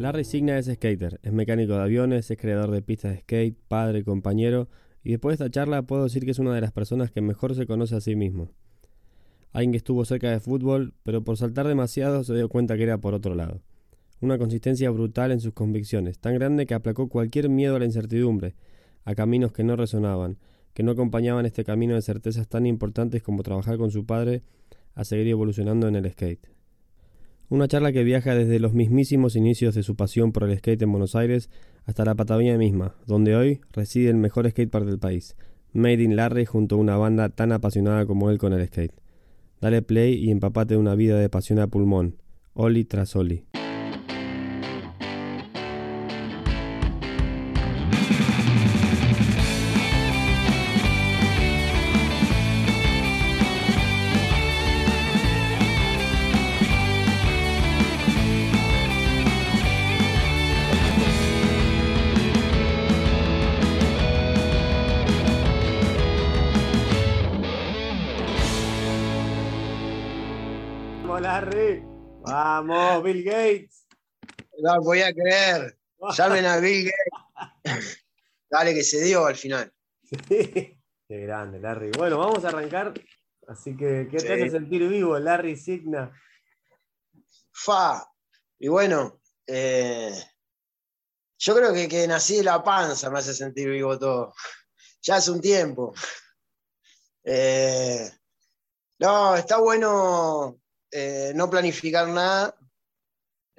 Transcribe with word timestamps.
Larry 0.00 0.24
Signa 0.24 0.56
es 0.56 0.64
skater, 0.64 1.20
es 1.22 1.30
mecánico 1.30 1.74
de 1.74 1.82
aviones, 1.82 2.30
es 2.30 2.38
creador 2.38 2.70
de 2.70 2.80
pistas 2.80 3.12
de 3.12 3.20
skate, 3.20 3.58
padre, 3.68 4.02
compañero, 4.02 4.66
y 5.04 5.10
después 5.10 5.38
de 5.38 5.44
esta 5.44 5.52
charla 5.52 5.82
puedo 5.82 6.04
decir 6.04 6.24
que 6.24 6.30
es 6.30 6.38
una 6.38 6.54
de 6.54 6.62
las 6.62 6.72
personas 6.72 7.10
que 7.10 7.20
mejor 7.20 7.54
se 7.54 7.66
conoce 7.66 7.96
a 7.96 8.00
sí 8.00 8.16
mismo. 8.16 8.48
Alguien 9.52 9.72
que 9.72 9.76
estuvo 9.76 10.02
cerca 10.06 10.30
de 10.30 10.40
fútbol, 10.40 10.94
pero 11.02 11.22
por 11.22 11.36
saltar 11.36 11.68
demasiado 11.68 12.24
se 12.24 12.34
dio 12.34 12.48
cuenta 12.48 12.78
que 12.78 12.84
era 12.84 12.96
por 12.96 13.12
otro 13.12 13.34
lado. 13.34 13.60
Una 14.22 14.38
consistencia 14.38 14.88
brutal 14.88 15.32
en 15.32 15.40
sus 15.40 15.52
convicciones, 15.52 16.18
tan 16.18 16.32
grande 16.32 16.64
que 16.64 16.72
aplacó 16.72 17.10
cualquier 17.10 17.50
miedo 17.50 17.76
a 17.76 17.78
la 17.78 17.84
incertidumbre, 17.84 18.54
a 19.04 19.14
caminos 19.14 19.52
que 19.52 19.64
no 19.64 19.76
resonaban, 19.76 20.38
que 20.72 20.82
no 20.82 20.92
acompañaban 20.92 21.44
este 21.44 21.62
camino 21.62 21.94
de 21.94 22.00
certezas 22.00 22.48
tan 22.48 22.64
importantes 22.64 23.22
como 23.22 23.42
trabajar 23.42 23.76
con 23.76 23.90
su 23.90 24.06
padre 24.06 24.44
a 24.94 25.04
seguir 25.04 25.28
evolucionando 25.28 25.88
en 25.88 25.96
el 25.96 26.10
skate. 26.10 26.59
Una 27.50 27.66
charla 27.66 27.90
que 27.90 28.04
viaja 28.04 28.36
desde 28.36 28.60
los 28.60 28.74
mismísimos 28.74 29.34
inicios 29.34 29.74
de 29.74 29.82
su 29.82 29.96
pasión 29.96 30.30
por 30.30 30.44
el 30.44 30.56
skate 30.56 30.82
en 30.82 30.92
Buenos 30.92 31.16
Aires 31.16 31.50
hasta 31.84 32.04
la 32.04 32.14
Patagonia 32.14 32.56
misma, 32.56 32.94
donde 33.08 33.34
hoy 33.34 33.60
reside 33.72 34.08
el 34.08 34.18
mejor 34.18 34.48
skatepark 34.48 34.86
del 34.86 35.00
país, 35.00 35.36
Made 35.72 36.00
in 36.00 36.14
Larry 36.14 36.44
junto 36.44 36.76
a 36.76 36.78
una 36.78 36.96
banda 36.96 37.28
tan 37.28 37.50
apasionada 37.50 38.06
como 38.06 38.30
él 38.30 38.38
con 38.38 38.52
el 38.52 38.64
skate. 38.68 38.94
Dale 39.60 39.82
play 39.82 40.14
y 40.14 40.30
empapate 40.30 40.74
de 40.74 40.80
una 40.80 40.94
vida 40.94 41.18
de 41.18 41.28
pasión 41.28 41.58
a 41.58 41.66
pulmón, 41.66 42.18
Oli 42.54 42.84
tras 42.84 43.16
Oli. 43.16 43.49
Bill 73.02 73.24
Gates. 73.24 73.86
No 74.58 74.80
voy 74.82 75.02
a 75.02 75.12
creer. 75.12 75.76
Llamen 76.16 76.46
a 76.46 76.58
Bill 76.58 76.90
Gates. 76.90 78.04
Dale 78.50 78.74
que 78.74 78.82
se 78.82 79.00
dio 79.02 79.26
al 79.26 79.36
final. 79.36 79.72
Qué 80.28 80.76
grande, 81.08 81.60
Larry. 81.60 81.90
Bueno, 81.96 82.18
vamos 82.18 82.44
a 82.44 82.48
arrancar. 82.48 82.92
Así 83.46 83.76
que, 83.76 84.08
¿qué 84.10 84.18
te 84.18 84.32
hace 84.32 84.50
sentir 84.50 84.88
vivo, 84.88 85.18
Larry 85.18 85.56
Signa? 85.56 86.12
Fa. 87.52 88.04
Y 88.58 88.68
bueno, 88.68 89.20
eh, 89.46 90.12
yo 91.38 91.54
creo 91.56 91.72
que, 91.72 91.88
que 91.88 92.06
nací 92.06 92.36
de 92.36 92.44
la 92.44 92.62
panza 92.62 93.10
me 93.10 93.18
hace 93.18 93.34
sentir 93.34 93.68
vivo 93.70 93.98
todo. 93.98 94.34
Ya 95.02 95.16
hace 95.16 95.30
un 95.30 95.40
tiempo. 95.40 95.94
Eh, 97.24 98.10
no, 98.98 99.34
está 99.34 99.56
bueno 99.56 100.60
eh, 100.90 101.32
no 101.34 101.48
planificar 101.48 102.06
nada 102.08 102.54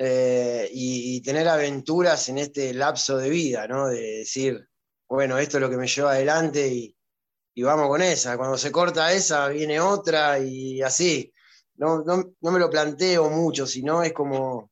eh, 0.03 0.67
y, 0.73 1.21
tener 1.21 1.47
aventuras 1.47 2.27
en 2.29 2.39
este 2.39 2.73
lapso 2.73 3.17
de 3.17 3.29
vida, 3.29 3.67
¿no? 3.67 3.87
De 3.87 4.01
decir, 4.01 4.67
bueno, 5.07 5.37
esto 5.37 5.57
es 5.57 5.61
lo 5.61 5.69
que 5.69 5.77
me 5.77 5.85
lleva 5.85 6.13
adelante 6.13 6.67
y, 6.67 6.95
vamos 7.61 7.87
con 7.87 8.01
esa. 8.01 8.35
Cuando 8.35 8.57
se 8.57 8.71
corta 8.71 9.13
esa, 9.13 9.49
viene 9.49 9.79
otra 9.79 10.39
y 10.39 10.81
así. 10.81 11.31
No, 11.75 12.03
me 12.41 12.59
lo 12.59 12.69
planteo 12.71 13.29
mucho, 13.29 13.67
sino 13.67 14.01
es 14.01 14.11
como 14.11 14.71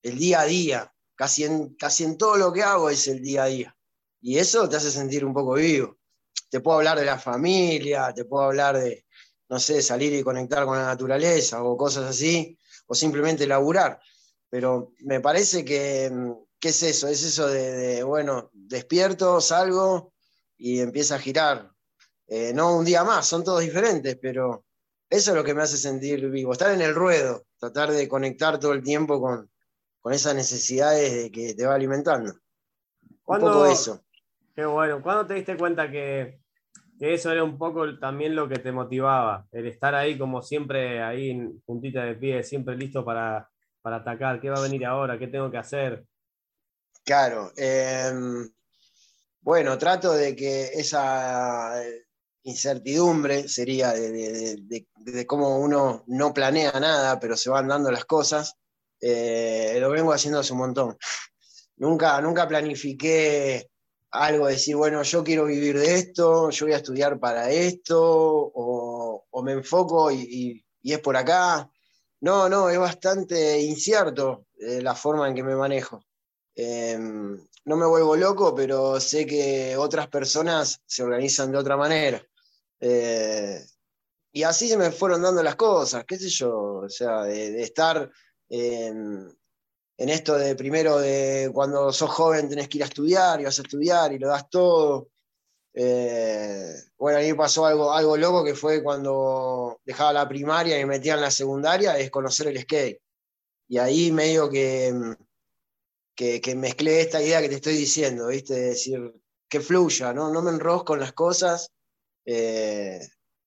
el 0.00 0.16
día 0.16 0.42
a 0.42 0.44
día. 0.44 0.94
Casi 1.16 1.42
en, 1.42 1.74
casi 1.74 2.04
en 2.04 2.16
todo 2.16 2.36
lo 2.36 2.52
que 2.52 2.62
hago 2.62 2.88
es 2.88 3.08
el 3.08 3.20
día 3.20 3.42
a 3.42 3.46
día. 3.46 3.76
Y 4.20 4.38
eso 4.38 4.68
te 4.68 4.76
hace 4.76 4.92
sentir 4.92 5.24
un 5.24 5.34
poco 5.34 5.54
vivo. 5.54 5.98
Te 6.48 6.60
puedo 6.60 6.78
hablar 6.78 7.00
de 7.00 7.04
la 7.04 7.18
familia, 7.18 8.12
te 8.14 8.26
puedo 8.26 8.44
hablar 8.44 8.78
de, 8.78 9.06
no 9.48 9.58
sé, 9.58 9.82
salir 9.82 10.12
y 10.12 10.22
conectar 10.22 10.64
con 10.66 10.78
la 10.78 10.86
naturaleza 10.86 11.64
o 11.64 11.76
cosas 11.76 12.04
así, 12.04 12.56
o 12.86 12.94
simplemente 12.94 13.44
laburar. 13.44 14.00
Pero 14.52 14.92
me 15.00 15.18
parece 15.22 15.64
que, 15.64 16.12
¿qué 16.60 16.68
es 16.68 16.82
eso? 16.82 17.08
Es 17.08 17.24
eso 17.24 17.48
de, 17.48 18.02
bueno, 18.02 18.50
despierto, 18.52 19.40
salgo 19.40 20.12
y 20.58 20.80
empieza 20.80 21.14
a 21.14 21.18
girar. 21.18 21.70
Eh, 22.26 22.52
no 22.54 22.76
un 22.76 22.84
día 22.84 23.02
más, 23.02 23.26
son 23.26 23.42
todos 23.44 23.62
diferentes, 23.62 24.18
pero 24.20 24.66
eso 25.08 25.30
es 25.30 25.36
lo 25.38 25.42
que 25.42 25.54
me 25.54 25.62
hace 25.62 25.78
sentir 25.78 26.28
vivo, 26.28 26.52
estar 26.52 26.70
en 26.70 26.82
el 26.82 26.94
ruedo, 26.94 27.46
tratar 27.58 27.92
de 27.92 28.06
conectar 28.06 28.60
todo 28.60 28.74
el 28.74 28.82
tiempo 28.82 29.22
con, 29.22 29.50
con 30.02 30.12
esas 30.12 30.34
necesidades 30.34 31.14
de 31.14 31.30
que 31.30 31.54
te 31.54 31.64
va 31.64 31.74
alimentando. 31.74 32.34
Un 33.24 33.40
poco 33.40 33.64
eso. 33.64 34.04
Qué 34.54 34.66
bueno. 34.66 35.02
¿Cuándo 35.02 35.26
te 35.26 35.32
diste 35.32 35.56
cuenta 35.56 35.90
que, 35.90 36.40
que 36.98 37.14
eso 37.14 37.32
era 37.32 37.42
un 37.42 37.56
poco 37.56 37.98
también 37.98 38.36
lo 38.36 38.46
que 38.50 38.58
te 38.58 38.70
motivaba, 38.70 39.46
el 39.50 39.66
estar 39.66 39.94
ahí 39.94 40.18
como 40.18 40.42
siempre, 40.42 41.02
ahí 41.02 41.30
en 41.30 41.62
puntita 41.62 42.04
de 42.04 42.16
pie, 42.16 42.42
siempre 42.42 42.76
listo 42.76 43.02
para, 43.02 43.48
atacar, 43.84 44.40
qué 44.40 44.50
va 44.50 44.58
a 44.58 44.62
venir 44.62 44.84
ahora, 44.86 45.18
qué 45.18 45.26
tengo 45.26 45.50
que 45.50 45.58
hacer. 45.58 46.04
Claro, 47.04 47.52
em, 47.56 48.48
bueno, 49.40 49.76
trato 49.76 50.12
de 50.12 50.36
que 50.36 50.64
esa 50.74 51.82
incertidumbre 52.44 53.48
sería 53.48 53.92
de, 53.92 54.86
cómo 55.26 55.58
uno 55.58 56.04
no 56.06 56.32
planea 56.32 56.72
nada, 56.80 57.18
pero 57.18 57.36
se 57.36 57.50
van 57.50 57.68
dando 57.68 57.90
las 57.90 58.04
cosas, 58.04 58.56
eh, 59.00 59.76
lo 59.80 59.90
vengo 59.90 60.12
haciendo 60.12 60.40
hace 60.40 60.52
un 60.52 60.60
montón. 60.60 60.96
Nunca, 61.76 62.20
nunca 62.20 62.46
planifiqué 62.46 63.68
algo, 64.12 64.46
decir, 64.46 64.76
bueno, 64.76 65.02
yo 65.02 65.24
quiero 65.24 65.46
vivir 65.46 65.78
de 65.78 65.94
esto, 65.96 66.50
yo 66.50 66.66
voy 66.66 66.74
a 66.74 66.78
estudiar 66.78 67.18
para 67.18 67.50
esto, 67.50 67.98
o, 68.00 69.42
me 69.42 69.52
enfoco 69.52 70.10
y, 70.12 70.64
es 70.84 70.98
por 71.00 71.16
acá. 71.16 71.68
No, 72.22 72.48
no, 72.48 72.70
es 72.70 72.78
bastante 72.78 73.60
incierto 73.60 74.46
eh, 74.56 74.80
la 74.80 74.94
forma 74.94 75.26
en 75.28 75.34
que 75.34 75.42
me 75.42 75.56
manejo. 75.56 76.04
Em, 76.54 77.36
no 77.64 77.76
me 77.76 77.86
vuelvo 77.86 78.14
loco, 78.14 78.54
pero 78.54 79.00
sé 79.00 79.26
que 79.26 79.76
otras 79.76 80.06
personas 80.06 80.80
se 80.86 81.02
organizan 81.02 81.50
de 81.50 81.58
otra 81.58 81.76
manera. 81.76 82.24
Eh, 82.78 83.60
y 84.32 84.44
así 84.44 84.68
se 84.68 84.76
me 84.76 84.92
fueron 84.92 85.22
dando 85.22 85.42
las 85.42 85.56
cosas, 85.56 86.04
qué 86.06 86.16
sé 86.16 86.28
yo, 86.28 86.82
o 86.84 86.88
sea, 86.88 87.24
de, 87.24 87.60
estar 87.60 88.08
en 88.48 90.08
esto 90.08 90.38
de 90.38 90.54
primero 90.54 90.98
de 90.98 91.50
cuando 91.52 91.92
sos 91.92 92.10
joven 92.10 92.48
tenés 92.48 92.68
que 92.68 92.78
ir 92.78 92.84
a 92.84 92.86
estudiar 92.86 93.40
y 93.40 93.44
vas 93.44 93.58
a 93.58 93.62
estudiar 93.62 94.12
y 94.12 94.18
lo 94.18 94.28
das 94.28 94.48
todo. 94.48 95.08
Eh, 95.74 96.74
bueno, 96.98 97.18
a 97.18 97.22
mí 97.22 97.32
pasó 97.34 97.66
algo, 97.66 97.92
algo 97.92 98.16
loco 98.16 98.44
que 98.44 98.54
fue 98.54 98.82
cuando 98.82 99.80
dejaba 99.84 100.12
la 100.12 100.28
primaria 100.28 100.76
y 100.76 100.80
me 100.80 100.98
metía 100.98 101.14
en 101.14 101.22
la 101.22 101.30
secundaria, 101.30 101.98
es 101.98 102.10
conocer 102.10 102.48
el 102.48 102.60
skate. 102.60 103.00
Y 103.68 103.78
ahí 103.78 104.12
medio 104.12 104.50
que, 104.50 104.92
que, 106.14 106.54
mezclé 106.54 107.00
esta 107.00 107.22
idea 107.22 107.40
que 107.40 107.48
te 107.48 107.56
estoy 107.56 107.76
diciendo, 107.76 108.28
¿viste? 108.28 108.54
De 108.54 108.66
decir, 108.68 109.14
que 109.48 109.60
fluya, 109.60 110.12
¿no? 110.12 110.30
No 110.30 110.42
me 110.42 110.50
enrosco 110.50 110.86
con 110.86 111.00
las 111.00 111.12
cosas. 111.12 111.70
Eh, 112.24 113.00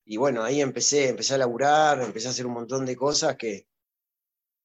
y 0.06 0.18
bueno, 0.18 0.44
ahí 0.44 0.62
empecé, 0.62 1.10
empecé 1.10 1.36
a 1.36 1.40
laburar, 1.40 2.02
empecé 2.02 2.28
a 2.28 2.32
hacer 2.32 2.46
un 2.46 2.54
montón 2.54 2.86
de 2.86 2.96
cosas 2.96 3.36
que, 3.38 3.68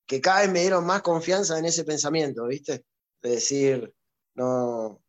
que 0.06 0.20
cada 0.20 0.40
vez 0.40 0.50
me 0.50 0.60
dieron 0.60 0.84
más 0.86 1.02
confianza 1.02 1.58
en 1.58 1.66
ese 1.66 1.84
pensamiento, 1.84 2.46
¿viste? 2.46 2.84
De 3.22 3.30
decir, 3.30 3.94
no, 4.34 5.00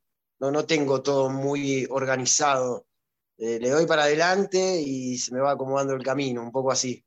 no, 0.41 0.49
no 0.49 0.65
tengo 0.65 1.03
todo 1.03 1.29
muy 1.29 1.87
organizado. 1.89 2.87
Eh, 3.37 3.59
le 3.59 3.69
doy 3.69 3.85
para 3.85 4.03
adelante 4.03 4.81
y 4.81 5.17
se 5.17 5.33
me 5.33 5.39
va 5.39 5.51
acomodando 5.51 5.93
el 5.93 6.03
camino, 6.03 6.41
un 6.41 6.51
poco 6.51 6.71
así. 6.71 7.05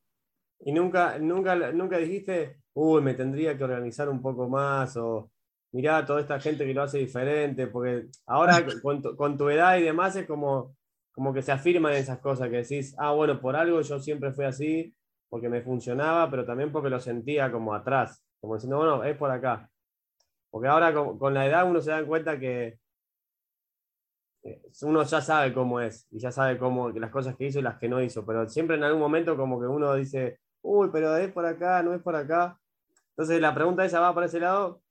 ¿Y 0.61 0.73
nunca, 0.73 1.19
nunca, 1.19 1.57
nunca 1.73 1.99
dijiste, 1.99 2.61
uy, 2.75 3.03
me 3.03 3.15
tendría 3.15 3.59
que 3.59 3.65
organizar 3.65 4.09
un 4.09 4.23
poco 4.23 4.49
más? 4.49 4.97
O 4.97 5.33
mirá, 5.73 6.07
toda 6.07 6.21
esta 6.21 6.39
gente 6.39 6.65
que 6.65 6.75
lo 6.75 6.83
hace 6.83 6.99
diferente, 6.99 7.67
porque 7.67 8.07
ahora 8.27 8.65
con 9.17 9.37
tu, 9.37 9.49
edad 9.51 9.79
y 9.79 9.83
demás 9.83 10.15
es 10.15 10.27
como, 10.27 10.77
como 11.13 11.35
que 11.35 11.43
se 11.43 11.51
afirman 11.51 11.95
esas 11.95 12.21
cosas, 12.21 12.49
que 12.49 12.59
decís, 12.59 12.95
ah, 12.99 13.11
bueno, 13.13 13.41
por 13.41 13.57
algo 13.57 13.81
yo 13.81 13.99
siempre 13.99 14.33
fui 14.33 14.45
así, 14.45 14.95
porque 15.29 15.49
me 15.49 15.61
funcionaba, 15.61 16.31
pero 16.31 16.47
también 16.47 16.71
porque 16.71 16.89
lo 16.89 17.01
sentía 17.01 17.51
como 17.51 17.75
atrás, 17.75 18.23
como 18.41 18.55
diciendo, 18.55 18.77
bueno, 18.79 19.03
es 19.03 19.17
por 19.17 19.33
acá. 19.33 19.69
Porque 20.51 20.69
ahora 20.69 20.95
con, 20.95 21.35
la 21.35 21.47
edad 21.47 21.69
uno 21.69 21.81
se 21.81 21.91
da 21.91 22.05
cuenta 22.07 22.39
que 22.39 22.79
uno 24.83 25.03
ya 25.05 25.21
sabe 25.21 25.53
cómo 25.55 25.81
es 25.81 26.07
y 26.11 26.19
ya 26.19 26.31
sabe 26.31 26.59
cómo 26.59 26.91
las 26.91 27.11
cosas 27.11 27.37
que 27.37 27.47
hizo 27.47 27.59
y 27.59 27.63
las 27.63 27.79
que 27.79 27.89
no 27.89 28.03
hizo, 28.03 28.27
pero 28.27 28.49
siempre 28.49 28.77
en 28.77 28.85
algún 28.85 29.01
momento 29.01 29.37
como 29.37 29.61
que 29.61 29.67
uno 29.67 29.95
dice, 29.95 30.39
uy, 30.63 30.91
pero 30.93 31.17
es 31.17 31.33
por 31.33 31.47
acá, 31.47 31.83
no 31.83 31.95
es 31.95 32.03
por 32.03 32.17
acá. 32.17 32.59
Entonces 33.11 33.41
la 33.41 33.55
pregunta 33.55 33.85
esa 33.85 34.01
va 34.01 34.15
para 34.15 34.27
ese 34.27 34.41
lado, 34.41 34.83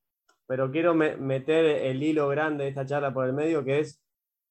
pero 0.48 0.72
quiero 0.72 0.96
meter 0.96 1.66
el 1.66 2.02
hilo 2.02 2.28
grande 2.30 2.64
de 2.64 2.70
esta 2.70 2.86
charla 2.86 3.14
por 3.14 3.26
el 3.26 3.34
medio, 3.34 3.64
que 3.64 3.80
es 3.80 4.02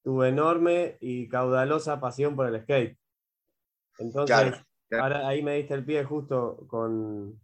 tu 0.03 0.23
enorme 0.23 0.97
y 0.99 1.27
caudalosa 1.27 1.99
pasión 1.99 2.35
por 2.35 2.47
el 2.47 2.61
skate. 2.61 2.97
Entonces, 3.99 4.63
Ahora 4.99 5.27
ahí 5.27 5.41
me 5.41 5.55
diste 5.55 5.73
el 5.73 5.85
pie 5.85 6.03
justo 6.03 6.65
con, 6.67 7.39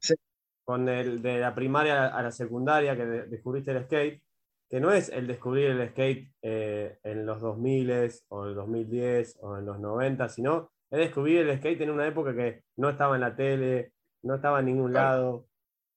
con 0.64 0.88
el 0.88 1.22
de 1.22 1.40
la 1.40 1.56
primaria 1.56 2.08
a 2.08 2.22
la 2.22 2.32
secundaria 2.32 2.96
que 2.96 3.06
descubriste 3.06 3.72
el 3.72 3.86
skate, 3.86 4.22
que 4.70 4.80
no 4.80 4.92
es 4.92 5.10
el 5.10 5.26
descubrir 5.26 5.72
el 5.72 5.90
skate 5.90 6.32
eh, 6.44 7.00
en 7.04 7.26
los 7.26 7.42
2000 7.42 7.92
o 8.30 8.44
en 8.44 8.50
el 8.50 8.56
2010 8.56 9.40
o 9.42 9.58
en 9.58 9.66
los 9.66 9.80
90, 9.80 10.30
sino 10.30 10.72
es 10.92 11.00
descubrir 11.00 11.40
el 11.40 11.58
skate 11.58 11.82
en 11.82 11.90
una 11.90 12.08
época 12.08 12.36
que 12.36 12.64
no 12.78 12.90
estaba 12.90 13.16
en 13.16 13.22
la 13.22 13.36
tele, 13.36 13.94
no 14.24 14.36
estaba 14.36 14.60
en 14.60 14.68
ningún 14.68 14.94
lado, 14.94 15.48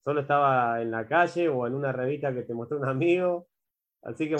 solo 0.03 0.21
estaba 0.21 0.81
en 0.81 0.91
la 0.91 1.07
calle 1.07 1.49
o 1.49 1.67
en 1.67 1.75
una 1.75 1.91
revista 1.91 2.33
que 2.33 2.43
te 2.43 2.53
mostró 2.53 2.77
un 2.77 2.87
amigo. 2.87 3.47
Así 4.01 4.27
que 4.27 4.35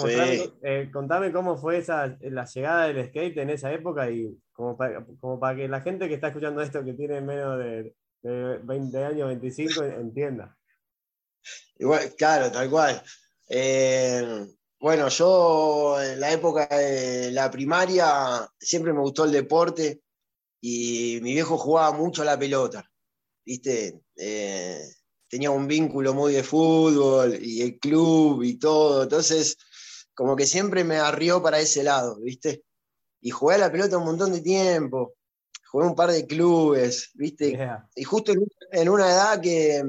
eh, 0.62 0.90
contame 0.92 1.32
cómo 1.32 1.56
fue 1.56 1.78
esa, 1.78 2.18
la 2.20 2.44
llegada 2.44 2.86
del 2.88 3.06
skate 3.08 3.38
en 3.38 3.50
esa 3.50 3.72
época 3.72 4.10
y 4.10 4.36
como 4.52 4.76
para, 4.76 5.04
como 5.20 5.40
para 5.40 5.56
que 5.56 5.68
la 5.68 5.80
gente 5.80 6.06
que 6.06 6.14
está 6.14 6.28
escuchando 6.28 6.60
esto, 6.60 6.84
que 6.84 6.92
tiene 6.92 7.20
menos 7.20 7.58
de, 7.58 7.94
20 8.22 9.04
años, 9.04 9.28
25, 9.28 9.84
entienda. 9.84 10.56
Igual, 11.76 12.14
claro, 12.16 12.50
tal 12.50 12.70
cual. 12.70 13.02
Eh, 13.48 14.46
bueno, 14.78 15.08
yo 15.08 16.02
en 16.02 16.20
la 16.20 16.32
época 16.32 16.66
de 16.66 17.30
la 17.30 17.50
primaria 17.50 18.48
siempre 18.58 18.92
me 18.92 19.00
gustó 19.00 19.24
el 19.24 19.32
deporte 19.32 20.02
y 20.60 21.18
mi 21.22 21.32
viejo 21.32 21.56
jugaba 21.58 21.96
mucho 21.96 22.22
a 22.22 22.26
la 22.26 22.38
pelota, 22.38 22.90
¿viste? 23.44 24.02
Eh, 24.16 24.80
tenía 25.28 25.50
un 25.50 25.66
vínculo 25.66 26.14
muy 26.14 26.32
de 26.32 26.42
fútbol 26.42 27.38
y 27.42 27.62
el 27.62 27.78
club 27.78 28.42
y 28.42 28.58
todo, 28.58 29.02
entonces 29.02 29.56
como 30.14 30.36
que 30.36 30.46
siempre 30.46 30.84
me 30.84 30.96
arrió 30.96 31.42
para 31.42 31.60
ese 31.60 31.82
lado, 31.82 32.20
¿viste? 32.20 32.62
Y 33.20 33.30
jugué 33.30 33.56
a 33.56 33.58
la 33.58 33.72
pelota 33.72 33.98
un 33.98 34.04
montón 34.04 34.32
de 34.32 34.40
tiempo, 34.40 35.14
jugué 35.70 35.86
un 35.86 35.94
par 35.94 36.12
de 36.12 36.26
clubes, 36.26 37.10
¿viste? 37.14 37.58
Y 37.96 38.04
justo 38.04 38.32
en 38.70 38.88
una 38.88 39.06
edad 39.06 39.40
que 39.40 39.82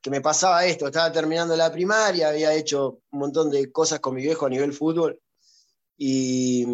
que 0.00 0.10
me 0.10 0.20
pasaba 0.20 0.64
esto, 0.64 0.86
estaba 0.86 1.12
terminando 1.12 1.56
la 1.56 1.72
primaria, 1.72 2.28
había 2.28 2.52
hecho 2.54 3.00
un 3.10 3.18
montón 3.18 3.50
de 3.50 3.70
cosas 3.72 4.00
con 4.00 4.14
mi 4.14 4.22
viejo 4.22 4.46
a 4.46 4.50
nivel 4.50 4.72
fútbol 4.72 5.20
y, 5.96 6.64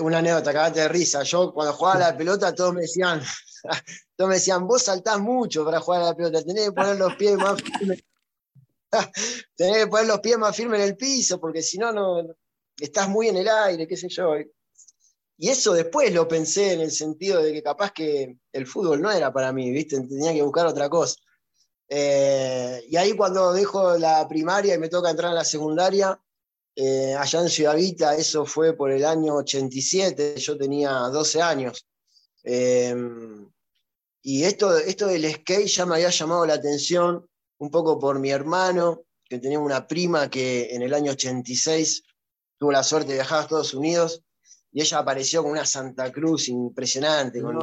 una 0.00 0.18
anécdota, 0.18 0.52
cagate 0.52 0.80
de 0.80 0.88
risa, 0.88 1.22
yo 1.22 1.52
cuando 1.52 1.72
jugaba 1.74 2.00
la 2.00 2.16
pelota 2.16 2.54
todos 2.54 2.74
me 2.74 2.82
decían, 2.82 3.22
todos 4.16 4.28
me 4.28 4.36
decían, 4.36 4.66
vos 4.66 4.82
saltás 4.82 5.20
mucho 5.20 5.64
para 5.64 5.80
jugar 5.80 6.02
a 6.02 6.06
la 6.06 6.16
pelota, 6.16 6.42
tenés 6.42 6.66
que 6.66 6.72
poner 6.72 6.96
los 6.96 7.14
pies 7.16 7.36
más 7.36 7.62
firmes, 7.62 8.02
tenés 9.56 9.84
que 9.84 9.86
poner 9.86 10.06
los 10.06 10.20
pies 10.20 10.38
más 10.38 10.56
firmes 10.56 10.80
en 10.80 10.88
el 10.88 10.96
piso, 10.96 11.38
porque 11.38 11.62
si 11.62 11.78
no, 11.78 11.92
no, 11.92 12.34
estás 12.78 13.08
muy 13.08 13.28
en 13.28 13.36
el 13.36 13.48
aire, 13.48 13.86
qué 13.86 13.96
sé 13.96 14.08
yo. 14.08 14.34
Y 15.38 15.48
eso 15.48 15.72
después 15.72 16.12
lo 16.12 16.28
pensé 16.28 16.72
en 16.72 16.80
el 16.80 16.90
sentido 16.90 17.42
de 17.42 17.52
que 17.52 17.62
capaz 17.62 17.92
que 17.92 18.36
el 18.52 18.66
fútbol 18.66 19.00
no 19.00 19.10
era 19.10 19.32
para 19.32 19.52
mí, 19.52 19.70
¿viste? 19.70 20.00
Tenía 20.00 20.32
que 20.32 20.42
buscar 20.42 20.66
otra 20.66 20.88
cosa. 20.88 21.16
Eh, 21.94 22.86
y 22.88 22.96
ahí 22.96 23.12
cuando 23.12 23.52
dejo 23.52 23.98
la 23.98 24.26
primaria 24.26 24.74
y 24.74 24.78
me 24.78 24.88
toca 24.88 25.10
entrar 25.10 25.32
a 25.32 25.34
la 25.34 25.44
secundaria, 25.44 26.18
eh, 26.74 27.14
allá 27.14 27.42
en 27.42 27.50
Ciudad 27.50 27.76
Vita, 27.76 28.16
eso 28.16 28.46
fue 28.46 28.72
por 28.72 28.90
el 28.90 29.04
año 29.04 29.34
87, 29.34 30.36
yo 30.38 30.56
tenía 30.56 30.90
12 30.90 31.42
años. 31.42 31.86
Eh, 32.44 32.96
y 34.22 34.42
esto, 34.42 34.74
esto 34.78 35.06
del 35.06 35.30
skate 35.34 35.66
ya 35.66 35.84
me 35.84 35.96
había 35.96 36.08
llamado 36.08 36.46
la 36.46 36.54
atención 36.54 37.28
un 37.58 37.70
poco 37.70 37.98
por 37.98 38.18
mi 38.18 38.30
hermano, 38.30 39.02
que 39.22 39.38
tenía 39.38 39.58
una 39.58 39.86
prima 39.86 40.30
que 40.30 40.74
en 40.74 40.80
el 40.80 40.94
año 40.94 41.12
86 41.12 42.04
tuvo 42.56 42.72
la 42.72 42.84
suerte 42.84 43.08
de 43.08 43.14
viajar 43.16 43.40
a 43.40 43.42
Estados 43.42 43.74
Unidos 43.74 44.22
y 44.72 44.80
ella 44.80 45.00
apareció 45.00 45.42
con 45.42 45.52
una 45.52 45.66
Santa 45.66 46.10
Cruz 46.10 46.48
impresionante, 46.48 47.42
con 47.42 47.58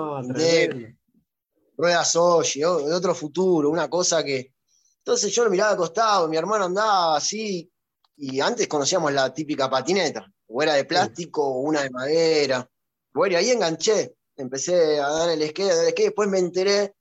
ruedas 1.79 2.13
hoy, 2.17 2.45
de 2.55 2.65
otro 2.65 3.15
futuro, 3.15 3.69
una 3.69 3.89
cosa 3.89 4.23
que. 4.23 4.53
Entonces 4.97 5.33
yo 5.33 5.45
lo 5.45 5.49
miraba 5.49 5.71
acostado, 5.71 6.27
mi 6.27 6.35
hermano 6.35 6.65
andaba 6.65 7.15
así, 7.15 7.71
y 8.17 8.41
antes 8.41 8.67
conocíamos 8.67 9.13
la 9.13 9.33
típica 9.33 9.69
patineta, 9.69 10.29
o 10.47 10.61
era 10.61 10.73
de 10.73 10.83
plástico 10.83 11.41
o 11.41 11.61
una 11.61 11.81
de 11.83 11.89
madera. 11.89 12.69
Bueno, 13.13 13.33
y 13.33 13.35
ahí 13.37 13.51
enganché, 13.51 14.13
empecé 14.35 14.99
a 14.99 15.07
dar 15.07 15.29
el 15.29 15.41
skate, 15.49 15.71
a 15.71 15.75
dar 15.75 15.85
el 15.85 15.91
skate, 15.91 16.07
después 16.07 16.29
me 16.29 16.39
enteré 16.39 16.95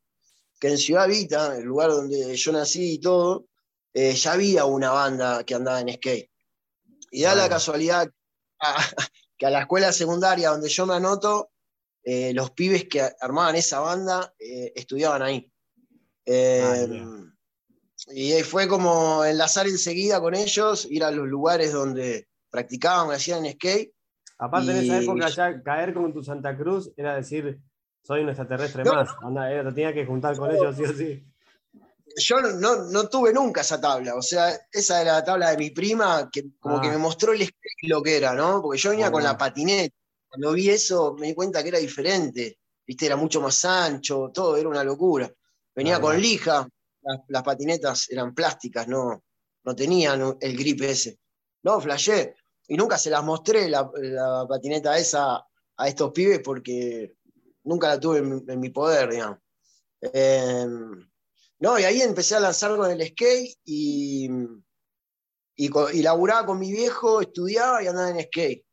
que 0.61 0.69
en 0.69 0.79
Ciudad 0.79 1.09
Vita, 1.09 1.57
el 1.57 1.65
lugar 1.65 1.91
donde 1.91 2.37
yo 2.37 2.53
nací 2.53 2.95
y 2.95 3.01
todo, 3.01 3.47
eh, 3.93 4.15
ya 4.15 4.33
había 4.33 4.65
una 4.65 4.91
banda 4.91 5.43
que 5.45 5.55
andaba 5.55 5.81
en 5.81 5.93
skate. 5.93 6.31
Y 7.11 7.23
da 7.23 7.35
la 7.35 7.49
casualidad 7.49 8.09
que 9.37 9.47
a 9.47 9.51
la 9.51 9.61
escuela 9.61 9.93
secundaria 9.93 10.51
donde 10.51 10.69
yo 10.69 10.87
me 10.87 10.95
anoto, 10.95 11.51
eh, 12.11 12.33
los 12.33 12.53
pibes 12.53 12.89
que 12.89 13.03
armaban 13.21 13.55
esa 13.55 13.81
banda 13.81 14.33
eh, 14.39 14.73
estudiaban 14.75 15.21
ahí. 15.21 15.53
Eh, 16.25 17.05
y 18.15 18.33
fue 18.45 18.67
como 18.67 19.27
enlazar 19.27 19.67
enseguida 19.67 20.19
con 20.19 20.35
ellos, 20.35 20.87
ir 20.91 21.05
a 21.05 21.11
los 21.11 21.29
lugares 21.29 21.71
donde 21.71 22.29
practicaban, 22.49 23.15
hacían 23.15 23.45
skate. 23.45 23.93
Aparte 24.39 24.71
en 24.71 24.77
esa 24.79 25.03
época 25.03 25.29
ya 25.29 25.63
caer 25.63 25.93
con 25.93 26.15
tu 26.15 26.25
Santa 26.25 26.57
Cruz 26.57 26.91
era 26.97 27.15
decir, 27.15 27.61
soy 28.03 28.23
un 28.23 28.31
extraterrestre 28.31 28.85
más, 28.85 29.11
Anda, 29.21 29.47
te 29.65 29.73
tenía 29.73 29.93
que 29.93 30.07
juntar 30.07 30.35
con 30.39 30.51
ellos 30.51 30.77
sí 30.77 30.85
o 30.85 30.93
sí. 30.95 31.27
Yo 32.17 32.41
no, 32.41 33.09
tuve 33.11 33.35
nunca 33.35 33.61
esa 33.61 33.79
tabla, 33.79 34.15
o 34.15 34.23
sea, 34.23 34.49
esa 34.73 35.03
era 35.03 35.13
la 35.13 35.25
tabla 35.25 35.51
de 35.51 35.59
mi 35.59 35.73
prima, 35.73 36.31
que 36.33 36.53
como 36.59 36.81
que 36.81 36.89
ah. 36.89 36.93
me 36.93 36.97
mostró 36.97 37.35
el 37.35 37.43
skate 37.43 37.91
lo 37.91 38.03
que 38.03 38.17
era, 38.17 38.33
¿no? 38.33 38.63
Porque 38.63 38.79
yo 38.79 38.91
venía 38.91 39.11
con 39.11 39.23
la 39.23 39.37
patineta, 39.37 39.95
cuando 40.29 40.53
vi 40.53 40.69
eso 40.71 41.15
me 41.19 41.29
di 41.29 41.35
cuenta 41.35 41.63
que 41.63 41.71
era 41.71 41.79
diferente, 41.79 42.59
viste, 42.87 43.07
era 43.07 43.17
mucho 43.17 43.41
más 43.41 43.65
ancho, 43.65 44.31
todo, 44.33 44.57
era 44.57 44.69
una 44.69 44.85
locura. 44.85 45.33
Venía 45.75 46.01
con 46.01 46.21
lija, 46.21 46.69
las, 47.29 47.43
patinetas 47.43 48.11
eran 48.11 48.35
plásticas, 48.35 48.89
no, 48.89 49.25
no 49.65 49.77
tenían 49.77 50.37
el 50.41 50.57
grip 50.57 50.83
ese. 50.83 51.19
No, 51.63 51.81
flashé. 51.81 52.35
Y 52.67 52.77
nunca 52.77 52.99
se 52.99 53.11
las 53.11 53.25
mostré 53.25 53.69
la, 53.69 53.91
patineta 54.49 54.99
esa 54.99 55.45
a 55.77 55.89
estos 55.89 56.13
pibes 56.13 56.41
porque 56.41 57.15
nunca 57.65 57.89
la 57.89 58.01
tuve 58.01 58.19
en, 58.19 58.61
mi 58.61 58.71
poder, 58.71 59.11
digamos. 59.11 59.39
Em, 60.01 61.09
no, 61.61 61.79
y 61.79 61.85
ahí 61.85 62.03
empecé 62.03 62.35
a 62.35 62.41
lanzar 62.41 62.77
con 62.77 62.91
el 62.91 63.07
skate 63.09 63.59
y, 63.65 64.29
y, 65.57 65.71
y 65.93 66.03
laburaba 66.03 66.47
con 66.47 66.59
mi 66.59 66.71
viejo, 66.71 67.21
estudiaba 67.21 67.83
y 67.83 67.87
andaba 67.87 68.11
en 68.11 68.23
skate. 68.25 68.68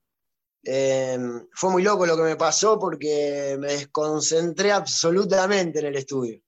Em, 0.68 1.48
fue 1.54 1.70
muy 1.70 1.84
loco 1.84 2.08
lo 2.08 2.18
que 2.18 2.24
me 2.24 2.36
pasó 2.36 2.80
porque 2.80 3.56
me 3.60 3.74
desconcentré 3.74 4.72
absolutamente 4.72 5.80
en 5.80 5.86
el 5.86 5.96
estudio. 5.96 6.42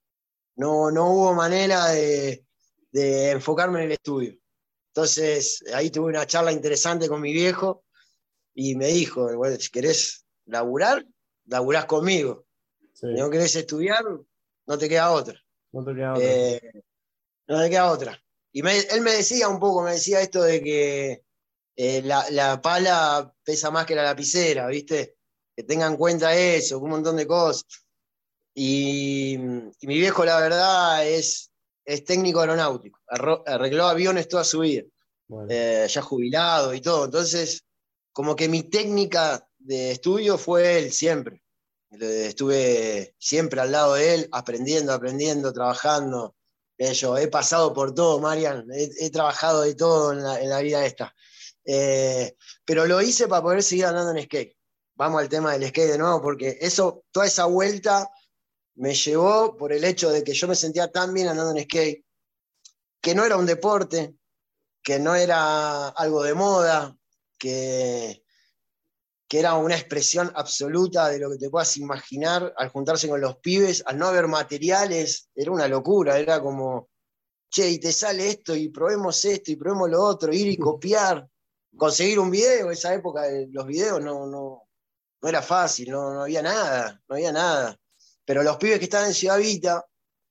No, 0.56 0.90
no 0.90 1.12
hubo 1.12 1.34
manera 1.34 1.86
de, 1.90 2.44
enfocarme 2.92 3.78
en 3.78 3.84
el 3.86 3.92
estudio. 3.92 4.36
Entonces, 4.92 5.62
ahí 5.72 5.90
tuve 5.90 6.08
una 6.08 6.26
charla 6.26 6.50
interesante 6.50 7.08
con 7.08 7.20
mi 7.20 7.32
viejo 7.32 7.84
y 8.54 8.74
me 8.74 8.88
dijo, 8.88 9.30
si 9.56 9.70
querés 9.70 10.26
laburar, 10.46 11.06
laburás 11.46 11.84
conmigo. 11.84 12.44
Si 12.92 13.06
no 13.06 13.30
querés 13.30 13.54
estudiar, 13.54 14.04
no 14.66 14.78
te 14.78 14.88
queda 14.88 15.12
otra. 15.12 15.40
No 15.70 15.84
te 15.84 15.94
queda 15.94 16.14
otra. 16.14 16.24
Eh, 16.24 16.60
no 17.46 17.60
te 17.60 17.70
queda 17.70 17.92
otra. 17.92 18.20
Y 18.50 18.66
él 18.66 19.00
me 19.02 19.12
decía 19.12 19.48
un 19.48 19.60
poco, 19.60 19.82
me 19.82 19.92
decía 19.92 20.20
esto 20.20 20.42
de 20.42 20.60
que 20.60 21.22
eh, 21.80 22.02
la, 22.02 22.60
pala 22.60 23.32
pesa 23.48 23.70
más 23.70 23.86
que 23.86 23.94
la 23.94 24.02
lapicera, 24.02 24.66
¿viste? 24.66 25.16
Que 25.56 25.62
tengan 25.62 25.92
en 25.92 25.98
cuenta 25.98 26.36
eso, 26.36 26.78
un 26.78 26.90
montón 26.90 27.16
de 27.16 27.26
cosas. 27.26 27.64
Y, 28.54 29.38
mi 29.38 29.98
viejo, 29.98 30.22
la 30.22 30.38
verdad, 30.38 31.08
es, 31.08 31.50
es 31.82 32.04
técnico 32.04 32.40
aeronáutico, 32.40 33.00
arregló 33.06 33.86
aviones 33.86 34.28
toda 34.28 34.44
su 34.44 34.58
vida, 34.58 34.82
eh, 35.48 35.86
ya 35.88 36.02
jubilado 36.02 36.74
y 36.74 36.82
todo. 36.82 37.06
Entonces, 37.06 37.64
como 38.12 38.36
que 38.36 38.50
mi 38.50 38.64
técnica 38.64 39.48
de 39.56 39.92
estudio 39.92 40.36
fue 40.36 40.80
él 40.80 40.92
siempre. 40.92 41.42
Estuve 41.90 43.14
siempre 43.18 43.62
al 43.62 43.72
lado 43.72 43.94
de 43.94 44.14
él, 44.14 44.28
aprendiendo, 44.30 44.92
aprendiendo, 44.92 45.54
trabajando. 45.54 46.36
Yo 46.76 47.16
he 47.16 47.28
pasado 47.28 47.72
por 47.72 47.94
todo, 47.94 48.20
Marian, 48.20 48.66
he, 48.74 49.08
trabajado 49.08 49.62
de 49.62 49.74
todo 49.74 50.12
en 50.12 50.22
la, 50.22 50.38
en 50.38 50.50
la 50.50 50.60
vida 50.60 50.84
esta. 50.84 51.14
Eh, 51.70 52.34
pero 52.64 52.86
lo 52.86 53.02
hice 53.02 53.28
para 53.28 53.42
poder 53.42 53.62
seguir 53.62 53.84
andando 53.84 54.18
en 54.18 54.24
skate. 54.24 54.56
Vamos 54.94 55.20
al 55.20 55.28
tema 55.28 55.52
del 55.52 55.68
skate 55.68 55.90
de 55.92 55.98
nuevo, 55.98 56.22
porque 56.22 56.56
eso, 56.62 57.04
toda 57.12 57.26
esa 57.26 57.44
vuelta 57.44 58.10
me 58.76 58.94
llevó 58.94 59.54
por 59.54 59.74
el 59.74 59.84
hecho 59.84 60.10
de 60.10 60.24
que 60.24 60.32
yo 60.32 60.48
me 60.48 60.54
sentía 60.54 60.90
tan 60.90 61.12
bien 61.12 61.28
andando 61.28 61.54
en 61.54 61.64
skate, 61.64 62.06
que 63.02 63.14
no 63.14 63.22
era 63.22 63.36
un 63.36 63.44
deporte, 63.44 64.14
que 64.82 64.98
no 64.98 65.14
era 65.14 65.88
algo 65.88 66.22
de 66.22 66.32
moda, 66.32 66.96
que, 67.38 68.24
que 69.28 69.38
era 69.38 69.56
una 69.56 69.76
expresión 69.76 70.32
absoluta 70.34 71.10
de 71.10 71.18
lo 71.18 71.30
que 71.30 71.36
te 71.36 71.50
puedas 71.50 71.76
imaginar 71.76 72.54
al 72.56 72.70
juntarse 72.70 73.10
con 73.10 73.20
los 73.20 73.36
pibes, 73.40 73.82
al 73.84 73.98
no 73.98 74.06
haber 74.06 74.26
materiales, 74.26 75.28
era 75.34 75.50
una 75.50 75.68
locura, 75.68 76.18
era 76.18 76.40
como, 76.40 76.88
che, 77.50 77.68
y 77.68 77.78
te 77.78 77.92
sale 77.92 78.26
esto, 78.26 78.56
y 78.56 78.70
probemos 78.70 79.22
esto, 79.26 79.52
y 79.52 79.56
probemos 79.56 79.90
lo 79.90 80.02
otro, 80.02 80.32
ir 80.32 80.46
y 80.46 80.56
copiar 80.56 81.28
conseguir 81.78 82.18
un 82.18 82.30
video, 82.30 82.70
esa 82.70 82.92
época 82.92 83.22
de 83.22 83.48
los 83.50 83.66
videos 83.66 84.02
no, 84.02 84.26
no, 84.26 84.68
no 85.22 85.28
era 85.28 85.40
fácil, 85.40 85.90
no, 85.90 86.12
no, 86.12 86.22
había 86.22 86.42
nada, 86.42 87.00
no 87.08 87.14
había 87.14 87.32
nada. 87.32 87.78
Pero 88.26 88.42
los 88.42 88.58
pibes 88.58 88.78
que 88.78 88.84
estaban 88.84 89.08
en 89.08 89.14
Ciudad 89.14 89.38
Vita, 89.38 89.86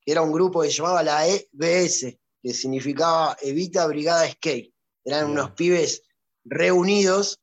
era 0.06 0.22
un 0.22 0.32
grupo 0.32 0.62
que 0.62 0.70
se 0.70 0.78
llamaba 0.78 1.04
la 1.04 1.28
EBS, 1.28 2.18
que 2.42 2.54
significaba 2.54 3.36
Evita 3.42 3.86
Brigada 3.88 4.30
Skate. 4.32 4.74
Eran 5.04 5.32
unos 5.32 5.52
pibes 5.52 6.04
reunidos 6.46 7.42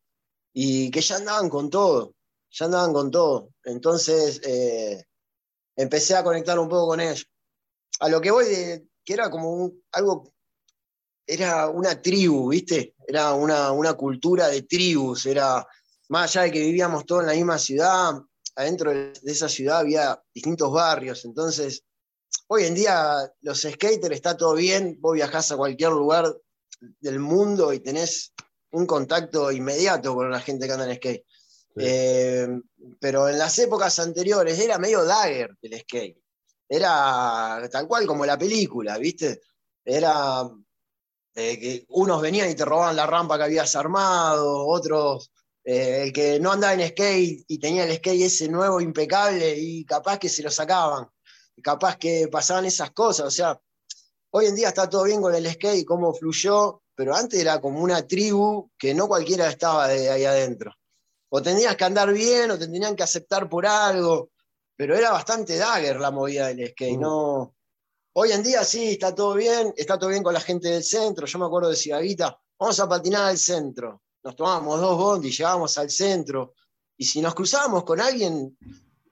y 0.54 0.90
que 0.90 1.02
ya 1.02 1.16
andaban 1.16 1.50
con 1.50 1.68
todo, 1.68 2.14
ya 2.50 2.64
andaban 2.64 2.94
con 2.94 3.10
todo. 3.10 3.50
Entonces 3.64 4.40
eh, 4.44 5.04
empecé 5.76 6.14
a 6.14 6.24
conectar 6.24 6.58
un 6.58 6.70
poco 6.70 6.88
con 6.88 7.00
ellos. 7.00 7.26
A 8.00 8.08
lo 8.08 8.20
que 8.22 8.30
voy, 8.30 8.46
de, 8.46 8.86
que 9.04 9.12
era 9.12 9.30
como 9.30 9.72
algo, 9.92 10.32
era 11.26 11.68
una 11.68 12.00
tribu, 12.00 12.50
¿viste? 12.50 12.94
Era 13.06 13.32
una, 13.32 13.72
una 13.72 13.94
cultura 13.94 14.48
de 14.48 14.62
tribus, 14.62 15.26
era 15.26 15.66
más 16.08 16.30
allá 16.30 16.44
de 16.44 16.52
que 16.52 16.60
vivíamos 16.60 17.06
todos 17.06 17.22
en 17.22 17.28
la 17.28 17.34
misma 17.34 17.58
ciudad, 17.58 18.12
adentro 18.56 18.92
de 18.92 19.12
esa 19.24 19.48
ciudad 19.48 19.78
había 19.78 20.20
distintos 20.32 20.72
barrios, 20.72 21.24
entonces 21.24 21.82
hoy 22.48 22.64
en 22.64 22.74
día 22.74 23.32
los 23.40 23.62
skaters 23.62 24.14
está 24.14 24.36
todo 24.36 24.54
bien, 24.54 24.98
vos 25.00 25.14
viajás 25.14 25.50
a 25.52 25.56
cualquier 25.56 25.90
lugar 25.90 26.36
del 27.00 27.18
mundo 27.18 27.72
y 27.72 27.80
tenés 27.80 28.32
un 28.72 28.86
contacto 28.86 29.50
inmediato 29.52 30.14
con 30.14 30.30
la 30.30 30.40
gente 30.40 30.66
que 30.66 30.72
anda 30.72 30.88
en 30.88 30.96
skate. 30.96 31.24
Eh, 31.76 32.48
pero 33.00 33.28
en 33.28 33.38
las 33.38 33.58
épocas 33.58 33.98
anteriores 33.98 34.58
era 34.58 34.78
medio 34.78 35.04
dagger 35.04 35.56
el 35.62 35.80
skate. 35.80 36.18
Era 36.68 37.68
tal 37.70 37.86
cual 37.86 38.06
como 38.06 38.24
la 38.24 38.38
película, 38.38 38.98
¿viste? 38.98 39.40
Era 39.84 40.48
eh, 41.34 41.58
que 41.58 41.84
unos 41.88 42.22
venían 42.22 42.50
y 42.50 42.54
te 42.54 42.64
robaban 42.64 42.96
la 42.96 43.06
rampa 43.06 43.36
que 43.36 43.44
habías 43.44 43.74
armado, 43.76 44.66
otros 44.66 45.30
eh, 45.64 46.02
el 46.04 46.12
que 46.12 46.38
no 46.38 46.52
andaba 46.52 46.74
en 46.74 46.88
skate 46.88 47.44
y 47.48 47.58
tenía 47.58 47.84
el 47.84 47.96
skate 47.96 48.22
ese 48.22 48.48
nuevo 48.48 48.80
impecable 48.80 49.56
y 49.58 49.84
capaz 49.84 50.18
que 50.18 50.28
se 50.28 50.42
lo 50.42 50.50
sacaban, 50.50 51.08
capaz 51.62 51.96
que 51.96 52.28
pasaban 52.28 52.66
esas 52.66 52.90
cosas, 52.90 53.26
o 53.26 53.30
sea, 53.30 53.58
hoy 54.30 54.46
en 54.46 54.54
día 54.54 54.68
está 54.68 54.88
todo 54.88 55.04
bien 55.04 55.22
con 55.22 55.34
el 55.34 55.50
skate, 55.50 55.84
cómo 55.84 56.12
fluyó, 56.14 56.82
pero 56.94 57.14
antes 57.14 57.40
era 57.40 57.60
como 57.60 57.80
una 57.80 58.06
tribu 58.06 58.70
que 58.78 58.94
no 58.94 59.08
cualquiera 59.08 59.48
estaba 59.48 59.88
de 59.88 60.10
ahí 60.10 60.24
adentro. 60.24 60.72
O 61.30 61.42
tenías 61.42 61.76
que 61.76 61.84
andar 61.84 62.12
bien 62.12 62.50
o 62.50 62.58
te 62.58 62.66
tenían 62.66 62.94
que 62.94 63.02
aceptar 63.02 63.48
por 63.48 63.66
algo, 63.66 64.30
pero 64.76 64.96
era 64.96 65.10
bastante 65.10 65.56
dagger 65.56 65.98
la 65.98 66.10
movida 66.10 66.48
del 66.48 66.68
skate, 66.68 66.96
mm. 66.96 67.00
no... 67.00 67.54
Hoy 68.14 68.32
en 68.32 68.42
día 68.42 68.64
sí, 68.64 68.92
está 68.92 69.14
todo 69.14 69.34
bien, 69.34 69.74
está 69.76 69.98
todo 69.98 70.10
bien 70.10 70.22
con 70.22 70.34
la 70.34 70.40
gente 70.40 70.68
del 70.68 70.84
centro. 70.84 71.26
Yo 71.26 71.38
me 71.38 71.46
acuerdo 71.46 71.68
de 71.68 71.76
Ciudadita, 71.76 72.38
vamos 72.58 72.80
a 72.80 72.88
patinar 72.88 73.26
al 73.26 73.38
centro 73.38 74.00
nos 74.24 74.36
tomábamos 74.36 74.80
dos 74.80 74.96
bondis, 74.96 75.36
llegábamos 75.36 75.76
al 75.78 75.90
centro, 75.90 76.54
y 76.96 77.04
si 77.04 77.20
nos 77.20 77.34
cruzábamos 77.34 77.84
con 77.84 78.00
alguien 78.00 78.56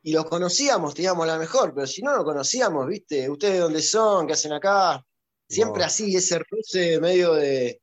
y 0.03 0.13
los 0.13 0.25
conocíamos, 0.25 0.95
teníamos 0.95 1.27
la 1.27 1.39
mejor, 1.39 1.75
pero 1.75 1.87
si 1.87 2.03
no 2.03 2.17
lo 2.17 2.25
conocíamos, 2.25 2.89
¿viste? 2.89 3.29
¿Ustedes 3.29 3.61
dónde 3.61 3.83
son? 3.83 4.27
¿Qué 4.27 4.33
hacen 4.33 4.53
acá? 4.53 5.05
Siempre 5.49 5.85
así, 5.85 6.17
ese 6.17 6.39
roce 6.39 6.99
medio 6.99 7.35
de, 7.35 7.81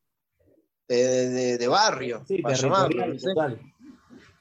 de, 0.87 1.67
barrio, 1.67 2.25
sí, 2.27 2.41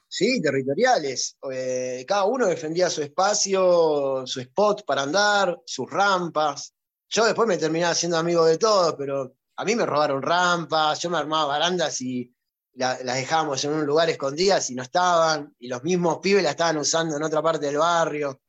Sí, 0.09 0.41
territoriales. 0.41 1.37
Eh, 1.53 2.05
cada 2.09 2.25
uno 2.25 2.47
defendía 2.47 2.89
su 2.89 3.03
espacio, 3.03 4.27
su 4.27 4.41
spot 4.41 4.85
para 4.87 5.03
andar, 5.03 5.61
sus 5.67 5.89
rampas. 5.91 6.75
Yo 7.11 7.27
después 7.27 7.47
me 7.47 7.59
terminaba 7.59 7.95
siendo 7.95 8.17
amigo 8.17 8.45
de 8.47 8.57
todos, 8.57 8.95
pero 8.97 9.35
a 9.57 9.65
mí 9.65 9.77
me 9.77 9.85
robaron 9.85 10.23
rampas, 10.23 11.01
yo 11.01 11.11
me 11.11 11.19
armaba 11.19 11.47
barandas 11.47 12.01
y 12.01 12.33
las 12.75 13.03
dejábamos 13.03 13.63
en 13.65 13.73
un 13.73 13.85
lugar 13.87 14.09
escondidas 14.09 14.71
y 14.71 14.77
no 14.77 14.85
estaban, 14.85 15.53
y 15.59 15.67
los 15.67 15.83
mismos 15.83 16.19
pibes 16.19 16.45
la 16.45 16.51
estaban 16.51 16.77
usando 16.77 17.17
en 17.17 17.25
otra 17.25 17.43
parte 17.43 17.67
del 17.67 17.79
barrio. 17.79 18.41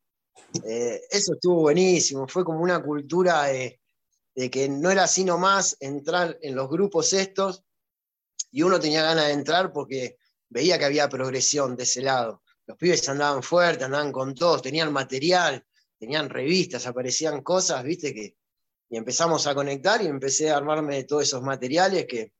Eh, 0.63 1.01
eso 1.09 1.33
estuvo 1.33 1.61
buenísimo, 1.61 2.27
fue 2.27 2.45
como 2.45 2.59
una 2.61 2.81
cultura 2.83 3.45
de, 3.45 3.79
que 4.51 4.69
no 4.69 4.91
era 4.91 5.03
así 5.03 5.23
nomás 5.23 5.75
entrar 5.79 6.37
en 6.43 6.55
los 6.55 6.69
grupos 6.69 7.11
estos, 7.13 7.63
y 8.51 8.61
uno 8.61 8.79
tenía 8.79 9.01
ganas 9.01 9.25
de 9.25 9.33
entrar 9.33 9.73
porque 9.73 10.18
veía 10.49 10.77
que 10.77 10.85
había 10.85 11.09
progresión 11.09 11.75
de 11.75 11.83
ese 11.83 12.01
lado. 12.01 12.43
Los 12.65 12.77
pibes 12.77 13.07
andaban 13.09 13.41
fuertes, 13.43 13.85
andaban 13.85 14.11
con 14.11 14.35
todos, 14.35 14.61
tenían 14.61 14.91
material, 14.91 15.63
tenían 15.97 16.29
revistas, 16.29 16.85
aparecían 16.87 17.41
cosas, 17.41 17.83
viste, 17.83 18.13
que, 18.13 18.35
y 18.89 18.97
empezamos 18.97 19.45
a 19.47 19.55
conectar 19.55 20.01
y 20.01 20.07
empecé 20.07 20.49
a 20.49 20.57
armarme 20.57 20.97
de 20.97 21.03
todos 21.03 21.23
esos 21.23 21.41
materiales 21.41 22.05
que, 22.07 22.33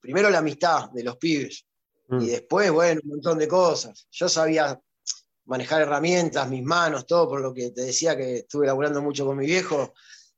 primero 0.00 0.30
la 0.30 0.38
amistad 0.38 0.90
de 0.90 1.04
los 1.04 1.16
pibes 1.16 1.64
y 2.08 2.14
mm. 2.14 2.26
después, 2.26 2.70
bueno, 2.70 3.00
un 3.04 3.10
montón 3.10 3.38
de 3.38 3.48
cosas. 3.48 4.06
Yo 4.10 4.28
sabía 4.28 4.78
manejar 5.44 5.82
herramientas, 5.82 6.48
mis 6.48 6.62
manos, 6.62 7.06
todo, 7.06 7.28
por 7.28 7.40
lo 7.40 7.54
que 7.54 7.70
te 7.70 7.82
decía 7.82 8.16
que 8.16 8.38
estuve 8.38 8.66
laburando 8.66 9.00
mucho 9.00 9.24
con 9.24 9.36
mi 9.36 9.46
viejo 9.46 9.94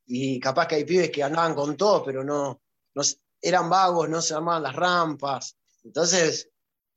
y 0.06 0.38
capaz 0.38 0.68
que 0.68 0.76
hay 0.76 0.84
pibes 0.84 1.10
que 1.10 1.22
andaban 1.22 1.54
con 1.54 1.76
todo, 1.76 2.04
pero 2.04 2.22
no, 2.22 2.62
no 2.94 3.02
eran 3.40 3.68
vagos, 3.68 4.08
no 4.08 4.22
se 4.22 4.34
armaban 4.34 4.62
las 4.62 4.76
rampas. 4.76 5.56
Entonces, 5.82 6.50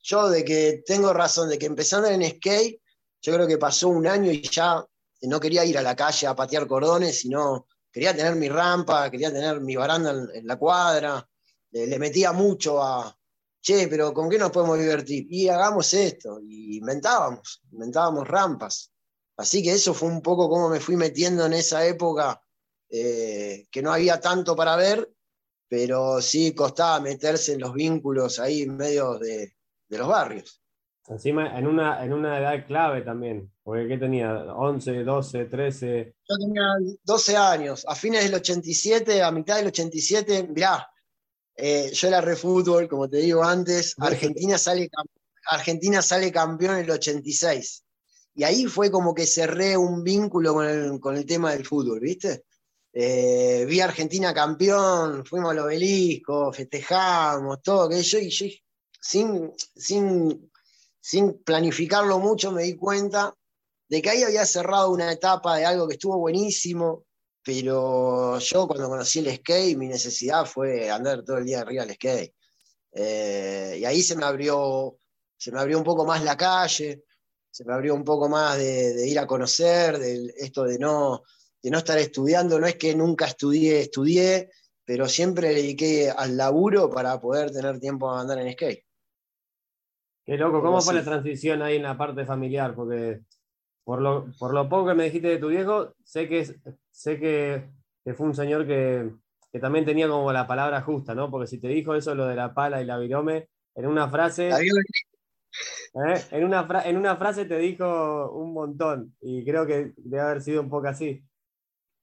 yo 0.07 0.29
de 0.29 0.45
que 0.45 0.83
tengo 0.85 1.11
razón, 1.11 1.49
de 1.49 1.59
que 1.59 1.65
empezando 1.65 2.07
en 2.07 2.23
skate, 2.23 2.81
yo 3.21 3.33
creo 3.33 3.45
que 3.45 3.57
pasó 3.57 3.89
un 3.89 4.07
año 4.07 4.31
y 4.31 4.41
ya 4.41 4.83
no 5.23 5.39
quería 5.39 5.65
ir 5.65 5.77
a 5.77 5.81
la 5.81 5.97
calle 5.97 6.27
a 6.27 6.35
patear 6.35 6.65
cordones, 6.65 7.19
sino 7.19 7.67
quería 7.91 8.15
tener 8.15 8.35
mi 8.35 8.47
rampa, 8.47 9.11
quería 9.11 9.33
tener 9.33 9.59
mi 9.59 9.75
baranda 9.75 10.11
en 10.33 10.47
la 10.47 10.55
cuadra, 10.55 11.27
le, 11.71 11.99
metía 11.99 12.31
mucho 12.31 12.81
a, 12.81 13.13
che, 13.61 13.89
pero 13.89 14.13
¿con 14.13 14.29
qué 14.29 14.37
nos 14.37 14.51
podemos 14.51 14.79
divertir? 14.79 15.27
Y 15.29 15.49
hagamos 15.49 15.93
esto, 15.93 16.39
y 16.41 16.77
inventábamos, 16.77 17.61
inventábamos 17.73 18.25
rampas. 18.25 18.93
Así 19.35 19.61
que 19.61 19.73
eso 19.73 19.93
fue 19.93 20.07
un 20.07 20.21
poco 20.21 20.47
como 20.47 20.69
me 20.69 20.79
fui 20.79 20.95
metiendo 20.95 21.45
en 21.45 21.53
esa 21.53 21.85
época, 21.85 22.41
eh, 22.89 23.67
que 23.69 23.81
no 23.81 23.91
había 23.91 24.21
tanto 24.21 24.55
para 24.55 24.77
ver, 24.77 25.11
pero 25.67 26.21
sí 26.21 26.55
costaba 26.55 27.01
meterse 27.01 27.53
en 27.53 27.59
los 27.59 27.73
vínculos 27.73 28.39
ahí 28.39 28.61
en 28.61 28.77
medio 28.77 29.19
de, 29.87 29.97
los 29.97 30.07
barrios. 30.07 30.61
Encima, 31.07 31.57
en 31.57 31.67
una, 31.67 32.03
en 32.03 32.13
una 32.13 32.37
edad 32.39 32.65
clave 32.67 33.01
también, 33.01 33.51
porque 33.63 33.87
¿qué 33.87 33.97
tenía? 33.97 34.45
¿11, 34.45 35.03
12, 35.03 35.45
13? 35.45 36.15
Yo 36.27 36.35
tenía 36.37 36.63
12 37.03 37.37
años, 37.37 37.85
a 37.87 37.95
fines 37.95 38.23
del 38.23 38.35
87, 38.35 39.23
a 39.23 39.31
mitad 39.31 39.55
del 39.55 39.67
87, 39.67 40.49
mirá, 40.53 40.89
eh, 41.57 41.89
yo 41.91 42.07
era 42.07 42.21
re 42.21 42.35
fútbol, 42.35 42.87
como 42.87 43.09
te 43.09 43.17
digo 43.17 43.43
antes. 43.43 43.95
Argentina 43.99 44.57
sale, 44.57 44.89
Argentina 45.49 46.01
sale 46.01 46.31
campeón 46.31 46.75
en 46.75 46.85
el 46.85 46.91
86. 46.91 47.83
Y 48.35 48.43
ahí 48.43 48.65
fue 48.65 48.91
como 48.91 49.15
que 49.15 49.25
cerré 49.25 49.75
un 49.75 50.03
vínculo 50.03 50.53
con 50.53 51.15
el, 51.17 51.25
tema 51.25 51.51
del 51.53 51.65
fútbol, 51.65 51.99
¿viste? 51.99 52.43
Eh, 52.93 53.65
vi 53.67 53.79
a 53.79 53.85
Argentina 53.85 54.31
campeón, 54.31 55.25
fuimos 55.25 55.51
al 55.51 55.59
obelisco, 55.59 56.53
festejamos, 56.53 57.61
todo 57.63 57.83
aquello, 57.83 58.19
y 58.19 58.29
yo, 58.29 58.45
sin, 59.07 59.53
sin, 59.73 60.51
sin 60.99 61.41
planificarlo 61.41 62.19
mucho 62.19 62.51
me 62.51 62.63
di 62.63 62.75
cuenta 62.75 63.33
de 63.87 64.01
que 64.01 64.09
ahí 64.09 64.23
había 64.23 64.45
cerrado 64.45 64.91
una 64.91 65.09
etapa 65.09 65.55
de 65.55 65.65
algo 65.65 65.87
que 65.87 65.93
estuvo 65.93 66.17
buenísimo, 66.17 67.05
pero 67.41 68.37
yo 68.37 68.67
cuando 68.67 68.89
conocí 68.89 69.19
el 69.19 69.33
skate, 69.33 69.77
mi 69.77 69.87
necesidad 69.87 70.45
fue 70.45 70.89
andar 70.89 71.23
todo 71.23 71.37
el 71.37 71.45
día 71.45 71.61
arriba 71.61 71.85
del 71.85 71.95
skate. 71.95 72.33
Eh, 72.91 73.77
y 73.79 73.85
ahí 73.85 74.01
se 74.01 74.17
me 74.17 74.25
abrió, 74.25 74.97
se 75.37 75.53
me 75.53 75.61
abrió 75.61 75.77
un 75.77 75.85
poco 75.85 76.05
más 76.05 76.21
la 76.21 76.35
calle, 76.35 77.05
se 77.49 77.63
me 77.63 77.73
abrió 77.73 77.95
un 77.95 78.03
poco 78.03 78.27
más 78.27 78.57
de, 78.57 79.07
ir 79.07 79.19
a 79.19 79.25
conocer, 79.25 79.97
de 79.99 80.33
esto 80.35 80.65
de 80.65 80.77
no, 80.79 81.23
de 81.63 81.71
no 81.71 81.77
estar 81.77 81.97
estudiando. 81.97 82.59
No 82.59 82.67
es 82.67 82.75
que 82.75 82.93
nunca 82.93 83.27
estudié, 83.27 83.79
estudié, 83.79 84.51
pero 84.83 85.07
siempre 85.07 85.53
dediqué 85.53 86.09
al 86.09 86.35
laburo 86.35 86.89
para 86.89 87.21
poder 87.21 87.51
tener 87.51 87.79
tiempo 87.79 88.11
a 88.11 88.19
andar 88.19 88.39
en 88.39 88.51
skate. 88.51 88.86
Qué 90.27 90.35
loco, 90.35 90.61
¿cómo 90.61 90.81
fue 90.81 90.93
la 90.93 91.05
transición 91.05 91.61
ahí 91.61 91.77
en 91.77 91.83
la 91.83 91.97
parte 91.97 92.25
familiar? 92.25 92.75
Porque 92.75 93.21
por 93.85 94.01
lo, 94.01 94.29
por 94.37 94.53
lo 94.53 94.67
poco 94.67 94.89
que 94.89 94.93
me 94.93 95.05
dijiste 95.05 95.29
de 95.29 95.37
tu 95.37 95.47
viejo, 95.47 95.93
sé 96.03 96.27
que, 96.27 96.45
sé 96.91 97.17
que, 97.17 97.63
fue 98.13 98.27
un 98.27 98.35
señor 98.35 98.67
que, 98.67 99.09
también 99.61 99.85
tenía 99.85 100.09
como 100.09 100.33
la 100.33 100.45
palabra 100.45 100.81
justa, 100.81 101.15
¿no? 101.15 101.31
Porque 101.31 101.47
si 101.47 101.59
te 101.59 101.69
dijo 101.69 101.95
eso, 101.95 102.13
lo 102.13 102.27
de 102.27 102.35
la 102.35 102.53
pala 102.53 102.81
y 102.81 102.85
la 102.85 102.97
virome, 102.97 103.47
en 103.73 103.87
una 103.87 104.09
frase. 104.09 104.49
¿eh? 104.49 106.25
En, 106.31 106.43
una 106.43 106.67
en 106.83 106.97
una 106.97 107.15
frase 107.15 107.45
te 107.45 107.57
dijo 107.57 108.29
un 108.33 108.51
montón, 108.51 109.15
y 109.21 109.45
creo 109.45 109.65
que 109.65 109.93
debe 109.95 110.21
haber 110.21 110.41
sido 110.41 110.61
un 110.61 110.69
poco 110.69 110.89
así. 110.89 111.23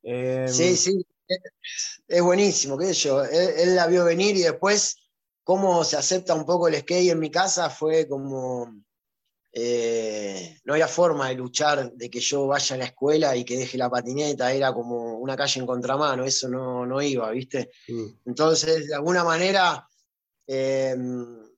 Em, 0.02 0.48
sí, 0.48 0.74
sí, 0.76 1.06
es 2.08 2.22
buenísimo, 2.22 2.78
qué 2.78 2.86
sé 2.86 2.94
yo. 2.94 3.22
Él, 3.22 3.50
él, 3.58 3.76
la 3.76 3.86
vio 3.86 4.06
venir 4.06 4.34
y 4.34 4.42
después, 4.42 4.96
cómo 5.44 5.84
se 5.84 5.96
acepta 5.96 6.34
un 6.34 6.44
poco 6.44 6.66
el 6.66 6.76
skate 6.76 7.10
en 7.10 7.20
mi 7.20 7.30
casa 7.30 7.70
fue 7.70 8.08
como 8.08 8.84
eh, 9.56 10.58
no 10.64 10.72
había 10.72 10.88
forma 10.88 11.28
de 11.28 11.36
luchar 11.36 11.92
de 11.92 12.10
que 12.10 12.18
yo 12.18 12.48
vaya 12.48 12.74
a 12.74 12.78
la 12.78 12.86
escuela 12.86 13.36
y 13.36 13.44
que 13.44 13.56
deje 13.56 13.78
la 13.78 13.88
patineta, 13.88 14.52
era 14.52 14.74
como 14.74 15.18
una 15.18 15.36
calle 15.36 15.60
en 15.60 15.66
contramano, 15.66 16.24
eso 16.24 16.48
no, 16.48 17.00
iba, 17.00 17.30
¿viste? 17.30 17.70
Mm. 17.86 18.06
Entonces, 18.26 18.88
de 18.88 18.96
alguna 18.96 19.22
manera, 19.22 19.86
eh, 20.48 20.96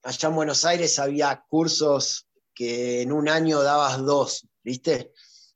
allá 0.03 0.29
en 0.29 0.35
Buenos 0.35 0.63
Aires 0.63 0.99
había 0.99 1.43
cursos 1.49 2.27
que 2.53 3.01
en 3.01 3.11
un 3.11 3.29
año 3.29 3.63
dabas 3.63 3.97
dos, 4.05 4.47
¿viste? 4.63 5.11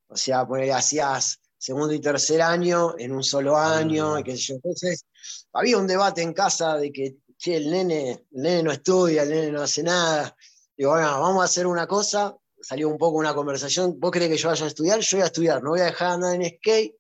O 0.08 0.16
sea, 0.16 0.48
hacías 0.74 1.40
segundo 1.60 1.94
y 1.94 2.02
tercer 2.02 2.42
año 2.42 2.96
en 2.98 3.12
un 3.12 3.24
solo 3.24 3.56
año, 3.56 4.18
y 4.18 4.24
qué 4.24 4.36
sé 4.36 4.42
yo. 4.42 4.56
Entonces, 4.56 5.06
había 5.54 5.78
un 5.78 5.86
debate 5.86 6.24
en 6.24 6.34
casa 6.34 6.76
de 6.78 6.92
que, 6.92 7.18
che, 7.42 7.56
el 7.56 7.72
nene, 7.72 8.28
el 8.32 8.42
nene 8.42 8.64
no 8.64 8.72
estudia, 8.72 9.24
el 9.24 9.30
nene 9.30 9.52
no 9.52 9.62
hace 9.62 9.82
nada. 9.82 10.36
Digo, 10.78 10.92
bueno, 10.92 11.08
vamos 11.20 11.42
a 11.42 11.46
hacer 11.46 11.66
una 11.66 11.88
cosa, 11.88 12.38
salió 12.62 12.88
un 12.88 12.98
poco 12.98 13.18
una 13.18 13.34
conversación, 13.34 14.00
¿vos 14.00 14.12
crees 14.12 14.30
que 14.30 14.38
yo 14.38 14.50
vaya 14.50 14.66
a 14.66 14.68
estudiar? 14.68 15.00
Yo 15.00 15.18
voy 15.18 15.24
a 15.24 15.26
estudiar, 15.26 15.64
no 15.64 15.72
voy 15.72 15.80
a 15.80 15.86
dejar 15.86 16.08
de 16.10 16.14
andar 16.14 16.36
en 16.36 16.58
skate, 16.58 16.96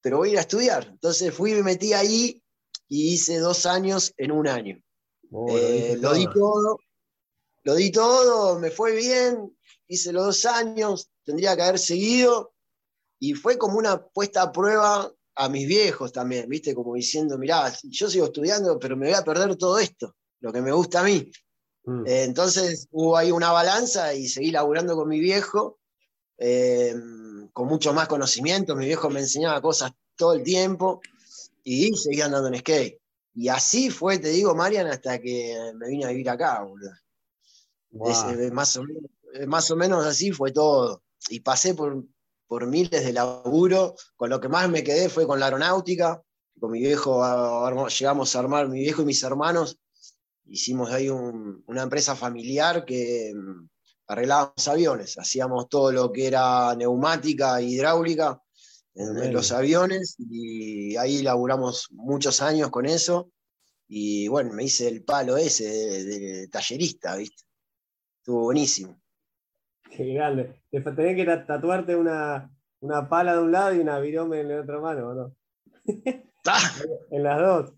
pero 0.00 0.18
voy 0.18 0.28
a 0.28 0.32
ir 0.32 0.38
a 0.38 0.42
estudiar. 0.42 0.86
Entonces 0.86 1.34
fui 1.34 1.50
y 1.50 1.54
me 1.56 1.64
metí 1.64 1.92
ahí 1.92 2.42
y 2.88 3.14
hice 3.14 3.38
dos 3.38 3.66
años 3.66 4.14
en 4.16 4.30
un 4.30 4.46
año. 4.46 4.80
Oh, 5.32 5.48
eh, 5.50 5.96
lo, 6.00 6.14
di 6.14 6.26
todo, 6.26 6.78
lo 7.64 7.74
di 7.74 7.90
todo, 7.90 8.58
me 8.58 8.70
fue 8.70 8.94
bien, 8.94 9.56
hice 9.88 10.12
los 10.12 10.26
dos 10.26 10.44
años, 10.46 11.10
tendría 11.24 11.56
que 11.56 11.62
haber 11.62 11.78
seguido, 11.78 12.54
y 13.18 13.34
fue 13.34 13.58
como 13.58 13.78
una 13.78 14.06
puesta 14.06 14.42
a 14.42 14.52
prueba 14.52 15.12
a 15.40 15.48
mis 15.48 15.66
viejos 15.66 16.12
también, 16.12 16.46
¿viste? 16.48 16.74
Como 16.74 16.94
diciendo, 16.94 17.38
mirá, 17.38 17.72
yo 17.84 18.10
sigo 18.10 18.26
estudiando, 18.26 18.78
pero 18.78 18.94
me 18.94 19.06
voy 19.06 19.14
a 19.14 19.24
perder 19.24 19.56
todo 19.56 19.78
esto, 19.78 20.14
lo 20.40 20.52
que 20.52 20.60
me 20.60 20.70
gusta 20.70 21.00
a 21.00 21.04
mí. 21.04 21.32
Mm. 21.84 22.06
Eh, 22.06 22.24
entonces 22.24 22.86
hubo 22.90 23.16
ahí 23.16 23.32
una 23.32 23.50
balanza 23.50 24.12
y 24.12 24.28
seguí 24.28 24.50
laburando 24.50 24.94
con 24.94 25.08
mi 25.08 25.18
viejo, 25.18 25.78
eh, 26.36 26.94
con 27.54 27.68
mucho 27.68 27.94
más 27.94 28.06
conocimiento. 28.06 28.76
Mi 28.76 28.84
viejo 28.84 29.08
me 29.08 29.20
enseñaba 29.20 29.62
cosas 29.62 29.92
todo 30.14 30.34
el 30.34 30.42
tiempo 30.42 31.00
y 31.64 31.90
seguí 31.96 32.20
andando 32.20 32.48
en 32.48 32.58
skate. 32.58 33.00
Y 33.34 33.48
así 33.48 33.88
fue, 33.88 34.18
te 34.18 34.28
digo, 34.28 34.54
Marian, 34.54 34.88
hasta 34.88 35.18
que 35.20 35.72
me 35.74 35.88
vine 35.88 36.04
a 36.04 36.10
vivir 36.10 36.28
acá, 36.28 36.62
boludo. 36.62 36.90
Eh, 37.92 38.50
más, 38.50 38.76
o 38.76 38.82
menos, 38.82 39.10
más 39.46 39.70
o 39.70 39.76
menos 39.76 40.04
así 40.04 40.32
fue 40.32 40.52
todo. 40.52 41.02
Y 41.30 41.40
pasé 41.40 41.74
por, 41.74 42.04
por 42.50 42.66
miles 42.66 43.04
de 43.04 43.12
laburo. 43.12 43.94
Con 44.16 44.28
lo 44.28 44.40
que 44.40 44.48
más 44.48 44.68
me 44.68 44.82
quedé 44.82 45.08
fue 45.08 45.24
con 45.24 45.38
la 45.38 45.46
aeronáutica. 45.46 46.20
Con 46.58 46.72
mi 46.72 46.80
viejo 46.80 47.22
llegamos 47.86 48.34
a 48.34 48.38
armar, 48.40 48.68
mi 48.68 48.80
viejo 48.80 49.02
y 49.02 49.04
mis 49.04 49.22
hermanos, 49.22 49.78
hicimos 50.46 50.90
ahí 50.90 51.08
una 51.08 51.82
empresa 51.82 52.16
familiar 52.16 52.84
que 52.84 53.32
mm, 53.32 53.68
arreglábamos 54.08 54.66
aviones, 54.66 55.16
hacíamos 55.16 55.68
todo 55.68 55.92
lo 55.92 56.10
que 56.10 56.26
era 56.26 56.74
neumática, 56.74 57.62
hidráulica 57.62 58.42
en, 58.94 59.32
los 59.32 59.52
aviones 59.52 60.16
y 60.18 60.96
ahí 60.96 61.22
laburamos 61.22 61.86
muchos 61.92 62.42
años 62.42 62.70
con 62.70 62.84
eso 62.84 63.30
y 63.86 64.26
bueno, 64.26 64.52
me 64.52 64.64
hice 64.64 64.88
el 64.88 65.04
palo 65.04 65.36
ese 65.36 65.64
de, 65.64 66.48
tallerista, 66.48 67.14
¿viste? 67.14 67.44
Estuvo 68.18 68.42
buenísimo. 68.42 69.00
Qué 69.90 70.14
grande. 70.14 70.62
Te 70.70 70.80
tenés 70.80 71.16
que 71.16 71.24
tatuarte 71.24 71.96
una, 71.96 72.50
pala 73.08 73.34
de 73.34 73.40
un 73.40 73.52
lado 73.52 73.74
y 73.74 73.80
una 73.80 73.98
virome 73.98 74.40
en 74.40 74.48
la 74.48 74.62
otra 74.62 74.80
mano, 74.80 75.14
no? 75.14 75.36
En 77.10 77.22
las 77.22 77.38
dos. 77.38 77.74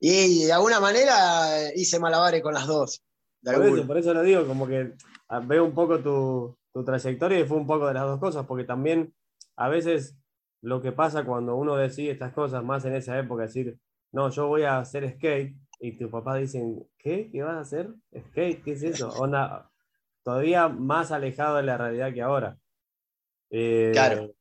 Y 0.00 0.46
de 0.46 0.52
alguna 0.52 0.80
manera 0.80 1.72
hice 1.76 2.00
malabares 2.00 2.42
con 2.42 2.54
las 2.54 2.66
dos. 2.66 3.04
Por 3.44 3.66
eso, 3.66 3.86
por 3.86 3.98
eso, 3.98 4.14
lo 4.14 4.22
digo, 4.22 4.46
como 4.46 4.66
que 4.66 4.94
ah, 5.28 5.38
veo 5.38 5.64
un 5.64 5.74
poco 5.74 6.00
tu, 6.00 6.56
tu, 6.72 6.84
trayectoria 6.84 7.38
y 7.38 7.46
fue 7.46 7.56
un 7.56 7.66
poco 7.68 7.86
de 7.86 7.94
las 7.94 8.04
dos 8.04 8.18
cosas, 8.18 8.46
porque 8.46 8.64
también 8.64 9.14
a 9.56 9.68
veces 9.68 10.16
lo 10.60 10.82
que 10.82 10.90
pasa 10.90 11.24
cuando 11.24 11.54
uno 11.54 11.76
decide 11.76 12.10
estas 12.10 12.32
cosas, 12.32 12.64
más 12.64 12.84
en 12.84 12.96
esa 12.96 13.16
época, 13.16 13.44
decir, 13.44 13.78
no, 14.12 14.28
yo 14.30 14.48
voy 14.48 14.62
a 14.62 14.78
hacer 14.78 15.08
skate, 15.16 15.56
y 15.80 15.98
tu 15.98 16.08
papá 16.10 16.36
dicen, 16.36 16.88
¿qué? 16.96 17.28
¿Qué 17.30 17.42
vas 17.42 17.56
a 17.56 17.60
hacer? 17.60 17.92
¿Skate? 18.16 18.62
¿Qué 18.62 18.72
es 18.72 18.82
eso? 18.84 19.08
Onda, 19.10 19.71
todavía 20.22 20.68
más 20.68 21.12
alejado 21.12 21.56
de 21.56 21.62
la 21.64 21.78
realidad 21.78 22.12
que 22.12 22.22
ahora. 22.22 22.56
Eh, 23.50 23.90
claro. 23.92 24.32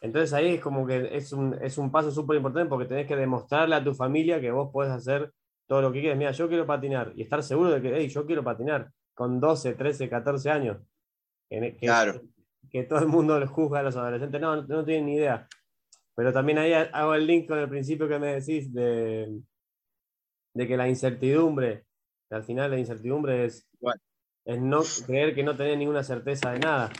Entonces 0.00 0.32
ahí 0.32 0.54
es 0.54 0.60
como 0.60 0.86
que 0.86 1.16
es 1.16 1.32
un, 1.32 1.54
es 1.60 1.78
un 1.78 1.90
paso 1.90 2.10
súper 2.10 2.36
importante 2.36 2.68
porque 2.68 2.86
tenés 2.86 3.06
que 3.06 3.16
demostrarle 3.16 3.76
a 3.76 3.84
tu 3.84 3.94
familia 3.94 4.40
que 4.40 4.50
vos 4.50 4.70
podés 4.72 4.92
hacer 4.92 5.32
todo 5.66 5.82
lo 5.82 5.92
que 5.92 6.00
quieres. 6.00 6.18
Mira, 6.18 6.32
yo 6.32 6.48
quiero 6.48 6.66
patinar 6.66 7.12
y 7.16 7.22
estar 7.22 7.42
seguro 7.42 7.70
de 7.70 7.82
que, 7.82 7.96
hey, 7.96 8.08
yo 8.08 8.26
quiero 8.26 8.44
patinar 8.44 8.90
con 9.14 9.40
12, 9.40 9.74
13, 9.74 10.08
14 10.08 10.50
años. 10.50 10.78
Que, 11.48 11.76
claro. 11.80 12.20
Que, 12.70 12.84
todo 12.84 12.98
el 12.98 13.08
mundo 13.08 13.38
le 13.40 13.46
juzga 13.46 13.80
a 13.80 13.82
los 13.82 13.96
adolescentes. 13.96 14.40
No, 14.40 14.62
no, 14.62 14.84
tienen 14.84 15.06
ni 15.06 15.14
idea. 15.14 15.48
Pero 16.14 16.32
también 16.32 16.58
ahí 16.58 16.72
hago 16.72 17.14
el 17.14 17.26
link 17.26 17.48
con 17.48 17.58
el 17.58 17.68
principio 17.68 18.08
que 18.08 18.18
me 18.18 18.40
decís 18.40 18.72
de, 18.72 19.40
de 20.54 20.66
que 20.66 20.76
la 20.76 20.88
incertidumbre, 20.88 21.84
al 22.30 22.44
final 22.44 22.70
la 22.70 22.78
incertidumbre 22.78 23.46
es, 23.46 23.68
es 24.46 24.58
no 24.58 24.80
creer 25.06 25.34
que 25.34 25.42
no 25.42 25.54
tenés 25.54 25.76
ninguna 25.76 26.02
certeza 26.02 26.52
de 26.52 26.60
nada. 26.60 26.90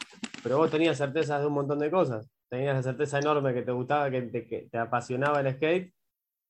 Pero 0.42 0.58
vos 0.58 0.70
tenías 0.70 0.98
certezas 0.98 1.40
de 1.40 1.46
un 1.46 1.54
montón 1.54 1.78
de 1.78 1.90
cosas 1.90 2.28
tenías 2.48 2.76
la 2.76 2.82
certeza 2.82 3.18
enorme 3.18 3.54
que 3.54 3.62
te 3.62 3.72
gustaba, 3.72 4.10
que 4.10 4.22
te, 4.22 4.46
que 4.46 4.68
te 4.70 4.78
apasionaba 4.78 5.40
el 5.40 5.52
skate 5.54 5.92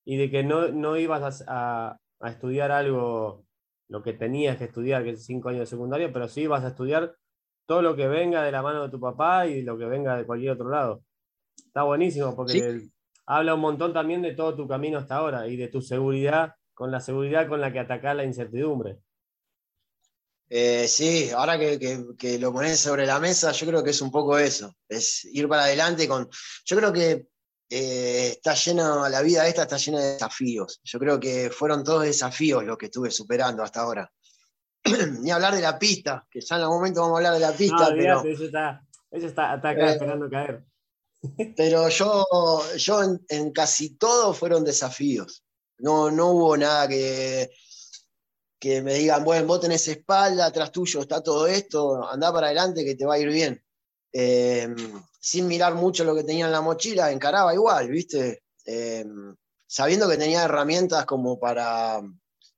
y 0.04 0.16
de 0.16 0.30
que 0.30 0.42
no, 0.42 0.68
no 0.68 0.96
ibas 0.96 1.44
a, 1.48 1.98
a, 2.20 2.28
estudiar 2.28 2.70
algo, 2.70 3.44
lo 3.88 4.02
que 4.02 4.12
tenías 4.12 4.58
que 4.58 4.64
estudiar, 4.64 5.04
que 5.04 5.10
es 5.10 5.24
cinco 5.24 5.48
años 5.48 5.60
de 5.60 5.66
secundaria, 5.66 6.12
pero 6.12 6.28
sí 6.28 6.42
ibas 6.42 6.64
a 6.64 6.68
estudiar 6.68 7.16
todo 7.66 7.82
lo 7.82 7.96
que 7.96 8.06
venga 8.06 8.42
de 8.42 8.52
la 8.52 8.62
mano 8.62 8.84
de 8.84 8.90
tu 8.90 9.00
papá 9.00 9.46
y 9.46 9.62
lo 9.62 9.76
que 9.76 9.86
venga 9.86 10.16
de 10.16 10.24
cualquier 10.24 10.52
otro 10.52 10.68
lado. 10.68 11.02
Está 11.56 11.82
buenísimo 11.82 12.36
porque 12.36 12.82
habla 13.26 13.54
un 13.54 13.60
montón 13.60 13.92
también 13.92 14.22
de 14.22 14.34
todo 14.34 14.54
tu 14.54 14.68
camino 14.68 14.98
hasta 14.98 15.16
ahora 15.16 15.48
y 15.48 15.56
de 15.56 15.68
tu 15.68 15.80
seguridad, 15.80 16.54
con 16.74 16.90
la 16.90 17.00
seguridad 17.00 17.48
con 17.48 17.60
la 17.60 17.72
que 17.72 17.80
atacás 17.80 18.14
la 18.14 18.24
incertidumbre. 18.24 18.98
Eh, 20.48 20.86
sí, 20.86 21.30
ahora 21.30 21.58
que, 21.58 22.38
lo 22.38 22.52
pones 22.52 22.78
sobre 22.78 23.04
la 23.04 23.18
mesa, 23.18 23.50
yo 23.52 23.66
creo 23.66 23.82
que 23.82 23.90
es 23.90 24.00
un 24.00 24.10
poco 24.10 24.38
eso, 24.38 24.76
es 24.88 25.24
ir 25.24 25.48
para 25.48 25.64
adelante 25.64 26.06
con... 26.06 26.28
Yo 26.64 26.76
creo 26.76 26.92
que 26.92 27.26
eh, 27.68 28.28
está 28.32 28.54
llena, 28.54 29.08
la 29.08 29.22
vida 29.22 29.46
esta 29.46 29.62
está 29.62 29.76
llena 29.76 30.00
de 30.00 30.12
desafíos. 30.12 30.80
Yo 30.84 30.98
creo 31.00 31.18
que 31.18 31.50
fueron 31.50 31.82
todos 31.82 32.04
desafíos 32.04 32.64
los 32.64 32.78
que 32.78 32.86
estuve 32.86 33.10
superando 33.10 33.64
hasta 33.64 33.80
ahora. 33.80 34.10
Ni 35.20 35.32
hablar 35.32 35.54
de 35.54 35.62
la 35.62 35.78
pista, 35.78 36.24
que 36.30 36.40
ya 36.40 36.56
en 36.56 36.62
algún 36.62 36.78
momento 36.78 37.00
vamos 37.00 37.14
a 37.14 37.18
hablar 37.18 37.34
de 37.34 37.40
la 37.40 37.52
pista. 37.52 37.88
pero, 37.88 38.22
eso 38.22 39.26
está, 39.26 39.52
acá 39.52 39.72
eh, 39.72 39.92
esperando 39.92 40.30
caer. 40.30 40.64
pero 41.56 41.88
yo, 41.88 42.24
yo 42.76 43.02
en, 43.02 43.20
en, 43.28 43.52
casi 43.52 43.96
todo 43.96 44.32
fueron 44.32 44.64
desafíos. 44.64 45.42
No, 45.78 46.10
no 46.10 46.30
hubo 46.30 46.56
nada 46.56 46.86
que 46.86 47.50
que 48.66 48.82
me 48.82 48.94
digan, 48.94 49.24
bueno, 49.24 49.46
vos 49.46 49.60
tenés 49.60 49.86
espalda, 49.86 50.46
atrás 50.46 50.72
tuyo 50.72 51.00
está 51.00 51.22
todo 51.22 51.46
esto, 51.46 52.04
anda 52.08 52.32
para 52.32 52.48
adelante 52.48 52.84
que 52.84 52.96
te 52.96 53.06
va 53.06 53.14
a 53.14 53.18
ir 53.18 53.28
bien. 53.28 53.62
Em, 54.12 54.74
sin 55.20 55.46
mirar 55.46 55.74
mucho 55.74 56.04
lo 56.04 56.14
que 56.14 56.24
tenía 56.24 56.46
en 56.46 56.52
la 56.52 56.60
mochila, 56.60 57.12
encaraba 57.12 57.54
igual, 57.54 57.88
¿viste? 57.88 58.42
Em, 58.64 59.36
sabiendo 59.66 60.08
que 60.08 60.16
tenía 60.16 60.44
herramientas 60.44 61.06
como 61.06 61.38
para, 61.38 62.00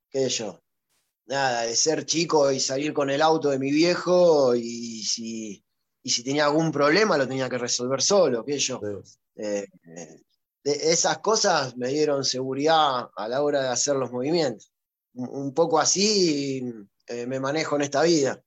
qué 0.09 0.25
sé 0.25 0.31
yo, 0.31 0.61
nada, 1.27 1.63
de 1.63 1.77
ser 1.77 2.07
chico 2.07 2.51
y 2.51 2.61
salir 2.61 2.95
con 2.95 3.11
el 3.11 3.21
auto 3.21 3.51
de 3.51 3.59
mi 3.59 3.71
viejo 3.71 4.55
y 4.55 5.03
si, 5.03 5.63
si 6.05 6.25
tenía 6.25 6.47
algún 6.47 6.73
problema 6.73 7.19
lo 7.19 7.29
tenía 7.29 7.51
que 7.51 7.59
resolver 7.59 8.01
solo, 8.03 8.45
qué 8.45 8.55
sé 8.55 8.61
yo. 8.61 8.81
Eh, 9.37 9.67
esas 10.65 11.19
cosas 11.19 11.77
me 11.77 11.89
dieron 11.89 12.25
seguridad 12.25 13.09
a 13.15 13.29
la 13.29 13.43
hora 13.43 13.63
de 13.63 13.69
hacer 13.69 13.97
los 13.97 14.11
movimientos 14.11 14.73
un 15.15 15.53
poco 15.55 15.79
así 15.79 16.63
eh, 17.07 17.27
me 17.27 17.41
manejo 17.41 17.77
en 17.77 17.83
esta 17.83 18.03
vida, 18.03 18.43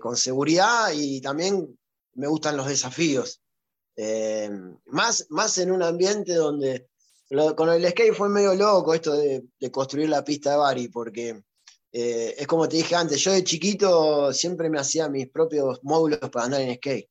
con 0.00 0.16
seguridad 0.16 0.90
y 0.94 1.20
también 1.20 1.78
me 2.14 2.26
gustan 2.26 2.56
los 2.56 2.66
desafíos. 2.66 3.40
Eh, 3.96 4.50
más, 4.86 5.26
más 5.30 5.56
en 5.58 5.70
un 5.70 5.82
ambiente 5.82 6.34
donde 6.34 6.88
con 7.56 7.70
el 7.70 7.88
skate 7.88 8.14
fue 8.14 8.28
medio 8.28 8.54
loco 8.54 8.94
esto 8.94 9.14
de, 9.14 9.42
construir 9.70 10.08
la 10.08 10.22
pista 10.22 10.52
de 10.52 10.56
Bari, 10.58 10.88
porque 10.88 11.42
eh, 11.92 12.34
es 12.38 12.46
como 12.46 12.68
te 12.68 12.76
dije 12.76 12.94
antes, 12.94 13.20
yo 13.20 13.32
de 13.32 13.42
chiquito 13.42 14.32
siempre 14.32 14.70
me 14.70 14.78
hacía 14.78 15.08
mis 15.08 15.28
propios 15.28 15.80
módulos 15.82 16.20
para 16.30 16.44
andar 16.44 16.60
en 16.60 16.76
skate. 16.76 17.08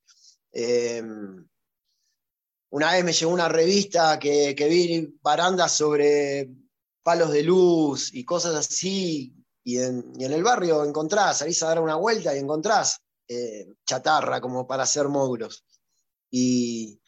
una 2.70 2.92
vez 2.94 3.04
me 3.04 3.14
llegó 3.14 3.32
una 3.32 3.50
revista 3.50 4.20
que, 4.20 4.56
que 4.56 4.68
vi 4.70 5.18
barandas 5.22 5.76
sobre 5.76 6.50
palos 7.06 7.32
de 7.32 7.44
luz 7.44 8.10
y 8.16 8.26
cosas 8.26 8.56
así, 8.56 9.32
y 9.64 9.78
en, 9.78 10.12
el 10.20 10.42
barrio 10.42 10.84
encontrás, 10.84 11.38
salís 11.38 11.62
a 11.62 11.68
dar 11.68 11.80
una 11.80 11.98
vuelta 11.98 12.36
y 12.36 12.40
encontrás 12.40 13.00
eh, 13.28 13.68
chatarra 13.86 14.42
como 14.42 14.66
para 14.66 14.84
hacer 14.84 15.08
módulos. 15.08 15.64
Y, 16.32 17.00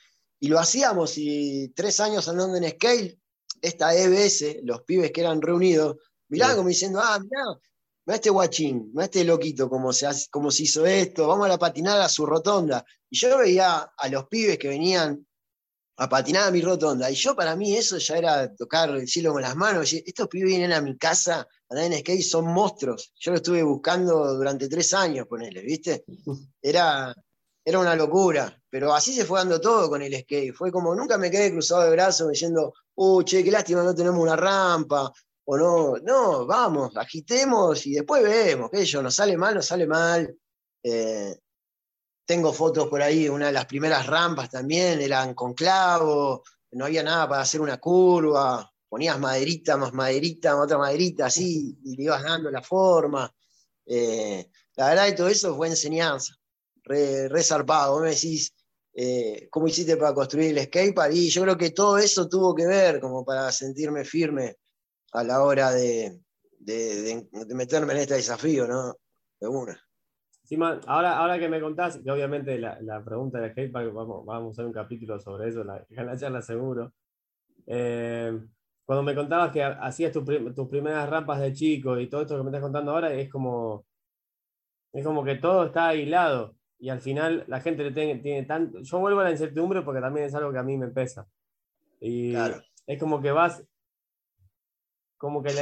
lo 0.42 0.60
hacíamos, 0.60 1.18
y 1.18 1.70
tres 1.70 2.00
años 2.00 2.28
andando 2.28 2.58
en 2.58 2.70
scale, 2.70 3.20
esta 3.60 3.96
EBS, 3.96 4.58
los 4.62 4.84
pibes 4.84 5.12
que 5.12 5.22
eran 5.22 5.42
reunidos, 5.42 5.98
miraban 6.30 6.58
como 6.58 6.70
diciendo, 6.70 7.00
ah, 7.02 7.18
mirá, 7.20 7.60
a 8.06 8.16
este 8.16 8.30
guachín, 8.30 8.94
a 8.98 9.06
este 9.06 9.24
loquito, 9.24 9.68
como 9.68 9.92
se, 9.92 10.08
como 10.30 10.52
se 10.52 10.64
hizo 10.64 10.86
esto, 10.86 11.28
vamos 11.28 11.48
a 11.48 11.50
la 11.50 11.58
patinar 11.58 12.00
a 12.02 12.08
su 12.08 12.24
rotonda. 12.24 12.86
Y 13.10 13.18
yo 13.18 13.36
veía 13.40 13.92
a 13.98 14.10
los 14.10 14.28
pibes 14.28 14.60
que 14.60 14.68
venían 14.68 15.27
a 15.98 16.08
patinar 16.08 16.48
a 16.48 16.52
mi 16.52 16.62
rotonda. 16.62 17.10
Y 17.10 17.16
yo 17.16 17.36
para 17.36 17.56
mí 17.56 17.76
eso 17.76 17.98
ya 17.98 18.18
era 18.18 18.56
tocar 18.56 18.90
el 18.92 19.08
cielo 19.08 19.34
con 19.34 19.42
las 19.42 19.56
manos. 19.56 19.92
Estos 19.94 20.28
pibes 20.28 20.50
vienen 20.50 20.72
a 20.74 20.82
mi 20.82 20.96
casa 20.98 21.48
a 21.70 21.86
en 21.86 22.00
skate, 22.00 22.22
son 22.22 22.46
monstruos. 22.46 23.14
Yo 23.20 23.32
lo 23.32 23.38
estuve 23.38 23.64
buscando 23.64 24.34
durante 24.36 24.70
tres 24.70 24.94
años, 24.94 25.28
ponele, 25.28 25.62
¿viste? 25.62 26.06
Era, 26.62 27.14
era 27.66 27.80
una 27.80 27.96
locura, 27.96 28.56
pero 28.70 28.94
así 28.94 29.14
se 29.14 29.26
fue 29.26 29.40
dando 29.40 29.60
todo 29.60 29.90
con 29.90 30.02
el 30.02 30.14
skate. 30.22 30.54
Fue 30.54 30.72
como, 30.72 30.96
nunca 30.96 31.18
me 31.18 31.32
quedé 31.32 31.52
cruzado 31.52 31.84
de 31.84 31.92
brazos 31.92 32.30
diciendo, 32.30 32.74
uh, 32.96 33.24
che, 33.24 33.44
qué 33.44 33.52
lástima, 33.52 33.84
no 33.84 33.96
tenemos 33.96 34.20
una 34.20 34.36
rampa, 34.36 35.12
o 35.50 35.58
no, 35.58 35.98
no, 36.04 36.46
vamos, 36.46 36.96
agitemos 36.96 37.86
y 37.88 37.94
después 37.94 38.22
vemos, 38.22 38.70
que 38.70 38.86
yo, 38.86 39.02
nos 39.02 39.16
sale 39.16 39.38
mal, 39.38 39.56
nos 39.56 39.66
sale 39.66 39.88
mal. 39.88 40.38
Eh, 40.84 41.36
tengo 42.28 42.54
fotos 42.54 42.88
por 42.88 43.02
ahí, 43.02 43.30
una 43.30 43.48
de 43.48 43.54
las 43.54 43.66
primeras 43.66 44.06
rampas 44.06 44.50
también 44.50 45.02
eran 45.02 45.34
con 45.34 45.54
clavo, 45.54 46.44
no 46.74 46.86
había 46.86 47.02
nada 47.02 47.28
para 47.28 47.42
hacer 47.42 47.62
una 47.62 47.78
curva, 47.78 48.70
ponías 48.90 49.18
maderita, 49.18 49.78
más 49.78 49.94
maderita, 49.94 50.54
más 50.56 50.66
otra 50.66 50.78
maderita, 50.78 51.28
así, 51.28 51.80
y 51.86 51.96
le 51.96 52.04
ibas 52.04 52.22
dando 52.22 52.52
la 52.52 52.62
forma. 52.62 53.34
Eh, 53.86 54.50
la 54.76 54.90
verdad, 54.90 55.08
y 55.08 55.16
todo 55.16 55.30
eso 55.30 55.56
fue 55.56 55.70
enseñanza 55.70 56.36
re, 56.84 57.44
zarpado. 57.44 58.00
me 58.02 58.10
decís, 58.10 58.54
eh, 58.94 59.48
¿cómo 59.50 59.68
hiciste 59.68 59.98
para 59.98 60.14
construir 60.14 60.58
el 60.58 60.66
skatepark? 60.66 61.14
Y 61.14 61.30
yo 61.30 61.44
creo 61.44 61.58
que 61.58 61.72
todo 61.72 61.98
eso 61.98 62.28
tuvo 62.28 62.56
que 62.56 62.66
ver 62.66 63.00
como 63.00 63.24
para 63.24 63.52
sentirme 63.52 64.04
firme 64.04 64.58
a 65.14 65.24
la 65.24 65.44
hora 65.44 65.72
de, 65.72 66.20
meterme 67.50 67.94
en 67.94 68.00
este 68.00 68.16
desafío, 68.16 68.68
¿no? 68.68 68.98
De 69.40 69.48
una. 69.48 69.87
Ahora, 70.88 71.18
ahora 71.18 71.40
que 71.40 71.50
me 71.50 71.60
contás, 71.60 71.98
que 71.98 72.12
obviamente 72.12 72.58
la, 72.60 73.04
pregunta 73.04 73.40
del 73.40 73.52
skatepark, 73.52 73.94
vamos, 73.94 74.26
vamos 74.26 74.50
a 74.50 74.52
hacer 74.52 74.66
un 74.66 74.74
capítulo 74.74 75.20
sobre 75.20 75.50
eso, 75.50 75.64
la, 75.64 75.86
la 75.90 76.18
charla 76.18 76.42
seguro. 76.42 76.94
Eh, 77.66 78.40
cuando 78.86 79.04
me 79.04 79.16
contabas 79.16 79.52
que 79.52 79.62
hacías 79.62 80.14
tus 80.14 80.68
primeras 80.70 81.10
rampas 81.10 81.42
de 81.42 81.52
chico 81.52 82.00
y 82.00 82.08
todo 82.08 82.22
esto 82.22 82.38
que 82.38 82.44
me 82.44 82.50
estás 82.50 82.62
contando 82.62 82.92
ahora, 82.92 83.14
es 83.14 83.30
como, 83.30 83.86
es 84.94 85.04
como 85.04 85.26
que 85.26 85.36
todo 85.36 85.66
está 85.66 85.90
aislado 85.90 86.56
y 86.80 86.90
al 86.90 87.02
final 87.02 87.44
la 87.48 87.60
gente 87.60 87.84
le 87.84 87.92
tiene, 87.92 88.20
tiene 88.20 88.46
tanto... 88.46 88.80
Yo 88.82 89.00
vuelvo 89.00 89.20
a 89.20 89.26
la 89.26 89.32
incertidumbre 89.32 89.82
porque 89.82 90.00
también 90.00 90.28
es 90.28 90.36
algo 90.36 90.52
que 90.52 90.60
a 90.60 90.64
mí 90.64 90.78
me 90.78 90.88
pesa. 90.88 91.28
Y 92.00 92.34
es 92.86 93.00
como 93.00 93.22
que 93.22 93.32
vas, 93.32 93.64
como 95.18 95.44
que 95.44 95.54
la, 95.54 95.62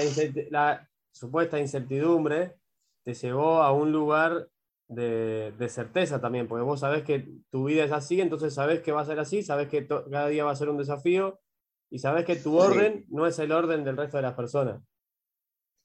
la, 0.51 0.89
supuesta 1.11 1.59
incertidumbre 1.59 2.57
te 3.03 3.13
llevó 3.13 3.63
a 3.63 3.71
un 3.71 3.91
lugar 3.91 4.49
de, 4.87 5.53
de, 5.57 5.69
certeza 5.69 6.21
también, 6.21 6.47
porque 6.47 6.63
vos 6.63 6.79
sabés 6.79 7.03
que 7.03 7.27
tu 7.49 7.65
vida 7.65 7.83
es 7.83 7.91
así, 7.91 8.21
entonces 8.21 8.53
sabés 8.53 8.81
que 8.81 8.91
va 8.91 9.01
a 9.01 9.05
ser 9.05 9.19
así, 9.19 9.41
sabés 9.43 9.67
que 9.67 9.87
cada 9.87 10.27
día 10.27 10.45
va 10.45 10.51
a 10.51 10.55
ser 10.55 10.69
un 10.69 10.77
desafío 10.77 11.39
y 11.89 11.99
sabés 11.99 12.25
que 12.25 12.35
tu 12.35 12.57
orden 12.57 13.05
no 13.09 13.25
es 13.25 13.39
el 13.39 13.51
orden 13.51 13.83
del 13.83 13.97
resto 13.97 14.17
de 14.17 14.23
las 14.23 14.35
personas. 14.35 14.81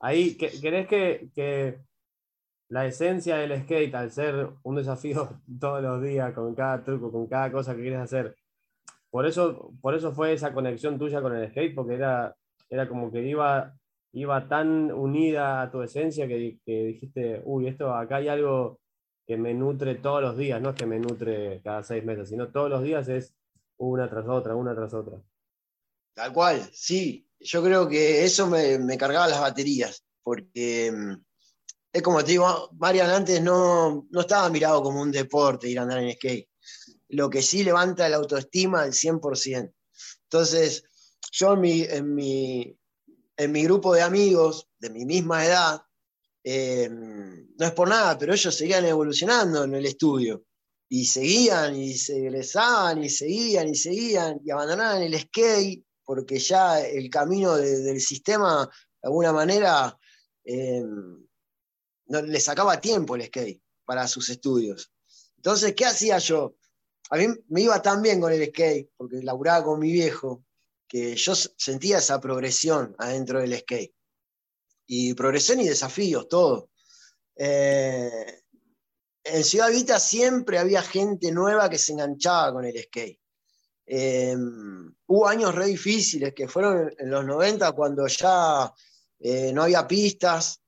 Ahí, 0.00 0.36
¿querés 0.36 0.86
que, 0.86 1.30
que 1.34 1.80
la 2.68 2.86
esencia 2.86 3.36
del 3.36 3.62
skate, 3.62 3.94
al 3.94 4.10
ser 4.10 4.48
un 4.62 4.76
desafío 4.76 5.40
todos 5.60 5.82
los 5.82 6.02
días, 6.02 6.32
con 6.34 6.54
cada 6.54 6.82
truco, 6.84 7.12
con 7.12 7.26
cada 7.26 7.50
cosa 7.52 7.74
que 7.74 7.82
quieres 7.82 8.00
hacer, 8.00 8.36
por 9.10 9.26
eso, 9.26 9.72
por 9.80 9.94
eso 9.94 10.12
fue 10.12 10.32
esa 10.32 10.52
conexión 10.54 10.98
tuya 10.98 11.20
con 11.20 11.34
el 11.34 11.50
skate, 11.50 11.74
porque 11.74 11.94
era, 11.94 12.34
era 12.68 12.88
como 12.88 13.10
que 13.10 13.22
iba, 13.22 13.74
iba 14.12 14.48
tan 14.48 14.92
unida 14.92 15.62
a 15.62 15.70
tu 15.70 15.82
esencia 15.82 16.28
que, 16.28 16.56
dijiste, 16.64 17.42
uy, 17.44 17.66
esto 17.66 17.92
acá 17.92 18.16
hay 18.16 18.28
algo 18.28 18.78
que 19.30 19.36
me 19.36 19.54
nutre 19.54 19.94
todos 19.94 20.20
los 20.20 20.36
días, 20.36 20.60
no 20.60 20.70
es 20.70 20.74
que 20.74 20.86
me 20.86 20.98
nutre 20.98 21.60
cada 21.62 21.84
seis 21.84 22.04
meses, 22.04 22.30
sino 22.30 22.50
todos 22.50 22.68
los 22.68 22.82
días 22.82 23.06
es 23.06 23.32
una 23.76 24.10
tras 24.10 24.26
otra, 24.26 24.56
una 24.56 24.74
tras 24.74 24.92
otra. 24.92 25.22
Tal 26.12 26.32
cual, 26.32 26.68
sí. 26.72 27.24
Yo 27.38 27.62
creo 27.62 27.88
que 27.88 28.24
eso 28.24 28.48
me, 28.48 28.98
cargaba 28.98 29.28
las 29.28 29.40
baterías, 29.40 30.04
porque 30.24 30.90
mm, 30.90 31.12
es 31.92 32.02
como 32.02 32.24
te 32.24 32.32
digo, 32.32 32.70
Marian 32.72 33.08
antes 33.08 33.40
no, 33.40 34.08
no 34.10 34.20
estaba 34.20 34.50
mirado 34.50 34.82
como 34.82 35.00
un 35.00 35.12
deporte 35.12 35.68
ir 35.68 35.78
a 35.78 35.82
andar 35.82 36.02
en 36.02 36.12
skate. 36.12 36.48
Lo 37.10 37.30
que 37.30 37.40
sí 37.40 37.62
levanta 37.62 38.08
la 38.08 38.16
autoestima 38.16 38.82
al 38.82 38.90
100%. 38.90 39.72
Entonces, 40.24 40.82
yo 41.30 41.52
en 41.52 41.60
mi, 41.60 41.82
en 41.82 42.14
mi, 42.16 42.76
en 43.36 43.52
mi 43.52 43.62
grupo 43.62 43.94
de 43.94 44.02
amigos 44.02 44.68
de 44.80 44.90
mi 44.90 45.04
misma 45.04 45.46
edad, 45.46 45.82
eh, 46.42 46.88
no 46.90 47.66
es 47.66 47.72
por 47.72 47.88
nada, 47.88 48.18
pero 48.18 48.32
ellos 48.32 48.54
seguían 48.54 48.84
evolucionando 48.84 49.64
en 49.64 49.74
el 49.74 49.86
estudio. 49.86 50.44
Y 50.88 51.04
seguían 51.04 51.76
y 51.76 51.94
se 51.94 52.16
egresaban 52.18 53.04
y 53.04 53.08
seguían 53.08 53.68
y 53.68 53.76
seguían 53.76 54.40
y 54.44 54.50
abandonaban 54.50 55.02
el 55.02 55.18
skate 55.20 55.84
porque 56.04 56.40
ya 56.40 56.80
el 56.80 57.08
camino 57.08 57.56
del 57.56 58.00
sistema, 58.00 58.68
de 59.00 59.06
alguna 59.06 59.32
manera, 59.32 59.96
eh, 60.44 60.82
no, 60.82 62.22
le 62.22 62.40
sacaba 62.40 62.80
tiempo 62.80 63.14
el 63.14 63.26
skate 63.26 63.62
para 63.84 64.08
sus 64.08 64.28
estudios. 64.28 64.92
Entonces, 65.36 65.72
¿qué 65.76 65.86
hacía 65.86 66.18
yo? 66.18 66.56
A 67.10 67.16
mí 67.16 67.26
me 67.48 67.62
iba 67.62 67.80
tan 67.80 68.02
bien 68.02 68.20
con 68.20 68.32
el 68.32 68.44
skate, 68.48 68.90
porque 68.96 69.22
laburaba 69.22 69.64
con 69.64 69.78
mi 69.78 69.92
viejo, 69.92 70.44
que 70.88 71.14
yo 71.14 71.34
sentía 71.36 71.98
esa 71.98 72.20
progresión 72.20 72.96
adentro 72.98 73.40
del 73.40 73.56
skate. 73.56 73.94
Y 74.92 75.14
progresión 75.14 75.60
y 75.60 75.68
desafíos, 75.68 76.28
todo. 76.28 76.70
Eh, 77.36 78.42
en 79.22 79.44
Ciudad 79.44 79.70
Vita 79.70 80.00
siempre 80.00 80.58
había 80.58 80.82
gente 80.82 81.30
nueva 81.30 81.70
que 81.70 81.78
se 81.78 81.92
enganchaba 81.92 82.54
con 82.54 82.64
el 82.64 82.76
skate. 82.82 83.20
Eh, 83.86 84.34
hubo 85.06 85.28
años 85.28 85.54
re 85.54 85.66
difíciles 85.66 86.34
que 86.34 86.48
fueron 86.48 86.92
en 86.98 87.08
los 87.08 87.24
90 87.24 87.70
cuando 87.70 88.04
ya 88.08 88.72
eh, 89.20 89.52
no 89.52 89.62
había 89.62 89.86
pistas, 89.86 90.60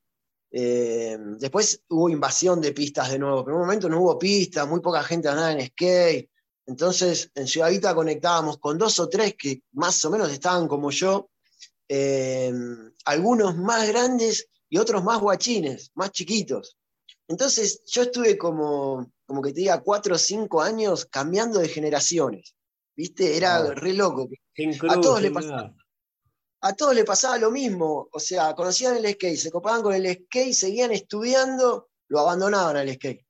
eh, 0.52 1.18
después 1.38 1.82
hubo 1.88 2.08
invasión 2.08 2.60
de 2.60 2.72
pistas 2.72 3.10
de 3.10 3.18
nuevo, 3.18 3.42
pero 3.42 3.56
en 3.56 3.62
un 3.62 3.66
momento 3.66 3.88
no 3.88 4.02
hubo 4.02 4.16
pistas, 4.20 4.68
muy 4.68 4.78
poca 4.78 5.02
gente 5.02 5.28
andaba 5.28 5.50
en 5.50 5.66
skate. 5.66 6.30
Entonces 6.66 7.28
en 7.34 7.48
Ciudad 7.48 7.70
Vita 7.70 7.92
conectábamos 7.92 8.58
con 8.58 8.78
dos 8.78 9.00
o 9.00 9.08
tres 9.08 9.34
que 9.36 9.64
más 9.72 10.04
o 10.04 10.10
menos 10.10 10.30
estaban 10.30 10.68
como 10.68 10.92
yo, 10.92 11.31
eh, 11.94 12.50
algunos 13.04 13.58
más 13.58 13.86
grandes 13.86 14.48
y 14.70 14.78
otros 14.78 15.04
más 15.04 15.20
guachines, 15.20 15.90
más 15.94 16.10
chiquitos. 16.10 16.78
Entonces 17.28 17.82
yo 17.86 18.02
estuve 18.02 18.38
como, 18.38 19.12
como 19.26 19.42
que 19.42 19.52
te 19.52 19.60
diga, 19.60 19.82
cuatro 19.82 20.14
o 20.14 20.18
cinco 20.18 20.62
años 20.62 21.04
cambiando 21.04 21.58
de 21.58 21.68
generaciones. 21.68 22.54
¿Viste? 22.96 23.36
Era 23.36 23.74
re 23.74 23.92
loco. 23.92 24.26
a 24.88 25.00
todos 25.00 25.20
le 25.20 25.30
pasaba 25.30 25.74
a 26.64 26.74
todos 26.74 26.94
le 26.94 27.04
pasaba 27.04 27.38
lo 27.38 27.50
mismo, 27.50 28.08
o 28.12 28.20
sea, 28.20 28.54
conocían 28.54 28.96
el 28.96 29.12
skate, 29.12 29.36
se 29.36 29.50
copaban 29.50 29.82
con 29.82 29.94
el 29.94 30.06
skate, 30.06 30.54
seguían 30.54 30.92
estudiando, 30.92 31.90
lo 32.08 32.20
abandonaban 32.20 32.76
al 32.76 32.94
skate. 32.94 33.26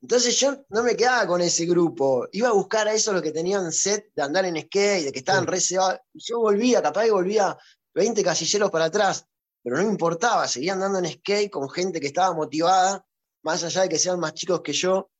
Entonces 0.00 0.38
yo 0.38 0.64
no 0.68 0.84
me 0.84 0.94
quedaba 0.94 1.26
con 1.26 1.40
ese 1.40 1.66
grupo, 1.66 2.28
iba 2.30 2.48
a 2.48 2.52
buscar 2.52 2.86
a 2.86 2.92
esos 2.94 3.12
los 3.12 3.24
que 3.24 3.32
tenían 3.32 3.72
set 3.72 4.12
de 4.14 4.22
andar 4.22 4.44
en 4.44 4.60
skate, 4.62 5.06
de 5.06 5.12
que 5.12 5.18
estaban 5.18 5.48
reservados. 5.48 5.98
Yo 6.14 6.38
volvía, 6.38 6.80
capaz 6.80 7.06
que 7.06 7.10
volvía 7.10 7.58
20 7.96 8.22
casilleros 8.22 8.70
para 8.70 8.84
atrás, 8.84 9.26
pero 9.62 9.78
no 9.78 9.82
me 9.82 9.88
importaba, 9.88 10.46
seguían 10.46 10.82
andando 10.82 11.08
en 11.08 11.14
skate 11.14 11.50
con 11.50 11.70
gente 11.70 11.98
que 11.98 12.08
estaba 12.08 12.34
motivada, 12.34 13.06
más 13.42 13.64
allá 13.64 13.82
de 13.82 13.88
que 13.88 13.98
sean 13.98 14.20
más 14.20 14.34
chicos 14.34 14.60
que 14.60 14.74
yo, 14.74 15.10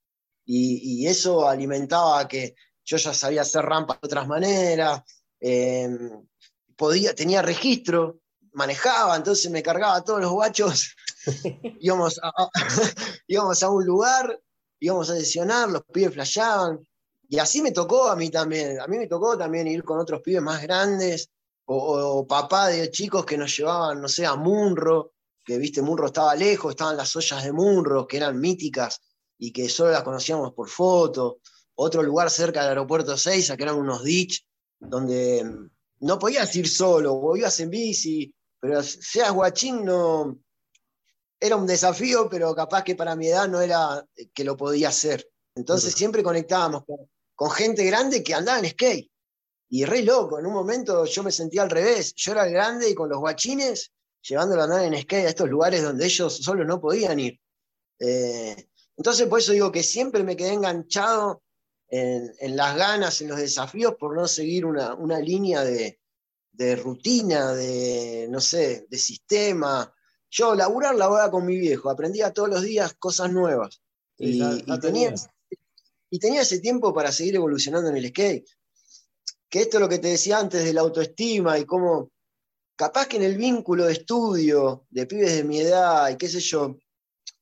y, 0.45 1.07
eso 1.07 1.49
alimentaba 1.49 2.29
que 2.29 2.55
yo 2.85 2.99
ya 2.99 3.15
sabía 3.15 3.43
hacer 3.43 3.65
rampas 3.65 3.99
de 4.01 4.07
otras 4.07 4.29
maneras. 4.29 5.03
Eh, 5.41 5.89
podía, 6.77 7.15
tenía 7.15 7.43
registro, 7.43 8.21
manejaba, 8.53 9.17
entonces 9.17 9.51
me 9.51 9.63
cargaba 9.63 9.97
a 9.97 10.05
todos 10.05 10.21
los 10.21 10.31
guachos, 10.31 10.95
íbamos, 11.81 12.21
a, 12.23 12.31
íbamos 13.27 13.63
a 13.63 13.71
un 13.71 13.87
lugar, 13.87 14.39
íbamos 14.79 15.09
a 15.09 15.17
sesionar, 15.17 15.71
los 15.71 15.83
pibes 15.85 16.13
flasheaban, 16.13 16.87
y 17.27 17.39
así 17.39 17.63
me 17.63 17.73
tocó 17.73 18.09
a 18.09 18.17
mí 18.17 18.31
también, 18.31 18.79
a 18.81 18.87
mí 18.87 18.99
me 18.99 19.09
tocó 19.09 19.37
también 19.37 19.67
ir 19.67 19.83
con 19.83 19.99
otros 19.99 20.21
pibes 20.21 20.43
más 20.43 20.63
grandes, 20.63 21.31
o, 21.67 22.27
papá 22.27 22.69
de 22.69 22.91
chicos 22.91 23.25
que 23.25 23.37
nos 23.37 23.57
llevaban, 23.57 24.01
no 24.01 24.09
sé, 24.09 24.25
a 24.25 24.37
Munro, 24.37 25.13
que 25.45 25.59
viste, 25.59 25.83
Munro 25.83 26.07
estaba 26.07 26.35
lejos, 26.35 26.71
estaban 26.71 26.97
las 26.97 27.15
ollas 27.15 27.45
de 27.45 27.53
Munro, 27.53 28.07
que 28.07 28.17
eran 28.17 28.39
míticas 28.39 29.01
y 29.39 29.53
que 29.53 29.69
solo 29.69 29.91
las 29.91 30.03
conocíamos 30.03 30.53
por 30.53 30.69
foto, 30.69 31.41
otro 31.77 32.03
lugar 32.03 32.31
cerca 32.31 32.61
del 32.61 32.71
aeropuerto 32.71 33.17
6, 33.17 33.53
que 33.57 33.63
eran 33.63 33.77
unos 33.77 34.03
ditch, 34.03 34.47
donde 34.79 35.45
no 36.01 36.19
podías 36.19 36.55
ir 36.57 36.69
solo, 36.69 37.15
o 37.15 37.37
ibas 37.37 37.61
en 37.61 37.71
bici, 37.71 38.35
pero 38.61 38.83
seas 38.83 39.33
guachín 39.33 39.85
no. 39.85 40.39
Era 41.39 41.57
un 41.57 41.67
desafío, 41.67 42.29
pero 42.31 42.55
capaz 42.55 42.83
que 42.83 42.97
para 42.97 43.15
mi 43.15 43.29
edad 43.29 43.47
no 43.49 43.61
era 43.61 44.05
que 44.33 44.45
lo 44.45 44.57
podía 44.57 44.89
hacer. 44.89 45.29
Entonces 45.55 45.95
siempre 45.95 46.23
conectábamos 46.23 46.85
con, 47.35 47.51
gente 47.51 47.85
grande 47.85 48.23
que 48.23 48.35
andaba 48.35 48.59
en 48.59 48.71
skate. 48.71 49.11
Y 49.69 49.85
re 49.85 50.03
loco, 50.03 50.39
en 50.39 50.47
un 50.47 50.53
momento 50.53 51.05
yo 51.05 51.23
me 51.23 51.33
sentía 51.33 51.63
al 51.63 51.71
revés. 51.71 52.15
Yo 52.15 52.33
era 52.33 52.47
el 52.47 52.53
grande 52.53 52.89
y 52.89 52.95
con 52.95 53.09
los 53.09 53.19
guachines 53.19 53.93
llevándolo 54.27 54.63
a 54.63 54.65
andar 54.65 54.85
en 54.85 55.01
skate 55.01 55.27
a 55.27 55.29
estos 55.29 55.49
lugares 55.49 55.83
donde 55.83 56.05
ellos 56.05 56.37
solo 56.37 56.65
no 56.65 56.81
podían 56.81 57.21
ir. 57.21 57.41
Eh, 57.99 58.69
entonces 58.97 59.27
por 59.29 59.39
eso 59.39 59.53
digo 59.53 59.71
que 59.73 59.83
siempre 59.83 60.25
me 60.25 60.37
quedé 60.37 60.53
enganchado 60.53 61.43
en, 61.89 62.57
las 62.57 62.77
ganas, 62.77 63.21
en 63.21 63.29
los 63.29 63.39
desafíos, 63.39 63.95
por 63.99 64.15
no 64.17 64.27
seguir 64.27 64.65
una, 64.65 65.21
línea 65.21 65.63
de, 65.63 65.99
rutina, 66.77 67.53
de, 67.53 68.27
no 68.29 68.41
sé, 68.41 68.87
de 68.89 68.99
sistema. 68.99 69.93
Yo 70.29 70.55
laburar 70.55 70.97
la 70.97 71.31
con 71.31 71.47
mi 71.47 71.59
viejo, 71.59 71.91
aprendía 71.91 72.33
todos 72.33 72.49
los 72.49 72.63
días 72.63 72.95
cosas 72.95 73.33
nuevas. 73.33 73.81
y, 74.19 74.41
tenía, 74.81 75.15
y 76.11 76.19
tenía 76.19 76.43
ese 76.43 76.59
tiempo 76.59 76.93
para 76.93 77.13
seguir 77.13 77.37
evolucionando 77.37 77.91
en 77.91 77.97
el 77.99 78.09
skate. 78.09 78.49
Que 79.49 79.63
esto 79.63 79.77
es 79.77 79.81
lo 79.81 79.89
que 79.89 79.99
te 79.99 80.09
decía 80.09 80.39
antes 80.39 80.65
de 80.65 80.73
la 80.73 80.81
autoestima 80.81 81.59
y 81.59 81.65
cómo, 81.65 82.11
capaz 82.77 83.07
que 83.07 83.17
en 83.17 83.23
el 83.23 83.37
vínculo 83.37 83.85
de 83.85 83.93
estudio 83.93 84.87
de 84.91 85.07
pibes 85.07 85.37
de 85.37 85.45
mi 85.45 85.61
edad 85.61 86.11
y 86.11 86.17
qué 86.17 86.29
sé 86.29 86.41
yo, 86.41 86.77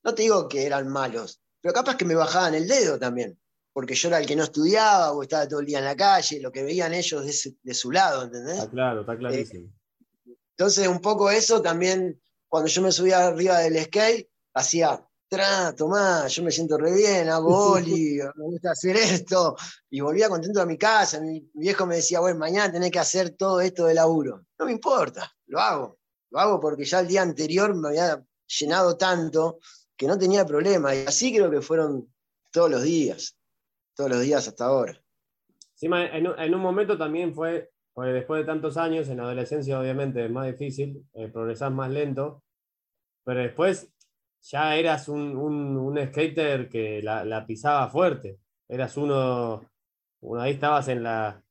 no 0.03 0.15
te 0.15 0.23
digo 0.23 0.49
que 0.49 0.65
eran 0.67 0.89
malos, 0.89 1.41
pero 1.61 1.75
capaz 1.75 1.97
que 1.97 2.05
me 2.05 2.15
bajaban 2.15 2.55
el 2.55 2.69
dedo 2.69 2.99
también, 2.99 3.39
porque 3.73 3.95
yo 3.95 4.09
era 4.09 4.19
el 4.19 4.27
que 4.27 4.37
no 4.37 4.45
estudiaba 4.45 5.13
o 5.13 5.23
estaba 5.23 5.49
todo 5.49 5.61
el 5.61 5.67
día 5.67 5.79
en 5.79 5.87
la 5.87 5.97
calle, 5.97 6.41
lo 6.41 6.53
que 6.53 6.63
veían 6.63 6.93
ellos 6.95 7.25
de, 7.63 7.75
su 7.75 7.91
lado, 7.91 8.25
¿entendés? 8.25 8.59
Está 8.59 8.71
claro, 8.71 9.01
está 9.01 9.17
clarísimo. 9.17 9.67
Eh, 9.67 10.37
entonces, 10.57 10.87
un 10.87 11.01
poco 11.01 11.31
eso 11.31 11.61
también, 11.61 12.21
cuando 12.49 12.69
yo 12.69 12.83
me 12.83 12.93
subía 12.93 13.27
arriba 13.27 13.59
del 13.59 13.83
skate, 13.83 14.31
hacía, 14.55 15.04
tra, 15.29 15.75
tomá, 15.75 16.27
yo 16.29 16.43
me 16.43 16.51
siento 16.51 16.77
re 16.79 16.93
bien, 16.95 17.29
hago 17.29 17.71
boli, 17.71 18.19
me 18.37 18.45
gusta 18.45 18.71
hacer 18.73 18.97
esto, 18.97 19.57
y 19.91 20.01
volvía 20.01 20.29
contento 20.29 20.61
a 20.61 20.67
mi 20.67 20.79
casa. 20.79 21.21
Mi, 21.21 21.49
viejo 21.55 21.87
me 21.87 21.97
decía, 21.97 22.21
bueno, 22.21 22.39
mañana 22.39 22.73
tenés 22.73 22.91
que 22.91 22.99
hacer 22.99 23.31
todo 23.31 23.61
esto 23.61 23.87
de 23.87 23.95
laburo. 23.95 24.47
No 24.59 24.67
me 24.67 24.73
importa, 24.73 25.33
lo 25.47 25.61
hago. 25.61 25.99
Lo 26.31 26.41
hago 26.41 26.61
porque 26.61 26.85
ya 26.85 27.01
el 27.01 27.07
día 27.07 27.23
anterior 27.23 27.75
me 27.75 27.89
había 27.89 28.23
llenado 28.47 28.97
tanto 28.97 29.59
que 29.97 30.07
no 30.07 30.19
tenía 30.19 30.45
problema. 30.45 30.95
Y 30.95 31.05
así 31.07 31.33
creo 31.35 31.51
que 31.51 31.61
fueron 31.61 32.13
todos 32.51 32.71
los 32.71 32.83
días, 32.83 33.37
todos 33.95 34.11
los 34.11 34.21
días 34.21 34.49
hasta 34.49 34.65
ahora. 34.65 35.01
Sí, 35.75 35.87
en, 35.87 36.55
un 36.55 36.61
momento 36.61 36.97
también 36.97 37.35
fue, 37.35 37.71
después 37.97 38.41
de 38.41 38.47
tantos 38.47 38.77
años, 38.77 39.09
en 39.09 39.19
la 39.19 39.25
adolescencia 39.25 39.79
obviamente 39.79 40.25
es 40.25 40.31
más 40.31 40.47
difícil, 40.47 41.05
eh, 41.15 41.29
progresar 41.29 41.73
más 41.73 41.91
lento, 41.91 42.43
pero 43.25 43.41
después 43.41 43.93
ya 44.45 44.77
eras 44.77 45.09
un, 45.09 45.99
skater 46.09 46.69
que 46.69 47.03
la, 47.03 47.47
pisaba 47.47 47.89
fuerte. 47.89 48.39
Eras 48.69 48.97
uno, 48.97 49.63
uno, 50.21 50.41
ahí 50.41 50.53
estabas 50.53 50.89
en 50.89 51.03
la... 51.03 51.43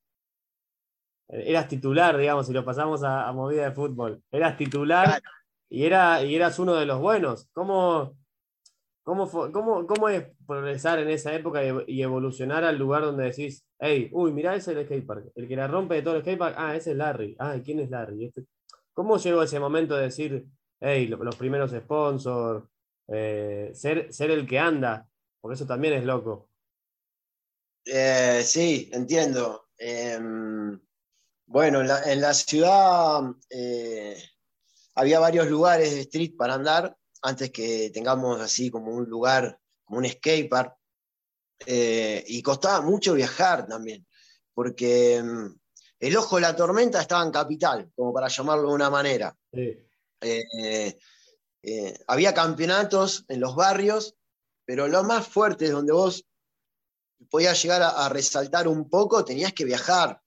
Eras 1.27 1.67
titular, 1.67 2.17
digamos, 2.17 2.45
si 2.45 2.53
lo 2.53 2.63
pasamos 2.63 3.03
a, 3.03 3.31
movida 3.31 3.65
de 3.65 3.71
fútbol. 3.71 4.21
Eras 4.31 4.57
titular 4.57 5.21
y, 5.69 5.85
era, 5.85 6.23
y 6.23 6.35
eras 6.35 6.59
uno 6.59 6.75
de 6.75 6.85
los 6.85 6.99
buenos. 6.99 7.49
¿Cómo, 7.53 8.15
cómo, 9.01 9.27
cómo, 9.51 9.87
cómo 9.87 10.09
es 10.09 10.27
progresar 10.45 10.99
en 10.99 11.09
esa 11.09 11.33
época 11.33 11.61
y 11.87 12.01
evolucionar 12.03 12.63
al 12.63 12.77
lugar 12.77 13.01
donde 13.01 13.25
decís, 13.25 13.65
hey, 13.79 14.09
uy, 14.11 14.31
mirá, 14.31 14.55
ese 14.55 14.71
es 14.73 14.77
el 14.77 14.85
skatepark. 14.85 15.31
El 15.35 15.47
que 15.47 15.55
la 15.55 15.67
rompe 15.67 15.95
de 15.95 16.01
todo 16.03 16.15
el 16.15 16.21
skatepark, 16.21 16.55
ah, 16.59 16.75
ese 16.75 16.91
es 16.91 16.97
Larry. 16.97 17.35
Ah, 17.39 17.55
¿quién 17.63 17.79
es 17.79 17.89
Larry? 17.89 18.25
Este, 18.25 18.45
¿Cómo 18.93 19.17
llegó 19.17 19.41
ese 19.41 19.59
momento 19.59 19.95
de 19.95 20.03
decir, 20.03 20.45
hey, 20.79 21.07
los 21.07 21.35
primeros 21.35 21.71
sponsors, 21.71 22.65
eh, 23.07 23.71
ser, 23.73 24.13
ser 24.13 24.31
el 24.31 24.47
que 24.47 24.59
anda, 24.59 25.07
porque 25.41 25.55
eso 25.55 25.65
también 25.65 25.93
es 25.93 26.03
loco. 26.03 26.49
Eh, 27.85 28.41
sí, 28.43 28.89
entiendo. 28.93 29.67
Em, 29.77 30.79
bueno, 31.45 31.81
en 31.81 32.21
la, 32.21 32.33
ciudad 32.33 33.21
eh, 33.49 34.17
había 34.95 35.19
varios 35.19 35.49
lugares 35.49 35.93
de 35.93 36.01
street 36.01 36.35
para 36.37 36.53
andar 36.53 36.95
antes 37.21 37.51
que 37.51 37.89
tengamos 37.93 38.39
así 38.39 38.69
como 38.69 38.91
un 38.91 39.05
lugar, 39.05 39.59
como 39.83 39.99
un 39.99 40.07
skatepark. 40.07 40.75
y 41.65 42.41
costaba 42.41 42.81
mucho 42.81 43.13
viajar 43.13 43.67
también, 43.67 44.05
porque 44.53 45.15
em, 45.15 45.53
el 45.99 46.17
ojo 46.17 46.35
de 46.35 46.41
la 46.41 46.55
tormenta 46.55 47.01
estaba 47.01 47.23
en 47.23 47.31
capital, 47.31 47.91
como 47.95 48.13
para 48.13 48.27
llamarlo 48.27 48.69
de 48.69 48.75
una 48.75 48.89
manera. 48.89 49.35
Sí. 49.53 49.77
Eh, 50.23 50.97
había 52.07 52.33
campeonatos 52.33 53.25
en 53.27 53.39
los 53.39 53.55
barrios, 53.55 54.15
pero 54.65 54.87
lo 54.87 55.03
más 55.03 55.27
fuerte, 55.27 55.69
donde 55.69 55.93
vos 55.93 56.25
podías 57.29 57.61
llegar 57.61 57.81
a, 57.81 58.09
resaltar 58.09 58.67
un 58.67 58.89
poco, 58.89 59.23
tenías 59.23 59.53
que 59.53 59.65
viajar. 59.65 60.21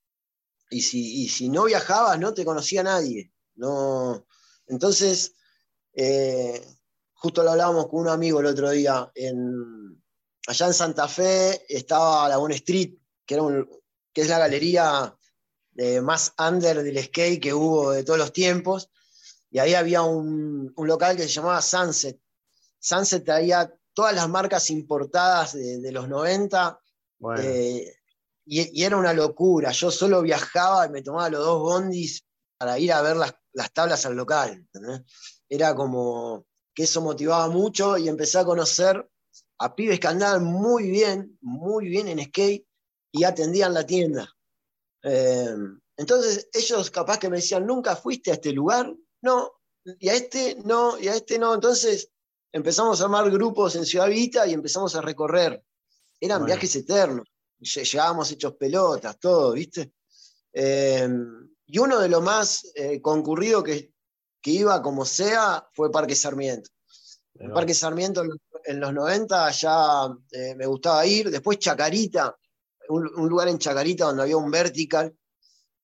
Y 0.70 0.82
si, 0.82 1.28
si, 1.28 1.48
no 1.48 1.64
viajabas, 1.64 2.18
no 2.18 2.34
te 2.34 2.44
conocía 2.44 2.82
nadie. 2.82 3.32
No. 3.54 4.26
Entonces, 4.66 5.34
eh, 5.94 6.60
justo 7.12 7.42
lo 7.42 7.52
hablábamos 7.52 7.88
con 7.88 8.00
un 8.00 8.08
amigo 8.08 8.40
el 8.40 8.46
otro 8.46 8.70
día, 8.70 9.10
en, 9.14 10.02
allá 10.46 10.66
en 10.66 10.74
Santa 10.74 11.08
Fe 11.08 11.64
estaba 11.68 12.28
la 12.28 12.38
One 12.38 12.54
Street, 12.56 12.94
que, 13.24 13.36
es 14.14 14.28
la 14.28 14.38
galería 14.38 15.16
de 15.72 16.00
más 16.00 16.34
under 16.38 16.82
del 16.82 17.02
skate 17.04 17.40
que 17.40 17.54
hubo 17.54 17.92
de 17.92 18.04
todos 18.04 18.18
los 18.18 18.32
tiempos 18.32 18.90
y 19.50 19.58
ahí 19.58 19.74
había 19.74 20.02
un, 20.02 20.72
local 20.76 21.16
que 21.16 21.22
se 21.22 21.28
llamaba 21.28 21.62
Sunset. 21.62 22.20
Sunset 22.78 23.24
traía 23.24 23.72
todas 23.94 24.14
las 24.14 24.28
marcas 24.28 24.70
importadas 24.70 25.54
de, 25.54 25.90
los 25.92 26.08
90 26.08 26.78
eh, 27.38 27.94
y, 28.44 28.82
era 28.82 28.96
una 28.96 29.12
locura. 29.12 29.72
Yo 29.72 29.90
solo 29.90 30.22
viajaba 30.22 30.86
y 30.86 30.90
me 30.90 31.02
tomaba 31.02 31.30
los 31.30 31.44
dos 31.44 31.60
bondis 31.60 32.24
para 32.58 32.78
ir 32.78 32.92
a 32.92 33.02
ver 33.02 33.16
las, 33.16 33.34
tablas 33.72 34.04
al 34.04 34.16
local. 34.16 34.66
Era 35.48 35.74
como 35.74 36.46
que 36.74 36.82
eso 36.82 37.00
motivaba 37.00 37.48
mucho 37.48 37.96
y 37.96 38.08
empecé 38.08 38.38
a 38.38 38.44
conocer 38.44 39.08
a 39.58 39.74
pibes 39.74 39.98
que 39.98 40.08
andaban 40.08 40.44
muy 40.44 40.90
bien, 40.90 41.38
muy 41.40 41.88
bien 41.88 42.08
en 42.08 42.22
skate 42.22 42.66
y 43.12 43.24
atendían 43.24 43.72
la 43.72 43.86
tienda. 43.86 44.30
Eh, 45.02 45.56
entonces 45.96 46.50
ellos 46.52 46.90
capaz 46.90 47.18
que 47.18 47.30
me 47.30 47.36
decían, 47.36 47.66
¿nunca 47.66 47.96
fuiste 47.96 48.30
a 48.30 48.34
este 48.34 48.52
lugar? 48.52 48.92
No, 49.22 49.52
y 49.98 50.08
a 50.08 50.14
este 50.14 50.56
no, 50.64 50.98
y 50.98 51.08
a 51.08 51.14
este 51.14 51.38
no. 51.38 51.54
Entonces 51.54 52.10
empezamos 52.52 53.00
a 53.00 53.04
armar 53.04 53.30
grupos 53.30 53.76
en 53.76 53.86
Ciudad 53.86 54.08
Vita 54.08 54.46
y 54.46 54.52
empezamos 54.52 54.94
a 54.96 55.00
recorrer. 55.00 55.62
Eran 56.20 56.44
viajes 56.44 56.74
eternos. 56.76 57.26
Llegábamos 57.58 58.30
hechos 58.32 58.54
pelotas, 58.54 59.18
todo, 59.18 59.52
¿viste? 59.52 59.92
Em, 60.52 61.50
y 61.66 61.78
uno 61.78 62.00
de 62.00 62.08
los 62.08 62.22
más 62.22 62.70
eh, 62.74 63.00
concurridos 63.00 63.64
que, 63.64 63.92
que, 64.40 64.50
iba 64.50 64.80
como 64.82 65.04
sea 65.04 65.66
fue 65.72 65.90
Parque 65.90 66.14
Sarmiento. 66.14 66.70
El 67.34 67.52
Parque 67.52 67.74
Sarmiento 67.74 68.22
en 68.64 68.80
los, 68.80 68.92
90 68.92 69.50
ya 69.50 70.16
eh, 70.30 70.54
me 70.54 70.66
gustaba 70.66 71.04
ir. 71.06 71.30
Después 71.30 71.58
Chacarita, 71.58 72.36
un, 72.88 73.28
lugar 73.28 73.48
en 73.48 73.58
Chacarita 73.58 74.06
donde 74.06 74.22
había 74.22 74.36
un 74.36 74.50
vertical, 74.50 75.14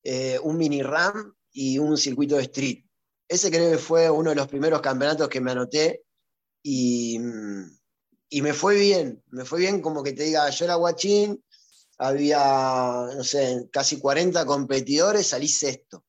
eh, 0.02 0.38
un 0.42 0.56
mini 0.56 0.82
ram 0.82 1.34
y 1.52 1.78
un 1.78 1.96
circuito 1.96 2.36
de 2.36 2.42
street. 2.42 2.84
Ese 3.32 3.50
creo 3.50 3.70
que 3.70 3.78
fue 3.78 4.10
uno 4.10 4.28
de 4.28 4.36
los 4.36 4.46
primeros 4.46 4.82
campeonatos 4.82 5.26
que 5.30 5.40
me 5.40 5.52
anoté 5.52 6.02
y, 6.62 7.18
me 7.18 8.52
fue 8.52 8.76
bien, 8.76 9.24
me 9.30 9.46
fue 9.46 9.60
bien 9.60 9.80
como 9.80 10.02
que 10.02 10.12
te 10.12 10.24
diga, 10.24 10.50
yo 10.50 10.66
era 10.66 10.74
guachín, 10.74 11.42
había, 11.96 13.08
no 13.16 13.24
sé, 13.24 13.70
casi 13.72 13.98
40 13.98 14.44
competidores, 14.44 15.28
salí 15.28 15.48
sexto. 15.48 16.04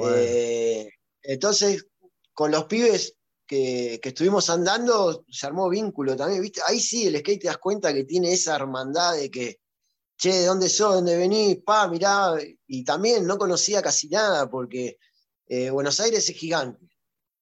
Eh, 0.00 0.88
entonces, 1.20 1.88
con 2.32 2.50
los 2.50 2.64
pibes 2.64 3.18
que, 3.46 4.00
estuvimos 4.02 4.48
andando, 4.48 5.26
se 5.30 5.46
armó 5.46 5.68
vínculo 5.68 6.16
también, 6.16 6.40
¿viste? 6.40 6.62
Ahí 6.66 6.80
sí, 6.80 7.06
el 7.06 7.18
skate 7.18 7.42
te 7.42 7.48
das 7.48 7.58
cuenta 7.58 7.92
que 7.92 8.04
tiene 8.04 8.32
esa 8.32 8.56
hermandad 8.56 9.14
de 9.14 9.30
que, 9.30 9.60
che, 10.16 10.32
¿de 10.32 10.46
dónde 10.46 10.70
sos? 10.70 10.94
¿Dónde 10.94 11.18
venís? 11.18 11.58
Pa, 11.66 11.86
mirá, 11.86 12.32
y 12.66 12.82
también 12.82 13.26
no 13.26 13.36
conocía 13.36 13.82
casi 13.82 14.08
nada 14.08 14.48
porque 14.48 14.96
eh, 15.46 15.70
Buenos 15.70 16.00
Aires 16.00 16.28
es 16.28 16.36
gigante, 16.36 16.86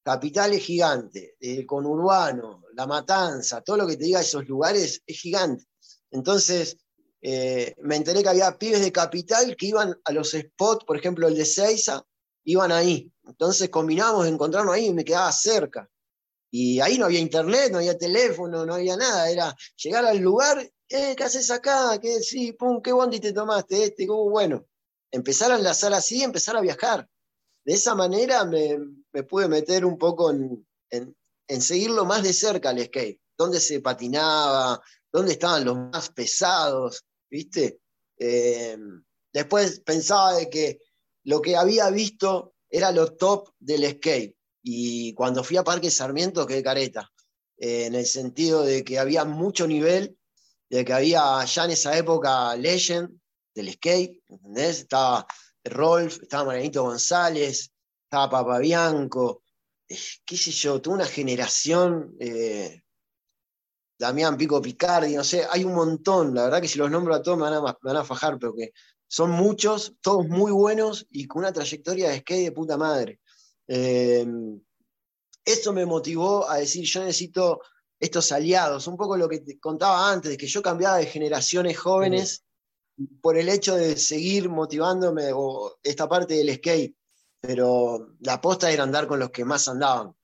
Capital 0.04 0.52
es 0.52 0.62
gigante, 0.62 1.34
el 1.40 1.64
conurbano, 1.64 2.62
La 2.74 2.86
Matanza, 2.86 3.62
todo 3.62 3.78
lo 3.78 3.86
que 3.86 3.96
te 3.96 4.04
diga 4.04 4.20
esos 4.20 4.46
lugares 4.46 5.02
es 5.06 5.18
gigante. 5.18 5.64
Entonces, 6.10 6.76
eh, 7.22 7.74
me 7.82 7.96
enteré 7.96 8.22
que 8.22 8.28
había 8.28 8.58
pibes 8.58 8.82
de 8.82 8.92
Capital 8.92 9.56
que 9.56 9.66
iban 9.66 9.98
a 10.04 10.12
los 10.12 10.32
spots, 10.32 10.84
por 10.84 10.98
ejemplo, 10.98 11.26
el 11.26 11.34
de 11.34 11.46
Seiza, 11.46 12.04
iban 12.44 12.70
ahí. 12.70 13.10
Entonces 13.26 13.70
combinábamos 13.70 14.24
de 14.24 14.30
encontrarnos 14.32 14.74
ahí 14.74 14.88
y 14.88 14.92
me 14.92 15.06
quedaba 15.06 15.32
cerca. 15.32 15.88
Y 16.50 16.80
ahí 16.80 16.98
no 16.98 17.06
había 17.06 17.20
internet, 17.20 17.72
no 17.72 17.78
había 17.78 17.96
teléfono, 17.96 18.66
no 18.66 18.74
había 18.74 18.98
nada. 18.98 19.30
Era 19.30 19.56
llegar 19.82 20.04
al 20.04 20.18
lugar, 20.18 20.70
eh, 20.90 21.14
¿qué 21.16 21.24
haces 21.24 21.50
acá? 21.50 21.98
¿Qué, 21.98 22.20
sí, 22.20 22.52
pum, 22.52 22.82
¿qué 22.82 22.92
bondi 22.92 23.20
te 23.20 23.32
tomaste? 23.32 23.84
Este, 23.84 24.06
¿cómo? 24.06 24.28
Bueno, 24.28 24.66
empezar 25.10 25.50
a 25.50 25.56
enlazar 25.56 25.94
así, 25.94 26.22
empezar 26.22 26.58
a 26.58 26.60
viajar 26.60 27.08
de 27.64 27.74
esa 27.74 27.94
manera 27.94 28.44
me, 28.44 28.78
pude 29.24 29.48
meter 29.48 29.84
un 29.84 29.98
poco 29.98 30.30
en, 30.30 30.66
seguirlo 31.60 32.04
más 32.04 32.22
de 32.22 32.32
cerca 32.32 32.70
al 32.70 32.84
skate, 32.84 33.20
dónde 33.36 33.60
se 33.60 33.80
patinaba, 33.80 34.80
dónde 35.10 35.32
estaban 35.32 35.64
los 35.64 35.76
más 35.76 36.10
pesados, 36.10 37.04
¿viste? 37.30 37.80
Eh, 38.18 38.76
después 39.32 39.80
pensaba 39.80 40.34
de 40.34 40.50
que 40.50 40.80
lo 41.24 41.40
que 41.40 41.56
había 41.56 41.90
visto 41.90 42.54
era 42.68 42.92
lo 42.92 43.14
top 43.14 43.50
del 43.58 43.90
skate. 43.90 44.36
Y 44.62 45.12
cuando 45.14 45.44
fui 45.44 45.56
a 45.56 45.64
Parque 45.64 45.90
Sarmiento 45.90 46.46
quedé 46.46 46.62
careta, 46.62 47.10
eh, 47.56 47.86
en 47.86 47.94
el 47.94 48.06
sentido 48.06 48.62
de 48.62 48.84
que 48.84 48.98
había 48.98 49.24
mucho 49.24 49.66
nivel, 49.66 50.18
de 50.68 50.84
que 50.84 50.92
había 50.92 51.44
ya 51.44 51.64
en 51.64 51.70
esa 51.70 51.96
época 51.96 52.56
Legend 52.56 53.18
del 53.54 53.72
skate, 53.72 54.22
¿entendés? 54.28 54.80
Estaba 54.80 55.26
Rolf, 55.64 56.22
estaba 56.22 56.44
Marianito 56.44 56.82
González, 56.82 57.72
estaba 58.04 58.30
Papa 58.30 58.58
Bianco, 58.58 59.42
eh, 59.88 59.98
qué 60.24 60.36
sé 60.36 60.50
yo, 60.50 60.80
toda 60.80 60.96
una 60.96 61.06
generación 61.06 62.14
eh, 62.20 62.82
Damián 63.98 64.36
Pico 64.36 64.60
Picardi, 64.60 65.14
no 65.14 65.24
sé, 65.24 65.46
hay 65.50 65.64
un 65.64 65.74
montón, 65.74 66.34
la 66.34 66.44
verdad 66.44 66.60
que 66.60 66.68
si 66.68 66.78
los 66.78 66.90
nombro 66.90 67.14
a 67.14 67.22
todos 67.22 67.38
me 67.38 67.44
van 67.44 67.96
a, 67.96 68.04
fajar, 68.04 68.38
pero 68.38 68.54
que 68.54 68.72
son 69.06 69.30
muchos, 69.30 69.94
todos 70.00 70.26
muy 70.28 70.52
buenos 70.52 71.06
y 71.10 71.26
con 71.26 71.40
una 71.40 71.52
trayectoria 71.52 72.10
de 72.10 72.18
skate 72.18 72.44
de 72.44 72.52
puta 72.52 72.76
madre. 72.76 73.20
Eh, 73.68 74.26
eso 75.44 75.72
me 75.72 75.86
motivó 75.86 76.48
a 76.48 76.58
decir, 76.58 76.84
yo 76.84 77.00
necesito 77.00 77.60
estos 78.00 78.32
aliados, 78.32 78.86
un 78.86 78.96
poco 78.96 79.16
lo 79.16 79.28
que 79.28 79.40
te 79.40 79.58
contaba 79.58 80.10
antes, 80.10 80.36
que 80.36 80.46
yo 80.46 80.60
cambiaba 80.60 80.98
de 80.98 81.06
generaciones 81.06 81.78
jóvenes 81.78 82.43
por 83.20 83.36
el 83.36 83.48
hecho 83.48 83.76
de 83.76 83.96
seguir 83.96 84.48
motivándome 84.48 85.30
o 85.32 85.78
esta 85.82 86.08
parte 86.08 86.34
del 86.34 86.54
skate, 86.54 86.94
pero 87.40 88.14
la 88.20 88.34
aposta 88.34 88.70
era 88.70 88.82
andar 88.82 89.06
con 89.06 89.18
los 89.18 89.30
que 89.30 89.44
más 89.44 89.68
andaban. 89.68 90.14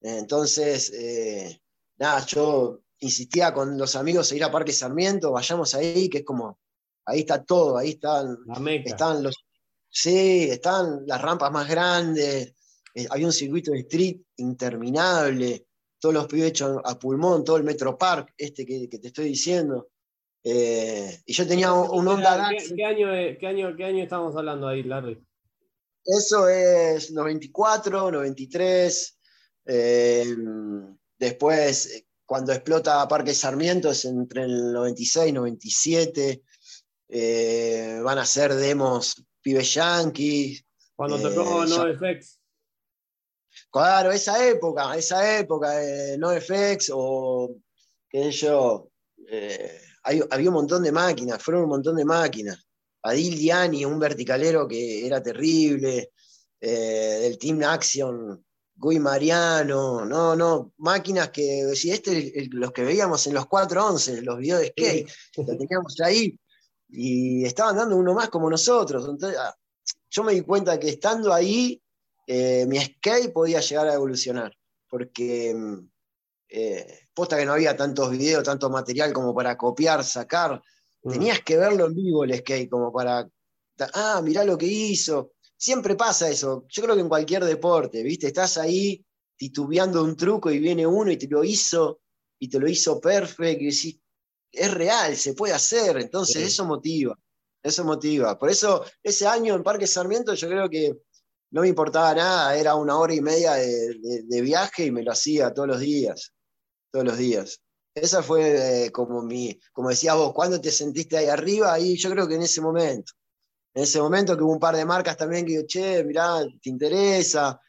Entonces, 0.00 0.92
eh, 0.92 1.60
nada, 1.98 2.24
yo 2.26 2.80
insistía 2.98 3.52
con 3.52 3.78
los 3.78 3.96
amigos 3.96 4.30
a 4.30 4.36
ir 4.36 4.44
a 4.44 4.50
Parque 4.50 4.72
Sarmiento, 4.72 5.32
vayamos 5.32 5.74
ahí, 5.74 6.08
que 6.08 6.18
es 6.18 6.24
como, 6.24 6.58
ahí 7.04 7.20
está 7.20 7.42
todo, 7.44 7.78
ahí 7.78 7.90
están, 7.90 8.38
están 8.84 9.22
los, 9.22 9.44
sí, 9.88 10.44
están 10.50 11.06
las 11.06 11.20
rampas 11.20 11.50
más 11.52 11.68
grandes, 11.68 12.54
eh, 12.94 13.06
hay 13.10 13.24
un 13.24 13.32
circuito 13.32 13.72
de 13.72 13.80
street 13.80 14.20
interminable, 14.36 15.66
todos 15.98 16.14
los 16.14 16.26
pibes 16.26 16.48
hechos 16.48 16.78
a 16.84 16.98
pulmón, 16.98 17.44
todo 17.44 17.56
el 17.56 17.64
Metro 17.64 17.96
Park, 17.98 18.32
este 18.36 18.64
que, 18.64 18.88
te 18.88 19.08
estoy 19.08 19.26
diciendo. 19.26 19.88
Eh, 20.48 21.22
y 21.26 21.32
yo 21.32 21.44
tenía 21.44 21.72
un, 21.72 22.06
Honda 22.06 22.50
¿Qué, 22.50 22.84
año, 22.84 23.08
qué, 23.40 23.46
año, 23.48 23.76
¿Qué 23.76 23.84
año 23.84 24.04
estamos 24.04 24.36
hablando 24.36 24.68
ahí, 24.68 24.84
Larry? 24.84 25.20
Eso 26.04 26.48
es 26.48 27.10
94, 27.10 28.12
93. 28.12 29.18
Eh, 29.64 30.36
después, 31.18 32.06
cuando 32.24 32.52
explota 32.52 33.08
Parque 33.08 33.34
Sarmiento, 33.34 33.90
es 33.90 34.04
entre 34.04 34.44
el 34.44 34.72
96 34.72 35.30
y 35.30 35.32
97. 35.32 36.42
van 38.04 38.18
a 38.18 38.24
ser 38.24 38.54
demos 38.54 39.26
Pibe 39.42 39.64
Yankees. 39.64 40.64
Cuando 40.94 41.20
tocó 41.20 41.66
No 41.66 41.88
Effects. 41.88 42.40
Claro, 43.68 44.12
esa 44.12 44.46
época, 44.46 44.96
esa 44.96 45.40
época 45.40 45.70
de 45.70 46.16
NoFX 46.18 46.92
o 46.94 47.56
qué 48.08 48.24
sé 48.24 48.30
yo, 48.30 48.90
eh, 49.28 49.85
había 50.30 50.48
un 50.48 50.54
montón 50.54 50.82
de 50.82 50.92
máquinas, 50.92 51.42
fueron 51.42 51.64
un 51.64 51.70
montón 51.70 51.96
de 51.96 52.04
máquinas. 52.04 52.64
Adil 53.02 53.38
Diani, 53.38 53.84
un 53.84 53.98
verticalero 53.98 54.66
que 54.66 55.06
era 55.06 55.22
terrible, 55.22 56.10
eh, 56.60 57.18
del 57.22 57.38
Team 57.38 57.62
Action, 57.62 58.44
Guy 58.74 58.98
Mariano, 58.98 60.04
no, 60.04 60.36
no, 60.36 60.72
máquinas 60.78 61.30
que, 61.30 61.74
si 61.74 61.90
este 61.90 62.48
los 62.50 62.72
que 62.72 62.82
veíamos 62.82 63.26
en 63.26 63.34
los 63.34 63.46
411, 63.46 64.22
los 64.22 64.38
videos 64.38 64.60
de 64.60 64.68
skate, 64.68 65.10
los 65.36 65.46
teníamos 65.58 66.00
ahí, 66.00 66.38
y 66.88 67.44
estaban 67.44 67.76
dando 67.76 67.96
uno 67.96 68.14
más 68.14 68.28
como 68.28 68.50
nosotros. 68.50 69.08
Entonces, 69.08 69.38
ah, 69.38 69.54
yo 70.10 70.24
me 70.24 70.34
di 70.34 70.42
cuenta 70.42 70.78
que 70.78 70.90
estando 70.90 71.32
ahí 71.32 71.80
eh, 72.26 72.66
mi 72.66 72.78
skate 72.78 73.32
podía 73.32 73.60
llegar 73.60 73.88
a 73.88 73.94
evolucionar, 73.94 74.52
porque 74.88 75.54
mm, 75.54 75.88
eh, 76.48 77.08
posta 77.12 77.36
que 77.36 77.44
no 77.44 77.52
había 77.52 77.76
tantos 77.76 78.10
videos, 78.10 78.44
tanto 78.44 78.70
material 78.70 79.12
como 79.12 79.34
para 79.34 79.56
copiar, 79.56 80.04
sacar, 80.04 80.62
mm. 81.02 81.10
tenías 81.10 81.40
que 81.40 81.56
verlo 81.56 81.86
en 81.86 81.94
vivo 81.94 82.24
el 82.24 82.36
skate, 82.36 82.70
como 82.70 82.92
para, 82.92 83.28
ah, 83.94 84.20
mirá 84.22 84.44
lo 84.44 84.56
que 84.56 84.66
hizo. 84.66 85.32
Siempre 85.56 85.96
pasa 85.96 86.28
eso, 86.28 86.66
yo 86.68 86.82
creo 86.82 86.94
que 86.94 87.00
en 87.00 87.08
cualquier 87.08 87.44
deporte, 87.44 88.02
¿viste? 88.02 88.26
Estás 88.28 88.58
ahí 88.58 89.04
titubeando 89.36 90.02
un 90.02 90.16
truco 90.16 90.50
y 90.50 90.58
viene 90.58 90.86
uno 90.86 91.10
y 91.10 91.16
te 91.16 91.28
lo 91.28 91.42
hizo, 91.44 92.00
y 92.38 92.48
te 92.48 92.58
lo 92.58 92.68
hizo 92.68 93.00
perfecto, 93.00 93.62
y 93.62 93.66
decís, 93.66 93.98
es 94.52 94.72
real, 94.72 95.16
se 95.16 95.34
puede 95.34 95.54
hacer, 95.54 95.98
entonces 95.98 96.42
eso 96.42 96.64
motiva, 96.64 97.18
eso 97.62 97.84
motiva. 97.84 98.38
Por 98.38 98.50
eso 98.50 98.84
ese 99.02 99.26
año 99.26 99.54
en 99.54 99.62
Parque 99.62 99.86
Sarmiento 99.86 100.34
yo 100.34 100.48
creo 100.48 100.68
que 100.68 100.94
no 101.50 101.62
me 101.62 101.68
importaba 101.68 102.14
nada, 102.14 102.56
era 102.56 102.74
una 102.74 102.98
hora 102.98 103.14
y 103.14 103.20
media 103.20 103.54
de, 103.54 104.40
viaje 104.42 104.86
y 104.86 104.90
me 104.90 105.02
lo 105.02 105.12
hacía 105.12 105.52
todos 105.52 105.68
los 105.68 105.80
días, 105.80 106.32
todos 106.90 107.04
los 107.04 107.18
días. 107.18 107.60
Esa 107.94 108.22
fue 108.22 108.86
eh, 108.86 108.92
como 108.92 109.22
mi, 109.22 109.58
como 109.72 109.88
decías 109.88 110.16
vos, 110.16 110.32
¿cuándo 110.34 110.60
te 110.60 110.70
sentiste 110.70 111.16
ahí 111.16 111.26
arriba? 111.26 111.72
Ahí 111.72 111.96
yo 111.96 112.10
creo 112.10 112.28
que 112.28 112.34
en 112.34 112.42
ese 112.42 112.60
momento. 112.60 113.12
En 113.74 113.84
ese 113.84 114.00
momento 114.00 114.36
que 114.36 114.42
hubo 114.42 114.52
un 114.52 114.58
par 114.58 114.76
de 114.76 114.84
marcas 114.84 115.16
también 115.16 115.44
que 115.44 115.52
digo, 115.52 115.66
che, 115.66 116.04
mirá, 116.04 116.44
te 116.62 116.70
interesa. 116.70 117.60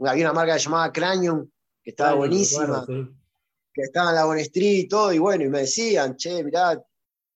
Había 0.00 0.24
una 0.24 0.32
marca 0.32 0.56
llamada 0.56 0.92
Cranium, 0.92 1.48
que 1.82 1.90
estaba 1.90 2.14
buenísima, 2.14 2.86
que 2.86 3.82
estaba 3.82 4.10
en 4.10 4.16
la 4.16 4.24
Bon 4.24 4.38
Street 4.38 4.78
y 4.78 4.88
todo, 4.88 5.12
y 5.12 5.18
bueno, 5.18 5.44
y 5.44 5.48
me 5.48 5.60
decían, 5.60 6.16
che, 6.16 6.42
mirá, 6.42 6.82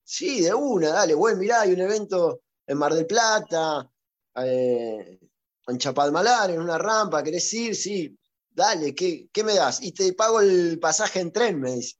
sí, 0.03 0.41
de 0.41 0.53
una, 0.53 0.89
dale, 0.89 1.13
bueno, 1.13 1.37
mirá, 1.37 1.61
hay 1.61 1.73
un 1.73 1.81
evento 1.81 2.41
en 2.65 2.77
Mar 2.77 2.93
del 2.93 3.05
Plata, 3.05 3.89
eh, 4.35 5.19
en 5.67 5.77
Chapalmalar, 5.77 6.51
en 6.51 6.61
una 6.61 6.77
rampa, 6.77 7.23
¿querés 7.23 7.51
ir? 7.53 7.75
Sí, 7.75 8.17
dale, 8.55 8.95
¿qué, 8.95 9.29
¿qué, 9.31 9.43
me 9.43 9.53
das? 9.53 9.83
Y 9.83 9.91
te 9.91 10.13
pago 10.13 10.41
el 10.41 10.79
pasaje 10.79 11.19
en 11.19 11.31
tren, 11.31 11.59
me 11.59 11.73
dice. 11.73 11.95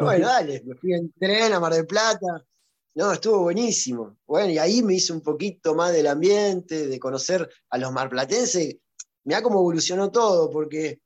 bueno, 0.00 0.28
dale, 0.28 0.62
me 0.64 0.76
fui 0.76 0.94
en 0.94 1.12
tren 1.12 1.52
a 1.52 1.60
Mar 1.60 1.74
del 1.74 1.86
Plata. 1.86 2.44
No, 2.94 3.12
estuvo 3.12 3.40
buenísimo. 3.42 4.16
Bueno, 4.26 4.50
y 4.50 4.58
ahí 4.58 4.82
me 4.82 4.94
hice 4.94 5.12
un 5.12 5.20
poquito 5.20 5.74
más 5.74 5.92
del 5.92 6.06
ambiente, 6.06 6.86
de 6.86 6.98
conocer 6.98 7.46
a 7.68 7.76
los 7.76 7.92
marplatenses. 7.92 8.76
Mirá 9.24 9.42
cómo 9.42 9.58
evolucionó 9.58 10.10
todo, 10.10 10.50
porque 10.50 11.00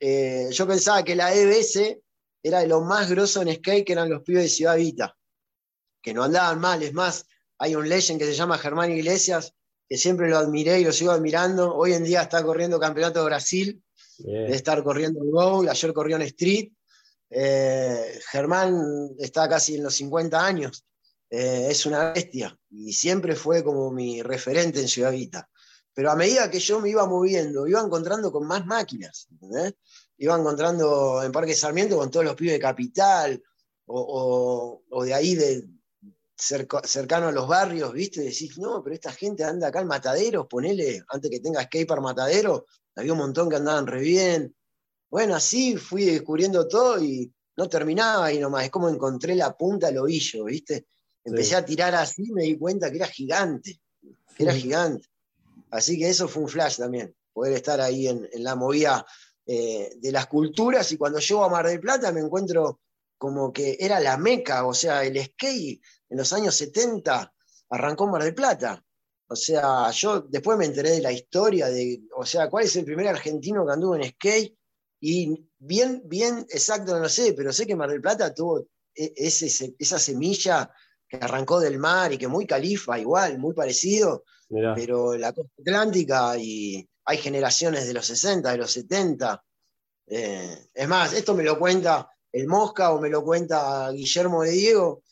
eh, 0.00 0.48
yo 0.50 0.66
pensaba 0.66 1.04
que 1.04 1.14
la 1.14 1.32
EBS 1.32 1.98
era 2.42 2.60
de 2.60 2.66
lo 2.66 2.80
más 2.80 3.08
grosso 3.10 3.42
en 3.42 3.54
skate, 3.54 3.86
que 3.86 3.92
eran 3.92 4.10
los 4.10 4.22
pibes 4.22 4.44
de 4.44 4.48
Ciudad 4.48 4.76
Vita, 4.76 5.16
que 6.02 6.14
no 6.14 6.24
andaban 6.24 6.58
mal. 6.58 6.82
Es 6.82 6.94
más, 6.94 7.26
hay 7.58 7.76
un 7.76 7.88
legend 7.88 8.18
que 8.18 8.26
se 8.26 8.34
llama 8.34 8.58
Germán 8.58 8.90
Iglesias, 8.90 9.54
que 9.88 9.96
siempre 9.96 10.28
lo 10.28 10.38
admiré 10.38 10.80
y 10.80 10.84
lo 10.84 10.92
sigo 10.92 11.12
admirando. 11.12 11.74
Hoy 11.74 11.92
en 11.92 12.04
día 12.04 12.22
está 12.22 12.42
corriendo 12.42 12.80
Campeonato 12.80 13.20
de 13.20 13.26
Brasil, 13.26 13.82
de 14.18 14.54
estar 14.54 14.82
corriendo 14.82 15.22
en 15.22 15.30
Go, 15.30 15.68
ayer 15.68 15.92
corrió 15.92 16.16
en 16.16 16.22
Street. 16.22 16.70
Eh, 17.30 18.20
Germán 18.30 19.10
está 19.18 19.48
casi 19.48 19.76
en 19.76 19.82
los 19.82 19.94
50 19.94 20.44
años, 20.44 20.84
eh, 21.28 21.68
es 21.70 21.84
una 21.84 22.12
bestia 22.12 22.58
y 22.70 22.92
siempre 22.92 23.34
fue 23.36 23.62
como 23.62 23.90
mi 23.90 24.22
referente 24.22 24.80
en 24.80 24.88
Ciudad 24.88 25.12
Vita. 25.12 25.48
Pero 25.92 26.10
a 26.10 26.16
medida 26.16 26.50
que 26.50 26.60
yo 26.60 26.80
me 26.80 26.90
iba 26.90 27.06
moviendo, 27.06 27.66
iba 27.66 27.80
encontrando 27.80 28.30
con 28.32 28.46
más 28.46 28.64
máquinas, 28.66 29.28
Iba 30.20 30.36
encontrando 30.36 31.22
en 31.22 31.30
Parque 31.30 31.54
Sarmiento 31.54 31.96
con 31.96 32.10
todos 32.10 32.26
los 32.26 32.34
pibes 32.34 32.54
de 32.54 32.58
Capital 32.58 33.40
o 33.86 35.04
de 35.04 35.14
ahí 35.14 35.36
de, 35.36 35.64
cercano 36.38 37.28
a 37.28 37.32
los 37.32 37.48
barrios, 37.48 37.92
¿viste? 37.92 38.20
Decís, 38.22 38.58
no, 38.58 38.82
pero 38.82 38.94
esta 38.94 39.12
gente 39.12 39.44
anda 39.44 39.68
acá 39.68 39.80
en 39.80 39.88
Matadero, 39.88 40.48
ponele, 40.48 41.02
antes 41.08 41.30
que 41.30 41.40
tenga 41.40 41.62
skatepark 41.62 42.00
Matadero, 42.00 42.66
había 42.98 43.12
un 43.12 43.18
montón 43.18 43.48
que 43.48 43.56
andaban 43.56 43.86
re 43.86 44.00
bien. 44.00 44.54
Bueno, 45.10 45.36
así 45.36 45.76
fui 45.76 46.04
descubriendo 46.04 46.66
todo 46.66 47.02
y 47.02 47.32
no 47.56 47.68
terminaba 47.68 48.26
ahí 48.26 48.38
nomás, 48.38 48.64
es 48.64 48.70
como 48.70 48.88
encontré 48.88 49.34
la 49.34 49.56
punta 49.56 49.88
del 49.88 49.98
ovillo, 49.98 50.44
¿viste? 50.44 50.86
Empecé 51.24 51.56
a 51.56 51.64
tirar 51.64 51.94
así 51.94 52.24
y 52.28 52.32
me 52.32 52.42
di 52.42 52.56
cuenta 52.56 52.90
que 52.90 52.96
era 52.96 53.06
gigante, 53.06 53.80
que 54.36 54.42
era 54.42 54.52
gigante. 54.54 55.08
Así 55.70 55.98
que 55.98 56.08
eso 56.08 56.28
fue 56.28 56.42
un 56.42 56.48
flash 56.48 56.76
también, 56.76 57.14
poder 57.32 57.52
estar 57.54 57.80
ahí 57.80 58.08
en, 58.08 58.28
la 58.34 58.54
movida 58.54 59.04
eh, 59.46 59.90
de 59.96 60.12
las 60.12 60.26
culturas 60.26 60.90
y 60.92 60.96
cuando 60.96 61.18
llego 61.18 61.44
a 61.44 61.48
Mar 61.48 61.66
del 61.66 61.80
Plata 61.80 62.12
me 62.12 62.20
encuentro 62.20 62.80
como 63.16 63.52
que 63.52 63.76
era 63.80 64.00
la 64.00 64.16
meca, 64.16 64.64
o 64.64 64.74
sea, 64.74 65.04
el 65.04 65.22
skate 65.22 65.80
en 66.08 66.16
los 66.16 66.32
años 66.32 66.54
70 66.56 67.32
arrancó 67.70 68.06
Mar 68.06 68.22
del 68.22 68.34
Plata. 68.34 68.82
O 69.28 69.36
sea, 69.36 69.90
yo 69.90 70.22
después 70.22 70.56
me 70.56 70.64
enteré 70.64 70.90
de 70.90 71.02
la 71.02 71.12
historia 71.12 71.68
de, 71.68 72.00
o 72.16 72.24
sea, 72.24 72.48
cuál 72.48 72.64
es 72.64 72.74
el 72.76 72.84
primer 72.84 73.08
argentino 73.08 73.66
que 73.66 73.72
anduvo 73.72 73.96
en 73.96 74.04
skate. 74.04 74.56
Y 75.00 75.46
bien, 75.58 76.02
bien 76.06 76.46
exacto 76.48 76.94
no 76.94 77.00
lo 77.00 77.08
sé, 77.08 77.34
pero 77.34 77.52
sé 77.52 77.66
que 77.66 77.76
Mar 77.76 77.90
del 77.90 78.00
Plata 78.00 78.34
tuvo 78.34 78.66
e, 78.94 79.12
ese, 79.16 79.74
esa 79.78 79.98
semilla 79.98 80.70
que 81.06 81.18
arrancó 81.18 81.60
del 81.60 81.78
mar 81.78 82.12
y 82.12 82.18
que 82.18 82.26
muy 82.26 82.46
califa, 82.46 82.98
igual, 82.98 83.38
muy 83.38 83.54
parecido, 83.54 84.24
pero 84.48 85.16
la 85.16 85.32
costa 85.32 85.52
atlántica 85.60 86.36
y 86.36 86.86
hay 87.04 87.18
generaciones 87.18 87.86
de 87.86 87.94
los 87.94 88.06
60, 88.06 88.50
de 88.50 88.58
los 88.58 88.70
70. 88.72 89.42
Eh, 90.06 90.68
es 90.74 90.88
más, 90.88 91.12
esto 91.12 91.34
me 91.34 91.44
lo 91.44 91.58
cuenta 91.58 92.10
el 92.32 92.46
Mosca 92.46 92.92
o 92.92 93.00
me 93.00 93.08
lo 93.08 93.22
cuenta 93.22 93.90
Guillermo 93.90 94.42
de 94.42 94.50
Diego, 94.50 95.02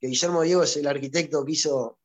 que 0.00 0.08
Guillermo 0.08 0.42
Diego 0.42 0.62
es 0.62 0.76
el 0.76 0.86
arquitecto 0.86 1.44
que 1.44 1.52
hizo 1.52 1.98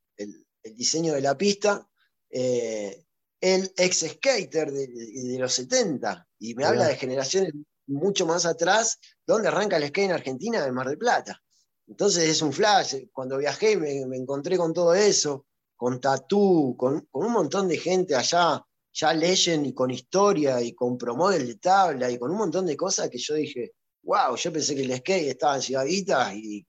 el, 0.64 0.76
diseño 0.76 1.14
de 1.14 1.22
la 1.22 1.38
pista, 1.38 1.88
eh, 2.30 3.04
el 3.40 3.74
ex 3.76 4.06
skater 4.08 4.72
de, 4.72 5.38
los 5.40 5.54
70, 5.54 6.28
y 6.40 6.54
me 6.54 6.66
habla 6.66 6.88
de 6.88 6.96
generaciones 6.96 7.54
mucho 7.88 8.26
más 8.26 8.46
atrás, 8.46 9.00
donde 9.26 9.48
arranca 9.48 9.78
el 9.78 9.88
skate 9.88 10.06
en 10.06 10.12
Argentina, 10.12 10.64
de 10.64 10.72
Mar 10.72 10.88
del 10.88 10.98
Plata. 10.98 11.42
Entonces 11.88 12.30
es 12.30 12.42
un 12.42 12.54
flash, 12.54 12.96
cuando 13.12 13.38
viajé 13.38 13.76
me, 13.78 14.16
encontré 14.16 14.58
con 14.58 14.74
todo 14.74 14.94
eso, 14.94 15.46
con 15.76 16.00
Tatú, 16.00 16.76
con, 16.78 17.08
un 17.12 17.32
montón 17.32 17.68
de 17.68 17.78
gente 17.78 18.16
allá, 18.16 18.64
ya 18.94 19.14
leyen 19.14 19.66
y 19.66 19.74
con 19.74 19.90
historia 19.90 20.62
y 20.62 20.74
con 20.74 20.98
promodel 20.98 21.48
de 21.48 21.56
tabla 21.56 22.10
y 22.10 22.20
con 22.20 22.32
un 22.32 22.38
montón 22.38 22.66
de 22.66 22.78
cosas 22.78 23.10
que 23.10 23.18
yo 23.18 23.34
dije, 23.34 23.74
wow, 24.04 24.36
yo 24.36 24.54
pensé 24.54 24.76
que 24.76 24.84
el 24.84 24.96
skate 24.98 25.30
estaba 25.30 25.56
en 25.56 25.62
Ciudad 25.62 25.86
y 25.86 26.66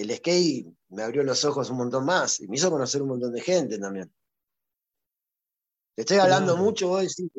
el 0.00 0.14
skate 0.16 0.66
me 0.90 1.02
abrió 1.02 1.22
los 1.22 1.44
ojos 1.44 1.70
un 1.70 1.78
montón 1.78 2.04
más 2.04 2.40
y 2.40 2.48
me 2.48 2.56
hizo 2.56 2.70
conocer 2.70 3.02
un 3.02 3.08
montón 3.08 3.32
de 3.32 3.40
gente 3.40 3.78
también. 3.78 4.10
Te 5.94 6.02
estoy 6.02 6.18
hablando 6.18 6.56
mucho, 6.56 6.88
vos 6.88 7.02
decís. 7.02 7.30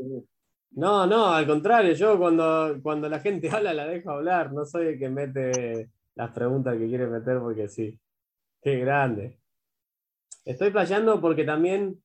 No, 0.71 1.07
no, 1.07 1.27
al 1.27 1.47
contrario, 1.47 1.93
yo 1.93 2.17
cuando, 2.17 2.79
cuando 2.81 3.07
la 3.07 3.19
gente 3.19 3.49
habla 3.51 3.73
la 3.73 3.87
dejo 3.87 4.11
hablar, 4.11 4.53
no 4.53 4.65
soy 4.65 4.87
el 4.87 4.99
que 4.99 5.09
mete 5.09 5.89
las 6.15 6.31
preguntas 6.31 6.77
que 6.77 6.87
quiere 6.87 7.07
meter 7.07 7.39
porque 7.39 7.67
sí. 7.67 7.99
Qué 8.61 8.79
grande. 8.79 9.39
Estoy 10.43 10.71
playando 10.71 11.21
porque 11.21 11.43
también 11.43 12.01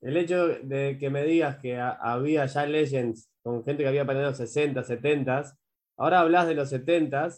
el 0.00 0.16
hecho 0.16 0.48
de 0.48 0.96
que 0.98 1.10
me 1.10 1.24
digas 1.24 1.58
que 1.58 1.78
había 1.78 2.46
ya 2.46 2.66
Legends 2.66 3.30
con 3.42 3.64
gente 3.64 3.82
que 3.82 3.88
había 3.88 4.06
peleado 4.06 4.28
en 4.28 4.30
los 4.30 4.38
60, 4.38 4.82
70, 4.82 5.56
ahora 5.96 6.20
hablas 6.20 6.46
de 6.46 6.54
los 6.54 6.68
70 6.68 7.30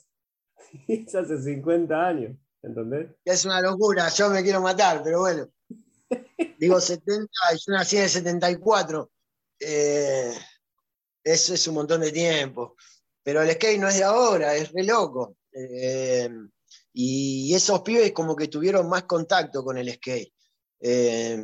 y 0.88 1.04
es 1.04 1.14
hace 1.14 1.40
50 1.40 2.06
años, 2.06 2.36
¿entendés? 2.62 3.10
Es 3.24 3.44
una 3.44 3.60
locura, 3.60 4.08
yo 4.08 4.30
me 4.30 4.42
quiero 4.42 4.60
matar, 4.60 5.02
pero 5.02 5.20
bueno. 5.20 5.48
Digo 6.58 6.80
70, 6.80 7.26
yo 7.52 7.72
nací 7.72 7.96
en 7.96 8.02
el 8.04 8.08
74. 8.08 9.10
Eh, 9.58 10.32
eso 11.24 11.54
es 11.54 11.66
un 11.68 11.74
montón 11.74 12.00
de 12.00 12.12
tiempo. 12.12 12.76
Pero 13.22 13.42
el 13.42 13.50
skate 13.52 13.78
no 13.78 13.88
es 13.88 13.96
de 13.96 14.04
ahora, 14.04 14.54
es 14.54 14.72
re 14.72 14.84
loco. 14.84 15.36
Eh, 15.52 16.28
y 16.92 17.54
esos 17.54 17.82
pibes 17.82 18.12
como 18.12 18.34
que 18.36 18.48
tuvieron 18.48 18.88
más 18.88 19.04
contacto 19.04 19.64
con 19.64 19.78
el 19.78 19.92
skate. 19.92 20.32
Eh, 20.80 21.40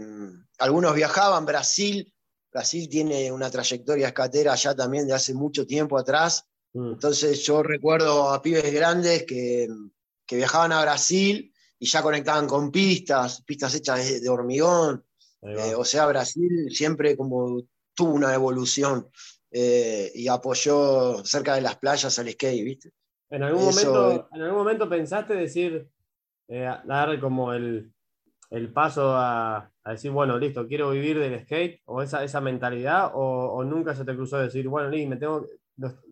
algunos 0.58 0.94
viajaban, 0.94 1.46
Brasil, 1.46 2.12
Brasil 2.50 2.88
tiene 2.88 3.30
una 3.30 3.50
trayectoria 3.50 4.08
escatera 4.08 4.54
ya 4.56 4.74
también 4.74 5.06
de 5.06 5.14
hace 5.14 5.34
mucho 5.34 5.66
tiempo 5.66 5.96
atrás. 5.98 6.44
Mm. 6.72 6.92
Entonces 6.94 7.40
yo 7.44 7.62
recuerdo 7.62 8.30
a 8.30 8.42
pibes 8.42 8.72
grandes 8.72 9.24
que, 9.24 9.68
viajaban 10.36 10.72
a 10.72 10.82
Brasil 10.82 11.52
y 11.78 11.86
ya 11.86 12.02
conectaban 12.02 12.46
con 12.46 12.70
pistas, 12.70 13.42
pistas 13.42 13.74
hechas 13.74 14.20
de, 14.20 14.28
hormigón. 14.28 15.04
Eh, 15.42 15.74
o 15.76 15.84
sea, 15.84 16.06
Brasil 16.06 16.68
siempre 16.70 17.16
como 17.16 17.62
tuvo 17.94 18.12
una 18.12 18.34
evolución 18.34 19.08
eh, 19.50 20.10
y 20.14 20.28
apoyó 20.28 21.24
cerca 21.24 21.54
de 21.54 21.60
las 21.60 21.76
playas 21.76 22.18
al 22.18 22.30
skate, 22.30 22.64
¿viste? 22.64 22.90
¿En 23.30 23.42
algún, 23.42 23.64
momento, 23.64 24.28
¿en 24.32 24.42
algún 24.42 24.58
momento 24.58 24.88
pensaste 24.88 25.34
decir, 25.34 25.88
dar 26.48 27.20
como 27.20 27.52
el, 27.52 27.92
el 28.50 28.72
paso 28.72 29.14
a, 29.14 29.70
decir, 29.84 30.10
bueno, 30.10 30.38
listo, 30.38 30.66
quiero 30.66 30.90
vivir 30.90 31.18
del 31.18 31.42
skate, 31.42 31.82
o 31.86 32.02
esa, 32.02 32.24
esa 32.24 32.40
mentalidad, 32.40 33.10
o, 33.14 33.62
nunca 33.64 33.94
se 33.94 34.04
te 34.04 34.14
cruzó 34.14 34.38
decir, 34.38 34.68
bueno, 34.68 34.88
me 34.88 35.16
tengo, 35.16 35.46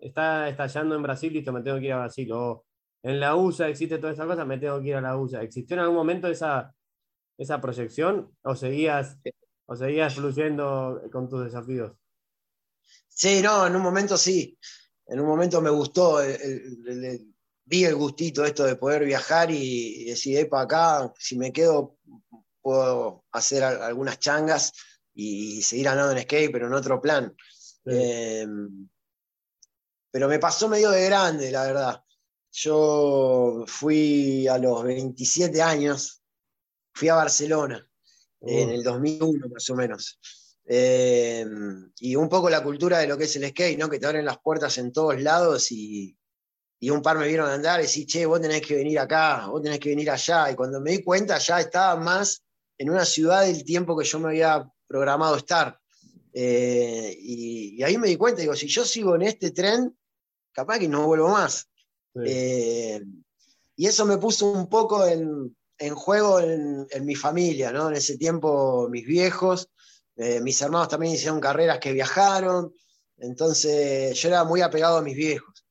está 0.00 0.48
estallando 0.48 0.94
en 0.94 1.02
Brasil, 1.02 1.32
listo, 1.32 1.52
me 1.52 1.62
tengo 1.62 1.78
que 1.78 1.86
ir 1.86 1.92
a 1.92 2.00
Brasil, 2.00 2.30
o 2.32 2.65
en 3.06 3.20
la 3.20 3.36
USA 3.36 3.68
existe 3.68 3.98
toda 3.98 4.12
esa 4.12 4.26
cosa, 4.26 4.44
me 4.44 4.58
tengo 4.58 4.80
que 4.82 4.88
ir 4.88 4.96
a 4.96 5.00
la 5.00 5.16
USA. 5.16 5.40
¿Existió 5.40 5.74
en 5.74 5.80
algún 5.80 5.94
momento 5.94 6.26
esa, 6.26 6.74
esa 7.38 7.60
proyección, 7.60 8.36
o 8.42 8.56
seguías, 8.56 9.16
o 9.66 9.76
seguías 9.76 10.16
fluyendo 10.16 11.00
con 11.12 11.28
tus 11.28 11.44
desafíos? 11.44 11.92
Sí, 13.06 13.40
no, 13.42 13.64
en 13.64 13.76
un 13.76 13.82
momento 13.82 14.16
sí. 14.16 14.58
En 15.06 15.20
un 15.20 15.26
momento 15.26 15.62
me 15.62 15.70
gustó, 15.70 16.18
vi 17.64 17.84
el 17.84 17.94
gustito 17.94 18.44
esto 18.44 18.64
de 18.64 18.74
poder 18.74 19.04
viajar 19.04 19.52
y, 19.52 20.06
decir, 20.06 20.48
para 20.48 20.64
acá, 20.64 21.12
si 21.16 21.38
me 21.38 21.52
quedo 21.52 21.98
puedo 22.60 23.24
hacer 23.30 23.62
algunas 23.62 24.18
changas 24.18 24.72
y 25.14 25.62
seguir 25.62 25.86
andando 25.86 26.10
en 26.10 26.24
skate, 26.24 26.50
pero 26.50 26.66
en 26.66 26.74
otro 26.74 27.00
plan. 27.00 27.32
Em, 27.84 28.88
pero 30.10 30.26
me 30.26 30.40
pasó 30.40 30.68
medio 30.68 30.90
de 30.90 31.04
grande, 31.04 31.52
la 31.52 31.62
verdad. 31.66 32.05
Yo 32.58 33.64
fui 33.66 34.48
a 34.48 34.56
los 34.56 34.82
27 34.82 35.60
años, 35.60 36.22
fui 36.94 37.10
a 37.10 37.16
Barcelona, 37.16 37.86
en 38.40 38.70
el 38.70 38.82
2001 38.82 39.48
más 39.50 39.68
o 39.68 39.74
menos. 39.74 40.18
Em, 40.64 41.92
y 42.00 42.16
un 42.16 42.30
poco 42.30 42.48
la 42.48 42.62
cultura 42.62 42.98
de 42.98 43.08
lo 43.08 43.18
que 43.18 43.24
es 43.24 43.36
el 43.36 43.46
skate, 43.50 43.78
¿no? 43.78 43.90
que 43.90 43.98
te 43.98 44.06
abren 44.06 44.24
las 44.24 44.38
puertas 44.38 44.78
en 44.78 44.90
todos 44.90 45.20
lados 45.20 45.70
y, 45.70 46.16
y 46.80 46.88
un 46.88 47.02
par 47.02 47.18
me 47.18 47.28
vieron 47.28 47.50
andar 47.50 47.78
y 47.80 47.82
decir, 47.82 48.06
che, 48.06 48.24
vos 48.24 48.40
tenés 48.40 48.62
que 48.62 48.74
venir 48.74 49.00
acá, 49.00 49.48
vos 49.48 49.62
tenés 49.62 49.78
que 49.78 49.90
venir 49.90 50.10
allá. 50.10 50.50
Y 50.50 50.54
cuando 50.54 50.80
me 50.80 50.92
di 50.92 51.04
cuenta 51.04 51.36
ya 51.36 51.60
estaba 51.60 52.00
más 52.00 52.42
en 52.78 52.88
una 52.88 53.04
ciudad 53.04 53.42
del 53.42 53.64
tiempo 53.64 53.98
que 53.98 54.06
yo 54.06 54.18
me 54.18 54.28
había 54.28 54.66
programado 54.86 55.36
estar. 55.36 55.78
Eh, 56.32 57.14
y, 57.20 57.82
ahí 57.82 57.98
me 57.98 58.08
di 58.08 58.16
cuenta, 58.16 58.40
digo, 58.40 58.56
si 58.56 58.66
yo 58.66 58.82
sigo 58.86 59.14
en 59.14 59.22
este 59.22 59.50
tren, 59.50 59.94
capaz 60.52 60.78
que 60.78 60.88
no 60.88 61.06
vuelvo 61.06 61.28
más. 61.28 61.68
Eh, 62.24 63.02
y 63.76 63.86
eso 63.86 64.06
me 64.06 64.18
puso 64.18 64.50
un 64.50 64.68
poco 64.68 65.06
en, 65.06 65.54
juego 65.94 66.40
en, 66.40 66.86
mi 67.04 67.14
familia, 67.14 67.72
¿no? 67.72 67.88
En 67.88 67.96
ese 67.96 68.16
tiempo 68.16 68.88
mis 68.88 69.06
viejos, 69.06 69.68
eh, 70.16 70.40
mis 70.40 70.60
hermanos 70.62 70.88
también 70.88 71.14
hicieron 71.14 71.40
carreras 71.40 71.78
que 71.78 71.92
viajaron, 71.92 72.72
entonces 73.18 74.18
yo 74.20 74.28
era 74.28 74.44
muy 74.44 74.62
apegado 74.62 74.98
a 74.98 75.02
mis 75.02 75.16
viejos. 75.16 75.66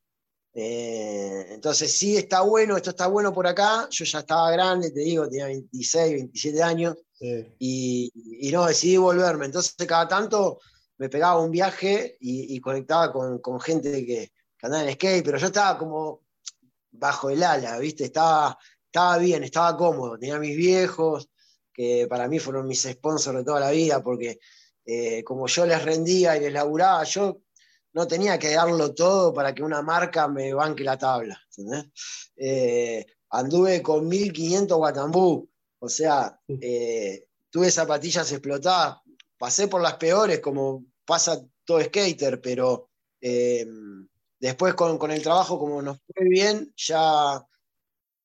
Eh, 0.58 1.48
entonces, 1.50 1.96
sí 1.96 2.16
está 2.16 2.41
bueno, 2.41 2.78
esto 2.78 2.91
está 2.91 3.08
bueno 3.08 3.34
por 3.34 3.46
acá. 3.46 3.89
Yo 3.91 4.06
ya 4.06 4.20
estaba 4.20 4.50
grande, 4.52 4.91
te 4.91 5.02
digo, 5.02 5.28
tenía 5.28 5.48
26, 5.48 6.14
27 6.14 6.64
años 6.64 6.96
y, 7.60 8.50
no, 8.54 8.66
decidí 8.66 8.98
volverme. 8.98 9.46
Entonces, 9.46 9.76
cada 9.86 10.08
tanto 10.08 10.60
me 10.98 11.10
pegaba 11.10 11.41
un 11.41 11.52
viaje 11.52 12.18
y, 12.22 12.60
conectaba 12.62 13.12
con, 13.12 13.60
gente 13.60 14.06
que, 14.06 14.32
andaba 14.62 14.84
en 14.84 14.93
skate, 14.93 15.24
pero 15.24 15.38
yo 15.38 15.48
estaba 15.48 15.78
como 15.78 16.22
bajo 16.98 17.30
el 17.30 17.43
ala, 17.43 17.78
¿viste? 17.80 18.06
Estaba, 18.06 18.58
estaba 18.86 19.18
bien, 19.18 19.43
estaba 19.43 19.78
cómodo. 19.78 20.18
Tenía 20.18 20.39
mis 20.39 20.56
viejos, 20.56 21.30
que 21.74 22.08
para 22.10 22.28
mí 22.28 22.39
fueron 22.39 22.68
mis 22.68 22.84
sponsors 22.84 23.38
de 23.39 23.43
toda 23.43 23.60
la 23.60 23.72
vida, 23.72 24.02
porque 24.02 24.39
eh, 24.86 25.24
como 25.24 25.48
yo 25.48 25.66
les 25.66 25.84
rendía 25.84 26.38
y 26.38 26.39
les 26.39 26.54
laburaba, 26.54 27.04
yo 27.04 27.41
no 27.93 28.08
tenía 28.08 28.38
que 28.38 28.54
darlo 28.54 28.93
todo 28.93 29.34
para 29.34 29.56
que 29.56 29.64
una 29.64 29.82
marca 29.82 30.28
me 30.28 30.54
banque 30.54 30.84
la 30.84 30.98
tabla. 30.98 31.39
Eh, 32.36 33.06
anduve 33.30 33.82
con 33.82 34.08
1500 34.08 34.78
Guatambú, 34.78 35.50
o 35.80 35.89
sea, 35.89 36.39
eh, 36.62 37.28
tuve 37.50 37.72
zapatillas 37.72 38.32
explotadas, 38.32 38.98
pasé 39.38 39.68
por 39.68 39.82
las 39.82 39.96
peores 39.96 40.39
como 40.39 40.86
pasa 41.06 41.41
todo 41.64 41.82
skater, 41.82 42.41
pero 42.41 42.89
eh, 43.22 43.66
después 44.40 44.74
con, 44.74 45.12
el 45.12 45.22
trabajo, 45.22 45.60
como 45.60 45.82
nos 45.82 45.98
fue 46.14 46.28
bien, 46.28 46.74
ya, 46.76 47.46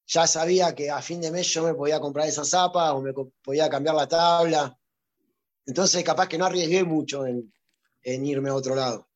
ya 0.07 0.27
sabía 0.27 0.75
que 0.75 0.91
a 0.91 1.03
fin 1.03 1.21
de 1.21 1.31
mes 1.31 1.47
yo 1.49 1.65
me 1.65 1.75
podía 1.75 2.01
comprar 2.01 2.27
esa 2.27 2.45
zapa 2.45 2.93
o 2.95 3.03
me 3.03 3.13
podía 3.43 3.69
cambiar 3.69 3.95
la 3.95 4.09
tabla. 4.09 4.77
Entonces, 5.67 6.03
capaz 6.05 6.29
que 6.29 6.39
no 6.39 6.47
arriesgué 6.47 6.85
mucho 6.85 7.27
en 7.27 8.27
irme 8.27 8.51
a 8.51 8.55
otro 8.55 8.75
lado. 8.75 9.11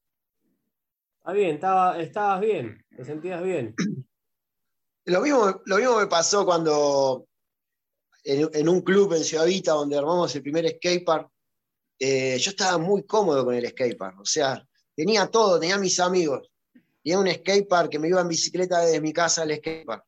Ah, 1.26 1.32
bien, 1.32 1.54
estaba, 1.54 1.98
estabas 2.00 2.40
bien, 2.42 2.84
te 2.94 3.02
sentías 3.02 3.42
bien. 3.42 3.74
Lo 5.06 5.20
mismo, 5.20 5.60
lo 5.66 5.76
mismo 5.76 5.98
me 5.98 6.06
pasó 6.06 6.46
cuando 6.46 7.26
en, 8.24 8.68
un 8.70 8.80
club 8.80 9.12
en 9.12 9.22
Ciudad 9.22 9.44
Vita, 9.44 9.72
donde 9.72 9.98
armamos 9.98 10.34
el 10.34 10.40
primer 10.40 10.66
skatepark, 10.66 11.28
eh, 11.98 12.38
yo 12.38 12.50
estaba 12.52 12.78
muy 12.78 13.04
cómodo 13.04 13.44
con 13.44 13.54
el 13.54 13.68
skatepark. 13.68 14.20
O 14.20 14.24
sea, 14.24 14.66
tenía 14.96 15.26
todo, 15.26 15.60
tenía 15.60 15.76
mis 15.76 16.00
amigos. 16.00 16.50
Tenía 17.04 17.18
un 17.18 17.30
skatepark 17.30 17.90
que 17.90 17.98
me 17.98 18.08
iba 18.08 18.22
en 18.22 18.28
bicicleta 18.28 18.80
desde 18.80 18.98
mi 18.98 19.12
casa 19.12 19.42
al 19.42 19.54
skatepark. 19.54 20.04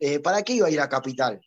Eh, 0.00 0.18
¿Para 0.18 0.42
qué 0.42 0.54
iba 0.54 0.66
a 0.66 0.70
ir 0.70 0.80
a 0.80 0.88
Capital? 0.88 1.40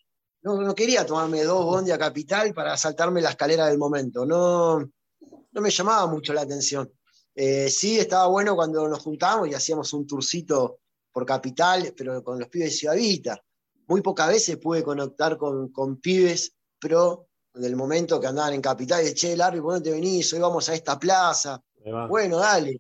No, 0.44 0.62
no 0.62 0.74
quería 0.74 1.06
tomarme 1.06 1.44
dos 1.44 1.66
bondi 1.66 1.92
a 1.92 1.98
Capital 1.98 2.54
para 2.54 2.78
saltarme 2.78 3.20
la 3.20 3.32
escalera 3.32 3.68
del 3.68 3.78
momento. 3.78 4.26
No, 4.26 4.80
no 4.80 5.62
me 5.62 5.70
llamaba 5.70 6.08
mucho 6.08 6.32
la 6.32 6.42
atención. 6.42 6.90
Eh, 7.36 7.70
sí, 7.70 8.00
estaba 8.00 8.28
bueno 8.28 8.56
cuando 8.56 8.88
nos 8.88 9.00
juntábamos 9.00 9.50
y 9.50 9.54
hacíamos 9.54 9.92
un 9.92 10.08
tourcito 10.08 10.80
por 11.12 11.26
capital, 11.26 11.94
pero 11.98 12.24
con 12.24 12.40
los 12.40 12.48
pibes 12.48 12.70
de 12.70 12.76
Ciudad 12.78 13.42
Muy 13.88 14.02
pocas 14.02 14.30
veces 14.30 14.58
pude 14.58 14.84
conectar 14.84 15.38
con, 15.38 16.00
pibes 16.00 16.54
pro 16.80 17.28
del 17.54 17.76
momento 17.76 18.22
que 18.22 18.28
andaban 18.28 18.54
en 18.54 18.62
capital 18.62 19.02
y 19.02 19.08
de, 19.08 19.14
che, 19.14 19.36
Larry, 19.36 19.60
¿por 19.60 19.74
dónde 19.74 19.90
te 19.90 19.96
venís? 19.96 20.32
Hoy 20.34 20.40
vamos 20.40 20.70
a 20.70 20.74
esta 20.74 20.98
plaza. 20.98 21.62
Bueno, 22.08 22.38
dale. 22.38 22.80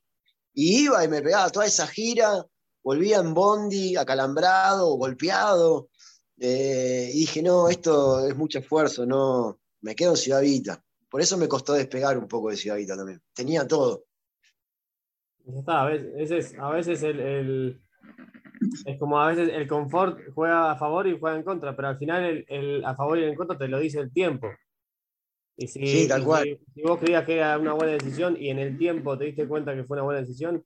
Y 0.53 0.83
iba 0.85 1.03
y 1.03 1.07
me 1.07 1.21
pegaba 1.21 1.49
toda 1.49 1.65
esa 1.65 1.87
gira, 1.87 2.45
volvía 2.83 3.17
en 3.19 3.33
bondi, 3.33 3.95
acalambrado, 3.95 4.95
golpeado. 4.95 5.89
Eh, 6.39 7.11
y 7.13 7.19
dije, 7.19 7.41
no, 7.41 7.69
esto 7.69 8.27
es 8.27 8.35
mucho 8.35 8.59
esfuerzo, 8.59 9.05
no, 9.05 9.59
me 9.81 9.95
quedo 9.95 10.11
en 10.11 10.17
Ciudad 10.17 10.41
Por 11.09 11.21
eso 11.21 11.37
me 11.37 11.47
costó 11.47 11.73
despegar 11.73 12.17
un 12.17 12.27
poco 12.27 12.49
de 12.49 12.57
Ciudad 12.57 12.77
también. 12.87 13.21
Tenía 13.33 13.67
todo 13.67 14.05
a 15.67 15.85
veces, 15.85 16.55
a 16.57 16.69
veces 16.69 17.03
el, 17.03 17.81
es 18.85 18.99
como 18.99 19.19
a 19.19 19.27
veces 19.27 19.49
el 19.53 19.67
confort 19.67 20.19
juega 20.33 20.71
a 20.71 20.75
favor 20.75 21.07
y 21.07 21.17
juega 21.19 21.37
en 21.37 21.43
contra, 21.43 21.75
pero 21.75 21.89
al 21.89 21.97
final 21.97 22.45
el, 22.47 22.83
a 22.85 22.95
favor 22.95 23.19
y 23.19 23.25
en 23.25 23.35
contra 23.35 23.57
te 23.57 23.67
lo 23.67 23.79
dice 23.79 23.99
el 23.99 24.11
tiempo. 24.11 24.47
Y 25.55 25.67
si, 25.67 25.85
sí, 25.85 26.07
tal 26.07 26.23
cual. 26.23 26.59
Si, 26.73 26.81
vos 26.81 26.99
creías 26.99 27.25
que 27.25 27.35
era 27.35 27.57
una 27.57 27.73
buena 27.73 27.93
decisión 27.93 28.35
y 28.39 28.49
en 28.49 28.59
el 28.59 28.77
tiempo 28.77 29.17
te 29.17 29.25
diste 29.25 29.47
cuenta 29.47 29.75
que 29.75 29.83
fue 29.83 29.95
una 29.95 30.03
buena 30.03 30.21
decisión, 30.21 30.65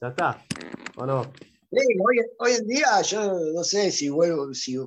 ya 0.00 0.08
está. 0.08 0.44
¿O 0.96 1.06
no? 1.06 1.32
hoy, 2.38 2.52
en 2.52 2.66
día 2.66 3.02
yo 3.02 3.38
no 3.54 3.62
sé 3.62 3.92
si 3.92 4.08
vuelvo, 4.08 4.52
si 4.54 4.78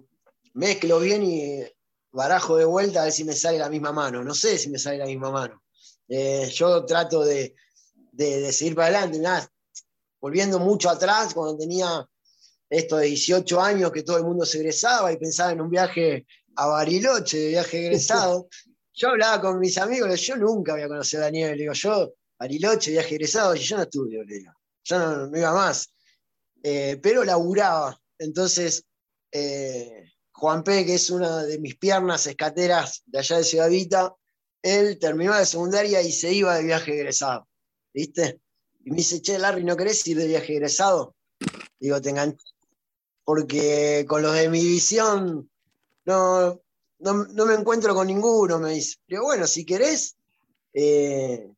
mezclo 0.54 1.00
bien 1.00 1.24
y 1.24 1.64
barajo 2.12 2.58
de 2.58 2.66
vuelta 2.66 3.02
a 3.02 3.04
ver 3.06 3.14
si 3.14 3.24
me 3.24 3.34
sale 3.34 3.58
la 3.58 3.70
misma 3.70 3.92
mano. 3.92 4.24
No 4.24 4.34
sé 4.34 4.58
si 4.58 4.70
me 4.70 4.80
sale 4.80 4.98
la 4.98 5.06
misma 5.06 5.32
mano. 5.32 5.64
Eh, 6.10 6.50
yo 6.54 6.86
trato 6.86 7.24
de, 7.24 7.56
seguir 8.52 8.76
para 8.76 8.88
adelante. 8.88 9.20
Nada, 9.20 9.50
volviendo 10.20 10.60
mucho 10.60 10.90
atrás, 10.90 11.34
cuando 11.34 11.58
tenía 11.58 12.06
esto 12.70 12.98
de 12.98 13.08
18 13.08 13.62
años, 13.62 13.92
que 13.92 14.04
todo 14.04 14.18
el 14.18 14.24
mundo 14.24 14.46
se 14.46 14.58
egresaba 14.60 15.12
y 15.12 15.18
pensaba 15.18 15.52
en 15.52 15.62
un 15.62 15.70
viaje 15.70 16.26
a 16.56 16.68
Bariloche, 16.68 17.38
de 17.38 17.48
viaje 17.50 17.86
egresado. 17.86 18.50
yo 18.94 19.10
hablaba 19.10 19.42
con 19.42 19.60
mis 19.60 19.78
amigos, 19.78 20.20
yo 20.22 20.36
nunca 20.36 20.74
voy 20.74 20.82
a 20.82 20.88
conocer 20.88 21.20
a 21.20 21.26
Daniel. 21.26 21.52
Le 21.52 21.64
digo, 21.64 21.74
yo, 21.74 22.14
Bariloche, 22.38 22.92
viaje 22.92 23.16
egresado, 23.16 23.56
y 23.56 23.60
yo 23.60 23.78
no 23.78 23.84
estudio, 23.84 24.24
le 24.24 24.36
digo. 24.36 24.54
Yo 24.84 25.28
no, 25.28 25.38
iba 25.38 25.54
más. 25.54 25.94
Eh, 26.64 27.00
pero 27.02 27.24
laburaba. 27.24 28.00
Entonces, 28.18 28.84
eh, 29.32 30.12
Juan 30.32 30.64
P., 30.64 30.86
que 30.86 30.96
es 30.96 31.10
una 31.10 31.44
de 31.44 31.60
mis 31.60 31.78
piernas 31.78 32.28
escateras 32.28 33.04
de 33.06 33.20
allá 33.20 33.38
de 33.38 33.44
Ciudad 33.44 33.70
Vita, 33.70 34.16
él 34.62 35.00
terminó 35.00 35.32
la 35.32 35.46
secundaria 35.46 36.02
y 36.02 36.12
se 36.12 36.34
iba 36.34 36.56
de 36.56 36.64
viaje 36.64 36.94
egresado. 36.94 37.48
¿Viste? 37.94 38.42
Y 38.84 38.92
me 38.92 38.98
dice, 38.98 39.22
che, 39.22 39.38
Larry, 39.38 39.64
¿no 39.64 39.78
querés 39.78 40.06
ir 40.08 40.18
de 40.18 40.28
viaje 40.28 40.54
egresado? 40.54 41.16
Digo, 41.80 42.02
te 42.02 42.10
enganché. 42.10 42.44
Porque 43.24 44.06
con 44.08 44.22
los 44.22 44.34
de 44.34 44.50
mi 44.50 44.64
visión 44.64 45.50
no, 46.06 46.62
no, 47.02 47.45
me 47.45 47.54
encuentro 47.54 47.93
con 47.93 48.08
ninguno, 48.08 48.60
me 48.60 48.74
dice. 48.74 48.97
Pero 49.08 49.24
bueno, 49.24 49.47
si 49.47 49.66
querés, 49.66 50.16
eh, 50.74 51.52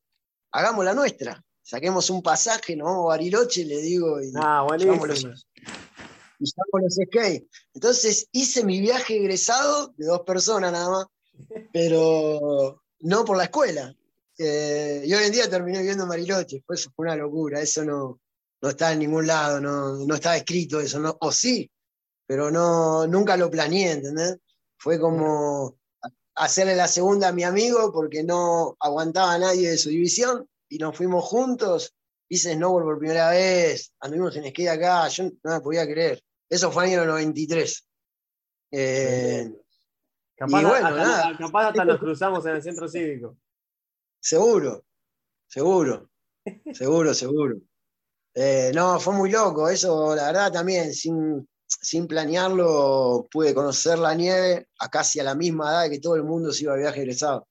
hagamos 0.52 0.86
la 0.86 0.94
nuestra. 0.94 1.44
Saquemos 1.62 2.10
un 2.10 2.22
pasaje, 2.22 2.76
nos 2.76 2.86
vamos 2.86 3.06
a 3.06 3.10
Bariloche, 3.10 3.66
le 3.66 3.78
digo, 3.82 4.22
y 4.22 4.32
ah, 4.36 4.66
los, 4.70 5.24
y 5.24 6.46
los 6.46 6.96
skate. 6.96 7.48
Entonces 7.74 8.28
hice 8.32 8.66
mi 8.66 8.82
viaje 8.82 9.16
egresado 9.18 9.94
de 9.96 10.06
dos 10.06 10.22
personas 10.22 10.72
nada 10.74 10.90
más, 10.90 11.06
pero 11.72 12.82
no 13.00 13.26
por 13.26 13.38
la 13.38 13.46
escuela. 13.46 13.96
Eh, 14.38 15.04
y 15.06 15.14
hoy 15.14 15.26
en 15.26 15.32
día 15.32 15.50
terminé 15.50 15.80
viviendo 15.80 16.04
en 16.04 16.10
Bariloche, 16.10 16.64
fue, 16.66 16.76
fue 16.78 17.06
una 17.06 17.16
locura, 17.16 17.62
eso 17.62 17.86
no, 17.86 18.20
no 18.62 18.70
está 18.70 18.92
en 18.92 19.00
ningún 19.00 19.28
lado, 19.28 19.62
no, 19.62 20.06
no 20.06 20.16
está 20.16 20.36
escrito 20.36 20.80
eso, 20.80 21.00
no, 21.00 21.16
o 21.22 21.32
sí, 21.32 21.70
pero 22.26 22.50
no, 22.50 23.06
nunca 23.08 23.38
lo 23.38 23.50
planeé, 23.50 23.92
¿entendés? 23.92 24.38
Fue 24.78 25.00
como 25.00 25.78
hacerle 26.36 26.76
la 26.76 26.88
segunda 26.88 27.30
a 27.30 27.34
mi 27.34 27.44
amigo 27.44 27.92
porque 27.92 28.24
no 28.24 28.76
aguantaba 28.80 29.34
a 29.34 29.40
nadie 29.40 29.70
de 29.70 29.78
su 29.78 29.90
división 29.90 30.48
y 30.70 30.78
nos 30.78 30.96
fuimos 30.96 31.24
juntos. 31.26 31.94
Hice 32.30 32.54
snowboard 32.54 32.86
por 32.86 33.00
primera 33.00 33.30
vez, 33.30 33.94
anduvimos 34.00 34.36
en 34.36 34.50
skate 34.50 34.70
acá, 34.70 35.08
yo 35.10 35.26
no 35.44 35.52
me 35.52 35.62
podía 35.62 35.86
creer. 35.86 36.24
Eso 36.50 36.72
fue 36.72 36.88
en 36.88 36.94
el 36.94 37.00
año 37.02 37.12
93. 37.12 37.88
Eh, 38.72 39.54
capaz, 40.36 40.62
y 40.62 40.66
bueno, 40.66 40.92
nada. 40.92 41.38
capaz 41.38 41.68
hasta 41.68 41.86
nos 41.86 42.00
cruzamos 42.00 42.46
en 42.46 42.56
el 42.56 42.64
centro 42.64 42.88
cívico. 42.88 43.38
Seguro, 44.20 44.84
seguro, 45.48 46.10
seguro, 46.74 47.14
seguro. 47.14 47.58
Eh, 48.34 48.72
no, 48.74 49.00
fue 49.00 49.14
muy 49.14 49.30
loco, 49.30 49.70
eso 49.70 50.16
la 50.16 50.28
verdad 50.28 50.52
también, 50.52 50.92
sin, 50.94 51.48
sin 51.84 52.08
planearlo, 52.08 53.28
pude 53.30 53.54
conocer 53.54 54.00
la 54.00 54.16
nieve 54.16 54.70
a 54.80 54.90
casi 54.90 55.20
a 55.20 55.24
la 55.24 55.36
misma 55.36 55.70
edad 55.70 55.90
que 55.90 56.00
todo 56.00 56.16
el 56.16 56.24
mundo 56.24 56.52
se 56.52 56.64
iba 56.64 56.74
a 56.74 56.78
viaje 56.78 57.02
egresado. 57.02 57.48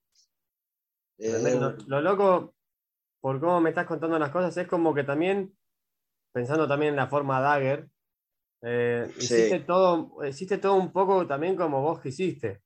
Eh, 1.18 1.58
lo, 1.86 2.00
loco, 2.00 2.54
por 3.20 3.38
cómo 3.38 3.60
me 3.60 3.68
estás 3.68 3.86
contando 3.86 4.18
las 4.18 4.30
cosas, 4.30 4.56
es 4.56 4.66
como 4.66 4.94
que 4.94 5.04
también, 5.04 5.54
pensando 6.32 6.66
también 6.66 6.90
en 6.90 6.96
la 6.96 7.08
forma 7.08 7.40
Dagger, 7.40 7.88
eh, 8.62 9.12
hiciste, 9.18 9.60
todo, 9.60 10.24
hiciste 10.26 10.56
todo 10.58 10.74
un 10.74 10.92
poco 10.92 11.26
también 11.26 11.54
como 11.54 11.82
vos 11.82 12.00
quisiste. 12.00 12.62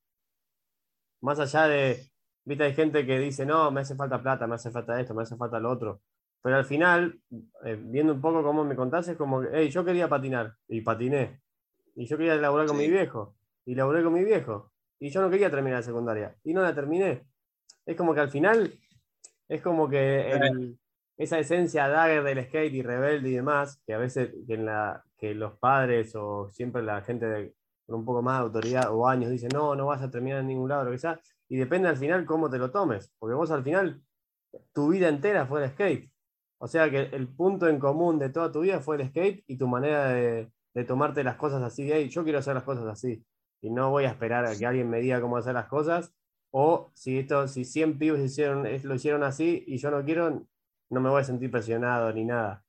Más 1.21 1.41
allá 1.41 1.67
de, 1.67 2.09
viste, 2.45 2.63
hay 2.63 2.75
gente 2.75 3.05
que 3.05 3.19
dice, 3.19 3.45
no, 3.45 3.73
me 3.73 3.81
hace 3.81 3.97
falta 3.97 4.23
plata, 4.23 4.47
me 4.47 4.55
hace 4.55 4.71
falta 4.71 5.01
esto, 5.01 5.15
me 5.15 5.25
hace 5.25 5.37
falta 5.37 5.59
lo 5.59 5.71
otro. 5.71 6.01
Pero 6.43 6.57
al 6.59 6.65
final, 6.65 7.21
eh, 7.65 7.77
viendo 7.77 8.13
un 8.13 8.21
poco 8.21 8.43
cómo 8.45 8.63
me 8.63 8.77
contaste, 8.77 9.13
es 9.13 9.19
como, 9.19 9.43
hey, 9.43 9.69
yo 9.69 9.85
quería 9.85 10.09
patinar 10.09 10.55
y 10.69 10.81
patiné. 10.81 11.41
Y 11.97 12.07
yo 12.07 12.17
quería 12.17 12.37
laburar 12.37 12.67
con 12.67 12.77
mi 12.77 12.89
viejo. 12.89 13.35
Y 13.65 13.75
laburé 13.75 14.05
con 14.05 14.13
mi 14.13 14.23
viejo. 14.23 14.71
Y 15.01 15.11
yo 15.11 15.21
no 15.23 15.31
quería 15.31 15.51
terminar 15.51 15.81
la 15.81 15.83
secundaria. 15.83 16.37
Y 16.45 16.53
no 16.53 16.63
la 16.63 16.75
terminé. 16.75 17.27
Es 17.87 17.97
como 17.97 18.15
que 18.15 18.21
al 18.21 18.31
final, 18.31 18.73
es 19.49 19.63
como 19.63 19.89
que 19.89 20.77
esa 21.17 21.39
esencia 21.39 21.89
dagger 21.89 22.23
del 22.23 22.45
skate 22.45 22.75
y 22.75 22.83
rebelde 22.83 23.31
y 23.31 23.35
demás, 23.35 23.81
que 23.87 23.95
a 23.95 23.99
veces 23.99 24.31
que, 24.47 24.55
en 24.55 24.67
la, 24.67 25.03
que 25.17 25.35
los 25.35 25.55
padres 25.59 26.15
o 26.15 26.51
siempre 26.51 26.83
la 26.83 27.01
gente 27.01 27.55
con 27.87 27.97
un 27.97 28.05
poco 28.05 28.21
más 28.21 28.39
de 28.39 28.45
autoridad 28.45 28.93
o 28.93 29.09
años 29.09 29.31
dicen, 29.31 29.51
no, 29.55 29.75
no 29.75 29.87
vas 29.87 30.03
a 30.03 30.11
terminar 30.11 30.41
en 30.41 30.49
ningún 30.49 30.69
lado, 30.69 30.85
lo 30.85 30.91
que 30.91 30.99
sea. 30.99 31.19
Y 31.49 31.57
depende 31.57 31.89
al 31.89 31.97
final 31.97 32.27
cómo 32.27 32.51
te 32.51 32.59
lo 32.59 32.71
tomes. 32.71 33.11
Porque 33.19 33.35
vos 33.35 33.51
al 33.51 33.63
final, 33.63 34.03
tu 34.75 34.89
vida 34.89 35.09
entera 35.09 35.47
fue 35.47 35.65
el 35.65 35.71
skate. 35.71 36.13
O 36.59 36.69
sea 36.69 36.91
que 36.91 37.01
el 37.13 37.29
punto 37.29 37.69
en 37.69 37.79
común 37.79 38.19
de 38.19 38.31
toda 38.31 38.53
tu 38.53 38.61
vida 38.61 38.81
fue 38.81 38.97
el 38.97 39.09
skate 39.09 39.45
y 39.47 39.57
tu 39.57 39.69
manera 39.69 40.09
de, 40.09 40.51
de 40.77 40.85
tomarte 40.85 41.25
las 41.25 41.37
cosas 41.37 41.63
así, 41.63 41.91
hey, 41.91 42.11
yo 42.11 42.23
quiero 42.23 42.39
hacer 42.39 42.53
las 42.53 42.63
cosas 42.63 42.85
así, 42.85 43.25
y 43.63 43.71
no 43.71 43.91
voy 43.91 44.05
a 44.05 44.11
esperar 44.11 44.45
a 44.45 44.55
que 44.55 44.67
alguien 44.67 44.91
me 44.91 45.01
diga 45.01 45.23
cómo 45.23 45.39
hacer 45.39 45.55
las 45.55 45.69
cosas, 45.69 46.13
o 46.51 46.91
si, 46.95 47.19
esto, 47.19 47.49
si 47.49 47.65
100 47.65 47.99
pibes 47.99 48.23
hicieron, 48.23 48.69
lo 48.83 48.95
hicieron 48.95 49.23
así 49.23 49.65
y 49.67 49.79
yo 49.79 49.91
no 49.91 50.05
quiero, 50.05 50.47
no 50.91 51.01
me 51.01 51.09
voy 51.09 51.23
a 51.23 51.25
sentir 51.25 51.51
presionado 51.51 52.13
ni 52.13 52.25
nada. 52.25 52.63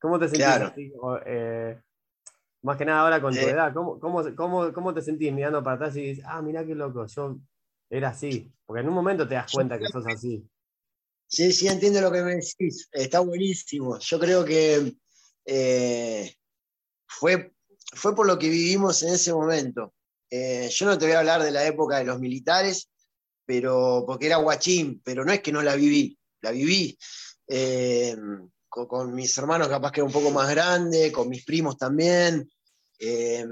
¿Cómo 0.00 0.18
te 0.18 0.28
sentís 0.28 0.92
eh, 1.26 1.78
más 2.62 2.76
que 2.78 2.84
nada 2.86 3.00
ahora 3.00 3.20
con 3.20 3.34
tu 3.34 3.40
eh. 3.40 3.50
edad, 3.50 3.74
¿cómo, 3.74 4.00
cómo, 4.00 4.94
te 4.94 5.02
sentís 5.02 5.32
mirando 5.32 5.62
para 5.62 5.76
atrás 5.76 5.96
y 5.96 6.02
dices, 6.02 6.24
ah, 6.26 6.40
mira 6.40 6.64
qué 6.64 6.74
loco, 6.74 7.06
yo 7.06 7.36
era 7.90 8.08
así? 8.08 8.50
Porque 8.64 8.80
en 8.80 8.88
un 8.88 8.94
momento 8.94 9.28
te 9.28 9.34
das 9.34 9.52
cuenta 9.52 9.78
que 9.78 9.88
sos 9.88 10.06
así. 10.06 10.42
Sí, 11.26 11.52
sí, 11.52 11.68
entiendo 11.68 12.00
lo 12.00 12.10
que 12.10 12.22
me 12.22 12.36
decís. 12.36 12.88
Está 12.90 13.20
buenísimo. 13.20 13.98
Yo 13.98 14.18
creo 14.18 14.44
que 14.44 14.94
eh, 15.44 16.34
fue, 17.18 17.52
fue 17.94 18.14
por 18.14 18.26
lo 18.26 18.38
que 18.38 18.48
vivimos 18.48 19.02
en 19.02 19.14
ese 19.14 19.32
momento. 19.32 19.94
Eh, 20.30 20.68
yo 20.70 20.86
no 20.86 20.98
te 20.98 21.06
voy 21.06 21.14
a 21.14 21.20
hablar 21.20 21.42
de 21.42 21.50
la 21.50 21.64
época 21.64 21.98
de 21.98 22.04
los 22.04 22.18
militares, 22.18 22.88
pero 23.46 24.04
porque 24.06 24.26
era 24.26 24.36
guachín, 24.36 25.00
pero 25.04 25.24
no 25.24 25.32
es 25.32 25.40
que 25.40 25.52
no 25.52 25.62
la 25.62 25.76
viví, 25.76 26.18
la 26.40 26.50
viví. 26.50 26.98
Eh, 27.46 28.16
con, 28.68 29.14
mis 29.14 29.36
hermanos 29.38 29.68
capaz 29.68 29.92
que 29.92 30.00
era 30.00 30.06
un 30.06 30.12
poco 30.12 30.30
más 30.30 30.50
grande, 30.50 31.12
con 31.12 31.28
mis 31.28 31.44
primos 31.44 31.76
también, 31.76 32.50
eh, 32.98 33.46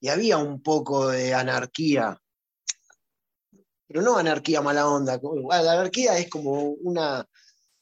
y 0.00 0.08
había 0.08 0.38
un 0.38 0.62
poco 0.62 1.08
de 1.08 1.34
anarquía, 1.34 2.18
pero 3.86 4.00
no 4.00 4.16
anarquía 4.16 4.62
mala 4.62 4.88
onda, 4.88 5.20
la 5.20 5.72
anarquía 5.72 6.16
es 6.16 6.30
como 6.30 6.70
una, 6.70 7.28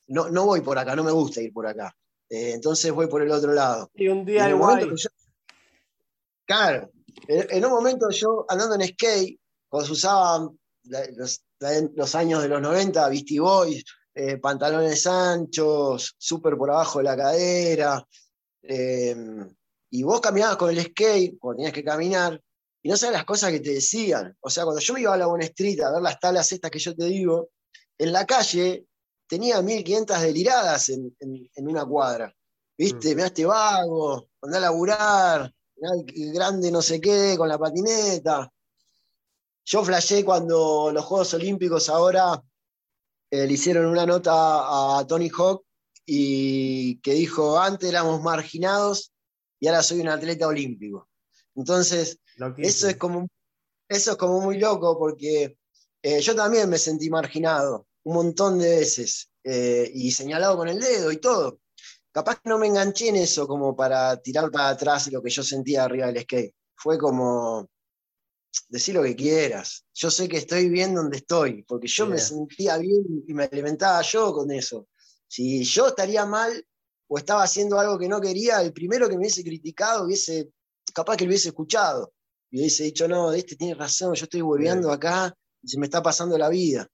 no, 0.08 0.28
no 0.28 0.46
voy 0.46 0.60
por 0.62 0.78
acá, 0.78 0.96
no 0.96 1.04
me 1.04 1.12
gusta 1.12 1.40
ir 1.40 1.52
por 1.52 1.66
acá, 1.66 1.94
eh, 2.32 2.52
entonces 2.54 2.90
voy 2.92 3.08
por 3.08 3.20
el 3.20 3.30
otro 3.30 3.52
lado. 3.52 3.90
Y 3.94 4.08
un 4.08 4.24
día 4.24 4.46
Claro, 6.46 6.90
en 7.28 7.64
un 7.66 7.70
momento 7.70 8.08
yo 8.08 8.46
andando 8.48 8.74
en 8.74 8.88
skate, 8.88 9.38
cuando 9.68 9.86
se 9.86 9.92
usaban 9.92 10.58
los, 11.94 12.14
años 12.14 12.42
de 12.42 12.48
los 12.48 12.62
90, 12.62 13.06
Beastie 13.10 13.38
Boys, 13.38 13.84
eh, 14.14 14.38
pantalones 14.38 15.06
anchos, 15.06 16.14
súper 16.16 16.56
por 16.56 16.70
abajo 16.70 17.00
de 17.00 17.04
la 17.04 17.16
cadera, 17.18 18.08
eh, 18.62 19.14
y 19.90 20.02
vos 20.02 20.22
caminabas 20.22 20.56
con 20.56 20.70
el 20.70 20.82
skate, 20.82 21.38
cuando 21.38 21.58
tenías 21.58 21.74
que 21.74 21.84
caminar, 21.84 22.40
y 22.82 22.88
no 22.88 22.96
sabes 22.96 23.12
las 23.12 23.26
cosas 23.26 23.50
que 23.50 23.60
te 23.60 23.74
decían. 23.74 24.34
O 24.40 24.48
sea, 24.48 24.64
cuando 24.64 24.80
yo 24.80 24.94
me 24.94 25.02
iba 25.02 25.12
a 25.12 25.18
la 25.18 25.26
Buena 25.26 25.44
Street 25.44 25.80
a 25.82 25.92
ver 25.92 26.00
las 26.00 26.18
tablas 26.18 26.50
estas 26.50 26.70
que 26.70 26.78
yo 26.78 26.96
te 26.96 27.04
digo, 27.04 27.50
en 27.98 28.10
la 28.10 28.24
calle 28.24 28.86
tenía 29.32 29.62
1500 29.62 30.20
deliradas 30.20 30.90
en, 30.90 31.16
una 31.56 31.86
cuadra. 31.86 32.36
¿Viste? 32.76 33.12
Mm. 33.12 33.16
Mirá 33.16 33.26
este 33.28 33.46
vago, 33.46 34.28
andá 34.42 34.58
a 34.58 34.60
laburar, 34.60 35.54
el 35.74 36.32
grande 36.34 36.70
no 36.70 36.82
sé 36.82 37.00
qué, 37.00 37.34
con 37.38 37.48
la 37.48 37.58
patineta. 37.58 38.52
Yo 39.64 39.82
flashé 39.86 40.22
cuando 40.22 40.90
los 40.92 41.02
Juegos 41.06 41.32
Olímpicos 41.32 41.88
ahora 41.88 42.42
eh, 43.30 43.46
le 43.46 43.54
hicieron 43.54 43.86
una 43.86 44.04
nota 44.04 44.98
a 44.98 45.06
Tony 45.06 45.30
Hawk 45.30 45.64
y 46.04 47.00
que 47.00 47.14
dijo, 47.14 47.58
antes 47.58 47.88
éramos 47.88 48.20
marginados 48.20 49.14
y 49.58 49.66
ahora 49.66 49.82
soy 49.82 50.00
un 50.00 50.08
atleta 50.08 50.46
olímpico. 50.46 51.08
Entonces, 51.54 52.18
eso 52.58 52.88
es, 52.90 52.96
como, 52.98 53.28
eso 53.88 54.10
es 54.10 54.16
como 54.18 54.42
muy 54.42 54.58
loco 54.58 54.98
porque 54.98 55.56
eh, 56.02 56.20
yo 56.20 56.34
también 56.34 56.68
me 56.68 56.76
sentí 56.76 57.08
marginado 57.08 57.86
un 58.04 58.14
montón 58.14 58.58
de 58.58 58.76
veces 58.76 59.30
eh, 59.44 59.90
y 59.92 60.10
señalado 60.12 60.56
con 60.56 60.68
el 60.68 60.80
dedo 60.80 61.10
y 61.12 61.18
todo. 61.18 61.60
Capaz 62.10 62.40
que 62.40 62.48
no 62.48 62.58
me 62.58 62.66
enganché 62.66 63.08
en 63.08 63.16
eso 63.16 63.46
como 63.46 63.74
para 63.74 64.16
tirar 64.20 64.50
para 64.50 64.70
atrás 64.70 65.10
lo 65.10 65.22
que 65.22 65.30
yo 65.30 65.42
sentía 65.42 65.84
arriba 65.84 66.06
del 66.08 66.22
skate. 66.22 66.54
Fue 66.74 66.98
como 66.98 67.68
decir 68.68 68.94
lo 68.94 69.02
que 69.02 69.16
quieras. 69.16 69.84
Yo 69.94 70.10
sé 70.10 70.28
que 70.28 70.38
estoy 70.38 70.68
bien 70.68 70.94
donde 70.94 71.18
estoy, 71.18 71.62
porque 71.62 71.86
yo 71.88 72.06
me 72.06 72.18
sentía 72.18 72.76
bien 72.76 73.24
y 73.26 73.32
me 73.32 73.44
alimentaba 73.44 74.02
yo 74.02 74.32
con 74.32 74.50
eso. 74.50 74.88
Si 75.26 75.64
yo 75.64 75.88
estaría 75.88 76.26
mal 76.26 76.66
o 77.08 77.18
estaba 77.18 77.44
haciendo 77.44 77.78
algo 77.78 77.98
que 77.98 78.08
no 78.08 78.20
quería, 78.20 78.60
el 78.60 78.72
primero 78.72 79.08
que 79.08 79.14
me 79.14 79.20
hubiese 79.20 79.42
criticado, 79.42 80.04
hubiese, 80.04 80.50
capaz 80.94 81.16
que 81.16 81.24
lo 81.24 81.30
hubiese 81.30 81.48
escuchado, 81.48 82.12
y 82.50 82.58
hubiese 82.58 82.84
dicho, 82.84 83.08
no, 83.08 83.32
este 83.32 83.56
tiene 83.56 83.74
razón, 83.74 84.14
yo 84.14 84.24
estoy 84.24 84.42
volviendo 84.42 84.92
acá 84.92 85.34
y 85.62 85.68
se 85.68 85.78
me 85.78 85.86
está 85.86 86.02
pasando 86.02 86.36
la 86.36 86.50
vida. 86.50 86.86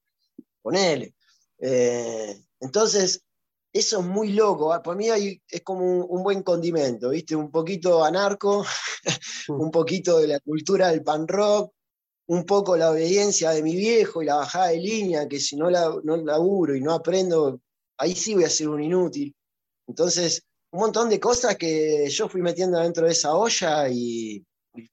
Ponele. 0.61 1.15
Eh, 1.59 2.41
entonces, 2.59 3.23
eso 3.71 3.99
es 3.99 4.05
muy 4.05 4.33
loco. 4.33 4.73
¿ah? 4.73 4.81
Para 4.81 4.97
mí 4.97 5.07
es 5.09 5.61
como 5.61 6.05
un, 6.05 6.23
buen 6.23 6.43
condimento, 6.43 7.09
¿viste? 7.09 7.35
Un 7.35 7.51
poquito 7.51 8.03
anarco, 8.03 8.65
un 9.49 9.71
poquito 9.71 10.19
de 10.19 10.27
la 10.27 10.39
cultura 10.39 10.89
del 10.89 11.03
pan 11.03 11.27
rock, 11.27 11.73
un 12.27 12.45
poco 12.45 12.77
la 12.77 12.91
obediencia 12.91 13.51
de 13.51 13.63
mi 13.63 13.75
viejo 13.75 14.21
y 14.21 14.25
la 14.25 14.35
bajada 14.35 14.67
de 14.67 14.77
línea, 14.77 15.27
que 15.27 15.39
si 15.39 15.55
no, 15.55 15.69
la, 15.69 15.93
no 16.03 16.75
y 16.75 16.81
no 16.81 16.93
aprendo, 16.93 17.59
ahí 17.97 18.15
sí 18.15 18.35
voy 18.35 18.43
a 18.43 18.49
ser 18.49 18.69
un 18.69 18.83
inútil. 18.83 19.35
Entonces, 19.87 20.43
un 20.71 20.81
montón 20.81 21.09
de 21.09 21.19
cosas 21.19 21.57
que 21.57 22.07
yo 22.09 22.29
fui 22.29 22.41
metiendo 22.41 22.79
dentro 22.79 23.05
de 23.05 23.13
esa 23.13 23.33
olla 23.33 23.89
y, 23.89 24.45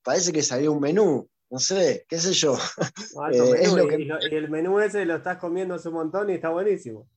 parece 0.02 0.32
que 0.32 0.42
salió 0.42 0.72
un 0.72 0.80
menú. 0.80 1.28
No 1.48 1.58
sé, 1.58 2.04
qué 2.08 2.18
sé 2.18 2.32
yo. 2.32 2.56
Eh, 3.32 4.28
y, 4.30 4.34
el 4.34 4.50
menú 4.50 4.78
ese 4.78 5.04
lo 5.04 5.16
estás 5.16 5.38
comiendo 5.38 5.74
hace 5.74 5.88
un 5.88 5.94
montón 5.94 6.30
y 6.30 6.34
está 6.34 6.50
buenísimo. 6.50 7.08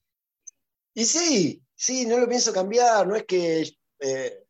Y 0.94 1.06
sí, 1.06 1.64
sí, 1.76 2.06
no 2.06 2.18
lo 2.18 2.28
pienso 2.28 2.54
cambiar, 2.54 3.08
no 3.08 3.16
es 3.16 3.26
que 3.26 3.70
eh, 4.00 4.46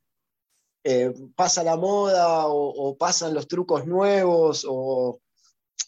eh, 0.84 1.14
pasa 1.36 1.64
la 1.64 1.76
moda 1.76 2.48
o, 2.48 2.96
pasan 2.98 3.34
los 3.34 3.48
trucos 3.48 3.86
nuevos 3.86 4.66
o... 4.68 5.22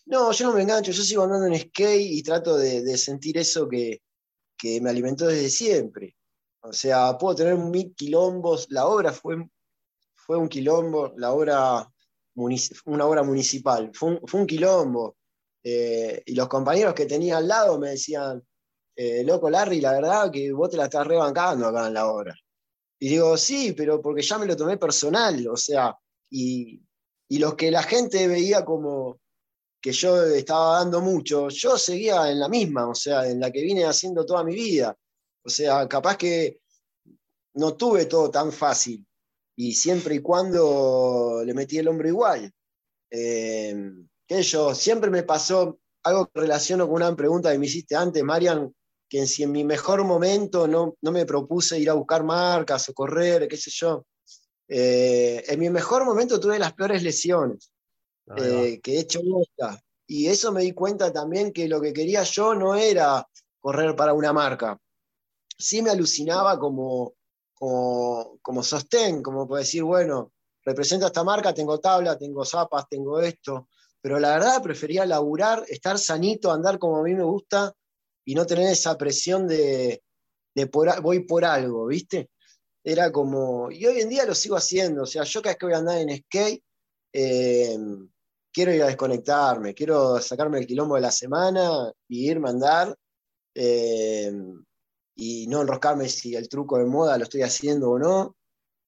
No, 0.05 0.31
yo 0.31 0.47
no 0.47 0.55
me 0.55 0.63
engancho, 0.63 0.91
yo 0.91 1.03
sigo 1.03 1.23
andando 1.23 1.47
en 1.47 1.59
skate 1.59 2.11
y 2.11 2.23
trato 2.23 2.57
de, 2.57 2.97
sentir 2.97 3.37
eso 3.37 3.69
que, 3.69 4.01
me 4.81 4.89
alimentó 4.89 5.27
desde 5.27 5.49
siempre. 5.49 6.17
O 6.61 6.73
sea, 6.73 7.17
puedo 7.17 7.35
tener 7.35 7.55
mil 7.55 7.93
quilombos, 7.95 8.67
la 8.69 8.87
obra 8.87 9.13
fue, 9.13 9.37
fue 10.15 10.37
un 10.37 10.49
quilombo, 10.49 11.13
la 11.17 11.31
obra, 11.31 11.91
una 12.35 13.05
obra 13.05 13.23
municipal, 13.23 13.91
fue 13.93 14.19
un, 14.33 14.47
quilombo. 14.47 15.17
Eh, 15.63 16.23
y 16.25 16.33
los 16.33 16.47
compañeros 16.47 16.93
que 16.93 17.05
tenía 17.05 17.37
al 17.37 17.47
lado 17.47 17.79
me 17.79 17.91
decían, 17.91 18.43
eh, 18.95 19.23
loco 19.23 19.49
Larry, 19.49 19.79
la 19.79 19.93
verdad 19.93 20.31
que 20.31 20.51
vos 20.51 20.69
te 20.69 20.77
la 20.77 20.85
estás 20.85 21.05
rebancando 21.05 21.67
acá 21.67 21.87
en 21.87 21.93
la 21.93 22.07
obra. 22.07 22.35
Y 22.99 23.09
digo, 23.09 23.37
sí, 23.37 23.73
pero 23.73 24.01
porque 24.01 24.21
ya 24.21 24.37
me 24.37 24.45
lo 24.45 24.55
tomé 24.55 24.77
personal, 24.77 25.47
o 25.47 25.57
sea, 25.57 25.95
y, 26.29 26.81
y 27.29 27.39
los 27.39 27.55
que 27.55 27.71
la 27.71 27.83
gente 27.83 28.27
veía 28.27 28.63
como 28.63 29.19
que 29.81 29.91
yo 29.91 30.23
estaba 30.23 30.79
dando 30.79 31.01
mucho, 31.01 31.49
yo 31.49 31.77
seguía 31.77 32.29
en 32.29 32.39
la 32.39 32.47
misma, 32.47 32.87
o 32.87 32.95
sea, 32.95 33.27
en 33.27 33.39
la 33.39 33.51
que 33.51 33.61
vine 33.61 33.85
haciendo 33.85 34.25
toda 34.25 34.43
mi 34.43 34.53
vida. 34.53 34.95
O 35.43 35.49
sea, 35.49 35.87
capaz 35.87 36.17
que 36.17 36.59
no 37.55 37.75
tuve 37.75 38.05
todo 38.05 38.29
tan 38.29 38.51
fácil 38.51 39.03
y 39.55 39.73
siempre 39.73 40.15
y 40.15 40.19
cuando 40.19 41.43
le 41.45 41.53
metí 41.53 41.77
el 41.77 41.87
hombro 41.87 42.07
igual. 42.07 42.51
Eh, 43.09 43.91
que 44.27 44.41
yo, 44.41 44.73
siempre 44.73 45.09
me 45.09 45.23
pasó 45.23 45.79
algo 46.03 46.27
que 46.27 46.39
relaciono 46.39 46.87
con 46.87 46.95
una 46.95 47.15
pregunta 47.15 47.51
que 47.51 47.59
me 47.59 47.65
hiciste 47.65 47.95
antes, 47.95 48.23
Marian, 48.23 48.73
que 49.09 49.27
si 49.27 49.43
en 49.43 49.51
mi 49.51 49.63
mejor 49.63 50.03
momento 50.05 50.67
no, 50.67 50.95
no 51.01 51.11
me 51.11 51.25
propuse 51.25 51.77
ir 51.77 51.89
a 51.89 51.93
buscar 51.93 52.23
marcas 52.23 52.87
o 52.87 52.93
correr, 52.93 53.47
qué 53.47 53.57
sé 53.57 53.69
yo, 53.71 54.05
eh, 54.73 55.43
en 55.49 55.59
mi 55.59 55.69
mejor 55.69 56.05
momento 56.05 56.39
tuve 56.39 56.57
las 56.57 56.71
peores 56.71 57.03
lesiones, 57.03 57.73
eh, 58.37 58.79
que 58.81 58.95
he 58.95 58.99
hecho 59.01 59.19
nota. 59.21 59.77
Y 60.07 60.27
eso 60.27 60.53
me 60.53 60.61
di 60.61 60.71
cuenta 60.71 61.11
también 61.11 61.51
que 61.51 61.67
lo 61.67 61.81
que 61.81 61.91
quería 61.91 62.23
yo 62.23 62.55
no 62.55 62.75
era 62.75 63.27
correr 63.59 63.97
para 63.97 64.13
una 64.13 64.31
marca. 64.31 64.79
Sí 65.57 65.81
me 65.81 65.89
alucinaba 65.89 66.57
como, 66.57 67.15
como, 67.61 68.39
como 68.41 68.63
sostén, 68.63 69.21
como 69.21 69.47
puedo 69.47 69.59
decir, 69.59 69.83
bueno, 69.83 70.33
represento 70.65 71.05
a 71.05 71.09
esta 71.09 71.23
marca, 71.23 71.53
tengo 71.53 71.79
tabla, 71.79 72.17
tengo 72.17 72.43
zapas, 72.43 72.89
tengo 72.89 73.19
esto, 73.21 73.69
pero 74.01 74.19
la 74.19 74.31
verdad 74.31 74.63
prefería 74.63 75.05
laburar, 75.05 75.63
estar 75.67 75.99
sanito, 75.99 76.51
andar 76.51 76.79
como 76.79 76.97
a 76.97 77.03
mí 77.03 77.13
me 77.13 77.23
gusta 77.23 77.71
y 78.25 78.33
no 78.33 78.47
tener 78.47 78.71
esa 78.71 78.97
presión 78.97 79.47
de, 79.47 80.01
voy 81.03 81.19
por 81.19 81.45
algo, 81.45 81.85
¿viste? 81.85 82.31
Era 82.83 83.11
como, 83.11 83.69
y 83.69 83.85
hoy 83.85 84.01
en 84.01 84.09
día 84.09 84.25
lo 84.25 84.33
sigo 84.33 84.55
haciendo, 84.55 85.03
o 85.03 85.05
sea, 85.05 85.23
yo 85.23 85.43
cada 85.43 85.51
vez 85.51 85.59
que 85.59 85.65
voy 85.67 85.75
a 85.75 85.77
andar 85.77 85.99
en 85.99 86.17
skate, 86.17 86.63
eh, 87.13 87.77
quiero 88.51 88.73
ir 88.73 88.81
a 88.81 88.87
desconectarme, 88.87 89.75
quiero 89.75 90.19
sacarme 90.19 90.57
el 90.57 90.65
quilombo 90.65 90.95
de 90.95 91.01
la 91.01 91.11
semana 91.11 91.91
y 92.07 92.27
irme 92.27 92.49
a 92.49 92.53
andar 92.53 92.95
eh, 93.53 94.33
y 95.23 95.45
no 95.45 95.61
enroscarme 95.61 96.09
si 96.09 96.35
el 96.35 96.49
truco 96.49 96.79
de 96.79 96.85
moda 96.85 97.15
lo 97.15 97.25
estoy 97.25 97.43
haciendo 97.43 97.91
o 97.91 97.99
no. 97.99 98.35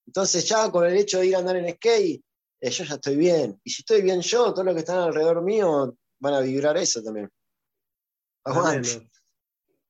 Entonces 0.07 0.49
ya 0.49 0.71
con 0.71 0.83
el 0.83 0.97
hecho 0.97 1.19
de 1.19 1.27
ir 1.27 1.35
a 1.35 1.39
andar 1.39 1.57
en 1.57 1.71
skate, 1.75 2.23
eh, 2.59 2.69
yo 2.71 2.83
ya 2.85 2.95
estoy 2.95 3.15
bien. 3.17 3.61
Y 3.63 3.69
si 3.69 3.83
estoy 3.83 4.01
bien 4.01 4.19
yo, 4.21 4.51
todos 4.51 4.65
los 4.65 4.73
que 4.73 4.79
están 4.79 4.97
alrededor 4.97 5.43
mío 5.43 5.95
van 6.17 6.33
a 6.33 6.39
vibrar 6.39 6.75
eso 6.77 7.03
también. 7.03 7.29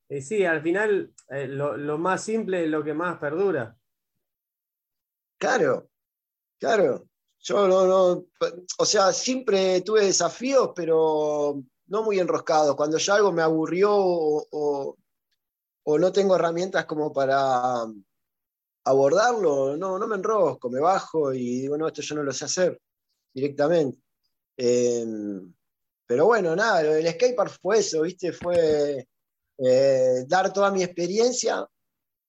Y 0.09 0.21
sí, 0.21 0.43
al 0.43 0.61
final 0.61 1.13
eh, 1.29 1.47
lo, 1.47 1.97
más 1.97 2.21
simple 2.21 2.65
es 2.65 2.69
lo 2.69 2.83
que 2.83 2.93
más 2.93 3.17
perdura. 3.19 3.77
Claro, 5.39 5.89
claro. 6.59 7.07
Yo 7.39 7.67
no, 7.69 7.87
no, 7.87 8.25
o 8.79 8.85
sea, 8.85 9.13
siempre 9.13 9.79
tuve 9.79 10.05
desafíos, 10.05 10.71
pero 10.75 11.63
no 11.87 12.03
muy 12.03 12.19
enroscados. 12.19 12.75
Cuando 12.75 12.97
ya 12.97 13.15
algo 13.15 13.31
me 13.31 13.41
aburrió 13.41 13.91
o, 13.95 14.97
no 15.85 16.11
tengo 16.11 16.35
herramientas 16.35 16.85
como 16.85 17.11
para 17.11 17.85
abordarlo, 18.85 19.77
no, 19.77 19.97
no 19.97 20.07
me 20.07 20.15
enrosco, 20.15 20.69
me 20.69 20.79
bajo 20.79 21.33
y 21.33 21.61
digo, 21.61 21.77
no, 21.77 21.87
esto 21.87 22.01
yo 22.01 22.15
no 22.15 22.23
lo 22.23 22.33
sé 22.33 22.45
hacer 22.45 22.79
directamente. 23.33 23.99
Em, 24.57 25.53
pero 26.05 26.25
bueno, 26.25 26.55
nada, 26.55 26.81
el 26.81 27.07
skatepark 27.07 27.59
fue 27.61 27.79
eso, 27.79 28.01
¿viste? 28.01 28.33
Fue 28.33 29.07
eh, 29.57 30.25
dar 30.27 30.51
toda 30.53 30.71
mi 30.71 30.83
experiencia 30.83 31.67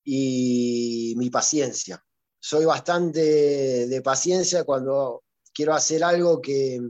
y 0.05 1.15
mi 1.17 1.31
paciencia. 1.31 2.03
Soy 2.39 2.65
bastante 2.65 3.87
de 3.87 4.03
paciencia 4.03 4.65
cuando 4.65 5.25
quiero 5.53 5.75
hacer 5.75 6.05
algo 6.05 6.41
que, 6.41 6.81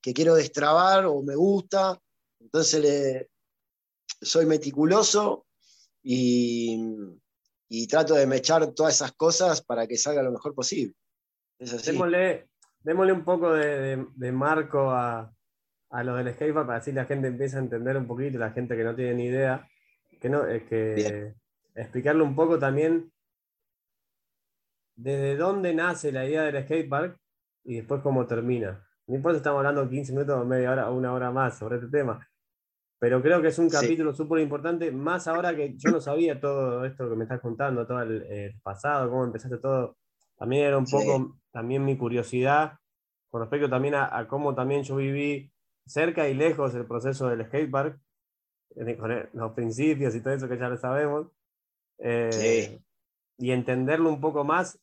quiero 0.00 0.34
destrabar 0.34 1.06
o 1.06 1.22
me 1.22 1.34
gusta. 1.34 1.98
Entonces 2.40 3.26
soy 4.20 4.46
meticuloso 4.46 5.43
y, 6.04 7.86
trato 7.88 8.14
de 8.14 8.26
mechar 8.26 8.72
todas 8.72 8.94
esas 8.94 9.12
cosas 9.12 9.62
para 9.62 9.86
que 9.86 9.96
salga 9.96 10.22
lo 10.22 10.32
mejor 10.32 10.54
posible. 10.54 10.94
Démosle, 11.58 13.12
un 13.12 13.24
poco 13.24 13.52
de, 13.54 14.32
marco 14.32 14.90
a, 14.90 15.32
lo 16.02 16.16
del 16.16 16.34
skatepark 16.34 16.66
para 16.66 16.78
así 16.78 16.92
la 16.92 17.06
gente 17.06 17.28
empiece 17.28 17.56
a 17.56 17.60
entender 17.60 17.96
un 17.96 18.06
poquito, 18.06 18.38
la 18.38 18.50
gente 18.50 18.76
que 18.76 18.84
no 18.84 18.94
tiene 18.94 19.14
ni 19.14 19.24
idea 19.26 19.66
que 20.20 20.28
no, 20.28 20.46
es 20.46 20.64
que 20.64 21.34
explicarle 21.74 22.22
un 22.22 22.34
poco 22.34 22.58
también 22.58 23.12
desde 24.96 25.36
dónde 25.36 25.74
nace 25.74 26.12
la 26.12 26.26
idea 26.26 26.42
del 26.42 26.64
skatepark 26.64 27.18
y 27.64 27.76
después 27.76 28.02
cómo 28.02 28.26
termina. 28.26 28.86
No 29.06 29.16
importa 29.16 29.36
si 29.36 29.38
estamos 29.38 29.58
hablando 29.58 29.88
15 29.88 30.12
minutos 30.12 30.46
media 30.46 30.70
hora 30.70 30.90
o 30.90 30.96
una 30.96 31.12
hora 31.12 31.30
más 31.30 31.58
sobre 31.58 31.76
este 31.76 31.88
tema. 31.88 32.26
Pero 33.04 33.20
creo 33.20 33.42
que 33.42 33.48
es 33.48 33.58
un 33.58 33.68
capítulo 33.68 34.14
súper 34.14 34.40
importante, 34.40 34.90
más 34.90 35.28
ahora 35.28 35.54
que 35.54 35.74
yo 35.76 35.90
no 35.90 36.00
sabía 36.00 36.40
todo 36.40 36.86
esto 36.86 37.06
que 37.10 37.14
me 37.14 37.24
estás 37.24 37.38
contando, 37.38 37.86
todo 37.86 38.00
el, 38.00 38.58
pasado, 38.62 39.10
cómo 39.10 39.26
empezaste 39.26 39.58
todo. 39.58 39.98
También 40.38 40.68
era 40.68 40.78
un 40.78 40.86
poco 40.86 41.36
también 41.52 41.84
mi 41.84 41.98
curiosidad 41.98 42.78
con 43.28 43.42
respecto 43.42 43.68
también 43.68 43.94
a, 43.94 44.16
a, 44.16 44.26
cómo 44.26 44.54
también 44.54 44.84
yo 44.84 44.96
viví 44.96 45.52
cerca 45.84 46.26
y 46.30 46.32
lejos 46.32 46.74
el 46.74 46.86
proceso 46.86 47.28
del 47.28 47.44
skatepark 47.44 48.00
con 48.98 49.28
los 49.34 49.52
principios 49.52 50.14
y 50.14 50.22
todo 50.22 50.32
eso 50.32 50.48
que 50.48 50.56
ya 50.56 50.70
lo 50.70 50.78
sabemos. 50.78 51.26
Eh, 51.98 52.80
y 53.36 53.50
entenderlo 53.50 54.08
un 54.08 54.22
poco 54.22 54.44
más 54.44 54.80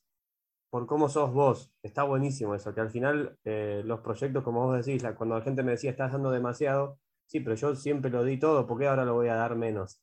por 0.69 0.85
cómo 0.85 1.09
sos 1.09 1.33
vos. 1.33 1.73
Está 1.81 2.03
buenísimo 2.03 2.53
eso, 2.53 2.75
que 2.75 2.81
al 2.81 2.91
final 2.91 3.35
eh, 3.45 3.81
los 3.83 4.01
proyectos, 4.01 4.43
como 4.43 4.67
vos 4.67 4.85
decís, 4.85 5.03
cuando 5.17 5.39
la 5.39 5.43
gente 5.43 5.63
me 5.63 5.71
decía, 5.71 5.89
estás 5.89 6.11
dando 6.11 6.29
demasiado, 6.29 6.99
sí, 7.31 7.39
pero 7.39 7.55
yo 7.55 7.75
siempre 7.75 8.11
lo 8.11 8.23
di 8.23 8.37
todo, 8.37 8.67
¿por 8.67 8.77
qué 8.77 8.87
ahora 8.87 9.05
lo 9.05 9.13
voy 9.13 9.29
a 9.29 9.35
dar 9.35 9.55
menos? 9.55 10.01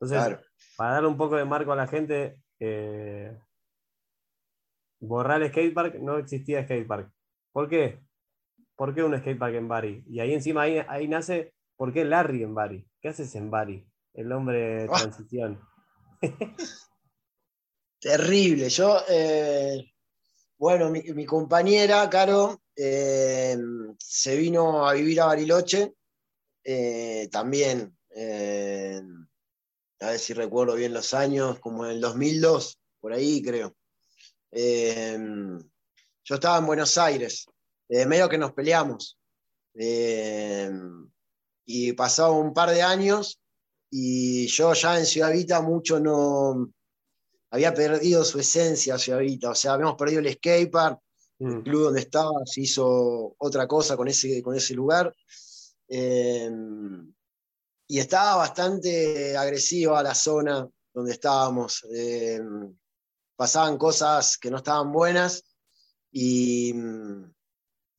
Entonces, 0.00 0.38
para 0.76 0.94
dar 0.94 1.06
un 1.06 1.16
poco 1.16 1.36
de 1.36 1.44
marco 1.44 1.72
a 1.72 1.76
la 1.76 1.86
gente, 1.86 2.38
eh, 2.58 3.38
borrar 5.00 5.42
el 5.42 5.50
skatepark, 5.50 6.00
no 6.00 6.16
existía 6.16 6.64
skatepark. 6.64 7.12
¿Por 7.52 7.68
qué? 7.68 8.00
¿Por 8.74 8.94
qué 8.94 9.04
un 9.04 9.16
skatepark 9.16 9.54
en 9.54 9.68
Bari? 9.68 10.04
Y 10.08 10.20
ahí 10.20 10.32
encima, 10.32 10.62
ahí, 10.62 10.82
ahí 10.88 11.06
nace 11.06 11.52
¿Por 11.82 11.92
qué 11.92 12.04
Larry 12.04 12.44
en 12.44 12.54
Bari? 12.54 12.86
¿Qué 13.00 13.08
haces 13.08 13.34
en 13.34 13.50
Bari? 13.50 13.84
El 14.14 14.30
hombre 14.30 14.58
de 14.58 14.84
ah. 14.84 14.96
transición. 14.96 15.60
Terrible. 18.00 18.68
Yo, 18.68 19.00
eh, 19.08 19.92
bueno, 20.58 20.90
mi, 20.90 21.26
compañera, 21.26 22.08
Caro, 22.08 22.62
eh, 22.76 23.56
se 23.98 24.36
vino 24.36 24.86
a 24.86 24.92
vivir 24.92 25.20
a 25.20 25.26
Bariloche. 25.26 25.94
Eh, 26.64 27.28
también, 27.30 27.96
a 30.00 30.10
ver 30.10 30.18
si 30.18 30.34
recuerdo 30.34 30.74
bien 30.74 30.92
los 30.92 31.14
años, 31.14 31.58
como 31.60 31.84
en 31.84 31.92
el 31.92 32.00
2002. 32.00 32.78
por 33.00 33.12
ahí 33.12 33.42
creo. 33.42 33.74
Em, 34.50 35.58
yo 36.24 36.34
estaba 36.34 36.58
en 36.58 36.66
Buenos 36.66 36.96
Aires, 36.98 37.46
eh, 37.88 38.06
medio 38.06 38.28
que 38.28 38.38
nos 38.38 38.52
peleamos. 38.52 39.18
Y 41.64 41.92
pasado 41.94 42.34
un 42.34 42.52
par 42.52 42.70
de 42.70 42.82
años 42.82 43.40
y 43.90 44.46
yo 44.46 44.72
ya 44.72 44.98
en 44.98 45.04
Ciudad 45.04 45.32
Vita 45.32 45.60
mucho 45.60 46.00
no 46.00 46.70
había 47.50 47.74
perdido 47.74 48.24
su 48.24 48.38
esencia 48.40 48.96
Ciudad 48.96 49.18
Vita, 49.18 49.50
o 49.50 49.54
sea, 49.54 49.74
habíamos 49.74 49.96
perdido 49.96 50.20
el 50.20 50.32
skatepark, 50.32 50.98
el 51.40 51.58
mm. 51.58 51.62
club 51.62 51.82
donde 51.84 52.00
estaba 52.00 52.32
se 52.46 52.62
hizo 52.62 53.34
otra 53.36 53.68
cosa 53.68 53.94
con 53.94 54.08
ese, 54.08 54.42
con 54.42 54.56
ese 54.56 54.72
lugar. 54.74 55.14
Em, 55.94 57.12
y 57.86 57.98
estaba 57.98 58.36
bastante 58.36 59.36
agresiva 59.36 60.02
la 60.02 60.14
zona 60.14 60.66
donde 60.94 61.12
estábamos. 61.12 61.86
Em, 61.94 62.74
pasaban 63.36 63.76
cosas 63.76 64.38
que 64.38 64.50
no 64.50 64.56
estaban 64.56 64.90
buenas 64.90 65.44
y, 66.10 66.70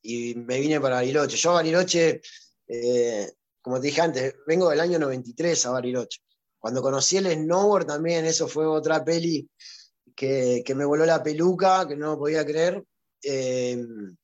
y 0.02 0.34
me 0.34 0.58
vine 0.58 0.80
para 0.80 0.96
Bariloche. 0.96 1.36
Yo 1.36 1.50
a 1.50 1.54
Bariloche, 1.54 2.20
eh, 2.66 3.32
como 3.62 3.80
te 3.80 3.86
dije 3.86 4.00
antes, 4.00 4.34
vengo 4.44 4.70
del 4.70 4.80
año 4.80 4.98
93 4.98 5.66
a 5.66 5.70
Bariloche. 5.70 6.20
Cuando 6.58 6.82
conocí 6.82 7.18
el 7.18 7.32
snowboard 7.32 7.86
también, 7.86 8.24
eso 8.24 8.48
fue 8.48 8.66
otra 8.66 9.04
peli 9.04 9.48
que, 10.16 10.64
me 10.74 10.84
voló 10.84 11.06
la 11.06 11.22
peluca, 11.22 11.86
que 11.86 11.94
no 11.94 12.18
podía 12.18 12.44
creer. 12.44 12.82
Em, 13.22 14.16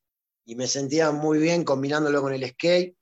y 0.45 0.57
me 0.57 0.67
sentía 0.67 1.13
muy 1.13 1.39
bien 1.39 1.63
combinándolo 1.63 2.21
con 2.21 2.35
el 2.35 2.49
skate. 2.49 2.97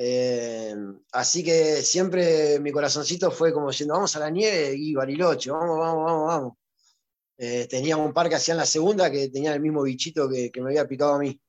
Eh, 0.00 0.76
así 1.10 1.42
que 1.42 1.82
siempre 1.82 2.60
mi 2.60 2.70
corazoncito 2.70 3.32
fue 3.32 3.52
como 3.52 3.68
diciendo, 3.68 3.94
vamos 3.94 4.14
a 4.14 4.20
la 4.20 4.30
nieve 4.30 4.72
y 4.76 4.94
Bariloche, 4.94 5.50
vamos, 5.50 5.76
vamos, 5.76 6.04
vamos, 6.04 6.26
vamos. 6.28 6.52
Eh, 7.36 7.66
tenía 7.68 7.96
un 7.96 8.12
par 8.12 8.28
que 8.28 8.36
hacían 8.36 8.58
la 8.58 8.64
segunda 8.64 9.10
que 9.10 9.28
tenía 9.28 9.52
el 9.54 9.60
mismo 9.60 9.82
bichito 9.82 10.28
que, 10.28 10.52
me 10.60 10.70
había 10.70 10.86
picado 10.86 11.14
a 11.14 11.18
mí. 11.18 11.40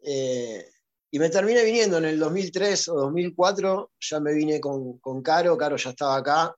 Eh, 0.00 0.64
y 1.10 1.18
me 1.18 1.28
terminé 1.28 1.64
viniendo 1.64 1.98
en 1.98 2.04
el 2.04 2.20
2003 2.20 2.88
o 2.90 2.94
2004, 3.00 3.90
ya 3.98 4.20
me 4.20 4.32
vine 4.32 4.60
con, 4.60 4.98
con 4.98 5.20
Caro, 5.20 5.56
Caro 5.58 5.76
ya 5.76 5.90
estaba 5.90 6.18
acá, 6.18 6.54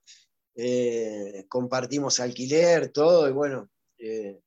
compartimos 1.47 2.19
alquiler, 2.19 2.91
todo, 2.91 3.27
y 3.27 3.31
bueno, 3.31 3.67
es 3.97 4.37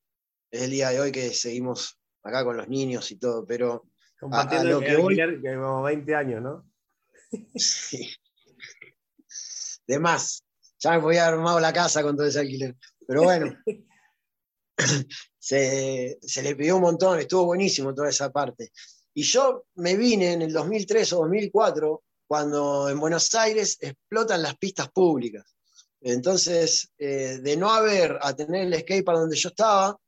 el 0.51 0.71
día 0.71 0.91
de 0.91 1.01
hoy 1.01 1.11
que 1.11 1.33
seguimos 1.33 1.99
acá 2.23 2.45
con 2.45 2.57
los 2.57 2.69
niños 2.69 3.11
y 3.11 3.17
todo, 3.17 3.45
pero 3.45 3.85
Compartiendo 4.23 4.79
que 4.79 4.97
voy, 4.97 5.19
como 5.43 5.83
20 5.83 6.15
años, 6.15 6.43
¿no? 6.43 6.65
Sí. 7.57 8.09
De 9.85 9.99
más. 9.99 10.45
Ya 10.79 10.93
me 10.93 11.01
podía 11.01 11.27
haber 11.27 11.41
armado 11.41 11.59
la 11.59 11.73
casa 11.73 12.05
con 12.05 12.17
todo 12.17 12.29
ese 12.29 12.39
alquiler. 12.39 12.77
Pero 13.05 13.25
bueno, 13.25 13.53
se, 15.41 16.21
le 16.41 16.55
pidió 16.55 16.77
un 16.77 16.83
montón, 16.83 17.19
estuvo 17.19 17.47
buenísimo 17.47 17.93
toda 17.93 18.11
esa 18.11 18.31
parte. 18.31 18.71
Y 19.13 19.25
yo 19.25 19.65
me 19.75 19.97
vine 19.97 20.35
en 20.35 20.43
el 20.43 20.53
2003 20.53 21.15
o 21.15 21.17
2004, 21.23 22.05
cuando 22.25 22.89
en 22.91 23.01
Buenos 23.01 23.35
Aires 23.35 23.77
explotan 23.81 24.41
las 24.41 24.57
pistas 24.57 24.89
públicas. 24.93 25.45
Entonces, 26.01 26.93
eh, 26.97 27.41
de 27.43 27.57
no 27.57 27.73
haber 27.73 28.21
a 28.23 28.37
tener 28.37 28.69
el 28.69 28.81
skate 28.83 29.05
para 29.05 29.19
donde 29.19 29.35
yo 29.37 29.49
estaba, 29.49 29.99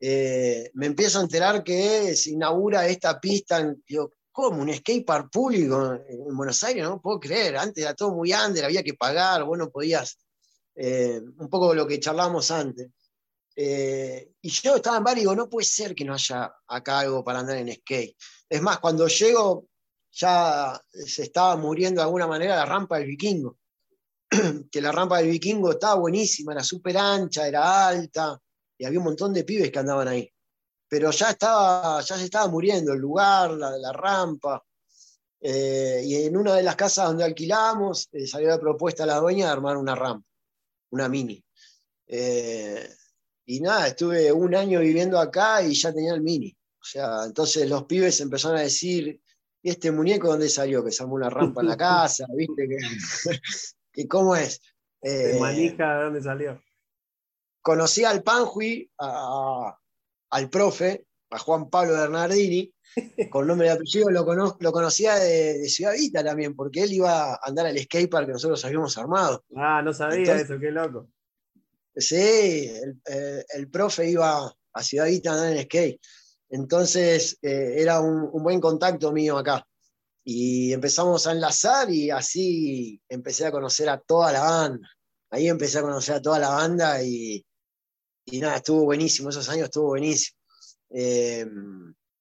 eh, 0.00 0.70
me 0.74 0.86
empiezo 0.86 1.18
a 1.18 1.22
enterar 1.22 1.64
que 1.64 2.14
se 2.14 2.30
inaugura 2.30 2.86
esta 2.86 3.18
pista, 3.20 3.58
en, 3.58 3.82
digo, 3.86 4.12
¿cómo? 4.30 4.62
¿Un 4.62 4.72
skatepark 4.72 5.30
público 5.30 5.94
en 6.08 6.36
Buenos 6.36 6.62
Aires? 6.62 6.84
No 6.84 7.00
puedo 7.00 7.18
creer, 7.18 7.56
antes 7.56 7.82
era 7.82 7.94
todo 7.94 8.14
muy 8.14 8.32
under, 8.32 8.64
había 8.64 8.82
que 8.82 8.94
pagar, 8.94 9.44
bueno, 9.44 9.70
podías, 9.70 10.18
eh, 10.76 11.20
un 11.38 11.48
poco 11.48 11.74
lo 11.74 11.86
que 11.86 11.98
charlábamos 11.98 12.50
antes. 12.50 12.88
Eh, 13.56 14.34
y 14.40 14.50
yo 14.50 14.76
estaba 14.76 14.98
en 14.98 15.04
bar 15.04 15.16
y 15.16 15.20
digo, 15.20 15.34
no 15.34 15.48
puede 15.48 15.66
ser 15.66 15.94
que 15.94 16.04
no 16.04 16.14
haya 16.14 16.52
acá 16.68 17.00
algo 17.00 17.24
para 17.24 17.40
andar 17.40 17.56
en 17.56 17.74
skate. 17.74 18.16
Es 18.48 18.62
más, 18.62 18.78
cuando 18.78 19.08
llego 19.08 19.66
ya 20.12 20.80
se 20.90 21.24
estaba 21.24 21.56
muriendo 21.56 22.00
de 22.00 22.04
alguna 22.04 22.26
manera 22.26 22.56
la 22.56 22.64
rampa 22.64 22.98
del 22.98 23.08
vikingo, 23.08 23.58
que 24.70 24.80
la 24.80 24.92
rampa 24.92 25.18
del 25.18 25.30
vikingo 25.30 25.72
estaba 25.72 25.96
buenísima, 25.96 26.52
era 26.52 26.62
súper 26.62 26.96
ancha, 26.98 27.46
era 27.46 27.88
alta, 27.88 28.40
y 28.78 28.84
había 28.84 29.00
un 29.00 29.04
montón 29.04 29.32
de 29.34 29.44
pibes 29.44 29.70
que 29.70 29.78
andaban 29.78 30.08
ahí. 30.08 30.32
Pero 30.88 31.10
ya, 31.10 31.30
estaba, 31.30 32.00
ya 32.00 32.16
se 32.16 32.24
estaba 32.24 32.48
muriendo 32.48 32.94
el 32.94 33.00
lugar, 33.00 33.50
la, 33.50 33.92
rampa. 33.92 34.64
Eh, 35.40 36.02
y 36.04 36.14
en 36.24 36.36
una 36.36 36.54
de 36.54 36.62
las 36.62 36.76
casas 36.76 37.08
donde 37.08 37.24
alquilamos 37.24 38.08
eh, 38.12 38.26
salió 38.26 38.48
la 38.48 38.58
propuesta 38.58 39.04
a 39.04 39.06
la 39.06 39.18
dueña 39.18 39.46
de 39.46 39.52
armar 39.52 39.76
una 39.76 39.94
rampa, 39.94 40.26
una 40.90 41.08
mini. 41.08 41.44
Eh, 42.06 42.88
y 43.44 43.60
nada, 43.60 43.88
estuve 43.88 44.32
un 44.32 44.54
año 44.54 44.80
viviendo 44.80 45.18
acá 45.18 45.62
y 45.62 45.74
ya 45.74 45.92
tenía 45.92 46.14
el 46.14 46.22
mini. 46.22 46.56
O 46.80 46.84
sea, 46.84 47.24
entonces 47.26 47.68
los 47.68 47.84
pibes 47.84 48.20
empezaron 48.20 48.56
a 48.56 48.62
decir, 48.62 49.20
¿y 49.62 49.70
este 49.70 49.90
muñeco 49.90 50.28
dónde 50.28 50.48
salió? 50.48 50.84
Que 50.84 50.92
se 50.92 51.02
armó 51.02 51.16
una 51.16 51.28
rampa 51.28 51.60
en 51.60 51.68
la 51.68 51.76
casa, 51.76 52.26
¿viste? 52.34 52.68
Que, 53.92 54.06
¿Cómo 54.06 54.36
es? 54.36 54.60
Eh, 55.02 55.38
manija, 55.40 55.96
¿de 55.96 56.04
dónde 56.04 56.22
salió? 56.22 56.62
Conocí 57.62 58.04
al 58.04 58.22
Panjui, 58.22 58.90
al 58.98 60.50
profe, 60.50 61.06
a 61.30 61.38
Juan 61.38 61.68
Pablo 61.68 61.92
Bernardini, 61.92 62.72
con 63.30 63.46
nombre 63.46 63.68
y 63.68 63.70
apellido, 63.70 64.10
lo, 64.10 64.56
lo 64.58 64.72
conocía 64.72 65.16
de, 65.16 65.68
Ciudad 65.68 65.92
Vita 65.92 66.24
también, 66.24 66.54
porque 66.54 66.82
él 66.82 66.92
iba 66.92 67.34
a 67.34 67.40
andar 67.42 67.66
al 67.66 67.78
skatepark 67.78 68.26
que 68.26 68.32
nosotros 68.32 68.64
habíamos 68.64 68.96
armado. 68.98 69.44
Ah, 69.56 69.82
no 69.82 69.92
sabía 69.92 70.36
eso, 70.36 70.58
qué 70.58 70.70
loco. 70.70 71.08
Sí, 71.94 72.70
el, 73.54 73.70
profe 73.70 74.08
iba 74.08 74.54
a 74.72 74.82
Ciudad 74.82 75.06
Vita 75.06 75.30
a 75.30 75.34
andar 75.34 75.52
en 75.52 75.64
skate. 75.64 76.00
Entonces 76.50 77.38
eh, 77.42 77.74
era 77.78 78.00
un, 78.00 78.28
un, 78.32 78.42
buen 78.42 78.60
contacto 78.60 79.12
mío 79.12 79.36
acá. 79.36 79.66
Y 80.24 80.72
empezamos 80.72 81.26
a 81.26 81.32
enlazar 81.32 81.90
y 81.90 82.10
así 82.10 83.00
empecé 83.08 83.46
a 83.46 83.50
conocer 83.50 83.88
a 83.88 83.98
toda 83.98 84.32
la 84.32 84.42
banda. 84.42 84.88
Ahí 85.30 85.48
empecé 85.48 85.78
a 85.78 85.82
conocer 85.82 86.16
a 86.16 86.22
toda 86.22 86.38
la 86.38 86.50
banda 86.50 87.02
y, 87.02 87.44
y 88.30 88.40
nada, 88.40 88.56
estuvo 88.56 88.84
buenísimo, 88.84 89.30
esos 89.30 89.48
años 89.48 89.64
estuvo 89.64 89.88
buenísimo. 89.88 90.38
Eh, 90.90 91.46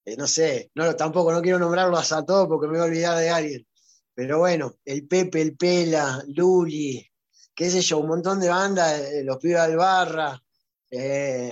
eh, 0.05 0.18
no 0.18 0.28
sé, 0.28 0.72
no, 0.76 0.95
tampoco 0.95 1.32
no 1.32 1.41
quiero 1.41 1.60
nombrarlos 1.60 2.12
a 2.12 2.26
todos 2.26 2.47
porque 2.47 2.68
me 2.68 2.74
voy 2.74 2.82
a 2.82 2.86
olvidar 2.86 3.18
de 3.18 3.30
alguien. 3.30 3.68
Pero 4.14 4.39
bueno, 4.39 4.76
el 4.86 5.08
Pepe, 5.08 5.41
el 5.41 5.55
Pela, 5.58 6.24
Luli, 6.28 7.05
qué 7.53 7.70
sé 7.70 7.82
yo, 7.82 7.99
un 7.99 8.08
montón 8.08 8.39
de 8.39 8.49
bandas, 8.49 9.01
eh, 9.01 9.24
los 9.24 9.38
pibes 9.38 9.68
del 9.68 9.78
barra. 9.78 10.41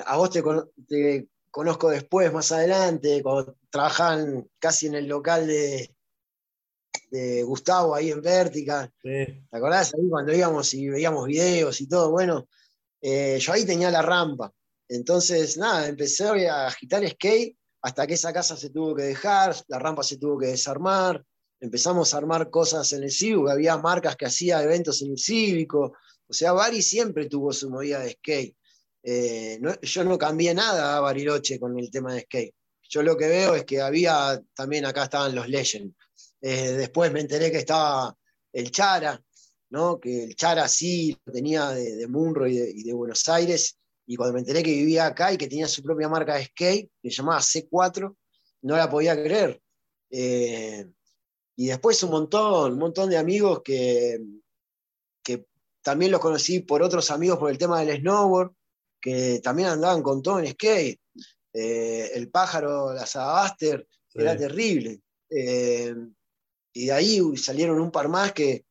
a 0.06 0.18
vos 0.18 0.30
te, 0.30 1.28
conozco 1.51 1.89
después, 1.89 2.32
más 2.34 2.51
adelante, 2.51 3.22
cuando 3.22 3.58
trabajaban 3.70 4.49
casi 4.60 4.88
en 4.88 4.95
el 4.95 5.08
local 5.08 5.47
de, 5.47 5.95
de 7.12 7.43
Gustavo 7.43 7.95
ahí 7.95 8.12
en 8.12 8.22
Vertical. 8.22 8.91
¿Te 9.01 9.43
acordás? 9.51 9.93
Ahí 9.93 10.10
cuando 10.10 10.34
íbamos 10.34 10.74
y 10.74 10.89
veíamos 10.89 11.28
videos 11.28 11.80
y 11.82 11.88
todo, 11.88 12.12
bueno, 12.12 12.47
eh, 13.01 13.37
yo 13.39 13.53
ahí 13.53 13.65
tenía 13.65 13.91
la 13.91 14.01
rampa. 14.01 14.51
Entonces, 14.87 15.57
nada, 15.57 15.87
empecé 15.87 16.25
a 16.47 16.67
agitar 16.67 17.07
skate 17.07 17.57
hasta 17.81 18.07
que 18.07 18.15
esa 18.15 18.33
casa 18.33 18.57
se 18.57 18.69
tuvo 18.69 18.95
que 18.95 19.03
dejar, 19.03 19.55
la 19.67 19.79
rampa 19.79 20.03
se 20.03 20.17
tuvo 20.17 20.37
que 20.37 20.47
desarmar, 20.47 21.23
empezamos 21.59 22.13
a 22.13 22.17
armar 22.17 22.49
cosas 22.49 22.91
en 22.93 23.03
el 23.03 23.11
cívico, 23.11 23.49
había 23.49 23.77
marcas 23.77 24.15
que 24.15 24.25
hacían 24.25 24.63
eventos 24.63 25.01
en 25.01 25.11
el 25.11 25.17
cívico, 25.17 25.93
o 26.27 26.33
sea, 26.33 26.53
Bari 26.53 26.81
siempre 26.81 27.27
tuvo 27.27 27.53
su 27.53 27.69
movida 27.69 27.99
de 27.99 28.11
skate. 28.11 28.55
Eh, 29.03 29.59
yo 29.83 30.03
no 30.03 30.17
cambié 30.17 30.53
nada 30.53 30.97
a 30.97 30.99
Bariloche 30.99 31.59
con 31.59 31.77
el 31.77 31.91
tema 31.91 32.13
de 32.13 32.21
skate. 32.21 32.55
Yo 32.89 33.03
lo 33.03 33.15
que 33.15 33.27
veo 33.27 33.55
es 33.55 33.63
que 33.65 33.81
había, 33.81 34.41
también 34.55 34.85
acá 34.85 35.03
estaban 35.03 35.35
los 35.35 35.47
Legends. 35.47 35.93
Eh, 36.41 36.71
después 36.71 37.11
me 37.11 37.21
enteré 37.21 37.51
que 37.51 37.59
estaba 37.59 38.15
el 38.51 38.71
Chara, 38.71 39.21
que 40.01 40.23
el 40.23 40.36
Chara 40.36 40.67
sí 40.67 41.17
lo 41.26 41.34
tenía 41.34 41.69
de, 41.69 42.07
Munro 42.07 42.47
y 42.47 42.84
de, 42.84 42.93
Buenos 42.93 43.28
Aires, 43.30 43.78
y 44.07 44.15
cuando 44.15 44.34
me 44.34 44.39
enteré 44.39 44.63
que 44.63 44.71
vivía 44.71 45.07
acá 45.07 45.34
y 45.34 45.38
que 45.38 45.47
tenía 45.47 45.67
su 45.67 45.84
propia 45.84 46.07
marca 46.07 46.36
de 46.36 46.45
skate, 46.45 46.89
que 47.01 47.09
se 47.09 47.17
llamaba 47.17 47.41
C4, 47.41 48.15
no 48.61 48.78
la 48.78 48.89
podía 48.89 49.15
creer. 49.15 49.61
Eh, 50.09 50.86
y 51.55 51.67
después 51.67 52.01
un 52.03 52.11
montón, 52.11 52.73
un 52.73 52.80
montón 52.80 53.09
de 53.09 53.17
amigos 53.17 53.61
que, 53.63 54.19
que 55.23 55.45
también 55.82 56.11
los 56.11 56.21
conocí 56.21 56.59
por 56.59 56.84
otros 56.84 57.09
amigos 57.11 57.39
por 57.39 57.49
el 57.49 57.57
tema 57.57 57.82
del 57.82 57.99
snowboard, 57.99 58.53
que 59.01 59.39
también 59.43 59.69
andaban 59.69 60.01
con 60.01 60.21
todo 60.21 60.39
en 60.39 60.47
skate. 60.47 60.99
Eh, 61.53 62.11
el 62.13 62.30
pájaro, 62.30 62.93
la 62.93 63.05
Sadabaster, 63.05 63.88
era 64.13 64.38
terrible. 64.38 65.01
Eh, 65.30 65.95
y 66.73 66.86
de 66.86 66.91
ahí 66.91 67.38
salieron 67.38 67.80
un 67.80 67.91
par 67.91 68.07
más 68.09 68.34
que, 68.34 68.65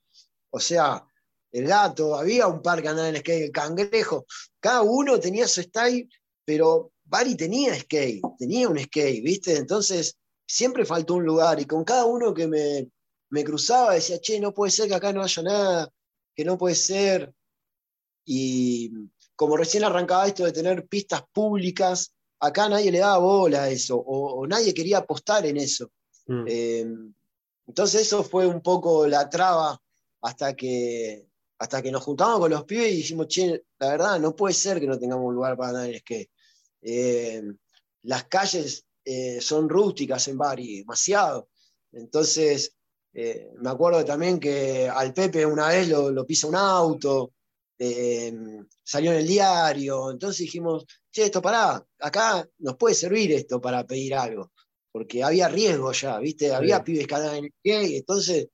o 0.55 0.61
sea, 0.61 1.05
el 1.51 1.67
gato, 1.67 2.15
había 2.15 2.47
un 2.47 2.63
par 2.63 2.81
que 2.81 2.89
andaba 2.89 3.09
en 3.09 3.17
skate, 3.17 3.47
el 3.47 3.51
cangrejo, 3.51 4.25
cada 4.61 4.83
uno 4.83 5.19
tenía 5.19 5.49
su 5.49 5.63
style, 5.63 6.09
pero 6.45 6.93
Bari 7.05 7.37
tenía 7.37 7.75
skate, 7.75 8.23
tenía 8.39 8.69
un 8.69 8.79
skate, 8.79 9.23
¿viste? 9.23 9.57
Entonces 9.57 10.17
siempre 10.47 10.85
faltó 10.85 11.15
un 11.15 11.25
lugar 11.25 11.61
y 11.61 11.65
con 11.65 11.83
cada 11.83 12.05
uno 12.05 12.33
que 12.33 12.47
me, 12.47 12.89
me 13.31 13.43
cruzaba 13.43 13.95
decía, 13.95 14.21
che, 14.21 14.39
no 14.39 14.55
puede 14.55 14.71
ser 14.71 14.89
que 14.89 14.95
acá 14.95 15.13
no 15.13 15.25
haya 15.25 15.43
nada, 15.43 15.91
que 16.37 16.45
no 16.45 16.57
puede 16.57 16.77
ser. 16.77 17.35
Y 18.25 18.93
como 19.35 19.57
recién 19.57 19.83
arrancaba 19.83 20.29
esto 20.29 20.45
de 20.45 20.53
tener 20.53 20.87
pistas 20.87 21.25
públicas, 21.33 22.15
acá 22.39 22.69
nadie 22.69 22.93
le 22.93 23.01
daba 23.01 23.19
bola 23.19 23.65
a 23.65 23.71
eso, 23.71 23.97
o, 23.97 24.47
nadie 24.47 24.73
quería 24.73 24.99
apostar 24.99 25.45
en 25.47 25.57
eso. 25.57 25.91
Mm. 26.29 26.45
Eh, 26.47 26.87
entonces 27.67 28.03
eso 28.03 28.23
fue 28.23 28.47
un 28.47 28.61
poco 28.61 29.09
la 29.09 29.29
traba 29.29 29.81
hasta 30.25 30.57
que, 30.57 31.29
hasta 31.59 31.83
que 31.83 31.93
nos 31.93 32.03
juntamos 32.03 32.41
con 32.41 32.51
los 32.51 32.65
pibes 32.65 32.93
y 32.93 32.97
dijimos, 32.97 33.29
che, 33.29 33.65
la 33.79 33.91
verdad, 33.91 34.19
no 34.19 34.35
puede 34.35 34.55
ser 34.55 34.81
que 34.81 34.87
no 34.87 34.99
tengamos 34.99 35.27
un 35.27 35.35
lugar 35.35 35.57
para 35.57 35.69
andar 35.69 35.91
en 35.91 35.99
skate. 35.99 36.31
Eh, 36.81 37.43
las 38.05 38.25
calles 38.25 38.87
eh, 39.05 39.41
son 39.43 39.69
rústicas 39.69 40.27
en 40.29 40.39
Bari, 40.39 40.79
demasiado. 40.79 41.51
Entonces, 41.93 42.75
me 43.13 43.71
acuerdo 43.71 44.05
también 44.05 44.41
que 44.41 44.89
al 44.89 45.13
Pepe 45.15 45.47
una 45.47 45.69
vez 45.69 45.89
lo, 45.89 46.11
lo 46.11 46.27
pisa 46.27 46.49
un 46.49 46.57
auto, 46.57 47.33
salió 47.79 49.13
en 49.13 49.19
el 49.19 49.27
diario, 49.27 50.11
entonces 50.11 50.39
dijimos, 50.41 50.85
che, 51.13 51.25
esto 51.27 51.41
pará, 51.41 51.87
acá 52.01 52.49
nos 52.59 52.77
puede 52.77 52.95
servir 52.97 53.31
esto 53.33 53.61
para 53.61 53.87
pedir 53.87 54.15
algo, 54.15 54.53
porque 54.91 55.23
había 55.23 55.49
riesgo 55.49 55.93
ya, 55.93 56.19
¿viste? 56.19 56.53
Había 56.53 56.83
pibes 56.83 57.07
que 57.07 57.15
andaban 57.15 57.39
en 57.39 57.45
el 57.45 57.55
gay, 57.63 57.97
entonces, 57.97 58.49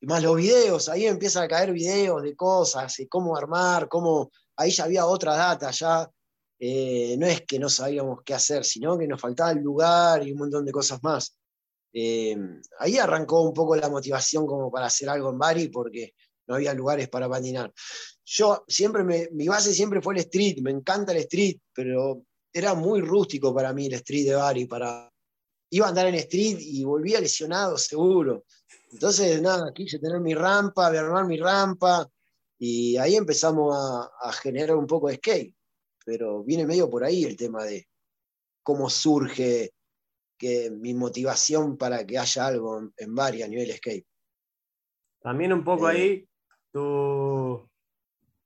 eh, 0.00 0.06
más 0.06 0.22
los 0.22 0.36
videos, 0.36 0.88
ahí 0.88 1.06
empiezan 1.06 1.44
a 1.44 1.48
caer 1.48 1.72
videos 1.72 2.22
de 2.22 2.34
cosas, 2.36 2.94
de 2.96 3.08
cómo 3.08 3.36
armar, 3.36 3.88
cómo, 3.88 4.30
ahí 4.56 4.70
ya 4.70 4.84
había 4.84 5.06
otra 5.06 5.34
data, 5.34 5.70
ya 5.70 6.08
eh, 6.58 7.16
no 7.18 7.26
es 7.26 7.42
que 7.42 7.58
no 7.58 7.68
sabíamos 7.68 8.20
qué 8.24 8.34
hacer, 8.34 8.64
sino 8.64 8.98
que 8.98 9.06
nos 9.06 9.20
faltaba 9.20 9.52
el 9.52 9.58
lugar 9.58 10.26
y 10.26 10.32
un 10.32 10.38
montón 10.38 10.64
de 10.64 10.72
cosas 10.72 11.02
más. 11.02 11.36
Eh, 11.92 12.36
ahí 12.78 12.98
arrancó 12.98 13.42
un 13.42 13.54
poco 13.54 13.76
la 13.76 13.88
motivación 13.88 14.46
como 14.46 14.70
para 14.70 14.86
hacer 14.86 15.08
algo 15.08 15.30
en 15.30 15.38
Bari, 15.38 15.68
porque 15.68 16.14
no 16.46 16.56
había 16.56 16.74
lugares 16.74 17.08
para 17.08 17.28
patinar. 17.28 17.72
Yo 18.24 18.64
siempre, 18.66 19.30
mi 19.32 19.48
base 19.48 19.72
siempre 19.72 20.02
fue 20.02 20.14
el 20.14 20.20
street, 20.20 20.58
me 20.62 20.70
encanta 20.70 21.12
el 21.12 21.18
street, 21.18 21.58
pero 21.72 22.22
era 22.52 22.74
muy 22.74 23.00
rústico 23.00 23.54
para 23.54 23.72
mí 23.72 23.86
el 23.86 23.94
street 23.94 24.26
de 24.26 24.34
Bari, 24.34 24.66
para... 24.66 25.10
Iba 25.70 25.84
a 25.84 25.88
andar 25.90 26.06
en 26.06 26.14
street 26.14 26.58
y 26.60 26.82
volvía 26.82 27.20
lesionado, 27.20 27.76
seguro. 27.76 28.44
Entonces, 28.92 29.40
nada, 29.42 29.72
quise 29.72 29.98
tener 29.98 30.20
mi 30.20 30.34
rampa, 30.34 30.86
armar 30.86 31.26
mi 31.26 31.36
rampa, 31.36 32.08
y 32.58 32.96
ahí 32.96 33.16
empezamos 33.16 33.76
a, 34.20 34.32
generar 34.32 34.76
un 34.76 34.86
poco 34.86 35.08
de 35.08 35.16
skate. 35.16 35.54
Pero 36.04 36.42
viene 36.42 36.66
medio 36.66 36.88
por 36.88 37.04
ahí 37.04 37.24
el 37.24 37.36
tema 37.36 37.64
de 37.64 37.86
cómo 38.62 38.88
surge 38.88 39.72
que 40.36 40.70
mi 40.70 40.94
motivación 40.94 41.76
para 41.76 42.06
que 42.06 42.18
haya 42.18 42.46
algo 42.46 42.78
en, 42.78 42.92
en 42.96 43.14
Bari 43.14 43.42
a 43.42 43.48
nivel 43.48 43.72
skate. 43.72 44.06
También 45.20 45.52
un 45.52 45.64
poco 45.64 45.90
eh, 45.90 45.92
ahí 45.92 46.28
tu, 46.72 47.68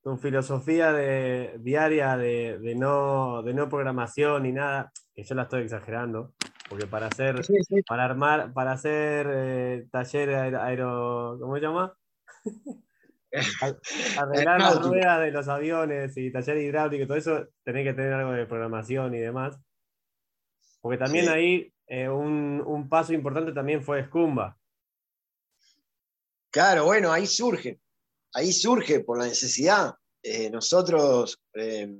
tu 0.03 0.17
filosofía 0.17 0.93
de, 0.93 1.57
diaria 1.61 2.17
de, 2.17 2.75
no, 2.77 3.43
de 3.43 3.55
no 3.55 3.69
programación 3.69 4.43
ni 4.43 4.53
nada, 4.53 4.93
que 5.15 5.23
yo 5.25 5.35
la 5.35 5.43
estoy 5.43 5.63
exagerando, 5.63 6.35
porque 6.69 6.87
para 6.87 7.07
hacer, 7.07 7.41
para 7.87 8.05
armar, 8.05 8.53
para 8.53 8.73
hacer 8.73 9.27
eh, 9.31 9.89
taller 9.91 10.57
aero, 10.57 11.37
¿cómo 11.41 11.55
se 11.55 11.61
llama? 11.61 11.97
Arreglar 14.19 14.61
las 14.61 14.83
ruedas 14.83 15.21
de 15.21 15.31
los 15.31 15.49
aviones 15.49 16.17
y 16.17 16.31
taller 16.31 16.59
hidráulico 16.59 17.05
y 17.05 17.07
todo 17.07 17.17
eso, 17.17 17.49
tenés 17.65 17.85
que 17.85 17.95
tener 17.95 18.13
algo 18.13 18.33
de 18.33 18.47
programación 18.47 19.15
y 19.15 19.21
demás. 19.21 19.59
Porque 20.81 20.99
también 20.99 21.29
ahí 21.29 21.73
eh, 21.87 22.09
un, 22.09 22.63
un, 22.67 22.89
paso 22.89 23.13
importante 23.15 23.53
también 23.53 23.83
fue 23.83 24.05
Scumba. 24.05 24.59
Claro, 26.51 26.85
bueno, 26.85 27.13
ahí 27.13 27.27
surge 27.27 27.81
ahí 28.35 28.53
surge 28.53 29.01
por 29.01 29.19
la 29.19 29.27
necesidad. 29.27 29.95
Eh, 30.23 30.51
nosotros 30.51 31.41
eh, 31.55 31.93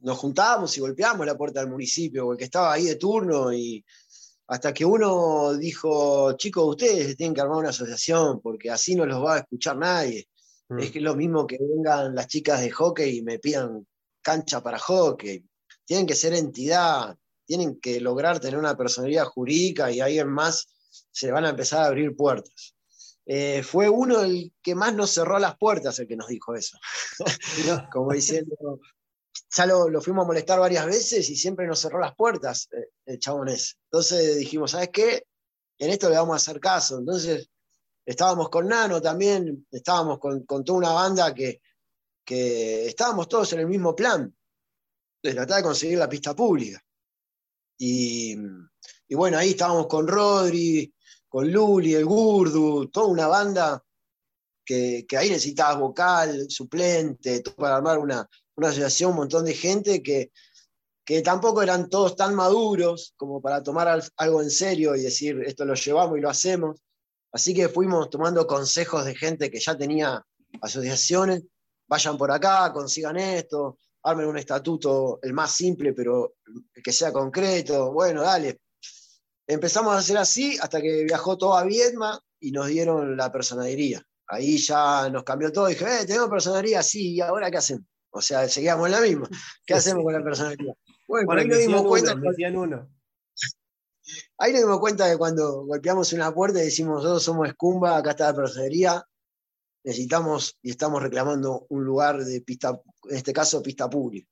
nos 0.00 0.18
juntábamos 0.18 0.76
y 0.76 0.80
golpeábamos 0.80 1.26
la 1.26 1.36
puerta 1.36 1.60
del 1.60 1.70
municipio, 1.70 2.24
porque 2.24 2.44
estaba 2.44 2.72
ahí 2.72 2.84
de 2.84 2.96
turno 2.96 3.52
y 3.52 3.84
hasta 4.46 4.72
que 4.72 4.84
uno 4.84 5.54
dijo, 5.54 6.32
chicos, 6.32 6.66
ustedes 6.68 7.16
tienen 7.16 7.34
que 7.34 7.40
armar 7.40 7.58
una 7.58 7.68
asociación, 7.68 8.40
porque 8.40 8.70
así 8.70 8.94
no 8.94 9.04
los 9.04 9.22
va 9.22 9.34
a 9.34 9.38
escuchar 9.38 9.76
nadie. 9.76 10.28
Mm. 10.68 10.78
Es 10.78 10.90
que 10.90 10.98
es 10.98 11.04
lo 11.04 11.14
mismo 11.14 11.46
que 11.46 11.58
vengan 11.60 12.14
las 12.14 12.28
chicas 12.28 12.60
de 12.60 12.70
hockey 12.70 13.18
y 13.18 13.22
me 13.22 13.38
pidan 13.38 13.86
cancha 14.22 14.62
para 14.62 14.78
hockey. 14.78 15.44
Tienen 15.84 16.06
que 16.06 16.14
ser 16.14 16.32
entidad, 16.32 17.14
tienen 17.44 17.78
que 17.78 18.00
lograr 18.00 18.40
tener 18.40 18.58
una 18.58 18.76
personalidad 18.76 19.26
jurídica 19.26 19.90
y 19.90 20.00
ahí 20.00 20.18
en 20.18 20.28
más 20.28 20.68
se 21.10 21.30
van 21.30 21.44
a 21.44 21.50
empezar 21.50 21.82
a 21.82 21.86
abrir 21.86 22.16
puertas. 22.16 22.74
Eh, 23.26 23.62
fue 23.62 23.90
uno 23.90 24.20
el 24.20 24.54
que 24.62 24.74
más 24.74 24.94
nos 24.94 25.10
cerró 25.10 25.38
las 25.38 25.58
puertas 25.58 25.98
el 25.98 26.08
que 26.08 26.16
nos 26.16 26.28
dijo 26.28 26.54
eso. 26.54 26.78
Como 27.92 28.12
diciendo, 28.12 28.80
ya 29.50 29.66
lo, 29.66 30.00
fuimos 30.00 30.24
a 30.24 30.26
molestar 30.26 30.60
varias 30.60 30.86
veces 30.86 31.28
y 31.30 31.36
siempre 31.36 31.66
nos 31.66 31.80
cerró 31.80 32.00
las 32.00 32.14
puertas 32.14 32.68
eh, 32.72 32.90
el 33.06 33.18
chabón 33.18 33.48
Entonces 33.48 34.36
dijimos, 34.38 34.72
¿sabes 34.72 34.90
qué? 34.92 35.24
En 35.78 35.90
esto 35.90 36.08
le 36.10 36.16
vamos 36.16 36.34
a 36.34 36.36
hacer 36.36 36.60
caso. 36.60 36.98
Entonces 36.98 37.48
estábamos 38.04 38.50
con 38.50 38.68
Nano 38.68 39.00
también, 39.00 39.66
estábamos 39.70 40.18
con, 40.18 40.44
toda 40.44 40.78
una 40.78 40.92
banda 40.92 41.34
que, 41.34 41.60
que 42.24 42.86
estábamos 42.86 43.28
todos 43.28 43.52
en 43.54 43.60
el 43.60 43.66
mismo 43.66 43.94
plan, 43.94 44.34
de 45.22 45.34
tratar 45.34 45.58
de 45.58 45.62
conseguir 45.62 45.98
la 45.98 46.08
pista 46.08 46.34
pública. 46.34 46.82
Y, 47.78 48.36
y 49.08 49.14
bueno, 49.14 49.38
ahí 49.38 49.50
estábamos 49.50 49.86
con 49.86 50.06
Rodri, 50.06 50.92
con 51.28 51.50
Luli, 51.50 51.94
el 51.94 52.04
Gurdu, 52.04 52.88
toda 52.88 53.06
una 53.06 53.26
banda 53.26 53.82
que, 54.64 55.06
ahí 55.16 55.30
necesitabas 55.30 55.78
vocal, 55.78 56.50
suplente, 56.50 57.42
para 57.56 57.76
armar 57.76 57.98
una, 57.98 58.28
asociación, 58.66 59.12
un 59.12 59.18
montón 59.18 59.44
de 59.44 59.54
gente 59.54 60.02
que, 60.02 60.32
que 61.04 61.22
tampoco 61.22 61.62
eran 61.62 61.88
todos 61.88 62.16
tan 62.16 62.34
maduros 62.34 63.14
como 63.16 63.40
para 63.40 63.62
tomar 63.62 64.02
algo 64.16 64.42
en 64.42 64.50
serio 64.50 64.96
y 64.96 65.02
decir, 65.02 65.42
esto 65.46 65.64
lo 65.64 65.74
llevamos 65.74 66.18
y 66.18 66.20
lo 66.20 66.28
hacemos. 66.28 66.80
Así 67.32 67.54
que 67.54 67.68
fuimos 67.68 68.10
tomando 68.10 68.46
consejos 68.46 69.04
de 69.04 69.14
gente 69.14 69.50
que 69.50 69.60
ya 69.60 69.76
tenía 69.76 70.22
asociaciones, 70.60 71.44
vayan 71.86 72.18
por 72.18 72.30
acá, 72.30 72.72
consigan 72.72 73.16
esto, 73.16 73.78
armen 74.02 74.26
un 74.26 74.38
estatuto, 74.38 75.20
el 75.22 75.32
más 75.32 75.54
simple, 75.54 75.92
pero 75.92 76.34
que 76.82 76.92
sea 76.92 77.12
concreto. 77.12 77.92
Bueno, 77.92 78.22
dale, 78.22 78.60
Empezamos 79.48 79.94
a 79.94 79.98
hacer 79.98 80.18
así 80.18 80.58
hasta 80.60 80.78
que 80.82 81.04
viajó 81.04 81.38
todo 81.38 81.56
a 81.56 81.64
Viedma 81.64 82.20
y 82.38 82.52
nos 82.52 82.66
dieron 82.66 83.16
la 83.16 83.32
personería. 83.32 84.02
Ahí 84.26 84.58
ya 84.58 85.08
nos 85.08 85.24
cambió 85.24 85.50
todo. 85.50 85.68
Dije, 85.68 85.86
eh, 85.86 86.06
tenemos 86.06 86.28
personería, 86.28 86.82
sí, 86.82 87.14
¿y 87.14 87.20
ahora 87.22 87.50
qué 87.50 87.56
hacemos? 87.56 87.86
O 88.10 88.20
sea, 88.20 88.48
seguíamos 88.48 88.86
en 88.86 88.92
la 88.92 89.00
misma. 89.00 89.28
¿Qué 89.66 89.74
hacemos 89.74 90.04
con 90.04 90.12
la 90.12 90.22
personería? 90.22 90.74
Bueno, 91.06 91.32
ahí 91.32 91.48
nos 91.48 91.58
dimos 91.58 91.82
cuenta. 91.82 92.14
Uno, 92.14 92.90
Ahí 94.38 94.52
nos 94.52 94.62
dimos 94.62 94.80
cuenta 94.80 95.06
de 95.06 95.18
cuando 95.18 95.64
golpeamos 95.66 96.12
una 96.12 96.32
puerta 96.32 96.60
y 96.60 96.64
decimos, 96.64 97.02
nosotros 97.02 97.22
somos 97.22 97.48
Escumba, 97.48 97.96
acá 97.96 98.10
está 98.10 98.30
la 98.30 98.36
personería, 98.36 99.04
necesitamos 99.84 100.56
y 100.62 100.70
estamos 100.70 101.02
reclamando 101.02 101.66
un 101.68 101.84
lugar 101.84 102.24
de 102.24 102.40
pista, 102.40 102.80
en 103.10 103.16
este 103.16 103.34
caso 103.34 103.62
pista 103.62 103.90
pública 103.90 104.28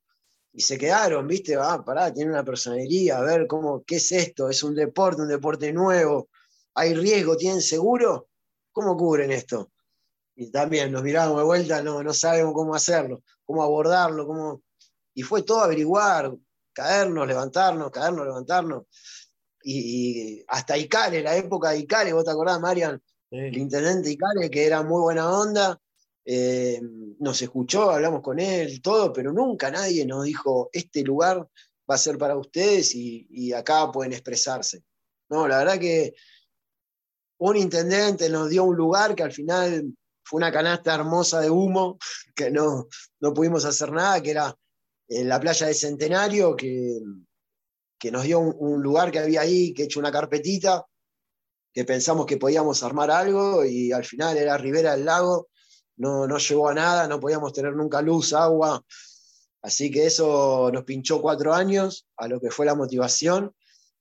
y 0.57 0.61
se 0.61 0.75
quedaron, 0.79 1.27
¿viste? 1.27 1.55
Ah, 1.55 1.83
pará, 1.85 2.11
tiene 2.11 2.31
una 2.31 2.43
personería, 2.43 3.19
a 3.19 3.21
ver 3.21 3.45
cómo, 3.45 3.83
qué 3.85 3.97
es 3.97 4.11
esto, 4.11 4.49
es 4.49 4.63
un 4.63 4.73
deporte, 4.73 5.21
un 5.21 5.27
deporte 5.27 5.71
nuevo, 5.71 6.29
hay 6.73 6.95
riesgo, 6.95 7.37
tienen 7.37 7.61
seguro, 7.61 8.29
¿cómo 8.71 8.97
cubren 8.97 9.31
esto? 9.31 9.71
Y 10.35 10.49
también 10.49 10.91
nos 10.91 11.03
miramos 11.03 11.37
de 11.37 11.43
vuelta, 11.43 11.83
no, 11.83 12.01
no 12.01 12.11
sabemos 12.11 12.55
cómo 12.55 12.73
hacerlo, 12.73 13.21
cómo 13.47 13.63
abordarlo, 13.63 14.27
cómo... 14.27 14.61
Y 15.15 15.23
fue 15.23 15.41
todo 15.41 15.61
averiguar, 15.61 16.31
caernos, 16.73 17.27
levantarnos, 17.27 17.89
caernos, 17.89 18.27
levantarnos. 18.27 18.83
Y, 19.63 20.43
hasta 20.47 20.77
Icare, 20.77 21.23
la 21.23 21.35
época 21.35 21.71
de 21.71 21.79
Icare, 21.79 22.13
¿vos 22.13 22.23
te 22.23 22.29
acordás, 22.29 22.59
Marian? 22.59 23.01
El 23.31 23.57
intendente 23.57 24.11
Icare, 24.11 24.51
que 24.51 24.65
era 24.65 24.83
muy 24.83 25.01
buena 25.01 25.31
onda, 25.31 25.79
eh, 26.23 26.79
nos 27.19 27.41
escuchó, 27.41 27.89
hablamos 27.89 28.21
con 28.21 28.39
él, 28.39 28.81
todo, 28.81 29.11
pero 29.11 29.33
nunca 29.33 29.71
nadie 29.71 30.05
nos 30.05 30.25
dijo, 30.25 30.69
este 30.71 31.01
lugar 31.01 31.37
va 31.89 31.95
a 31.95 31.97
ser 31.97 32.17
para 32.17 32.37
ustedes 32.37 32.93
y, 32.93 33.53
acá 33.53 33.91
pueden 33.91 34.13
expresarse. 34.13 34.83
No, 35.29 35.47
la 35.47 35.59
verdad 35.59 35.79
que 35.79 36.13
un 37.39 37.55
intendente 37.57 38.29
nos 38.29 38.49
dio 38.49 38.65
un 38.65 38.75
lugar 38.75 39.15
que 39.15 39.23
al 39.23 39.31
final 39.31 39.96
fue 40.27 40.39
una 40.39 40.51
canasta 40.51 40.93
hermosa 40.93 41.39
de 41.39 41.49
humo, 41.49 41.97
que 42.35 42.51
no, 42.51 42.87
no 43.21 43.33
pudimos 43.33 43.63
hacer 43.63 43.91
nada, 43.91 44.21
que 44.21 44.31
era 44.31 44.53
en 45.07 45.29
la 45.29 45.39
playa 45.39 45.67
de 45.67 45.73
Centenario, 45.73 46.53
que, 46.55 46.99
que 47.97 48.11
nos 48.11 48.23
dio 48.23 48.39
un, 48.39 48.83
lugar 48.83 49.09
que 49.09 49.19
había 49.19 49.41
ahí, 49.41 49.73
que 49.73 49.83
he 49.83 49.85
hecho 49.85 50.01
una 50.01 50.11
carpetita, 50.11 50.85
que 51.73 51.85
pensamos 51.85 52.25
que 52.25 52.35
podíamos 52.35 52.83
armar 52.83 53.09
algo 53.09 53.63
y 53.63 53.93
al 53.93 54.03
final 54.03 54.37
era 54.37 54.57
Ribera 54.57 54.95
del 54.95 55.05
Lago, 55.05 55.47
no, 55.95 56.27
no 56.27 56.37
llegó 56.37 56.67
a 56.67 56.73
nada, 56.73 57.07
no 57.07 57.21
podíamos 57.21 57.53
tener 57.53 57.73
nunca 57.73 58.01
luz, 58.01 58.33
agua. 58.33 58.83
Así 59.61 59.89
que 59.89 60.07
eso 60.07 60.69
nos 60.73 60.83
pinchó 60.83 61.21
cuatro 61.21 61.53
años 61.53 62.05
a 62.17 62.27
lo 62.27 62.41
que 62.41 62.51
fue 62.51 62.65
la 62.65 62.75
motivación. 62.75 63.55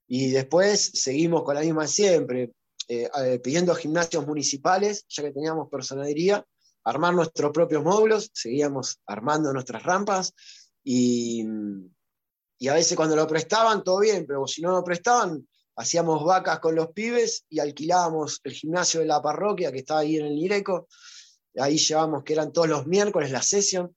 Y 0.08 0.30
después 0.30 0.90
seguimos 0.94 1.44
con 1.44 1.54
la 1.54 1.62
misma 1.62 1.86
siempre, 1.86 2.52
eh, 2.88 3.08
eh, 3.24 3.40
pidiendo 3.40 3.74
gimnasios 3.74 4.26
municipales, 4.26 5.04
ya 5.08 5.22
que 5.22 5.32
teníamos 5.32 5.68
personería, 5.68 6.44
armar 6.84 7.14
nuestros 7.14 7.50
propios 7.50 7.82
módulos, 7.82 8.30
seguíamos 8.32 9.00
armando 9.06 9.52
nuestras 9.52 9.82
rampas 9.82 10.32
y, 10.84 11.44
y 12.58 12.68
a 12.68 12.74
veces 12.74 12.96
cuando 12.96 13.16
lo 13.16 13.26
prestaban, 13.26 13.82
todo 13.82 14.00
bien, 14.00 14.24
pero 14.26 14.46
si 14.46 14.62
no 14.62 14.70
lo 14.70 14.84
prestaban, 14.84 15.46
hacíamos 15.76 16.24
vacas 16.24 16.60
con 16.60 16.74
los 16.74 16.88
pibes 16.92 17.44
y 17.48 17.58
alquilábamos 17.58 18.40
el 18.44 18.52
gimnasio 18.52 19.00
de 19.00 19.06
la 19.06 19.20
parroquia 19.20 19.72
que 19.72 19.78
estaba 19.78 20.00
ahí 20.00 20.16
en 20.16 20.26
el 20.26 20.36
Nireco. 20.36 20.88
Ahí 21.58 21.78
llevábamos 21.78 22.22
que 22.22 22.34
eran 22.34 22.52
todos 22.52 22.68
los 22.68 22.86
miércoles 22.86 23.30
la 23.30 23.42
sesión 23.42 23.94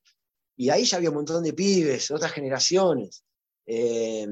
y 0.57 0.69
ahí 0.69 0.83
ya 0.83 0.97
había 0.97 1.09
un 1.09 1.15
montón 1.15 1.43
de 1.43 1.53
pibes, 1.53 2.11
otras 2.11 2.31
generaciones. 2.31 3.23
Eh, 3.65 4.27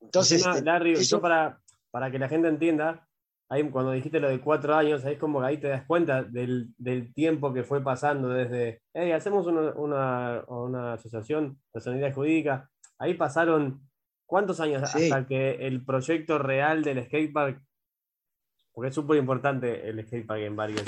entonces, 0.00 0.44
Larry, 0.62 0.94
eso... 0.94 1.20
para, 1.20 1.62
para 1.90 2.10
que 2.10 2.18
la 2.18 2.28
gente 2.28 2.48
entienda, 2.48 3.08
ahí 3.52 3.68
cuando 3.68 3.92
dijiste 3.92 4.18
lo 4.18 4.30
de 4.30 4.40
cuatro 4.40 4.74
años, 4.74 5.04
ahí 5.04 5.16
como 5.16 5.40
que 5.40 5.46
ahí 5.46 5.56
te 5.58 5.68
das 5.68 5.84
cuenta 5.86 6.22
del, 6.22 6.74
tiempo 7.14 7.52
que 7.52 7.64
fue 7.64 7.82
pasando 7.84 8.30
desde, 8.30 8.80
hey, 8.94 9.12
hacemos 9.12 9.46
una, 9.46 10.42
una, 10.46 10.94
asociación 10.94 11.60
de 11.74 11.80
sanidad 11.82 12.14
jurídica, 12.14 12.70
ahí 12.98 13.14
pasaron 13.14 13.82
¿Cuántos 14.24 14.60
años 14.60 14.82
hasta 14.82 15.26
que 15.26 15.66
el 15.66 15.84
proyecto 15.84 16.38
real 16.38 16.82
del 16.82 17.04
skatepark, 17.04 17.62
porque 18.72 18.88
es 18.88 18.94
súper 18.94 19.18
importante 19.18 19.86
el 19.86 20.02
skatepark 20.06 20.40
en 20.40 20.56
Barrio 20.56 20.82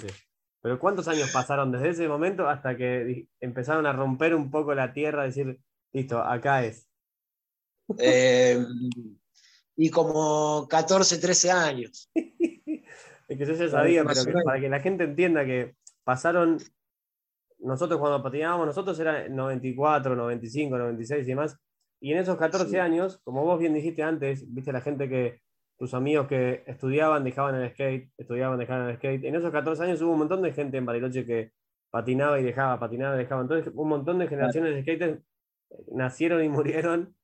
pero 0.62 0.78
cuántos 0.78 1.08
años 1.08 1.30
pasaron 1.30 1.70
desde 1.70 1.90
ese 1.90 2.08
momento 2.08 2.48
hasta 2.48 2.74
que 2.74 3.28
empezaron 3.40 3.84
a 3.84 3.92
romper 3.92 4.34
un 4.34 4.50
poco 4.50 4.74
la 4.74 4.94
tierra, 4.94 5.24
decir, 5.24 5.60
listo, 5.92 6.22
acá 6.22 6.64
es? 6.64 6.88
Eh, 7.98 8.64
y 9.76 9.90
como 9.90 10.66
14, 10.68 11.18
13 11.18 11.50
años. 11.50 12.10
es 12.14 13.38
que 13.38 13.46
yo 13.46 13.54
ya 13.54 13.68
sabía, 13.68 14.04
pero 14.04 14.44
para 14.44 14.60
que 14.60 14.68
la 14.68 14.80
gente 14.80 15.04
entienda 15.04 15.44
que 15.44 15.74
pasaron, 16.04 16.58
nosotros 17.58 17.98
cuando 17.98 18.22
patinábamos, 18.22 18.66
nosotros 18.66 18.98
era 18.98 19.28
94, 19.28 20.14
95, 20.14 20.78
96 20.78 21.24
y 21.24 21.28
demás, 21.28 21.58
y 22.00 22.12
en 22.12 22.18
esos 22.18 22.36
14 22.36 22.80
años, 22.80 23.20
como 23.24 23.44
vos 23.44 23.58
bien 23.58 23.72
dijiste 23.72 24.02
antes, 24.02 24.52
viste 24.52 24.72
la 24.72 24.82
gente 24.82 25.08
que 25.08 25.40
tus 25.78 25.94
amigos 25.94 26.28
que 26.28 26.62
estudiaban 26.66 27.24
dejaban 27.24 27.54
el 27.54 27.70
skate, 27.70 28.10
estudiaban 28.16 28.58
dejaban 28.58 28.90
el 28.90 28.96
skate. 28.96 29.24
En 29.24 29.34
esos 29.34 29.50
14 29.50 29.84
años 29.84 30.02
hubo 30.02 30.12
un 30.12 30.18
montón 30.18 30.42
de 30.42 30.52
gente 30.52 30.76
en 30.76 30.86
Bariloche 30.86 31.24
que 31.24 31.52
patinaba 31.90 32.38
y 32.38 32.42
dejaba, 32.42 32.78
patinaba 32.78 33.14
y 33.14 33.18
dejaba. 33.18 33.42
Entonces, 33.42 33.72
un 33.74 33.88
montón 33.88 34.18
de 34.18 34.28
generaciones 34.28 34.74
de 34.74 34.82
skaters 34.82 35.22
nacieron 35.92 36.44
y 36.44 36.48
murieron 36.48 37.14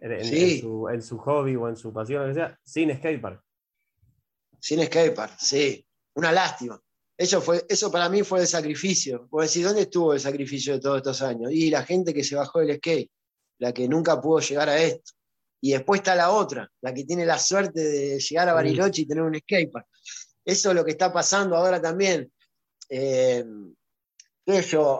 en, 0.00 1.02
su, 1.02 1.18
hobby 1.18 1.56
o 1.56 1.68
en 1.68 1.76
su 1.76 1.92
pasión, 1.92 2.22
lo 2.22 2.28
que 2.28 2.34
sea, 2.34 2.58
sin 2.62 2.94
skatepark. 2.96 3.42
Sin 4.60 4.84
skatepark, 4.84 5.38
sí. 5.38 5.84
Una 6.14 6.32
lástima. 6.32 6.80
Eso, 7.16 7.40
fue, 7.40 7.64
eso 7.68 7.90
para 7.90 8.08
mí 8.08 8.22
fue 8.22 8.40
el 8.40 8.46
sacrificio. 8.46 9.26
Puedo 9.28 9.42
decir, 9.42 9.64
¿dónde 9.64 9.82
estuvo 9.82 10.14
el 10.14 10.20
sacrificio 10.20 10.74
de 10.74 10.80
todos 10.80 10.98
estos 10.98 11.22
años? 11.22 11.50
Y 11.52 11.70
la 11.70 11.84
gente 11.84 12.14
que 12.14 12.22
se 12.22 12.36
bajó 12.36 12.60
del 12.60 12.76
skate 12.76 13.10
la 13.58 13.72
que 13.72 13.88
nunca 13.88 14.20
pudo 14.20 14.40
llegar 14.40 14.68
a 14.68 14.80
esto. 14.80 15.12
Y 15.60 15.72
después 15.72 16.00
está 16.00 16.14
la 16.14 16.30
otra, 16.30 16.70
la 16.80 16.94
que 16.94 17.04
tiene 17.04 17.26
la 17.26 17.38
suerte 17.38 17.80
de 17.80 18.20
llegar 18.20 18.48
a 18.48 18.54
Bariloche 18.54 19.02
y 19.02 19.06
tener 19.06 19.24
un 19.24 19.34
skatepark. 19.34 19.86
Eso 20.44 20.70
es 20.70 20.74
lo 20.74 20.84
que 20.84 20.92
está 20.92 21.12
pasando 21.12 21.56
ahora 21.56 21.82
también. 21.82 22.32
Eh, 22.88 23.44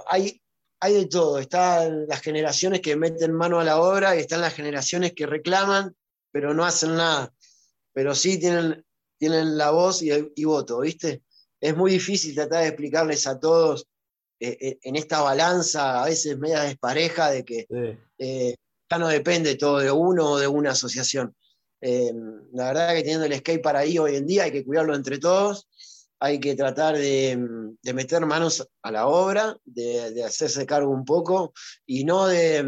hay, 0.06 0.42
hay 0.80 0.94
de 0.94 1.06
todo. 1.06 1.38
Están 1.38 2.06
las 2.06 2.20
generaciones 2.20 2.80
que 2.80 2.96
meten 2.96 3.32
mano 3.32 3.60
a 3.60 3.64
la 3.64 3.80
obra 3.80 4.16
y 4.16 4.20
están 4.20 4.40
las 4.40 4.54
generaciones 4.54 5.12
que 5.12 5.26
reclaman, 5.26 5.94
pero 6.30 6.54
no 6.54 6.64
hacen 6.64 6.96
nada. 6.96 7.32
Pero 7.92 8.14
sí 8.14 8.38
tienen, 8.38 8.84
tienen 9.18 9.56
la 9.56 9.70
voz 9.70 10.02
y, 10.02 10.44
voto, 10.44 10.80
¿viste? 10.80 11.22
Es 11.60 11.76
muy 11.76 11.90
difícil 11.92 12.34
tratar 12.34 12.62
de 12.62 12.68
explicarles 12.68 13.26
a 13.26 13.40
todos 13.40 13.86
eh, 14.40 14.56
eh, 14.60 14.78
en 14.82 14.96
esta 14.96 15.20
balanza, 15.22 16.02
a 16.02 16.06
veces 16.06 16.38
media 16.38 16.62
despareja, 16.62 17.30
de 17.30 17.44
que 17.44 17.66
eh, 18.18 18.56
ya 18.90 18.98
no 18.98 19.08
depende 19.08 19.56
todo 19.56 19.78
de 19.78 19.90
uno 19.90 20.32
o 20.32 20.38
de 20.38 20.46
una 20.46 20.70
asociación. 20.70 21.34
Eh, 21.80 22.12
la 22.52 22.66
verdad 22.68 22.94
que 22.94 23.02
teniendo 23.02 23.26
el 23.26 23.36
skate 23.36 23.62
para 23.62 23.80
ahí 23.80 23.98
hoy 23.98 24.16
en 24.16 24.26
día 24.26 24.44
hay 24.44 24.52
que 24.52 24.64
cuidarlo 24.64 24.94
entre 24.94 25.18
todos, 25.18 25.68
hay 26.20 26.40
que 26.40 26.54
tratar 26.54 26.96
de, 26.96 27.36
meter 27.94 28.26
manos 28.26 28.66
a 28.82 28.90
la 28.90 29.06
obra, 29.06 29.56
de, 29.64 30.24
hacerse 30.24 30.66
cargo 30.66 30.90
un 30.90 31.04
poco 31.04 31.52
y 31.86 32.04
no 32.04 32.26
de... 32.26 32.66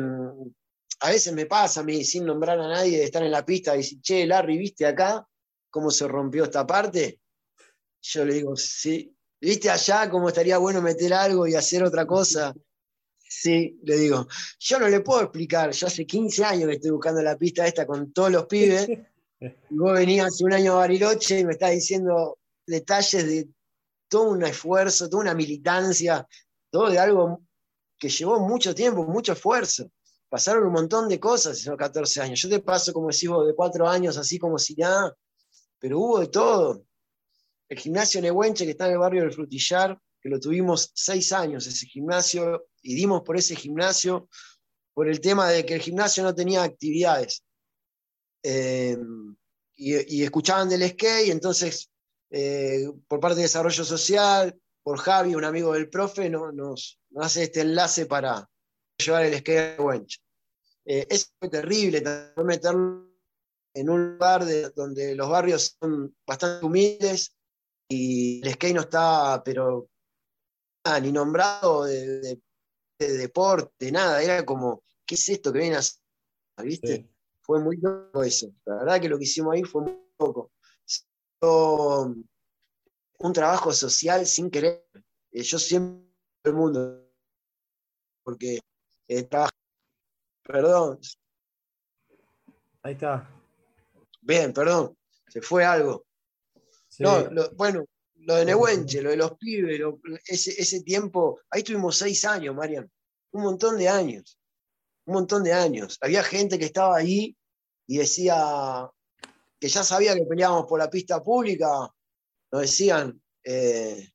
A 1.02 1.08
veces 1.08 1.32
me 1.32 1.46
pasa 1.46 1.80
a 1.80 1.82
mí, 1.82 2.04
sin 2.04 2.26
nombrar 2.26 2.60
a 2.60 2.68
nadie, 2.68 2.98
de 2.98 3.04
estar 3.04 3.22
en 3.22 3.30
la 3.30 3.44
pista 3.44 3.74
y 3.74 3.78
decir, 3.78 4.02
che, 4.02 4.26
Larry, 4.26 4.58
¿viste 4.58 4.84
acá 4.84 5.26
cómo 5.70 5.90
se 5.90 6.06
rompió 6.06 6.44
esta 6.44 6.66
parte? 6.66 7.20
Yo 8.02 8.24
le 8.26 8.34
digo, 8.34 8.54
sí, 8.54 9.16
¿viste 9.40 9.70
allá 9.70 10.10
cómo 10.10 10.28
estaría 10.28 10.58
bueno 10.58 10.82
meter 10.82 11.14
algo 11.14 11.46
y 11.46 11.54
hacer 11.54 11.82
otra 11.84 12.06
cosa? 12.06 12.54
Sí, 13.18 13.80
le 13.84 13.96
digo, 13.96 14.28
yo 14.58 14.78
no 14.78 14.88
le 14.88 15.00
puedo 15.00 15.22
explicar, 15.22 15.70
yo 15.70 15.86
hace 15.86 16.04
15 16.04 16.44
años 16.44 16.68
que 16.68 16.74
estoy 16.74 16.90
buscando 16.90 17.22
la 17.22 17.38
pista 17.38 17.66
esta 17.66 17.86
con 17.86 18.12
todos 18.12 18.30
los 18.30 18.44
pibes, 18.44 18.86
y 19.40 19.76
vos 19.76 19.94
venías 19.94 20.26
hace 20.26 20.44
un 20.44 20.52
año 20.52 20.72
a 20.72 20.80
Bariloche 20.80 21.38
y 21.38 21.44
me 21.46 21.52
estás 21.52 21.70
diciendo 21.70 22.39
detalles 22.70 23.26
de 23.26 23.48
todo 24.08 24.30
un 24.30 24.44
esfuerzo, 24.44 25.08
toda 25.08 25.22
una 25.22 25.34
militancia, 25.34 26.26
todo 26.70 26.88
de 26.90 26.98
algo 26.98 27.42
que 27.98 28.08
llevó 28.08 28.40
mucho 28.40 28.74
tiempo, 28.74 29.04
mucho 29.04 29.32
esfuerzo. 29.32 29.90
Pasaron 30.28 30.66
un 30.66 30.72
montón 30.72 31.08
de 31.08 31.18
cosas 31.18 31.58
esos 31.58 31.76
14 31.76 32.22
años. 32.22 32.40
Yo 32.40 32.48
te 32.48 32.60
paso, 32.60 32.92
como 32.92 33.08
decís 33.08 33.28
vos, 33.28 33.46
de 33.46 33.54
cuatro 33.54 33.88
años, 33.88 34.16
así 34.16 34.38
como 34.38 34.58
si 34.58 34.74
nada, 34.74 35.14
pero 35.78 35.98
hubo 35.98 36.20
de 36.20 36.28
todo. 36.28 36.84
El 37.68 37.78
gimnasio 37.78 38.20
Nehuenche, 38.20 38.64
que 38.64 38.72
está 38.72 38.86
en 38.86 38.92
el 38.92 38.98
barrio 38.98 39.22
del 39.22 39.32
Frutillar, 39.32 39.98
que 40.20 40.28
lo 40.28 40.38
tuvimos 40.38 40.90
seis 40.94 41.32
años, 41.32 41.66
ese 41.66 41.86
gimnasio, 41.86 42.68
y 42.82 42.94
dimos 42.94 43.22
por 43.22 43.36
ese 43.36 43.56
gimnasio 43.56 44.28
por 44.94 45.08
el 45.08 45.20
tema 45.20 45.48
de 45.48 45.64
que 45.64 45.74
el 45.74 45.80
gimnasio 45.80 46.22
no 46.22 46.34
tenía 46.34 46.62
actividades. 46.62 47.44
Eh, 48.42 48.96
y, 49.76 50.22
escuchaban 50.22 50.68
del 50.68 50.86
skate, 50.90 51.30
entonces 51.30 51.89
eh, 52.30 52.90
por 53.08 53.20
parte 53.20 53.36
de 53.36 53.42
desarrollo 53.42 53.84
social, 53.84 54.58
por 54.82 54.98
Javi, 54.98 55.34
un 55.34 55.44
amigo 55.44 55.72
del 55.72 55.90
profe, 55.90 56.30
nos, 56.30 56.98
hace 57.16 57.44
este 57.44 57.62
enlace 57.62 58.06
para 58.06 58.48
llevar 58.96 59.24
el 59.24 59.38
skate 59.38 59.78
a 59.78 59.82
Wench. 59.82 60.20
Eh, 60.84 61.06
es 61.10 61.32
terrible 61.50 62.02
meterlo 62.36 63.08
en 63.74 63.90
un 63.90 64.12
lugar 64.12 64.44
donde 64.74 65.14
los 65.14 65.28
barrios 65.28 65.76
son 65.78 66.14
bastante 66.26 66.64
humildes 66.64 67.36
y 67.88 68.40
el 68.44 68.54
skate 68.54 68.74
no 68.74 68.80
está, 68.82 69.42
pero 69.44 69.88
ni 71.02 71.12
nombrado 71.12 71.84
de, 71.84 72.40
deporte, 72.98 73.90
nada, 73.90 74.22
era 74.22 74.44
como, 74.44 74.82
¿qué 75.06 75.14
es 75.14 75.28
esto 75.28 75.52
que 75.52 75.60
viene 75.60 75.76
a 75.76 75.80
hacer? 75.80 76.00
¿Viste? 76.62 77.08
Fue 77.40 77.58
muy 77.60 77.78
loco 77.78 78.22
eso. 78.22 78.52
La 78.66 78.76
verdad 78.76 79.00
que 79.00 79.08
lo 79.08 79.18
que 79.18 79.24
hicimos 79.24 79.54
ahí 79.54 79.62
fue 79.62 79.82
muy 79.82 79.98
poco. 80.16 80.52
Un 81.42 83.32
trabajo 83.32 83.72
social 83.72 84.26
sin 84.26 84.50
querer. 84.50 84.86
Eh, 85.32 85.42
yo 85.42 85.58
siempre 85.58 86.10
el 86.44 86.54
mundo, 86.54 87.06
porque 88.22 88.60
eh, 89.08 89.22
trabajo. 89.24 89.52
Perdón. 90.42 90.98
Ahí 92.82 92.94
está. 92.94 93.28
Bien, 94.22 94.52
perdón, 94.52 94.96
se 95.28 95.40
fue 95.40 95.64
algo. 95.64 96.06
No, 96.98 97.28
bueno, 97.56 97.84
lo 98.16 98.34
de 98.34 98.44
Nehuenche, 98.44 99.00
lo 99.00 99.10
de 99.10 99.16
los 99.16 99.36
pibes, 99.38 99.80
ese, 100.26 100.82
tiempo, 100.82 101.40
ahí 101.50 101.62
tuvimos 101.62 101.96
seis 101.96 102.24
años, 102.24 102.54
Marian, 102.54 102.90
un 103.32 103.42
montón 103.42 103.78
de 103.78 103.88
años, 103.88 104.38
un 105.06 105.14
montón 105.14 105.42
de 105.42 105.52
años. 105.52 105.98
Había 106.00 106.22
gente 106.22 106.58
que 106.58 106.66
estaba 106.66 106.96
ahí 106.96 107.36
y 107.86 107.98
decía 107.98 108.90
que 109.60 109.68
ya 109.68 109.84
sabía 109.84 110.14
que 110.14 110.24
peleábamos 110.24 110.66
por 110.66 110.78
la 110.78 110.88
pista 110.88 111.22
pública, 111.22 111.68
nos 112.50 112.62
decían, 112.62 113.20
eh, 113.44 114.10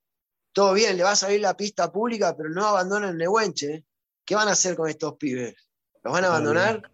todo 0.52 0.74
bien, 0.74 0.98
le 0.98 1.04
va 1.04 1.12
a 1.12 1.16
salir 1.16 1.40
la 1.40 1.56
pista 1.56 1.92
pública, 1.92 2.36
pero 2.36 2.50
no 2.50 2.66
abandonen 2.66 3.16
Nehuenche. 3.16 3.86
¿Qué 4.26 4.34
van 4.34 4.48
a 4.48 4.54
hacer 4.54 4.76
con 4.76 4.90
estos 4.90 5.18
pibes? 5.18 5.54
¿Los 6.04 6.12
van 6.12 6.24
a 6.24 6.28
abandonar? 6.28 6.92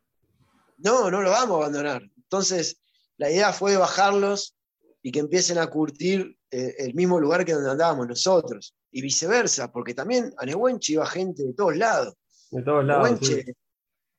No, 0.77 1.09
no 1.09 1.21
los 1.21 1.31
vamos 1.31 1.55
a 1.55 1.57
abandonar. 1.59 2.01
Entonces, 2.17 2.81
la 3.17 3.31
idea 3.31 3.53
fue 3.53 3.77
bajarlos 3.77 4.55
y 5.01 5.11
que 5.11 5.19
empiecen 5.19 5.57
a 5.57 5.67
curtir 5.67 6.37
eh, 6.49 6.75
el 6.79 6.93
mismo 6.93 7.19
lugar 7.19 7.45
que 7.45 7.53
donde 7.53 7.71
andábamos 7.71 8.07
nosotros. 8.07 8.75
Y 8.91 9.01
viceversa, 9.01 9.71
porque 9.71 9.93
también 9.93 10.33
a 10.37 10.45
Nehuenche 10.45 10.93
iba 10.93 11.05
gente 11.05 11.43
de 11.43 11.53
todos 11.53 11.77
lados. 11.77 12.15
De 12.49 12.61
todos 12.63 12.83
lados. 12.83 13.21
De 13.21 13.55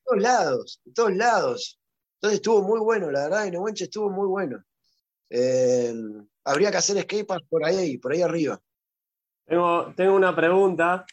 todos 0.04 0.22
lados, 0.22 0.80
de 0.84 0.92
todos 0.92 1.12
lados. 1.14 1.81
Entonces 2.22 2.38
estuvo 2.38 2.62
muy 2.62 2.78
bueno, 2.78 3.10
la 3.10 3.24
verdad, 3.24 3.48
en 3.48 3.56
estuvo 3.74 4.08
muy 4.08 4.28
bueno. 4.28 4.62
Eh, 5.28 5.92
habría 6.44 6.70
que 6.70 6.76
hacer 6.76 7.02
skatepark 7.02 7.48
por 7.48 7.64
ahí, 7.64 7.98
por 7.98 8.12
ahí 8.12 8.22
arriba. 8.22 8.60
Tengo, 9.44 9.92
tengo 9.96 10.14
una 10.14 10.34
pregunta 10.36 11.04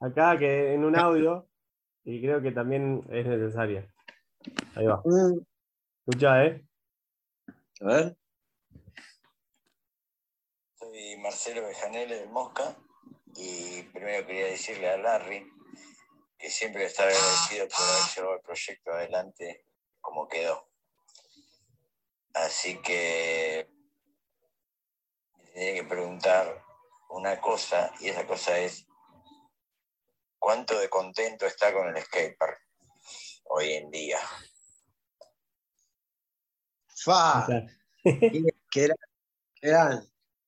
acá 0.00 0.38
que 0.38 0.72
en 0.72 0.82
un 0.82 0.96
audio 0.96 1.46
y 2.04 2.22
creo 2.22 2.40
que 2.40 2.52
también 2.52 3.02
es 3.10 3.26
necesaria. 3.26 3.86
Ahí 4.76 4.86
va. 4.86 5.02
Mm. 5.04 5.40
Escucha, 6.06 6.46
¿eh? 6.46 6.64
A 7.82 7.84
ver. 7.84 8.16
Soy 10.78 11.18
Marcelo 11.18 11.66
Bejanele 11.66 12.20
de 12.20 12.26
Mosca. 12.28 12.74
Y 13.36 13.82
primero 13.92 14.26
quería 14.26 14.46
decirle 14.46 14.88
a 14.88 14.96
Larry 14.96 15.46
que 16.40 16.50
siempre 16.50 16.86
está 16.86 17.02
agradecido 17.02 17.68
por 17.68 17.82
haber 17.82 18.14
llevado 18.16 18.34
el 18.36 18.40
proyecto 18.40 18.92
adelante 18.92 19.66
como 20.00 20.26
quedó. 20.26 20.66
Así 22.32 22.80
que 22.80 23.68
tiene 25.52 25.74
que 25.74 25.84
preguntar 25.84 26.64
una 27.10 27.38
cosa, 27.40 27.92
y 28.00 28.08
esa 28.08 28.26
cosa 28.26 28.58
es, 28.58 28.86
¿cuánto 30.38 30.78
de 30.78 30.88
contento 30.88 31.44
está 31.44 31.72
con 31.74 31.94
el 31.94 32.02
skatepark 32.02 32.58
hoy 33.44 33.72
en 33.74 33.90
día? 33.90 34.18
Fa, 37.04 37.46
qué, 38.02 38.88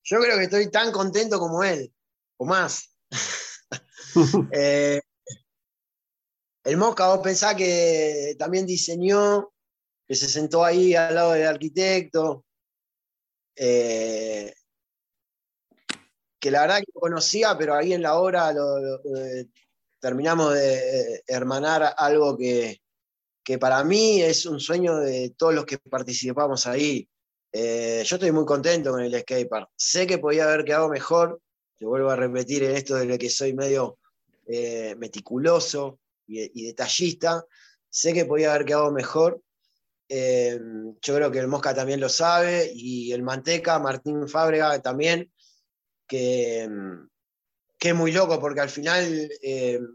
Yo 0.04 0.20
creo 0.20 0.38
que 0.38 0.44
estoy 0.44 0.70
tan 0.70 0.90
contento 0.90 1.38
como 1.38 1.62
él, 1.62 1.94
o 2.38 2.46
más. 2.46 2.96
Eh, 4.52 5.00
el 6.64 6.76
Mosca, 6.76 7.08
vos 7.08 7.20
pensás 7.20 7.54
que 7.54 8.34
también 8.38 8.66
diseñó, 8.66 9.52
que 10.06 10.14
se 10.14 10.28
sentó 10.28 10.64
ahí 10.64 10.94
al 10.94 11.14
lado 11.14 11.32
del 11.32 11.46
arquitecto, 11.46 12.44
eh, 13.56 14.52
que 16.38 16.50
la 16.50 16.62
verdad 16.62 16.80
que 16.80 16.92
conocía, 16.92 17.56
pero 17.56 17.74
ahí 17.74 17.92
en 17.92 18.02
la 18.02 18.16
obra 18.16 18.52
eh, 18.52 19.46
terminamos 20.00 20.54
de 20.54 21.22
hermanar 21.26 21.94
algo 21.96 22.36
que, 22.36 22.82
que 23.44 23.58
para 23.58 23.82
mí 23.84 24.22
es 24.22 24.46
un 24.46 24.60
sueño 24.60 24.96
de 24.96 25.34
todos 25.36 25.54
los 25.54 25.64
que 25.64 25.78
participamos 25.78 26.66
ahí. 26.66 27.08
Eh, 27.52 28.02
yo 28.06 28.16
estoy 28.16 28.32
muy 28.32 28.44
contento 28.44 28.92
con 28.92 29.02
el 29.02 29.20
skatepark. 29.20 29.68
Sé 29.76 30.06
que 30.06 30.18
podía 30.18 30.44
haber 30.44 30.64
quedado 30.64 30.88
mejor, 30.88 31.40
te 31.76 31.84
vuelvo 31.84 32.10
a 32.10 32.16
repetir 32.16 32.62
en 32.64 32.76
esto 32.76 32.94
de 32.94 33.18
que 33.18 33.28
soy 33.28 33.52
medio 33.54 33.98
eh, 34.46 34.94
meticuloso 34.96 35.98
y, 36.26 36.66
detallista, 36.66 37.44
sé 37.88 38.12
que 38.12 38.24
podía 38.24 38.54
haber 38.54 38.66
quedado 38.66 38.90
mejor. 38.92 39.42
Eh, 40.08 40.60
yo 41.00 41.14
creo 41.14 41.30
que 41.30 41.38
el 41.38 41.48
Mosca 41.48 41.74
también 41.74 42.00
lo 42.00 42.08
sabe 42.08 42.70
y 42.74 43.12
el 43.12 43.22
Manteca, 43.22 43.78
Martín 43.78 44.28
Fábrega 44.28 44.80
también, 44.80 45.32
que, 46.06 46.68
que 47.78 47.88
es 47.88 47.94
muy 47.94 48.12
loco 48.12 48.38
porque 48.38 48.60
al 48.60 48.68
final, 48.68 49.30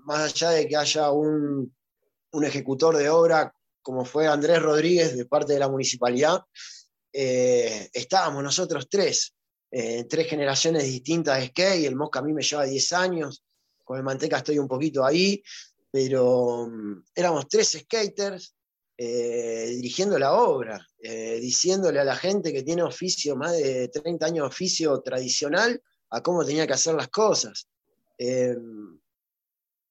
más 0.06 0.34
allá 0.34 0.52
de 0.52 0.68
que 0.68 0.76
haya 0.76 1.12
un, 1.12 1.76
un 2.32 2.46
ejecutor 2.46 2.98
de 2.98 3.10
obra 3.10 3.54
como 3.88 4.04
fue 4.04 4.28
Andrés 4.28 4.62
Rodríguez 4.62 5.16
de 5.16 5.26
parte 5.26 5.54
de 5.54 5.60
la 5.60 5.70
municipalidad, 5.70 6.42
eh, 7.14 7.90
estábamos 7.94 8.44
nosotros 8.44 8.90
tres, 8.90 9.34
eh, 9.72 10.04
tres 10.04 10.28
generaciones 10.28 10.84
distintas 10.84 11.40
de 11.40 11.48
skate, 11.48 11.86
el 11.86 11.96
Mosca 11.96 12.20
a 12.20 12.22
mí 12.22 12.34
me 12.34 12.44
lleva 12.44 12.66
10 12.66 12.92
años, 12.92 13.46
con 13.86 13.98
el 13.98 14.04
Manteca 14.04 14.40
estoy 14.40 14.60
un 14.60 14.68
poquito 14.68 15.06
ahí, 15.06 15.42
pero 15.92 16.68
mm, 16.68 17.04
éramos 17.16 17.48
tres 17.48 17.78
skaters 17.80 18.56
eh, 18.98 19.74
dirigiendo 19.76 20.18
la 20.18 20.34
obra, 20.34 20.86
diciéndole 21.00 22.00
a 22.00 22.04
la 22.04 22.16
gente 22.16 22.52
que 22.52 22.64
tiene 22.64 22.82
oficio, 22.82 23.36
más 23.36 23.52
de 23.52 23.90
30 23.90 24.26
años 24.26 24.44
de 24.44 24.48
oficio 24.48 25.00
tradicional, 25.02 25.80
a 26.10 26.24
cómo 26.24 26.44
tenía 26.44 26.66
que 26.66 26.74
hacer 26.74 26.96
las 26.96 27.08
cosas. 27.10 27.70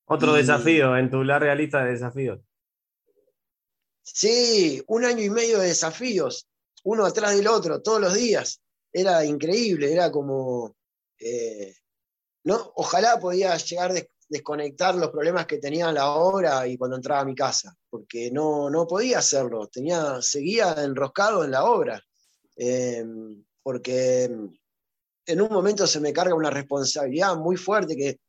Otro 0.07 0.35
desafío 0.35 0.97
en 0.97 1.11
tu 1.11 1.23
larga 1.23 1.55
lista 1.55 1.85
de 1.85 1.93
desafíos. 1.93 2.41
Sí, 4.03 4.83
un 4.87 5.05
año 5.05 5.23
y 5.23 5.31
medio 5.31 5.59
de 5.59 5.69
desafíos, 5.69 6.49
uno 6.85 7.05
atrás 7.05 7.37
del 7.37 7.49
otro, 7.49 7.83
todos 7.83 8.01
los 8.01 8.15
días. 8.15 8.63
Era 8.93 9.25
increíble, 9.25 9.93
era 9.93 10.13
como. 10.13 10.77
Eh, 11.19 11.75
¿no? 12.45 12.73
Ojalá 12.77 13.19
podía 13.19 13.57
llegar 13.57 13.91
a 13.91 13.95
desconectar 14.29 14.95
los 14.95 15.11
problemas 15.11 15.47
que 15.47 15.59
tenía 15.59 15.93
la 15.93 16.11
obra 16.11 16.67
y 16.67 16.77
cuando 16.77 16.97
entraba 16.97 17.21
a 17.21 17.25
mi 17.25 17.35
casa, 17.35 17.77
porque 17.89 18.31
no, 18.31 18.69
no 18.71 18.87
podía 18.87 19.19
hacerlo, 19.19 19.69
tenía, 19.69 20.21
seguía 20.21 20.75
enroscado 20.83 21.45
en 21.45 21.53
la 21.53 21.65
obra, 21.65 22.03
em, 22.57 23.45
porque 23.63 24.25
en 24.25 25.41
un 25.41 25.49
momento 25.49 25.87
se 25.87 26.01
me 26.01 26.13
carga 26.13 26.35
una 26.35 26.51
responsabilidad 26.51 27.37
muy 27.37 27.57
fuerte 27.57 27.97
que 27.97 28.21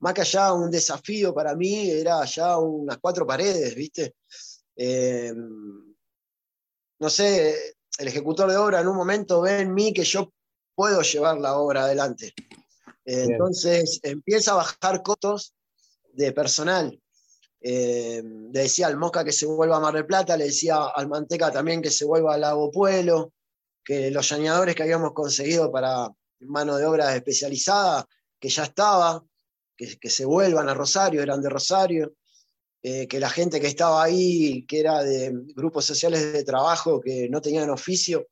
más 0.00 0.14
que 0.14 0.22
allá 0.22 0.52
un 0.52 0.70
desafío 0.70 1.34
para 1.34 1.54
mí, 1.54 1.90
era 1.90 2.24
ya 2.24 2.56
unas 2.58 2.98
cuatro 2.98 3.26
paredes, 3.26 3.74
¿viste? 3.74 4.14
Eh, 4.74 5.32
no 6.98 7.10
sé, 7.10 7.76
el 7.98 8.08
ejecutor 8.08 8.50
de 8.50 8.56
obra 8.56 8.80
en 8.80 8.88
un 8.88 8.96
momento 8.96 9.42
ve 9.42 9.60
en 9.60 9.74
mí 9.74 9.92
que 9.92 10.04
yo 10.04 10.32
puedo 10.74 11.02
llevar 11.02 11.38
la 11.38 11.56
obra 11.58 11.84
adelante. 11.84 12.32
Entonces 13.12 14.00
empieza 14.02 14.52
a 14.52 14.56
bajar 14.56 15.02
costos 15.02 15.54
de 16.12 16.32
personal. 16.32 17.00
Eh, 17.60 18.22
le 18.24 18.60
decía 18.60 18.86
al 18.86 18.96
Mosca 18.96 19.24
que 19.24 19.32
se 19.32 19.46
vuelva 19.46 19.76
a 19.76 19.80
Mar 19.80 19.94
del 19.94 20.06
Plata, 20.06 20.36
le 20.36 20.44
decía 20.44 20.84
al 20.94 21.08
Manteca 21.08 21.50
también 21.50 21.82
que 21.82 21.90
se 21.90 22.04
vuelva 22.04 22.34
a 22.34 22.38
Lago 22.38 22.70
Pueblo, 22.70 23.32
que 23.84 24.10
los 24.10 24.28
llaneadores 24.28 24.74
que 24.74 24.82
habíamos 24.82 25.12
conseguido 25.12 25.70
para 25.70 26.08
mano 26.40 26.76
de 26.76 26.86
obra 26.86 27.14
especializada, 27.14 28.06
que 28.38 28.48
ya 28.48 28.64
estaba, 28.64 29.22
que, 29.76 30.10
se 30.10 30.24
vuelvan 30.24 30.68
a 30.68 30.74
Rosario, 30.74 31.22
eran 31.22 31.42
de 31.42 31.48
Rosario, 31.48 32.14
eh, 32.82 33.06
que 33.06 33.20
la 33.20 33.28
gente 33.28 33.60
que 33.60 33.66
estaba 33.66 34.02
ahí, 34.02 34.64
que 34.66 34.80
era 34.80 35.02
de 35.02 35.32
grupos 35.54 35.84
sociales 35.84 36.32
de 36.32 36.44
trabajo, 36.44 37.00
que 37.00 37.28
no 37.28 37.40
tenían 37.40 37.68
oficio, 37.70 38.28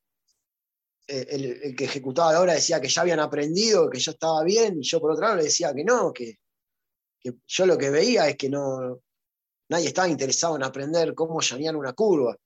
eh, 1.10 1.26
el, 1.30 1.74
que 1.74 1.86
ejecutaba 1.86 2.34
la 2.34 2.42
obra 2.42 2.52
decía 2.52 2.82
que 2.82 2.88
ya 2.88 3.00
habían 3.00 3.20
aprendido, 3.20 3.88
que 3.88 3.98
yo 3.98 4.12
estaba 4.12 4.44
bien, 4.44 4.78
y 4.78 4.82
yo 4.82 5.00
por 5.00 5.12
otro 5.12 5.24
lado 5.24 5.36
le 5.36 5.44
decía 5.44 5.72
que 5.74 5.82
no, 5.82 6.12
que, 6.12 6.38
yo 7.46 7.66
lo 7.66 7.78
que 7.78 7.88
veía 7.88 8.28
es 8.28 8.36
que 8.36 8.50
no, 8.50 9.00
nadie 9.70 9.88
estaba 9.88 10.08
interesado 10.08 10.56
en 10.56 10.64
aprender 10.64 11.14
cómo 11.14 11.40
llanear 11.40 11.76
una 11.76 11.94
curva. 11.94 12.36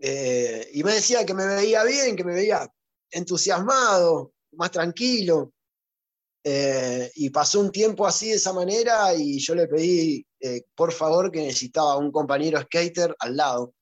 Eh, 0.00 0.70
y 0.72 0.82
me 0.82 0.94
decía 0.94 1.26
que 1.26 1.34
me 1.34 1.46
veía 1.46 1.84
bien, 1.84 2.16
que 2.16 2.24
me 2.24 2.32
veía 2.32 2.66
entusiasmado, 3.10 4.32
más 4.52 4.70
tranquilo. 4.70 5.52
Eh, 6.42 7.10
y 7.16 7.28
pasó 7.28 7.60
un 7.60 7.70
tiempo 7.70 8.06
así 8.06 8.30
de 8.30 8.36
esa 8.36 8.54
manera 8.54 9.14
y 9.14 9.38
yo 9.38 9.54
le 9.54 9.68
pedí, 9.68 10.26
por 10.74 10.92
favor, 10.92 11.30
que 11.30 11.42
necesitaba 11.42 11.98
un 11.98 12.10
compañero 12.10 12.58
skater 12.62 13.14
al 13.18 13.36
lado, 13.36 13.74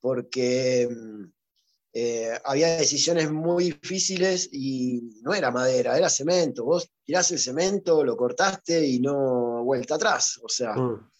porque 0.00 0.88
mm, 0.88 1.24
eh, 1.94 2.36
había 2.44 2.76
decisiones 2.76 3.30
muy 3.30 3.70
difíciles 3.70 4.48
y 4.52 5.20
no 5.22 5.32
era 5.32 5.50
madera, 5.50 5.96
era 5.96 6.10
cemento. 6.10 6.64
Vos 6.64 6.90
tirás 7.04 7.30
el 7.30 7.38
cemento, 7.38 8.04
lo 8.04 8.16
cortaste 8.16 8.84
y 8.84 8.98
no 8.98 9.62
vuelta 9.64 9.94
atrás. 9.94 10.40
O 10.42 10.48
sea, 10.48 10.74
mm. 10.74 11.10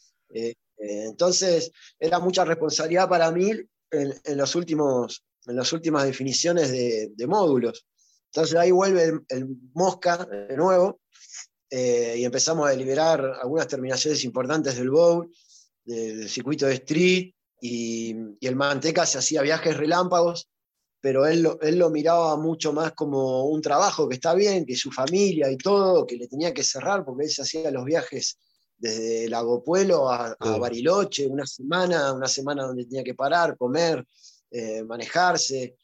entonces 0.79 1.71
era 1.99 2.19
mucha 2.19 2.45
responsabilidad 2.45 3.09
para 3.09 3.31
mí 3.31 3.53
en, 3.91 4.37
los 4.37 4.55
últimos, 4.57 5.25
en 5.47 5.57
las 5.57 5.73
últimas 5.73 6.05
definiciones 6.05 6.73
de 6.73 7.27
módulos. 7.27 7.87
Entonces 8.35 8.57
ahí 8.57 8.73
vuelve 8.73 9.21
el, 9.29 9.47
Mosca 9.75 10.25
de 10.25 10.57
nuevo 10.57 11.01
eh, 11.71 12.17
y 12.19 12.25
empezamos 12.25 12.67
a 12.67 12.71
deliberar 12.71 13.25
algunas 13.41 13.69
terminaciones 13.69 14.25
importantes 14.25 14.77
del 14.77 14.91
bowl, 14.91 15.31
del 15.85 16.29
circuito 16.29 16.67
de 16.67 16.75
street 16.75 17.33
y, 17.61 18.17
el 18.41 18.57
Manteca 18.57 19.07
se 19.07 19.19
hacía 19.19 19.41
viajes 19.43 19.77
relámpagos, 19.77 20.49
pero 21.05 21.27
él 21.27 21.43
lo, 21.43 21.61
él 21.61 21.77
lo 21.77 21.91
miraba 21.91 22.35
mucho 22.39 22.73
más 22.73 22.93
como 22.93 23.45
un 23.45 23.61
trabajo 23.61 24.09
que 24.09 24.15
está 24.15 24.33
bien, 24.33 24.65
que 24.65 24.75
su 24.75 24.91
familia 24.91 25.51
y 25.51 25.59
todo, 25.59 26.07
que 26.07 26.17
le 26.17 26.29
tenía 26.29 26.55
que 26.55 26.63
cerrar 26.63 27.05
porque 27.05 27.25
él 27.25 27.31
se 27.31 27.43
hacía 27.43 27.71
los 27.71 27.85
viajes 27.85 28.39
desde 28.79 29.29
Lago 29.29 29.63
Puelo 29.63 30.11
a, 30.11 30.35
Bariloche, 30.59 31.27
una 31.27 31.45
semana, 31.45 32.11
una 32.15 32.27
semana 32.27 32.65
donde 32.65 32.87
tenía 32.87 33.05
que 33.05 33.13
parar, 33.13 33.55
comer, 33.59 34.03
eh, 34.51 34.83
manejarse. 34.83 35.77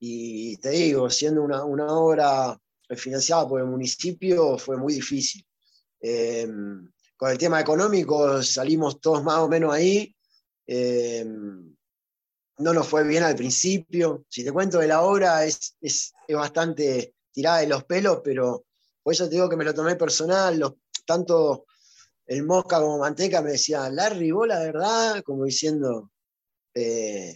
Y 0.00 0.56
te 0.56 0.70
digo, 0.70 1.08
siendo 1.08 1.44
una, 1.44 1.62
obra 1.64 2.58
financiada 2.96 3.48
por 3.48 3.60
el 3.60 3.68
municipio, 3.68 4.58
fue 4.58 4.76
muy 4.76 4.94
difícil. 4.94 5.46
Em, 6.00 6.90
con 7.16 7.30
el 7.30 7.38
tema 7.38 7.60
económico 7.60 8.42
salimos 8.42 9.00
todos 9.00 9.22
más 9.22 9.38
o 9.38 9.46
menos 9.46 9.72
ahí. 9.72 10.12
Em, 10.66 11.73
no 12.58 12.72
nos 12.72 12.88
fue 12.88 13.04
bien 13.04 13.22
al 13.22 13.36
principio. 13.36 14.24
Si 14.28 14.44
te 14.44 14.52
cuento 14.52 14.78
de 14.78 14.88
la 14.88 15.02
obra, 15.02 15.44
es, 15.44 15.76
es, 15.80 16.12
bastante 16.28 17.14
tirada 17.32 17.58
de 17.58 17.66
los 17.66 17.84
pelos, 17.84 18.20
pero 18.22 18.64
por 19.02 19.12
eso 19.12 19.28
te 19.28 19.34
digo 19.34 19.48
que 19.48 19.56
me 19.56 19.64
lo 19.64 19.74
tomé 19.74 19.96
personal. 19.96 20.76
tanto 21.04 21.66
el 22.26 22.42
Mosca 22.44 22.80
como 22.80 22.98
Manteca 22.98 23.42
me 23.42 23.52
decían, 23.52 23.94
Larry, 23.94 24.30
vos 24.30 24.48
la 24.48 24.60
verdad, 24.60 25.22
como 25.22 25.44
diciendo, 25.44 26.10
eh, 26.74 27.34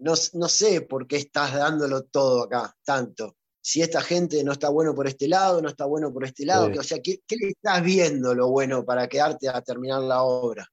no, 0.00 0.16
sé 0.16 0.82
por 0.82 1.06
qué 1.06 1.16
estás 1.16 1.54
dándolo 1.54 2.04
todo 2.04 2.44
acá, 2.44 2.76
tanto. 2.84 3.36
Si 3.62 3.82
esta 3.82 4.00
gente 4.00 4.42
no 4.42 4.52
está 4.52 4.70
bueno 4.70 4.94
por 4.94 5.06
este 5.06 5.28
lado, 5.28 5.60
no 5.60 5.68
está 5.68 5.84
bueno 5.84 6.12
por 6.12 6.24
este 6.24 6.46
lado, 6.46 6.70
o 6.78 6.82
sea, 6.82 6.98
¿qué, 7.02 7.20
le 7.28 7.48
estás 7.48 7.82
viendo 7.82 8.34
lo 8.34 8.48
bueno 8.48 8.84
para 8.84 9.08
quedarte 9.08 9.48
a 9.48 9.60
terminar 9.60 10.02
la 10.02 10.22
obra? 10.22 10.66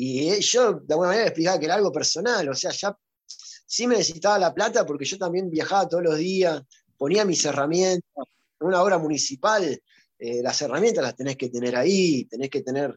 Y 0.00 0.38
yo 0.42 0.74
de 0.74 0.94
alguna 0.94 1.08
manera 1.08 1.26
explicaba 1.26 1.58
que 1.58 1.64
era 1.64 1.74
algo 1.74 1.90
personal, 1.90 2.48
o 2.48 2.54
sea, 2.54 2.70
ya 2.70 2.96
sí 3.26 3.84
me 3.88 3.96
necesitaba 3.96 4.38
la 4.38 4.54
plata 4.54 4.86
porque 4.86 5.04
yo 5.04 5.18
también 5.18 5.50
viajaba 5.50 5.88
todos 5.88 6.04
los 6.04 6.16
días, 6.16 6.62
ponía 6.96 7.24
mis 7.24 7.44
herramientas, 7.44 8.24
en 8.60 8.66
una 8.68 8.80
obra 8.80 8.98
municipal, 8.98 9.64
eh, 10.20 10.40
las 10.40 10.62
herramientas 10.62 11.02
las 11.02 11.16
tenés 11.16 11.36
que 11.36 11.48
tener 11.48 11.74
ahí, 11.74 12.26
tenés 12.26 12.48
que 12.48 12.62
tener... 12.62 12.96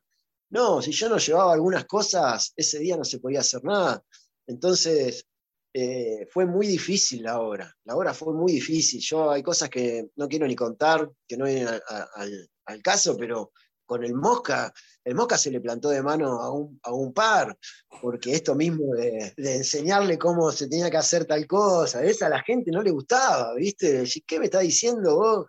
No, 0.51 0.79
si 0.79 0.91
yo 0.91 1.09
no 1.09 1.17
llevaba 1.17 1.53
algunas 1.53 1.85
cosas, 1.85 2.53
ese 2.55 2.77
día 2.77 2.97
no 2.97 3.03
se 3.03 3.17
podía 3.17 3.39
hacer 3.39 3.63
nada. 3.63 4.03
Entonces, 4.45 5.25
eh, 5.73 6.27
fue 6.29 6.45
muy 6.45 6.67
difícil 6.67 7.23
la 7.23 7.39
obra. 7.39 7.75
La 7.85 7.95
obra 7.95 8.13
fue 8.13 8.31
muy 8.33 8.51
difícil. 8.51 9.01
Yo 9.01 9.31
hay 9.31 9.41
cosas 9.41 9.69
que 9.69 10.09
no 10.17 10.27
quiero 10.27 10.45
ni 10.45 10.55
contar, 10.55 11.09
que 11.27 11.35
no 11.35 11.45
vienen 11.45 11.67
al, 11.67 12.81
caso, 12.83 13.17
pero 13.17 13.53
con 13.87 14.03
el 14.03 14.13
Mosca, 14.13 14.71
el 15.03 15.15
Mosca 15.15 15.37
se 15.37 15.51
le 15.51 15.61
plantó 15.61 15.89
de 15.89 16.03
mano 16.03 16.41
a 16.41 16.51
un, 16.51 16.79
a 16.83 16.93
un 16.93 17.13
par, 17.13 17.57
porque 18.01 18.33
esto 18.33 18.55
mismo 18.55 18.93
de, 18.93 19.33
enseñarle 19.37 20.17
cómo 20.17 20.51
se 20.51 20.67
tenía 20.67 20.89
que 20.91 20.97
hacer 20.97 21.25
tal 21.25 21.47
cosa, 21.47 22.03
esa 22.03 22.27
a 22.27 22.29
la 22.29 22.41
gente 22.43 22.71
no 22.71 22.81
le 22.81 22.91
gustaba, 22.91 23.55
¿viste? 23.55 24.03
¿Qué 24.25 24.39
me 24.39 24.45
está 24.45 24.59
diciendo 24.59 25.15
vos? 25.15 25.47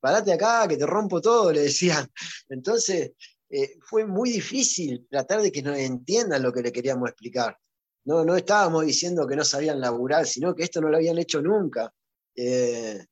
Parate 0.00 0.32
acá, 0.32 0.68
que 0.68 0.76
te 0.76 0.86
rompo 0.86 1.20
todo, 1.20 1.52
le 1.52 1.62
decían. 1.62 2.06
Entonces, 2.48 3.12
eh, 3.48 3.78
fue 3.80 4.04
muy 4.04 4.30
difícil 4.30 5.06
tratar 5.10 5.40
de 5.40 5.50
que 5.50 5.62
nos 5.62 5.78
entiendan 5.78 6.42
lo 6.42 6.52
que 6.52 6.62
le 6.62 6.72
queríamos 6.72 7.08
explicar. 7.08 7.56
No, 8.04 8.24
no 8.24 8.36
estábamos 8.36 8.86
diciendo 8.86 9.26
que 9.26 9.36
no 9.36 9.44
sabían 9.44 9.80
laburar, 9.80 10.26
sino 10.26 10.54
que 10.54 10.64
esto 10.64 10.80
no 10.80 10.88
lo 10.90 10.96
habían 10.96 11.18
hecho 11.18 11.40
nunca. 11.40 11.92
Eh, 12.36 13.04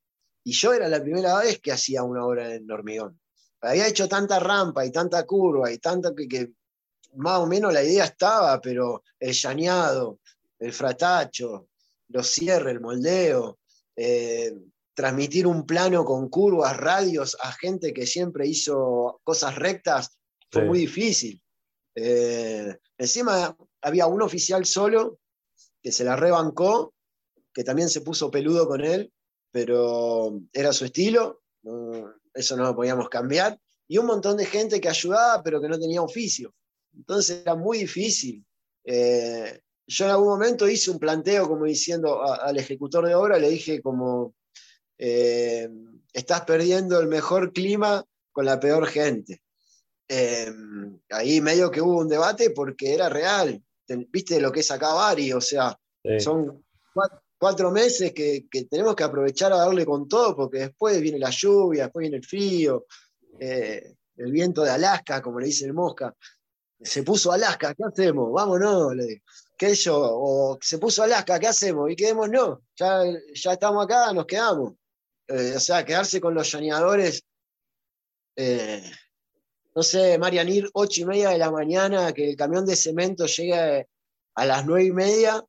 y 0.45 0.53
yo 0.53 0.75
era 0.75 0.89
la 0.89 1.03
primera 1.03 1.39
vez 1.39 1.59
que 1.61 1.73
hacía 1.73 2.03
una 2.03 2.25
obra 2.25 2.55
en 2.55 2.71
hormigón. 2.71 3.19
Había 3.65 3.89
hecho 3.89 4.09
tanta 4.09 4.39
rampa 4.39 4.85
y 4.85 4.93
tanta 4.93 5.25
curva 5.25 5.73
y 5.73 5.79
tanta 5.79 6.13
que, 6.15 6.53
más 7.17 7.39
o 7.39 7.47
menos 7.47 7.73
la 7.73 7.83
idea 7.83 8.05
estaba, 8.05 8.61
pero 8.61 9.03
el 9.19 9.33
llaneado, 9.33 10.21
el 10.59 10.73
fratacho, 10.73 11.69
los 12.09 12.29
cierres, 12.29 12.75
el 12.75 12.81
moldeo, 12.81 13.59
eh, 13.97 14.55
transmitir 14.95 15.47
un 15.47 15.67
plano 15.67 16.05
con 16.05 16.29
curvas, 16.29 16.77
radios 16.77 17.37
a 17.41 17.53
gente 17.53 17.93
que 17.93 18.07
siempre 18.07 18.47
hizo 18.47 19.21
cosas 19.25 19.57
rectas, 19.57 20.19
fue 20.51 20.65
muy 20.65 20.81
difícil. 20.81 21.43
Eh, 21.97 22.77
encima 22.99 23.57
había 23.83 24.07
un 24.07 24.23
oficial 24.23 24.65
solo 24.65 25.19
que 25.83 25.91
se 25.91 26.05
la 26.05 26.17
rebancó, 26.17 26.95
que 27.53 27.65
también 27.65 27.89
se 27.89 28.03
puso 28.03 28.31
peludo 28.31 28.69
con 28.69 28.85
él, 28.85 29.13
pero 29.51 30.41
era 30.53 30.73
su 30.73 30.85
estilo, 30.85 31.43
eso 32.35 32.57
no 32.57 32.65
lo 32.65 32.77
podíamos 32.77 33.09
cambiar, 33.09 33.59
y 33.87 33.99
un 33.99 34.07
montón 34.07 34.37
de 34.37 34.47
gente 34.47 34.81
que 34.81 34.89
ayudaba, 34.89 35.43
pero 35.43 35.61
que 35.61 35.69
no 35.69 35.79
tenía 35.79 36.03
oficio. 36.03 36.55
Entonces 36.95 37.43
era 37.43 37.55
muy 37.55 37.79
difícil. 37.79 38.45
Eh, 38.85 39.61
yo 39.87 40.05
en 40.07 40.11
algún 40.11 40.29
momento 40.29 40.69
hice 40.69 40.91
un 40.91 40.99
planteo 40.99 41.49
como 41.49 41.65
diciendo 41.65 42.23
al 42.23 42.57
ejecutor 42.57 43.07
de 43.07 43.15
obra, 43.15 43.39
le 43.39 43.51
dije 43.51 43.83
como, 43.83 44.35
eh, 44.99 45.69
estás 46.13 46.43
perdiendo 46.43 46.99
el 47.01 47.09
mejor 47.09 47.53
clima 47.53 48.05
con 48.33 48.47
la 48.47 48.59
peor 48.59 48.87
gente. 48.87 49.43
Eh, 50.09 50.53
ahí 51.11 51.41
medio 51.41 51.71
que 51.71 51.81
hubo 51.81 51.99
un 51.99 52.09
debate 52.09 52.51
porque 52.51 52.95
era 52.95 53.09
real 53.09 53.63
viste 53.87 54.41
lo 54.41 54.53
que 54.53 54.61
es 54.61 54.71
acá 54.71 54.93
Bari, 54.95 55.33
o 55.33 55.41
sea, 55.41 55.79
son 56.19 56.65
cuatro, 56.93 57.23
meses 57.73 58.13
que, 58.13 58.47
tenemos 58.71 58.95
que 58.95 59.05
aprovechar 59.05 59.53
a 59.53 59.59
darle 59.59 59.85
con 59.85 60.09
todo, 60.09 60.35
porque 60.35 60.59
después 60.59 61.01
viene 61.01 61.19
la 61.19 61.31
lluvia, 61.31 61.85
después 61.85 62.03
viene 62.03 62.17
el 62.17 62.25
frío, 62.25 62.87
eh, 63.39 63.95
el 64.17 64.33
viento 64.33 64.63
de 64.63 64.71
Alaska, 64.71 65.21
como 65.21 65.41
le 65.41 65.47
dice 65.47 65.67
el 65.67 65.75
Mosca. 65.75 66.15
Se 66.81 67.03
puso 67.03 67.33
Alaska, 67.33 67.75
¿qué 67.75 67.85
hacemos? 67.85 68.33
Vámonos, 68.33 68.95
le 68.95 69.05
digo. 69.07 69.25
¿Qué 69.57 69.75
yo? 69.75 69.97
O 69.97 70.59
se 70.61 70.79
puso 70.79 71.03
Alaska, 71.03 71.39
¿qué 71.39 71.47
hacemos? 71.47 71.91
Y 71.91 71.97
quedemos, 71.97 72.29
no, 72.29 72.63
ya, 72.77 73.03
ya 73.35 73.53
estamos 73.53 73.85
acá, 73.85 74.13
nos 74.13 74.27
quedamos. 74.27 74.75
Eh, 75.29 75.55
o 75.57 75.61
sea, 75.61 75.85
quedarse 75.85 76.21
con 76.21 76.35
los 76.35 76.51
llaneadores. 76.51 77.23
Eh, 78.37 78.83
no 79.75 79.83
sé, 79.83 80.19
Marian, 80.19 80.49
ir 80.49 80.69
ocho 80.75 81.03
y 81.03 81.05
media 81.05 81.31
de 81.31 81.39
la 81.39 81.51
mañana, 81.51 82.13
que 82.13 82.31
el 82.31 82.37
camión 82.37 82.67
de 82.67 82.77
cemento 82.77 83.27
llegue 83.27 83.89
a 84.35 84.47
las 84.47 84.67
nueve 84.67 84.87
y 84.87 84.93
media, 84.93 85.45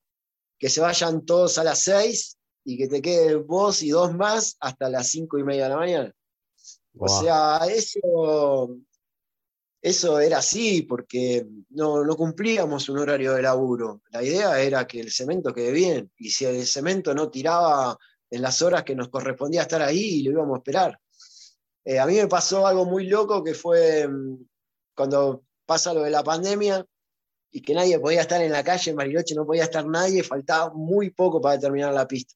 que 0.57 0.69
se 0.69 0.81
vayan 0.81 1.25
todos 1.25 1.57
a 1.57 1.63
las 1.63 1.81
seis 1.81 2.37
y 2.63 2.77
que 2.77 2.87
te 2.87 3.01
quede 3.01 3.35
vos 3.35 3.83
y 3.83 3.89
dos 3.89 4.13
más 4.13 4.57
hasta 4.59 4.89
las 4.89 5.09
cinco 5.09 5.37
y 5.37 5.43
media 5.43 5.63
de 5.63 5.69
la 5.69 5.77
mañana. 5.77 6.15
O 6.97 7.07
sea, 7.07 7.59
eso, 7.67 8.77
eso 9.81 10.19
era 10.19 10.37
así, 10.37 10.83
porque 10.83 11.45
no, 11.69 12.03
no 12.03 12.15
cumplíamos 12.15 12.87
un 12.89 12.99
horario 12.99 13.33
de 13.33 13.41
laburo. 13.41 14.01
La 14.11 14.23
idea 14.23 14.61
era 14.61 14.87
que 14.87 15.01
el 15.01 15.11
cemento 15.11 15.53
quede 15.53 15.71
bien, 15.71 16.11
y 16.17 16.29
si 16.29 16.45
el 16.45 16.65
cemento 16.65 17.13
no 17.13 17.29
tiraba 17.29 17.97
en 18.29 18.41
las 18.41 18.61
horas 18.61 18.83
que 18.83 18.95
nos 18.95 19.09
correspondía 19.09 19.63
estar 19.63 19.81
ahí, 19.81 20.23
lo 20.23 20.31
íbamos 20.31 20.55
a 20.55 20.59
esperar. 20.59 20.99
Eh, 21.83 21.99
a 21.99 22.05
mí 22.05 22.15
me 22.15 22.27
pasó 22.27 22.65
algo 22.65 22.85
muy 22.85 23.05
loco 23.05 23.43
que 23.43 23.53
fue 23.53 24.07
mm, 24.07 24.37
cuando 24.95 25.43
pasa 25.65 25.93
lo 25.93 26.01
de 26.01 26.09
la 26.09 26.23
pandemia 26.23 26.83
y 27.55 27.61
que 27.61 27.73
nadie 27.73 27.97
podía 27.99 28.19
estar 28.19 28.41
en 28.41 28.51
la 28.51 28.65
calle, 28.65 28.91
en 28.91 28.97
Bariloche 28.97 29.33
no 29.33 29.45
podía 29.45 29.63
estar 29.63 29.87
nadie, 29.87 30.23
faltaba 30.23 30.73
muy 30.73 31.11
poco 31.11 31.39
para 31.39 31.57
terminar 31.57 31.93
la 31.93 32.05
pista, 32.05 32.35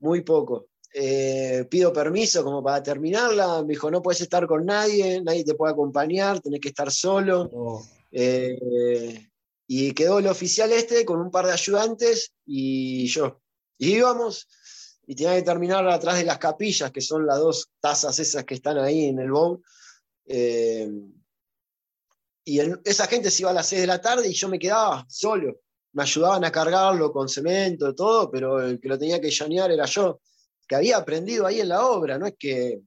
muy 0.00 0.20
poco. 0.20 0.68
Eh, 0.92 1.64
pido 1.70 1.90
permiso 1.90 2.44
como 2.44 2.62
para 2.62 2.82
terminarla, 2.82 3.62
me 3.62 3.68
dijo, 3.68 3.90
no 3.90 4.02
puedes 4.02 4.20
estar 4.20 4.46
con 4.46 4.66
nadie, 4.66 5.22
nadie 5.22 5.42
te 5.42 5.54
puede 5.54 5.72
acompañar, 5.72 6.40
tenés 6.40 6.60
que 6.60 6.68
estar 6.68 6.92
solo. 6.92 7.48
Oh. 7.50 7.82
Eh, 8.12 9.30
y 9.66 9.92
quedó 9.92 10.18
el 10.18 10.26
oficial 10.26 10.70
este 10.70 11.06
con 11.06 11.18
un 11.18 11.30
par 11.30 11.46
de 11.46 11.52
ayudantes 11.52 12.34
y 12.44 13.06
yo. 13.06 13.40
Y 13.78 13.94
íbamos, 13.94 14.48
y 15.06 15.14
tenía 15.14 15.34
que 15.36 15.44
terminar 15.44 15.88
atrás 15.88 16.18
de 16.18 16.24
las 16.24 16.36
capillas, 16.36 16.92
que 16.92 17.00
son 17.00 17.26
las 17.26 17.38
dos 17.38 17.70
tazas 17.80 18.18
esas 18.18 18.44
que 18.44 18.56
están 18.56 18.76
ahí 18.76 19.06
en 19.06 19.18
el 19.18 19.30
bowl. 19.30 19.62
Eh, 20.26 20.90
y 22.48 22.60
esa 22.84 23.06
gente 23.06 23.30
se 23.30 23.42
iba 23.42 23.50
a 23.50 23.54
las 23.54 23.66
6 23.68 23.82
de 23.82 23.86
la 23.86 24.00
tarde 24.00 24.28
y 24.28 24.32
yo 24.32 24.48
me 24.48 24.58
quedaba 24.58 25.04
solo. 25.08 25.60
Me 25.92 26.02
ayudaban 26.02 26.44
a 26.44 26.52
cargarlo 26.52 27.12
con 27.12 27.28
cemento, 27.28 27.94
todo, 27.94 28.30
pero 28.30 28.62
el 28.62 28.80
que 28.80 28.88
lo 28.88 28.98
tenía 28.98 29.20
que 29.20 29.30
llanear 29.30 29.70
era 29.70 29.84
yo, 29.84 30.20
que 30.66 30.76
había 30.76 30.96
aprendido 30.96 31.46
ahí 31.46 31.60
en 31.60 31.68
la 31.68 31.86
obra, 31.86 32.18
no 32.18 32.26
es 32.26 32.34
que, 32.38 32.80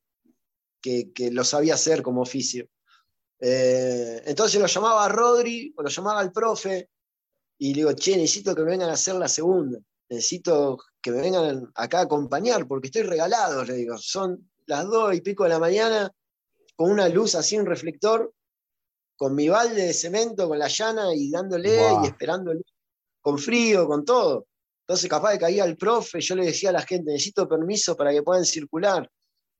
que, 0.81 1.31
lo 1.31 1.43
sabía 1.43 1.75
hacer 1.75 2.01
como 2.01 2.21
oficio. 2.21 2.67
Eh, 3.39 4.23
entonces 4.25 4.59
lo 4.59 4.67
llamaba 4.67 5.05
a 5.05 5.09
Rodri 5.09 5.73
o 5.77 5.83
lo 5.83 5.89
llamaba 5.89 6.19
al 6.19 6.31
profe 6.31 6.89
y 7.59 7.73
le 7.73 7.81
digo, 7.81 7.93
che, 7.93 8.17
necesito 8.17 8.55
que 8.55 8.63
me 8.63 8.71
vengan 8.71 8.89
a 8.89 8.93
hacer 8.93 9.15
la 9.15 9.27
segunda 9.27 9.79
necesito 10.11 10.77
que 11.01 11.11
me 11.11 11.21
vengan 11.21 11.71
acá 11.73 11.99
a 11.99 12.03
acompañar 12.03 12.67
porque 12.67 12.88
estoy 12.88 13.03
regalado, 13.03 13.63
le 13.63 13.75
digo. 13.75 13.97
Son 13.97 14.51
las 14.65 14.85
dos 14.85 15.15
y 15.15 15.21
pico 15.21 15.43
de 15.43 15.49
la 15.49 15.59
mañana 15.59 16.11
con 16.75 16.91
una 16.91 17.07
luz 17.07 17.35
así, 17.35 17.57
un 17.57 17.65
reflector, 17.65 18.33
con 19.22 19.35
mi 19.35 19.49
balde 19.49 19.84
de 19.84 19.93
cemento, 19.93 20.48
con 20.48 20.57
la 20.57 20.68
llana 20.68 21.14
y 21.14 21.30
dándole 21.30 21.77
y 22.03 22.07
esperándole, 22.07 22.64
con 23.22 23.38
frío, 23.38 23.85
con 23.85 24.03
todo. 24.03 24.48
Entonces, 24.80 25.07
capaz 25.07 25.34
de 25.34 25.38
caía 25.38 25.64
el 25.64 25.77
profe, 25.77 26.19
yo 26.19 26.34
le 26.34 26.45
decía 26.45 26.72
a 26.72 26.73
la 26.73 26.81
gente, 26.81 27.11
necesito 27.11 27.48
permiso 27.48 27.95
para 27.95 28.11
que 28.11 28.23
puedan 28.23 28.45
circular. 28.45 29.07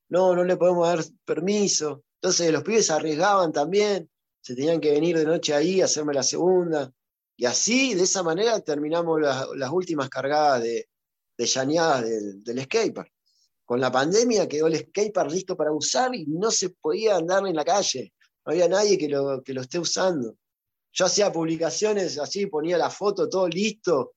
No, 0.10 0.36
no 0.36 0.44
le 0.44 0.58
podemos 0.58 0.88
dar 0.88 1.06
permiso. 1.24 2.02
Entonces, 2.16 2.52
los 2.52 2.64
pibes 2.64 2.90
arriesgaban 2.90 3.52
también, 3.52 4.10
se 4.42 4.56
tenían 4.56 4.82
que 4.82 4.94
venir 4.94 5.16
de 5.16 5.26
noche 5.26 5.54
ahí 5.54 5.80
a 5.80 5.86
hacerme 5.86 6.16
la 6.16 6.24
segunda. 6.24 6.92
Y 7.38 7.46
así, 7.46 7.94
de 7.94 8.02
esa 8.02 8.24
manera, 8.24 8.60
terminamos 8.62 9.22
las 9.22 9.72
últimas 9.72 10.10
cargadas 10.10 10.64
de, 10.64 10.90
de 11.38 11.46
llaneadas 11.46 12.02
del, 12.02 12.44
del 12.44 12.64
skatepark. 12.64 13.12
Con 13.64 13.80
la 13.80 13.92
pandemia 13.92 14.48
quedó 14.48 14.66
el 14.66 14.80
skatepark 14.80 15.30
listo 15.30 15.56
para 15.56 15.72
usar 15.72 16.16
y 16.16 16.26
no 16.26 16.50
se 16.50 16.72
podía 16.72 17.18
andar 17.18 17.46
en 17.46 17.56
la 17.56 17.64
calle. 17.64 18.12
No 18.46 18.52
había 18.52 18.68
nadie 18.68 18.98
que 18.98 19.08
lo, 19.08 19.44
que 19.44 19.54
lo 19.54 19.62
esté 19.62 19.80
usando. 19.80 20.36
Yo 20.94 21.06
hacía 21.06 21.32
publicaciones 21.32 22.18
así, 22.18 22.48
ponía 22.48 22.78
la 22.78 22.90
foto, 22.90 23.30
todo 23.30 23.48
listo, 23.48 24.14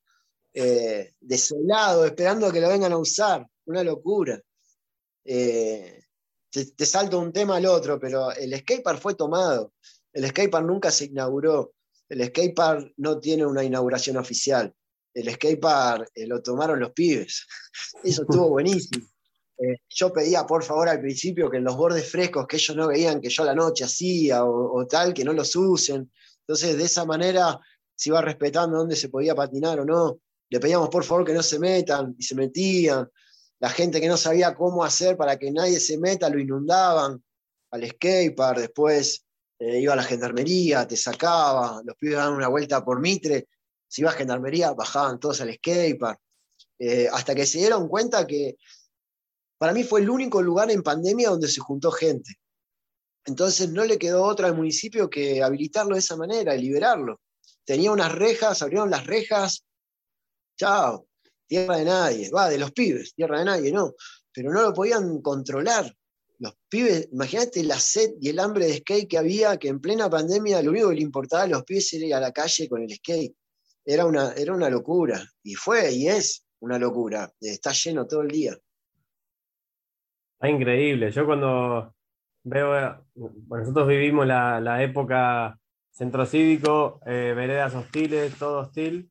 eh, 0.53 1.13
desolado, 1.21 2.05
esperando 2.05 2.47
a 2.47 2.53
que 2.53 2.61
lo 2.61 2.69
vengan 2.69 2.93
a 2.93 2.99
usar. 2.99 3.47
Una 3.67 3.83
locura. 3.83 4.41
Eh, 5.25 6.05
te, 6.51 6.67
te, 6.67 6.87
salto 6.87 7.19
un 7.19 7.33
tema 7.33 7.57
al 7.57 7.67
otro, 7.67 7.99
pero 7.99 8.33
el 8.33 8.57
skatepark 8.59 9.01
fue 9.01 9.15
tomado. 9.15 9.73
El 10.13 10.27
skatepark 10.29 10.67
nunca 10.67 10.91
se 10.91 11.07
inauguró. 11.07 11.75
El 12.09 12.25
skatepark 12.27 12.93
no 12.99 13.19
tiene 13.19 13.47
una 13.47 13.65
inauguración 13.65 14.17
oficial. 14.17 14.75
El 15.15 15.33
skatepark 15.33 16.11
eh, 16.15 16.27
lo 16.27 16.43
tomaron 16.43 16.81
los 16.81 16.93
pibes. 16.93 17.47
Eso 18.05 18.23
estuvo 18.23 18.49
buenísimo. 18.49 19.07
Eh, 19.57 19.77
yo 19.89 20.13
pedía 20.13 20.45
por 20.45 20.65
favor 20.65 20.89
al 20.89 21.01
principio 21.01 21.49
que 21.49 21.59
en 21.59 21.65
los 21.65 21.77
bordes 21.77 22.11
frescos 22.11 22.47
que 22.47 22.57
ellos 22.57 22.77
no 22.77 22.89
veían 22.89 23.21
que 23.21 23.29
yo 23.29 23.45
la 23.45 23.55
noche 23.55 23.85
hacía 23.85 24.45
o, 24.45 24.87
tal, 24.87 25.15
que 25.15 25.25
no 25.25 25.33
los 25.33 25.55
usen. 25.55 26.11
Entonces 26.41 26.77
de 26.77 26.85
esa 26.85 27.05
manera 27.05 27.59
se 27.95 28.11
iba 28.11 28.21
respetando 28.21 28.79
dónde 28.79 28.97
se 28.97 29.09
podía 29.09 29.35
patinar 29.35 29.81
o 29.81 29.85
no. 29.85 30.19
Le 30.51 30.61
pedíamos 30.61 30.89
por 30.89 31.05
favor 31.05 31.25
que 31.25 31.33
no 31.33 31.43
se 31.43 31.59
metan 31.59 32.15
y 32.19 32.23
se 32.23 32.35
metían. 32.35 33.09
La 33.61 33.71
gente 33.71 34.01
que 34.01 34.09
no 34.09 34.17
sabía 34.17 34.55
cómo 34.55 34.85
hacer 34.85 35.17
para 35.17 35.39
que 35.39 35.51
nadie 35.53 35.79
se 35.79 35.99
meta 35.99 36.29
lo 36.29 36.41
inundaban 36.41 37.23
al 37.71 37.89
skatepark. 37.89 38.59
Después 38.59 39.25
eh, 39.59 39.81
iba 39.81 39.93
a 39.93 39.97
la 39.97 40.03
gendarmería, 40.03 40.87
te 40.87 40.97
sacaba, 40.97 41.81
los 41.85 41.97
pibes 41.97 42.17
daban 42.17 42.35
una 42.35 42.49
vuelta 42.49 42.85
por 42.85 43.01
Mitre, 43.01 43.49
si 43.87 44.03
iba 44.03 44.11
a 44.11 44.15
gendarmería 44.15 44.73
bajaban 44.73 45.21
todos 45.21 45.41
al 45.41 45.55
skatepark, 45.55 46.19
eh, 46.81 47.09
hasta 47.11 47.35
que 47.35 47.47
se 47.47 47.59
dieron 47.59 47.89
cuenta 47.89 48.27
que 48.27 48.57
para 49.59 49.73
mí 49.73 49.85
fue 49.85 50.01
el 50.01 50.11
único 50.11 50.43
lugar 50.43 50.71
en 50.71 50.83
pandemia 50.83 51.31
donde 51.31 51.49
se 51.49 51.61
juntó 51.61 51.91
gente. 51.91 52.35
Entonces 53.25 53.71
no 53.71 53.85
le 53.85 53.99
quedó 53.99 54.25
otra 54.25 54.49
al 54.49 54.57
municipio 54.57 55.09
que 55.09 55.43
habilitarlo 55.43 55.95
de 55.95 56.01
esa 56.01 56.17
manera, 56.17 56.55
liberarlo. 56.55 57.21
Tenía 57.65 57.91
unas 57.93 58.13
rejas, 58.13 58.61
abrieron 58.61 58.91
las 58.91 59.07
rejas, 59.07 59.65
chao, 60.59 61.07
tierra 61.47 61.79
de 61.79 61.85
nadie, 61.85 62.31
va, 62.31 62.51
de 62.51 62.59
los 62.59 62.73
pibes, 62.73 63.15
tierra 63.15 63.39
de 63.39 63.47
nadie, 63.47 63.73
no, 63.73 63.95
pero 64.33 64.53
no 64.53 64.61
lo 64.61 64.75
podían 64.75 65.23
controlar. 65.23 65.95
Los 66.39 66.55
pibes, 66.69 67.09
imagínate 67.13 67.63
la 67.63 67.79
sed 67.79 68.15
y 68.21 68.29
el 68.29 68.39
hambre 68.39 68.67
de 68.67 68.79
skate 68.79 69.09
que 69.09 69.19
había, 69.19 69.57
que 69.57 69.69
en 69.69 69.81
plena 69.81 70.11
pandemia 70.11 70.61
lo 70.63 70.73
único 70.73 70.91
que 70.91 70.97
le 70.97 71.03
importaba 71.03 71.45
a 71.45 71.47
los 71.47 71.65
pibes 71.65 71.93
era 71.95 72.07
ir 72.07 72.15
a 72.15 72.21
la 72.21 72.33
calle 72.33 72.69
con 72.69 72.83
el 72.83 72.95
skate. 72.95 73.35
Era 73.87 74.05
una, 74.05 74.33
era 74.33 74.53
una 74.53 74.69
locura, 74.69 75.27
y 75.43 75.55
fue 75.55 75.93
y 75.93 76.09
es 76.09 76.45
una 76.61 76.79
locura, 76.79 77.33
está 77.41 77.73
lleno 77.73 78.07
todo 78.07 78.23
el 78.23 78.29
día. 78.29 78.59
Increíble, 80.49 81.11
yo 81.11 81.25
cuando 81.27 81.95
veo, 82.43 83.05
nosotros 83.15 83.89
vivimos 83.89 84.27
la, 84.27 84.83
época 84.83 85.59
centro 85.91 86.27
cívico, 86.27 87.01
eh, 87.07 87.33
veredas 87.35 87.75
hostiles, 87.75 88.37
todo 88.39 88.61
hostil, 88.61 89.11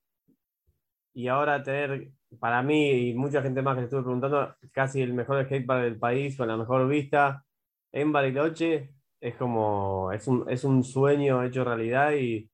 y 1.13 1.27
ahora 1.27 1.63
tener, 1.63 2.11
para 2.39 2.61
mí 2.61 3.09
y 3.09 3.13
mucha 3.13 3.41
gente 3.41 3.61
más 3.61 3.75
que 3.75 3.81
le 3.81 3.85
estuve 3.85 4.03
preguntando, 4.03 4.55
casi 4.71 5.01
el 5.01 5.13
mejor 5.13 5.43
skatepark 5.45 5.83
del 5.83 5.97
país, 5.97 6.37
con 6.37 6.47
la 6.47 6.57
mejor 6.57 6.87
vista, 6.87 7.45
en 7.91 8.11
Bariloche, 8.11 8.93
es 9.19 9.35
como, 9.35 10.11
es 10.11 10.27
un, 10.27 10.49
es 10.49 10.63
un 10.63 10.83
sueño 10.83 11.43
hecho 11.43 11.63
realidad, 11.63 12.11
y, 12.13 12.49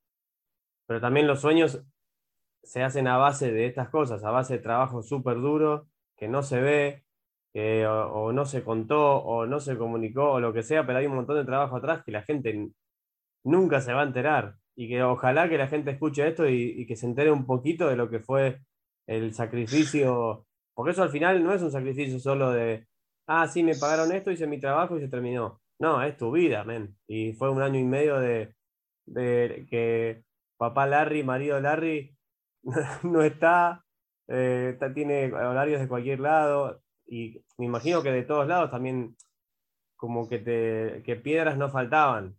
pero 0.86 1.02
también 1.02 1.28
los 1.28 1.42
sueños 1.42 1.84
se 2.64 2.84
hacen 2.84 3.08
a 3.08 3.18
base 3.18 3.52
de 3.52 3.66
estas 3.66 3.90
cosas, 3.90 4.24
a 4.24 4.32
base 4.32 4.54
de 4.54 4.60
trabajo 4.60 5.02
súper 5.02 5.38
duro, 5.38 5.88
que 6.16 6.28
no 6.28 6.44
se 6.44 6.62
ve, 6.62 7.04
o, 7.56 8.32
no 8.32 8.46
se 8.46 8.64
contó, 8.64 9.18
o 9.18 9.46
no 9.46 9.60
se 9.60 9.78
comunicó, 9.78 10.32
o 10.34 10.40
lo 10.40 10.54
que 10.54 10.64
sea, 10.64 10.86
pero 10.86 11.00
hay 11.00 11.08
un 11.08 11.16
montón 11.16 11.38
de 11.38 11.46
trabajo 11.46 11.78
atrás 11.78 12.04
que 12.06 12.12
la 12.12 12.24
gente 12.24 12.70
nunca 13.44 13.82
se 13.82 13.94
va 13.94 14.02
a 14.02 14.06
enterar. 14.06 14.56
Y 14.76 14.88
que 14.90 15.04
ojalá 15.04 15.50
que 15.50 15.58
la 15.58 15.68
gente 15.68 15.92
escuche 15.92 16.28
esto 16.28 16.48
y, 16.48 16.86
que 16.88 16.96
se 16.96 17.06
entere 17.06 17.32
un 17.32 17.46
poquito 17.46 17.88
de 17.90 17.98
lo 17.98 18.10
que 18.10 18.20
fue 18.20 18.62
el 19.08 19.34
sacrificio, 19.34 20.46
porque 20.74 20.92
eso 20.92 21.04
al 21.04 21.10
final 21.10 21.44
no 21.44 21.54
es 21.54 21.62
un 21.62 21.72
sacrificio 21.72 22.20
solo 22.20 22.52
de, 22.52 22.88
ah, 23.28 23.48
sí, 23.48 23.64
me 23.64 23.76
pagaron 23.76 24.12
esto, 24.14 24.32
hice 24.32 24.48
mi 24.48 24.60
trabajo 24.60 24.98
y 24.98 25.02
se 25.02 25.10
terminó. 25.10 25.62
No, 25.80 26.04
es 26.04 26.18
tu 26.18 26.32
vida, 26.32 26.64
men. 26.64 26.96
Y 27.08 27.34
fue 27.34 27.50
un 27.50 27.62
año 27.62 27.80
y 27.80 27.84
medio 27.84 28.20
de, 28.20 28.56
de 29.06 29.66
que 29.70 30.24
papá 30.58 30.88
Larry, 30.88 31.24
marido 31.24 31.60
Larry, 31.60 32.16
no 33.04 33.24
está, 33.24 33.84
eh, 34.28 34.78
tiene 34.94 35.34
horarios 35.34 35.82
de 35.82 35.88
cualquier 35.88 36.20
lado, 36.20 36.82
y 37.10 37.44
me 37.58 37.66
imagino 37.66 38.04
que 38.04 38.12
de 38.12 38.24
todos 38.24 38.48
lados 38.48 38.70
también 38.70 39.18
como 39.96 40.30
que, 40.30 40.40
te, 40.40 41.04
que 41.04 41.16
piedras 41.16 41.58
no 41.58 41.70
faltaban, 41.70 42.38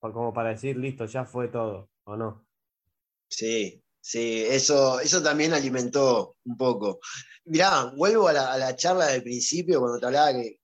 como 0.00 0.32
para 0.32 0.50
decir, 0.50 0.76
listo, 0.76 1.06
ya 1.06 1.24
fue 1.24 1.48
todo, 1.48 1.90
¿o 2.04 2.16
no? 2.16 2.46
Sí, 3.28 3.82
sí, 4.00 4.44
eso, 4.46 5.00
eso 5.00 5.22
también 5.22 5.52
alimentó 5.52 6.36
un 6.44 6.56
poco. 6.56 7.00
Mirá, 7.44 7.92
vuelvo 7.96 8.28
a 8.28 8.32
la, 8.32 8.76
charla 8.76 9.06
del 9.06 9.22
principio 9.22 9.80
cuando 9.80 9.98
te 9.98 10.06
hablaba 10.06 10.32
que, 10.32 10.60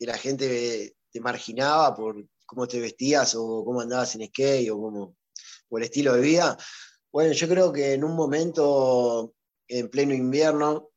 la 0.00 0.16
gente 0.16 0.96
te 1.10 1.20
marginaba 1.20 1.94
por 1.94 2.24
cómo 2.46 2.68
te 2.68 2.80
vestías 2.80 3.34
o 3.34 3.64
cómo 3.64 3.80
andabas 3.80 4.14
en 4.14 4.26
skate 4.28 4.70
o 4.70 4.80
cómo, 4.80 5.16
por 5.68 5.80
el 5.80 5.86
estilo 5.86 6.14
de 6.14 6.20
vida. 6.20 6.56
Bueno, 7.12 7.32
yo 7.32 7.48
creo 7.48 7.72
que 7.72 7.94
en 7.94 8.04
un 8.04 8.14
momento, 8.14 9.34
en 9.66 9.88
pleno 9.90 10.14
invierno, 10.14 10.90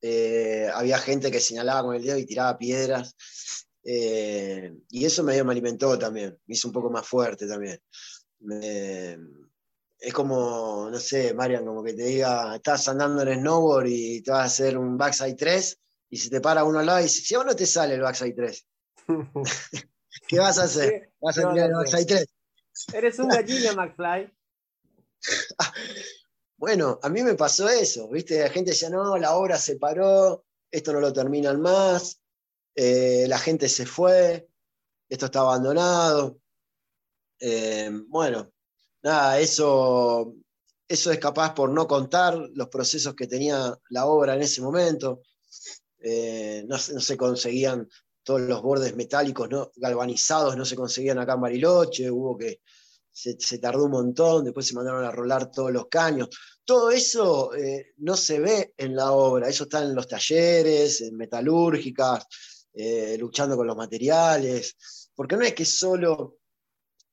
eh, 0.00 0.68
había 0.72 0.98
gente 0.98 1.30
que 1.30 1.40
señalaba 1.40 1.82
con 1.82 1.96
el 1.96 2.02
dedo 2.02 2.18
y 2.18 2.26
tiraba 2.26 2.58
piedras. 2.58 3.14
Eh, 3.84 4.72
y 4.90 5.04
eso 5.04 5.22
medio 5.22 5.44
me 5.44 5.52
alimentó 5.52 5.98
también, 5.98 6.38
me 6.46 6.54
hizo 6.54 6.68
un 6.68 6.74
poco 6.74 6.90
más 6.90 7.06
fuerte 7.06 7.46
también. 7.46 7.80
es 9.98 10.12
como, 10.12 10.88
no 10.90 10.98
sé, 10.98 11.34
Marian, 11.34 11.64
como 11.64 11.82
que 11.82 11.94
te 11.94 12.04
diga, 12.04 12.56
estás 12.56 12.88
andando 12.88 13.22
en 13.22 13.40
snowboard 13.40 13.86
y 13.88 14.22
te 14.22 14.30
vas 14.30 14.40
a 14.40 14.44
hacer 14.44 14.76
un 14.76 14.96
backside 14.98 15.36
3 15.36 15.78
y 16.10 16.16
se 16.16 16.30
te 16.30 16.40
para 16.40 16.64
uno 16.64 16.78
al 16.78 16.86
lado 16.86 17.00
y 17.00 17.04
dice, 17.04 17.22
si 17.22 17.34
a 17.34 17.38
vos 17.38 17.46
no 17.46 17.56
te 17.56 17.66
sale 17.66 17.94
el 17.94 18.00
backside 18.00 18.34
3, 18.34 18.66
¿qué 20.28 20.38
vas 20.38 20.58
a 20.58 20.64
hacer? 20.64 21.12
¿Vas 21.20 21.38
a 21.38 21.52
tirar 21.52 21.70
el 21.70 21.76
backside 21.76 22.06
3? 22.06 22.26
Eres 22.94 23.18
un 23.18 23.28
gallina, 23.28 23.72
McFly. 23.72 24.32
Bueno, 26.58 26.98
a 27.02 27.08
mí 27.08 27.22
me 27.22 27.36
pasó 27.36 27.68
eso, 27.68 28.08
¿viste? 28.08 28.40
La 28.40 28.50
gente 28.50 28.72
decía, 28.72 28.90
no, 28.90 29.16
la 29.16 29.36
obra 29.36 29.56
se 29.56 29.76
paró, 29.76 30.44
esto 30.72 30.92
no 30.92 30.98
lo 30.98 31.12
terminan 31.12 31.60
más, 31.60 32.20
eh, 32.74 33.26
la 33.28 33.38
gente 33.38 33.68
se 33.68 33.86
fue, 33.86 34.48
esto 35.08 35.26
está 35.26 35.40
abandonado. 35.40 36.40
Eh, 37.38 37.90
bueno, 38.08 38.52
nada, 39.02 39.38
eso, 39.38 40.34
eso 40.88 41.12
es 41.12 41.18
capaz 41.20 41.54
por 41.54 41.70
no 41.70 41.86
contar 41.86 42.36
los 42.36 42.68
procesos 42.68 43.14
que 43.14 43.28
tenía 43.28 43.78
la 43.90 44.06
obra 44.06 44.34
en 44.34 44.42
ese 44.42 44.60
momento. 44.60 45.22
Eh, 46.00 46.64
no, 46.66 46.76
se 46.76 47.16
conseguían 47.16 47.88
todos 48.24 48.40
los 48.40 48.62
bordes 48.62 48.96
metálicos 48.96 49.48
¿no? 49.48 49.70
galvanizados, 49.76 50.56
no 50.56 50.64
se 50.64 50.74
conseguían 50.74 51.20
acá 51.20 51.34
en 51.34 51.64
hubo 51.64 52.36
que 52.36 52.60
se, 53.18 53.58
tardó 53.58 53.84
un 53.84 53.90
montón, 53.90 54.44
después 54.44 54.66
se 54.66 54.74
mandaron 54.74 55.04
a 55.04 55.10
rolar 55.10 55.50
todos 55.50 55.72
los 55.72 55.88
caños. 55.88 56.28
Todo 56.64 56.90
eso 56.90 57.54
eh, 57.54 57.94
no 57.98 58.16
se 58.16 58.38
ve 58.38 58.74
en 58.76 58.94
la 58.94 59.12
obra, 59.12 59.48
eso 59.48 59.64
está 59.64 59.82
en 59.82 59.94
los 59.94 60.06
talleres, 60.06 61.00
en 61.00 61.16
metalúrgicas, 61.16 62.26
eh, 62.72 63.16
luchando 63.18 63.56
con 63.56 63.66
los 63.66 63.76
materiales, 63.76 64.76
porque 65.14 65.36
no 65.36 65.42
es 65.42 65.54
que 65.54 65.64
solo 65.64 66.38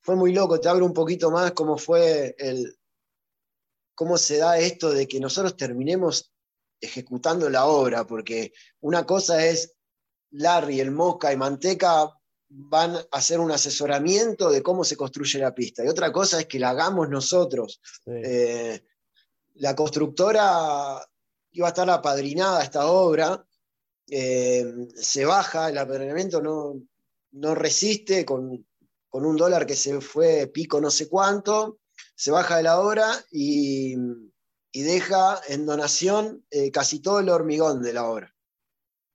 fue 0.00 0.14
muy 0.14 0.32
loco, 0.32 0.60
te 0.60 0.68
abro 0.68 0.86
un 0.86 0.92
poquito 0.92 1.30
más 1.30 1.50
cómo 1.52 1.76
fue 1.76 2.36
el, 2.38 2.78
cómo 3.94 4.16
se 4.16 4.38
da 4.38 4.58
esto 4.58 4.90
de 4.90 5.08
que 5.08 5.18
nosotros 5.18 5.56
terminemos 5.56 6.32
ejecutando 6.80 7.50
la 7.50 7.66
obra, 7.66 8.06
porque 8.06 8.52
una 8.80 9.04
cosa 9.04 9.44
es 9.44 9.74
Larry, 10.30 10.78
el 10.78 10.92
Mosca 10.92 11.32
y 11.32 11.36
Manteca 11.36 12.12
van 12.48 12.96
a 12.96 13.06
hacer 13.12 13.40
un 13.40 13.50
asesoramiento 13.50 14.50
de 14.50 14.62
cómo 14.62 14.84
se 14.84 14.96
construye 14.96 15.38
la 15.38 15.54
pista. 15.54 15.84
Y 15.84 15.88
otra 15.88 16.12
cosa 16.12 16.40
es 16.40 16.46
que 16.46 16.58
la 16.58 16.70
hagamos 16.70 17.08
nosotros. 17.08 17.80
Eh, 18.06 18.84
la 19.54 19.74
constructora 19.74 21.04
iba 21.52 21.66
a 21.66 21.70
estar 21.70 21.88
apadrinada 21.90 22.60
a 22.60 22.64
esta 22.64 22.86
obra, 22.86 23.44
eh, 24.08 24.64
se 24.94 25.24
baja, 25.24 25.70
el 25.70 25.78
apadrinamiento 25.78 26.40
no, 26.40 26.80
no 27.32 27.54
resiste 27.54 28.24
con, 28.24 28.66
un 29.10 29.36
dólar 29.36 29.64
que 29.64 29.76
se 29.76 29.98
fue 30.02 30.46
pico 30.46 30.78
no 30.78 30.90
sé 30.90 31.08
cuánto, 31.08 31.78
se 32.14 32.30
baja 32.30 32.58
de 32.58 32.64
la 32.64 32.80
obra 32.80 33.10
y, 33.30 33.96
deja 34.72 35.40
en 35.48 35.64
donación 35.64 36.44
eh, 36.50 36.70
casi 36.70 37.00
todo 37.00 37.20
el 37.20 37.30
hormigón 37.30 37.80
de 37.80 37.94
la 37.94 38.04
obra. 38.04 38.35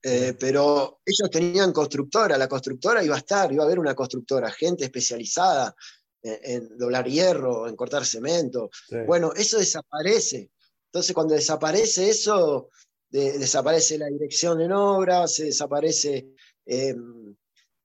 Eh, 0.04 0.36
pero 0.40 1.02
ellos 1.06 1.30
tenían 1.30 1.72
constructora, 1.72 2.38
la 2.38 2.48
constructora 2.48 3.04
iba 3.04 3.16
a 3.16 3.20
estar, 3.20 3.52
iba 3.52 3.64
a 3.64 3.66
haber 3.68 3.80
una 3.80 3.94
constructora, 3.94 4.50
gente 4.50 4.86
especializada 4.86 5.76
en, 6.24 6.78
doblar 6.78 7.08
hierro, 7.08 7.68
en 7.68 7.76
cortar 7.76 8.06
cemento. 8.06 8.70
Bueno, 9.06 9.32
eso 9.36 9.60
desaparece. 9.60 10.52
Entonces, 10.88 11.14
cuando 11.14 11.36
desaparece 11.36 12.10
eso, 12.10 12.70
desaparece 13.10 13.98
la 13.98 14.08
dirección 14.08 14.62
en 14.62 14.72
obra, 14.72 15.28
se 15.28 15.46
desaparece, 15.46 16.30
em, 16.66 17.36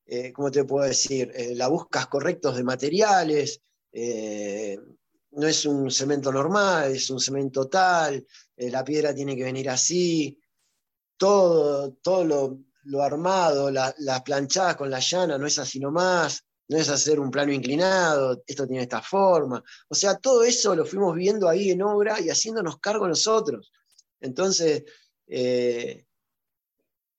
eh, 0.06 0.32
¿cómo 0.32 0.50
te 0.50 0.64
puedo 0.64 0.86
decir? 0.86 1.32
Eh, 1.34 1.54
la 1.54 1.68
buscas 1.68 2.06
correctos 2.06 2.56
de 2.56 2.64
materiales. 2.64 3.60
no 5.32 5.46
es 5.46 5.66
un 5.66 5.90
cemento 5.90 6.32
normal, 6.32 6.92
es 6.92 7.10
un 7.10 7.20
cemento 7.20 7.68
tal, 7.68 8.26
la 8.56 8.82
piedra 8.84 9.14
tiene 9.14 9.36
que 9.36 9.44
venir 9.44 9.68
así, 9.68 10.38
todo, 11.16 11.92
todo 12.02 12.24
lo, 12.84 13.02
armado, 13.02 13.70
las 13.70 14.22
planchadas 14.22 14.76
con 14.76 14.90
la 14.90 15.00
llana, 15.00 15.38
no 15.38 15.46
es 15.46 15.58
así 15.58 15.80
nomás, 15.80 16.44
no 16.68 16.76
es 16.76 16.88
hacer 16.88 17.20
un 17.20 17.30
plano 17.30 17.52
inclinado, 17.52 18.42
esto 18.46 18.66
tiene 18.66 18.82
esta 18.82 19.02
forma. 19.02 19.62
O 19.88 19.94
sea, 19.94 20.16
todo 20.16 20.44
eso 20.44 20.74
lo 20.74 20.84
fuimos 20.84 21.14
viendo 21.14 21.48
ahí 21.48 21.70
en 21.70 21.82
obra 21.82 22.20
y 22.20 22.28
haciéndonos 22.28 22.78
cargo 22.78 23.06
nosotros. 23.06 23.72
Entonces, 24.20 24.84
eh, 25.26 26.04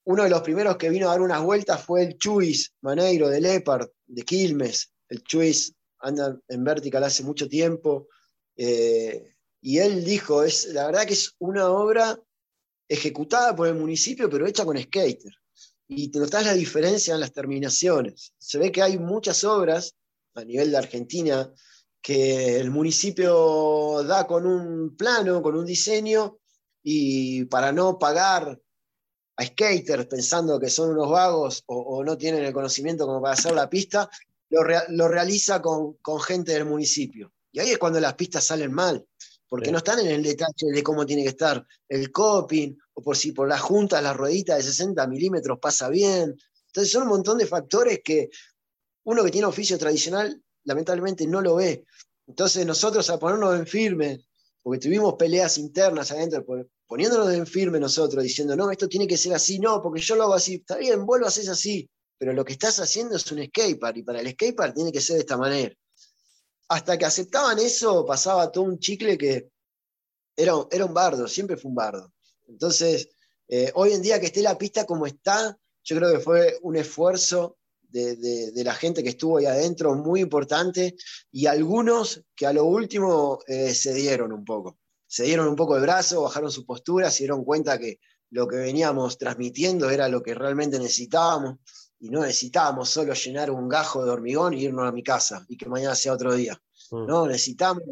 uno 0.05 0.23
de 0.23 0.29
los 0.29 0.41
primeros 0.41 0.77
que 0.77 0.89
vino 0.89 1.07
a 1.07 1.11
dar 1.11 1.21
unas 1.21 1.41
vueltas 1.41 1.83
fue 1.83 2.03
el 2.03 2.17
Chuis 2.17 2.73
Maneiro 2.81 3.29
de 3.29 3.41
Lepard, 3.41 3.89
de 4.05 4.21
Quilmes. 4.23 4.91
El 5.09 5.23
Chuis 5.23 5.73
anda 5.99 6.37
en 6.47 6.63
Vertical 6.63 7.03
hace 7.03 7.23
mucho 7.23 7.47
tiempo. 7.47 8.07
Eh, 8.55 9.35
y 9.61 9.79
él 9.79 10.03
dijo, 10.05 10.43
es, 10.43 10.67
la 10.67 10.85
verdad 10.85 11.05
que 11.05 11.13
es 11.13 11.35
una 11.39 11.69
obra 11.69 12.17
ejecutada 12.87 13.55
por 13.55 13.67
el 13.67 13.75
municipio, 13.75 14.29
pero 14.29 14.47
hecha 14.47 14.65
con 14.65 14.77
skater. 14.77 15.33
Y 15.87 16.09
te 16.09 16.19
notas 16.19 16.45
la 16.45 16.53
diferencia 16.53 17.13
en 17.13 17.19
las 17.19 17.31
terminaciones. 17.31 18.33
Se 18.37 18.57
ve 18.57 18.71
que 18.71 18.81
hay 18.81 18.97
muchas 18.97 19.43
obras 19.43 19.95
a 20.35 20.43
nivel 20.43 20.71
de 20.71 20.77
Argentina 20.77 21.51
que 22.01 22.57
el 22.57 22.71
municipio 22.71 24.03
da 24.03 24.27
con 24.27 24.45
un 24.45 24.95
plano, 24.95 25.41
con 25.41 25.57
un 25.57 25.65
diseño, 25.65 26.37
y 26.83 27.45
para 27.45 27.71
no 27.71 27.99
pagar 27.99 28.59
a 29.35 29.45
skaters 29.45 30.05
pensando 30.05 30.59
que 30.59 30.69
son 30.69 30.91
unos 30.91 31.09
vagos 31.09 31.63
o, 31.67 32.03
no 32.03 32.17
tienen 32.17 32.43
el 32.43 32.53
conocimiento 32.53 33.05
como 33.05 33.21
para 33.21 33.33
hacer 33.33 33.53
la 33.53 33.69
pista, 33.69 34.09
lo, 34.49 35.07
realiza 35.09 35.61
con, 35.61 35.95
con, 35.95 36.21
gente 36.21 36.53
del 36.53 36.65
municipio. 36.65 37.33
Y 37.51 37.59
ahí 37.59 37.71
es 37.71 37.77
cuando 37.77 37.99
las 37.99 38.13
pistas 38.13 38.45
salen 38.45 38.71
mal, 38.71 39.05
porque 39.49 39.71
no 39.71 39.77
están 39.77 39.99
en 39.99 40.07
el 40.07 40.23
detalle 40.23 40.71
de 40.73 40.83
cómo 40.83 41.05
tiene 41.05 41.23
que 41.23 41.29
estar 41.29 41.65
el 41.87 42.11
coping, 42.11 42.75
o 42.93 43.01
por 43.01 43.15
si 43.15 43.31
por 43.31 43.47
las 43.47 43.61
juntas 43.61 44.03
la 44.03 44.13
ruedita 44.13 44.55
de 44.55 44.63
60 44.63 45.07
milímetros 45.07 45.59
pasa 45.61 45.89
bien. 45.89 46.35
Entonces 46.67 46.91
son 46.91 47.03
un 47.03 47.09
montón 47.09 47.37
de 47.37 47.45
factores 47.45 48.01
que 48.03 48.29
uno 49.05 49.23
que 49.23 49.31
tiene 49.31 49.47
oficio 49.47 49.77
tradicional 49.77 50.41
lamentablemente 50.65 51.25
no 51.25 51.41
lo 51.41 51.55
ve. 51.55 51.85
Entonces 52.27 52.65
nosotros 52.65 53.09
a 53.09 53.17
ponernos 53.17 53.57
en 53.57 53.65
firme, 53.65 54.25
porque 54.61 54.79
tuvimos 54.79 55.15
peleas 55.15 55.57
internas 55.57 56.11
adentro, 56.11 56.45
poniéndonos 56.85 57.33
en 57.33 57.47
firme 57.47 57.79
nosotros, 57.79 58.21
diciendo, 58.21 58.55
no, 58.55 58.69
esto 58.69 58.89
tiene 58.89 59.07
que 59.07 59.17
ser 59.17 59.33
así, 59.33 59.59
no, 59.59 59.81
porque 59.81 60.01
yo 60.01 60.15
lo 60.15 60.23
hago 60.23 60.33
así, 60.33 60.55
está 60.55 60.77
bien, 60.77 61.05
vuelvo 61.05 61.25
a 61.25 61.29
hacer 61.29 61.49
así, 61.49 61.89
pero 62.17 62.33
lo 62.33 62.43
que 62.43 62.53
estás 62.53 62.79
haciendo 62.79 63.15
es 63.15 63.31
un 63.31 63.43
skatepark 63.45 63.97
y 63.97 64.03
para 64.03 64.19
el 64.19 64.29
skatepark 64.31 64.75
tiene 64.75 64.91
que 64.91 64.99
ser 64.99 65.15
de 65.15 65.21
esta 65.21 65.37
manera. 65.37 65.73
Hasta 66.69 66.97
que 66.97 67.05
aceptaban 67.05 67.59
eso, 67.59 68.05
pasaba 68.05 68.51
todo 68.51 68.65
un 68.65 68.79
chicle 68.79 69.17
que 69.17 69.49
era, 70.35 70.53
era 70.69 70.85
un 70.85 70.93
bardo, 70.93 71.27
siempre 71.27 71.57
fue 71.57 71.69
un 71.69 71.75
bardo. 71.75 72.13
Entonces, 72.47 73.09
eh, 73.47 73.71
hoy 73.75 73.93
en 73.93 74.01
día 74.01 74.19
que 74.19 74.27
esté 74.27 74.41
la 74.41 74.57
pista 74.57 74.85
como 74.85 75.05
está, 75.05 75.57
yo 75.83 75.95
creo 75.95 76.11
que 76.11 76.19
fue 76.19 76.57
un 76.61 76.75
esfuerzo 76.75 77.57
de, 77.89 78.51
la 78.63 78.73
gente 78.73 79.01
que 79.03 79.09
estuvo 79.09 79.37
ahí 79.37 79.45
adentro 79.45 79.95
muy 79.95 80.19
importante 80.21 80.95
y 81.31 81.45
algunos 81.45 82.21
que 82.35 82.45
a 82.45 82.53
lo 82.53 82.65
último 82.65 83.39
eh, 83.47 83.73
se 83.73 83.93
dieron 83.93 84.33
un 84.33 84.43
poco. 84.43 84.77
Se 85.07 85.23
dieron 85.23 85.47
un 85.47 85.55
poco 85.55 85.75
el 85.75 85.81
brazo, 85.81 86.23
bajaron 86.23 86.51
su 86.51 86.65
postura, 86.65 87.09
se 87.09 87.19
dieron 87.23 87.45
cuenta 87.45 87.79
que 87.79 87.99
lo 88.29 88.47
que 88.47 88.57
veníamos 88.57 89.17
transmitiendo 89.17 89.89
era 89.89 90.09
lo 90.09 90.21
que 90.21 90.35
realmente 90.35 90.77
necesitábamos 90.77 91.59
y 91.99 92.09
no 92.09 92.21
necesitábamos 92.21 92.89
solo 92.89 93.13
llenar 93.13 93.51
un 93.51 93.67
gajo 93.67 94.05
de 94.05 94.11
hormigón 94.11 94.53
y 94.53 94.63
irnos 94.63 94.87
a 94.87 94.91
mi 94.91 95.03
casa 95.03 95.45
y 95.47 95.57
que 95.57 95.67
mañana 95.67 95.95
sea 95.95 96.13
otro 96.13 96.33
día. 96.33 96.59
Mm. 96.91 97.05
No, 97.05 97.27
necesitamos 97.27 97.83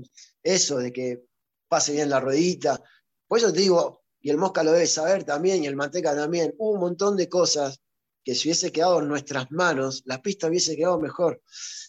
eso 0.43 0.77
de 0.77 0.91
que 0.91 1.23
pase 1.67 1.93
bien 1.93 2.09
la 2.09 2.19
ruedita. 2.19 2.81
Por 3.27 3.39
eso 3.39 3.51
te 3.51 3.61
digo, 3.61 4.03
y 4.21 4.29
el 4.29 4.37
Mosca 4.37 4.63
lo 4.63 4.71
debe 4.71 4.87
saber 4.87 5.23
también, 5.23 5.63
y 5.63 5.67
el 5.67 5.75
Manteca 5.75 6.15
también, 6.15 6.53
hubo 6.57 6.71
un 6.71 6.79
montón 6.79 7.15
de 7.17 7.29
cosas 7.29 7.79
que 8.23 8.33
si 8.33 8.47
hubiese 8.47 8.71
quedado 8.71 8.99
en 8.99 9.07
nuestras 9.07 9.51
manos, 9.51 10.01
la 10.05 10.21
pista 10.21 10.47
hubiese 10.47 10.75
quedado 10.75 10.99
mejor. 10.99 11.41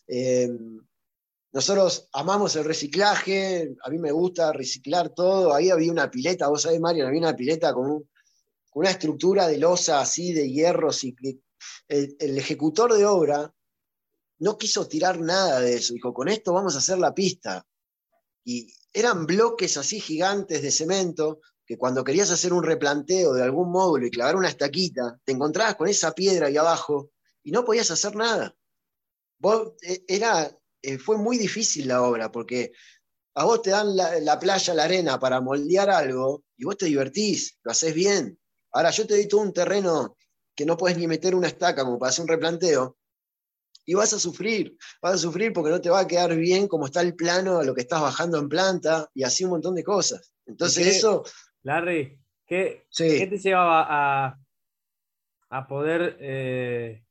Eh, 0.07 0.51
nosotros 1.53 2.11
amamos 2.13 2.55
el 2.57 2.65
reciclaje, 2.65 3.75
a 3.83 3.89
mí 3.89 3.99
me 3.99 4.13
gusta 4.13 4.53
reciclar 4.53 5.09
todo. 5.15 5.55
Ahí 5.55 5.71
había 5.71 5.91
una 5.91 6.11
pileta, 6.11 6.49
vos 6.49 6.61
sabés, 6.61 6.79
Mario, 6.79 7.07
había 7.07 7.21
una 7.21 7.35
pileta 7.35 7.73
con, 7.73 8.07
una 8.75 8.91
estructura 8.91 9.49
de 9.49 9.57
losa 9.57 10.01
así, 10.01 10.35
de 10.35 10.51
hierro. 10.51 10.91
El, 11.89 12.39
ejecutor 12.39 12.93
de 12.95 13.05
obra 13.05 13.53
no 14.39 14.59
quiso 14.59 14.87
tirar 14.87 15.21
nada 15.21 15.61
de 15.61 15.75
eso. 15.75 15.95
Dijo, 15.95 16.13
con 16.13 16.29
esto 16.29 16.53
vamos 16.53 16.75
a 16.75 16.79
hacer 16.79 16.99
la 16.99 17.15
pista. 17.15 17.67
Y 18.45 18.73
eran 18.93 19.27
bloques 19.27 19.77
así 19.77 20.01
gigantes 20.01 20.63
de 20.63 20.71
cemento 20.71 21.41
que 21.67 21.77
cuando 21.77 22.05
querías 22.05 22.31
hacer 22.31 22.53
un 22.53 22.63
replanteo 22.63 23.33
de 23.33 23.43
algún 23.43 23.71
módulo 23.71 24.07
y 24.07 24.11
clavar 24.11 24.37
una 24.37 24.49
estaquita, 24.49 25.19
te 25.25 25.33
encontrabas 25.33 25.75
con 25.75 25.89
esa 25.89 26.13
piedra 26.13 26.47
ahí 26.47 26.57
abajo 26.57 27.11
y 27.43 27.51
no 27.51 27.65
podías 27.65 27.91
hacer 27.91 28.15
nada. 28.15 28.55
Eh, 29.83 30.05
era, 30.07 30.57
eh, 30.83 30.99
fue 30.99 31.19
muy 31.19 31.39
difícil 31.39 31.89
la 31.89 32.03
obra 32.03 32.31
porque 32.31 32.73
a 33.35 33.45
vos 33.45 33.63
te 33.63 33.71
dan 33.71 33.95
la, 33.97 34.39
playa, 34.39 34.73
la 34.75 34.85
arena 34.85 35.21
para 35.21 35.41
moldear 35.41 35.91
algo 35.91 36.45
y 36.57 36.65
vos 36.65 36.77
te 36.79 36.87
divertís, 36.87 37.59
lo 37.63 37.71
haces 37.71 37.95
bien. 37.95 38.39
Ahora 38.73 38.91
yo 38.91 39.07
te 39.07 39.15
doy 39.15 39.29
todo 39.29 39.43
un 39.43 39.53
terreno 39.53 40.16
que 40.57 40.67
no 40.67 40.77
puedes 40.77 40.99
ni 40.99 41.07
meter 41.07 41.35
una 41.35 41.47
estaca 41.47 41.85
como 41.85 41.99
para 41.99 42.11
hacer 42.11 42.23
un 42.23 42.29
replanteo 42.29 42.97
y 43.85 43.95
vas 43.95 44.13
a 44.13 44.19
sufrir, 44.19 44.77
vas 45.01 45.15
a 45.15 45.19
sufrir 45.19 45.53
porque 45.53 45.71
no 45.71 45.81
te 45.81 45.91
va 45.91 46.01
a 46.01 46.09
quedar 46.09 46.35
bien 46.35 46.67
como 46.67 46.87
está 46.87 47.03
el 47.03 47.15
plano 47.15 47.59
a 47.59 47.65
lo 47.65 47.75
que 47.75 47.83
estás 47.83 48.01
bajando 48.01 48.39
en 48.39 48.49
planta 48.49 49.09
y 49.15 49.23
así 49.23 49.45
un 49.45 49.51
montón 49.51 49.77
de 49.77 49.85
cosas. 49.85 50.35
Entonces 50.45 50.87
eso 50.89 51.23
Larry, 51.67 52.19
¿qué, 52.47 52.87
te 52.97 53.39
llevaba 53.39 54.39
a, 55.51 55.67
poder, 55.67 56.17
eh, 56.21 57.05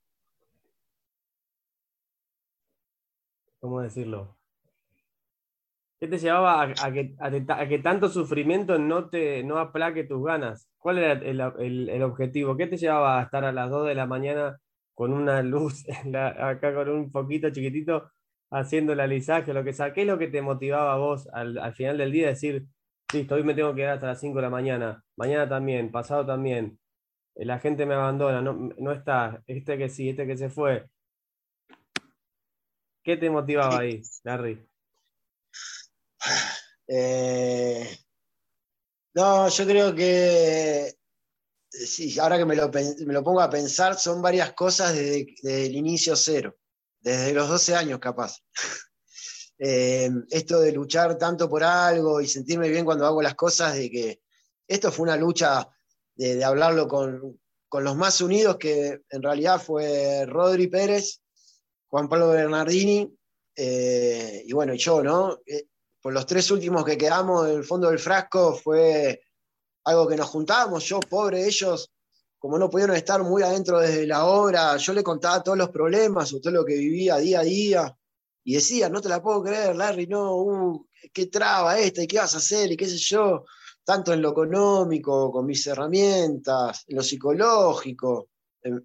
¿cómo 3.59 3.81
decirlo? 3.81 4.37
¿Qué 6.05 6.11
te 6.11 6.19
llevaba 6.19 6.61
a, 6.61 7.67
que, 7.67 7.79
tanto 7.79 8.09
sufrimiento 8.09 8.77
no, 8.77 9.09
te, 9.09 9.43
no 9.43 9.57
aplaque 9.57 10.03
tus 10.03 10.23
ganas? 10.23 10.69
¿Cuál 10.77 10.99
era 10.99 11.13
el, 11.13 12.03
objetivo? 12.03 12.55
¿Qué 12.55 12.67
te 12.67 12.77
llevaba 12.77 13.19
a 13.19 13.23
estar 13.23 13.43
a 13.43 13.51
las 13.51 13.71
2 13.71 13.87
de 13.87 13.95
la 13.95 14.05
mañana 14.05 14.59
con 14.93 15.13
una 15.13 15.41
luz 15.41 15.83
acá 16.39 16.75
con 16.75 16.89
un 16.89 17.11
poquito 17.11 17.49
chiquitito 17.49 18.11
haciendo 18.51 18.93
el 18.93 18.99
alisaje, 18.99 19.51
lo 19.51 19.63
que 19.63 19.73
sea? 19.73 19.93
¿Qué 19.93 20.01
es 20.01 20.07
lo 20.07 20.19
que 20.19 20.27
te 20.27 20.43
motivaba 20.43 20.93
a 20.93 20.97
vos 20.97 21.27
al, 21.33 21.57
al 21.57 21.73
final 21.73 21.97
del 21.97 22.11
día 22.11 22.27
a 22.27 22.29
decir, 22.29 22.67
listo, 23.11 23.33
hoy 23.33 23.43
me 23.43 23.55
tengo 23.55 23.71
que 23.71 23.77
quedar 23.77 23.95
hasta 23.95 24.05
las 24.05 24.19
5 24.19 24.35
de 24.35 24.41
la 24.43 24.51
mañana, 24.51 25.03
mañana 25.17 25.49
también, 25.49 25.91
pasado 25.91 26.23
también, 26.23 26.77
eh, 27.33 27.45
la 27.45 27.57
gente 27.57 27.87
me 27.87 27.95
abandona, 27.95 28.43
no, 28.43 28.91
está, 28.91 29.41
este 29.47 29.75
que 29.79 29.89
sí, 29.89 30.09
este 30.09 30.27
que 30.27 30.37
se 30.37 30.49
fue. 30.51 30.87
¿Qué 33.03 33.17
te 33.17 33.27
motivaba 33.31 33.79
ahí, 33.79 34.03
Larry? 34.23 34.67
Eh, 36.87 37.97
no, 39.15 39.49
yo 39.49 39.65
creo 39.65 39.95
que, 39.95 40.93
sí, 41.69 42.19
ahora 42.19 42.37
que 42.37 42.45
me 42.45 42.55
lo, 42.55 42.69
pongo 43.23 43.41
a 43.41 43.49
pensar, 43.49 43.97
son 43.97 44.21
varias 44.21 44.53
cosas 44.53 44.93
desde, 44.93 45.65
el 45.65 45.75
inicio 45.75 46.15
cero, 46.15 46.57
desde 46.99 47.33
los 47.33 47.47
12 47.49 47.75
años 47.75 47.99
capaz. 47.99 48.37
Eh, 49.57 50.09
esto 50.31 50.59
de 50.59 50.73
luchar 50.73 51.17
tanto 51.17 51.49
por 51.49 51.63
algo 51.63 52.19
y 52.19 52.27
sentirme 52.27 52.67
bien 52.67 52.83
cuando 52.83 53.05
hago 53.05 53.21
las 53.21 53.35
cosas, 53.35 53.73
de 53.73 53.89
que 53.89 54.19
esto 54.67 54.91
fue 54.91 55.03
una 55.03 55.15
lucha 55.15 55.65
de, 56.13 56.43
hablarlo 56.43 56.89
con, 56.89 57.39
los 57.71 57.95
más 57.95 58.19
unidos, 58.19 58.57
que 58.57 58.99
en 59.09 59.23
realidad 59.23 59.61
fue 59.61 60.25
Rodri 60.25 60.67
Pérez, 60.67 61.21
Juan 61.87 62.09
Pablo 62.09 62.31
Bernardini, 62.31 63.09
eh, 63.55 64.43
y 64.45 64.51
bueno, 64.51 64.73
yo, 64.73 65.01
¿no? 65.01 65.39
Por 66.05 66.13
los 66.13 66.27
tres 66.27 66.51
últimos 66.51 66.85
que 66.85 66.99
quedamos 66.99 67.47
en 67.47 67.55
el 67.55 67.63
fondo 67.63 67.89
del 67.89 67.97
frasco 67.97 68.53
fue 68.53 69.23
algo 69.85 70.07
que 70.07 70.15
nos 70.15 70.27
juntábamos, 70.27 70.83
yo, 70.83 70.99
pobre, 70.99 71.47
ellos, 71.47 71.91
como 72.37 72.59
no 72.59 72.69
pudieron 72.69 72.95
estar 72.95 73.23
muy 73.23 73.41
adentro 73.41 73.79
desde 73.79 74.05
la 74.05 74.25
obra, 74.25 74.77
yo 74.77 74.93
le 74.93 75.01
contaba 75.01 75.41
todos 75.41 75.57
los 75.57 75.69
problemas 75.69 76.31
o 76.31 76.39
todo 76.39 76.53
lo 76.53 76.63
que 76.63 76.75
vivía 76.75 77.17
día 77.17 77.39
a 77.39 77.43
día, 77.43 77.97
y 78.43 78.53
decía, 78.53 78.87
no 78.87 79.01
te 79.01 79.09
la 79.09 79.19
puedo 79.19 79.41
creer, 79.41 79.75
Larry, 79.75 80.05
no, 80.05 80.35
uh, 80.35 80.87
qué 81.11 81.25
traba 81.25 81.79
esta, 81.79 82.03
y 82.03 82.07
qué 82.07 82.19
vas 82.19 82.35
a 82.35 82.37
hacer, 82.37 82.71
y 82.71 82.77
qué 82.77 82.85
sé 82.85 82.97
yo, 82.97 83.45
tanto 83.83 84.13
en 84.13 84.21
lo 84.21 84.29
económico, 84.29 85.31
con 85.31 85.47
mis 85.47 85.65
herramientas, 85.65 86.83
en 86.87 86.97
lo 86.97 87.01
psicológico, 87.01 88.29
en, 88.61 88.83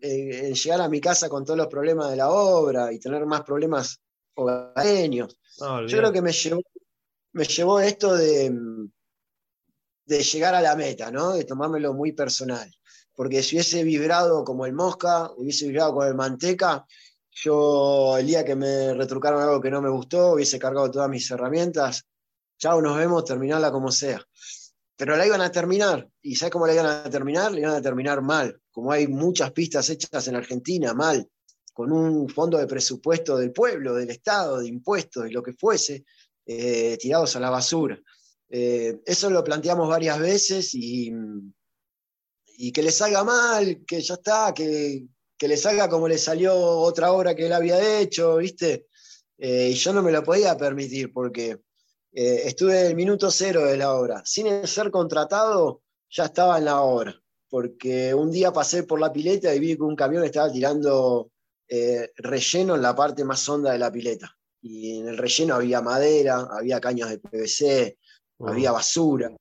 llegar 0.55 0.81
a 0.81 0.89
mi 0.89 1.03
casa 1.03 1.29
con 1.29 1.45
todos 1.45 1.59
los 1.59 1.67
problemas 1.67 2.11
de 2.11 2.17
la 2.17 2.31
obra 2.31 2.91
y 2.91 2.99
tener 2.99 3.27
más 3.27 3.43
problemas 3.43 4.01
hogareños. 4.37 5.37
yo 5.87 5.99
creo 5.99 6.13
que 6.13 6.23
me 6.23 6.33
llevó, 6.33 6.63
me 7.32 7.44
llevó 7.44 7.81
esto 7.81 8.15
de, 8.15 8.52
de 10.07 10.23
llegar 10.23 10.55
a 10.55 10.61
la 10.61 10.77
meta, 10.77 11.11
¿no? 11.11 11.32
de 11.32 11.44
tomármelo 11.44 11.94
muy 11.94 12.12
personal. 12.12 12.70
Porque 13.15 13.43
si 13.43 13.57
hubiese 13.57 13.85
vibrado 13.85 14.44
como 14.44 14.66
el 14.66 14.73
mosca, 14.73 15.31
hubiese 15.36 15.66
vibrado 15.66 15.94
con 15.94 16.09
el 16.09 16.15
manteca, 16.15 16.85
yo 17.31 18.16
el 18.19 18.27
día 18.27 18.44
que 18.44 18.57
me 18.57 18.94
retrucaron 18.94 19.43
algo 19.43 19.61
que 19.61 19.70
no 19.70 19.81
me 19.81 19.90
gustó, 19.90 20.32
hubiese 20.32 20.59
cargado 20.59 20.90
todas 20.90 21.09
mis 21.09 21.31
herramientas, 21.31 22.07
chao, 22.59 22.81
nos 22.82 22.97
vemos, 22.97 23.24
terminarla 23.24 23.70
como 23.70 23.90
sea. 23.90 24.20
Pero 24.97 25.16
la 25.16 25.27
iban 25.27 25.40
a 25.40 25.51
terminar, 25.51 26.09
y 26.20 26.35
¿sabes 26.35 26.52
cómo 26.52 26.66
la 26.66 26.74
iban 26.74 26.86
a 26.86 27.09
terminar? 27.09 27.52
La 27.52 27.61
iban 27.61 27.74
a 27.74 27.82
terminar 27.82 28.20
mal, 28.20 28.61
como 28.70 28.93
hay 28.93 29.07
muchas 29.07 29.52
pistas 29.52 29.89
hechas 29.89 30.28
en 30.28 30.36
Argentina, 30.36 30.93
mal, 30.93 31.27
con 31.73 31.93
un 31.93 32.28
fondo 32.28 32.59
de 32.59 32.66
presupuesto 32.66 33.39
del 33.39 33.52
pueblo, 33.52 33.94
del 33.94 34.11
Estado, 34.11 34.59
de 34.59 34.69
impuestos, 34.69 35.24
de 35.24 35.31
lo 35.31 35.43
que 35.43 35.55
fuese, 35.55 36.05
eh, 36.52 36.98
tirados 36.98 37.36
a 37.36 37.40
la 37.40 37.48
basura. 37.48 37.97
Eh, 38.48 38.98
eso 39.06 39.31
lo 39.31 39.44
planteamos 39.44 39.89
varias 39.89 40.18
veces 40.18 40.70
y, 40.74 41.12
que 42.74 42.82
le 42.82 42.90
salga 42.90 43.22
mal, 43.22 43.85
que 43.86 44.01
ya 44.01 44.14
está, 44.14 44.52
que, 44.52 45.05
que 45.39 45.47
le 45.47 45.56
salga 45.56 45.89
como 45.89 46.09
le 46.09 46.18
salió 46.18 46.52
otra 46.56 47.12
obra 47.12 47.36
que 47.36 47.47
él 47.47 47.52
había 47.52 48.01
hecho, 48.01 48.39
¿viste? 48.39 48.89
Eh, 49.39 49.70
y 49.70 49.74
yo 49.74 49.93
no 49.93 50.02
me 50.02 50.10
lo 50.10 50.24
podía 50.24 50.56
permitir 50.56 51.12
porque 51.12 51.60
estuve 52.10 52.81
en 52.81 52.86
el 52.89 52.97
minuto 52.97 53.31
cero 53.31 53.66
de 53.66 53.77
la 53.77 53.94
obra. 53.94 54.20
Sin 54.24 54.66
ser 54.66 54.90
contratado, 54.90 55.82
ya 56.10 56.24
estaba 56.24 56.59
en 56.59 56.64
la 56.64 56.81
obra. 56.81 57.14
Porque 57.48 58.12
un 58.12 58.32
día 58.32 58.52
pasé 58.52 58.82
por 58.82 58.98
la 58.98 59.12
pileta 59.12 59.55
y 59.55 59.60
vi 59.60 59.77
que 59.77 59.82
un 59.82 59.94
camión 59.94 60.24
estaba 60.24 60.51
tirando 60.51 61.31
relleno 62.16 62.74
en 62.74 62.82
la 62.82 62.97
parte 62.97 63.22
más 63.22 63.48
honda 63.48 63.70
de 63.70 63.78
la 63.78 63.93
pileta. 63.93 64.36
Y 64.62 64.99
en 64.99 65.09
el 65.09 65.19
relleno 65.19 65.55
había 65.55 65.81
madera, 65.81 66.49
había 66.51 66.81
caños 66.81 67.09
de 67.09 67.19
PVC, 67.19 67.99
había 68.41 68.73
basura. 68.73 69.35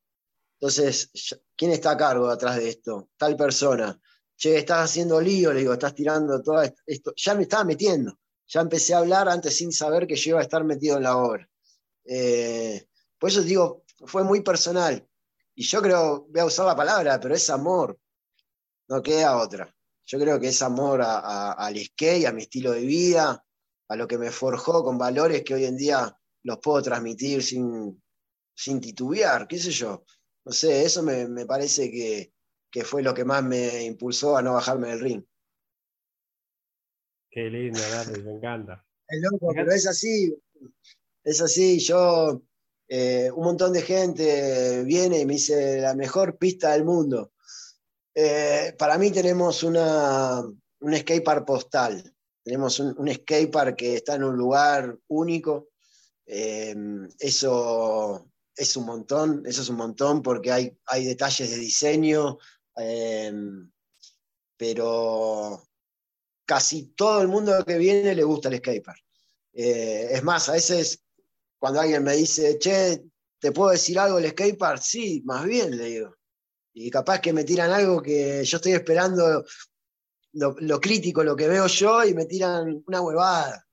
Entonces, 0.60 1.10
¿quién 1.56 1.72
está 1.72 1.92
a 1.92 1.98
cargo 1.98 2.30
atrás 2.30 2.58
de 2.58 2.70
esto? 2.70 3.10
Tal 3.18 3.36
persona 3.36 4.00
che, 4.40 4.58
estás 4.58 4.90
haciendo 4.90 5.20
lío, 5.20 5.52
le 5.52 5.60
digo, 5.60 5.74
estás 5.74 5.94
tirando 5.94 6.42
todo 6.42 6.62
esto. 6.86 7.14
Ya 7.16 7.36
me 7.36 7.44
estaba 7.44 7.66
metiendo. 7.66 8.18
ya 8.48 8.62
empecé 8.62 8.96
a 8.96 9.00
hablar 9.00 9.30
antes 9.30 9.56
sin 9.58 9.72
saber 9.72 10.08
que 10.08 10.16
yo 10.16 10.32
iba 10.32 10.40
a 10.40 10.44
estar 10.44 10.64
metido 10.64 10.98
en 10.98 11.04
la 11.04 11.18
obra. 11.18 11.48
Eh, 12.06 12.88
por 13.20 13.30
eso 13.30 13.44
digo, 13.44 13.84
fue 14.06 14.24
muy 14.24 14.42
personal. 14.42 15.08
Y 15.54 15.64
yo 15.64 15.82
creo, 15.82 16.26
voy 16.30 16.40
a 16.40 16.46
usar 16.46 16.66
la 16.66 16.76
palabra, 16.76 17.20
pero 17.20 17.36
es 17.36 17.50
amor, 17.50 18.00
no 18.88 19.04
queda 19.04 19.38
otra. 19.38 19.72
Yo 20.06 20.18
creo 20.18 20.40
que 20.40 20.48
es 20.48 20.62
amor 20.64 21.02
al 21.04 21.78
skate, 21.78 22.26
a 22.26 22.32
mi 22.32 22.44
estilo 22.44 22.72
de 22.72 22.80
vida, 22.80 23.46
a 23.90 23.96
lo 23.96 24.08
que 24.08 24.18
me 24.18 24.32
forjó 24.32 24.84
con 24.84 24.98
valores 24.98 25.44
que 25.44 25.56
hoy 25.56 25.66
en 25.66 25.76
día 25.76 26.16
los 26.44 26.60
puedo 26.60 26.82
transmitir 26.82 27.44
sin, 27.44 28.02
sin 28.56 28.80
titubear, 28.80 29.48
qué 29.48 29.58
sé 29.58 29.72
yo. 29.72 30.06
No 30.46 30.52
sé, 30.52 30.84
eso 30.84 31.04
me, 31.04 31.46
parece 31.46 31.92
que, 31.92 32.84
fue 32.84 33.02
lo 33.02 33.14
que 33.14 33.26
más 33.26 33.44
me 33.44 33.84
impulsó 33.84 34.38
a 34.38 34.42
no 34.42 34.54
bajarme 34.54 34.90
del 34.90 35.00
ring. 35.00 35.24
Qué 37.32 37.50
lindo, 37.50 37.80
me 38.24 38.32
encanta. 38.32 38.86
Es 39.08 39.22
loco, 39.22 39.52
pero 39.56 39.72
es 39.72 39.88
así, 39.88 40.36
es 41.24 41.42
así. 41.42 41.80
Yo, 41.80 42.42
eh, 42.88 43.32
un 43.34 43.44
montón 43.44 43.74
de 43.74 43.82
gente 43.82 44.84
viene 44.84 45.20
y 45.20 45.26
me 45.26 45.34
dice 45.34 45.82
la 45.82 45.96
mejor 45.96 46.38
pista 46.38 46.72
del 46.74 46.86
mundo. 46.86 47.34
Eh, 48.14 48.76
para 48.78 48.98
mí 48.98 49.12
tenemos 49.12 49.64
una, 49.64 50.42
un 50.42 50.96
skatepark 50.96 51.46
postal. 51.46 52.16
Tenemos 52.50 52.80
un, 52.80 52.96
un 52.98 53.14
skatepark 53.14 53.76
que 53.76 53.98
está 53.98 54.16
en 54.16 54.24
un 54.24 54.36
lugar 54.36 54.98
único. 55.10 55.70
Eh, 56.26 56.76
eso 57.20 58.28
es 58.56 58.76
un 58.76 58.88
montón, 58.88 59.44
eso 59.46 59.62
es 59.62 59.70
un 59.70 59.76
montón 59.76 60.24
porque 60.24 60.52
hay, 60.52 60.76
hay 60.88 61.06
detalles 61.06 61.52
de 61.52 61.58
diseño, 61.58 62.40
pero 64.58 65.64
casi 66.44 66.88
todo 66.96 67.22
el 67.22 67.28
mundo 67.28 67.64
que 67.64 67.78
viene 67.78 68.16
le 68.16 68.24
gusta 68.24 68.50
el 68.50 68.58
skatepark. 68.58 69.04
es 69.54 70.24
más, 70.24 70.50
a 70.50 70.54
veces 70.54 71.04
cuando 71.60 71.82
alguien 71.82 72.04
me 72.04 72.16
dice, 72.16 72.58
che, 72.58 73.04
¿te 73.40 73.52
puedo 73.52 73.70
decir 73.70 74.00
algo 74.00 74.18
del 74.18 74.32
skatepark? 74.32 74.82
Sí, 74.82 75.22
más 75.24 75.46
bien, 75.46 75.78
le 75.78 75.86
digo. 75.86 76.16
Y 76.74 76.90
capaz 76.90 77.22
que 77.22 77.32
me 77.32 77.44
tiran 77.44 77.70
algo 77.70 78.02
que 78.02 78.44
yo 78.44 78.58
estoy 78.58 78.72
esperando, 78.72 79.46
lo, 80.34 80.80
crítico, 80.80 81.24
lo 81.24 81.36
que 81.36 81.48
veo 81.48 81.68
yo, 81.68 82.04
y 82.04 82.14
me 82.14 82.26
tiran 82.26 82.84
una 82.88 83.02
huevada, 83.02 83.66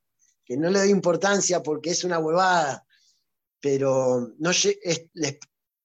que 0.44 0.56
no 0.56 0.70
le 0.70 0.80
doy 0.80 0.90
importancia 0.90 1.62
porque 1.62 1.90
es 1.90 2.04
una 2.04 2.18
huevada, 2.18 2.86
pero 3.60 4.32
no 4.38 4.50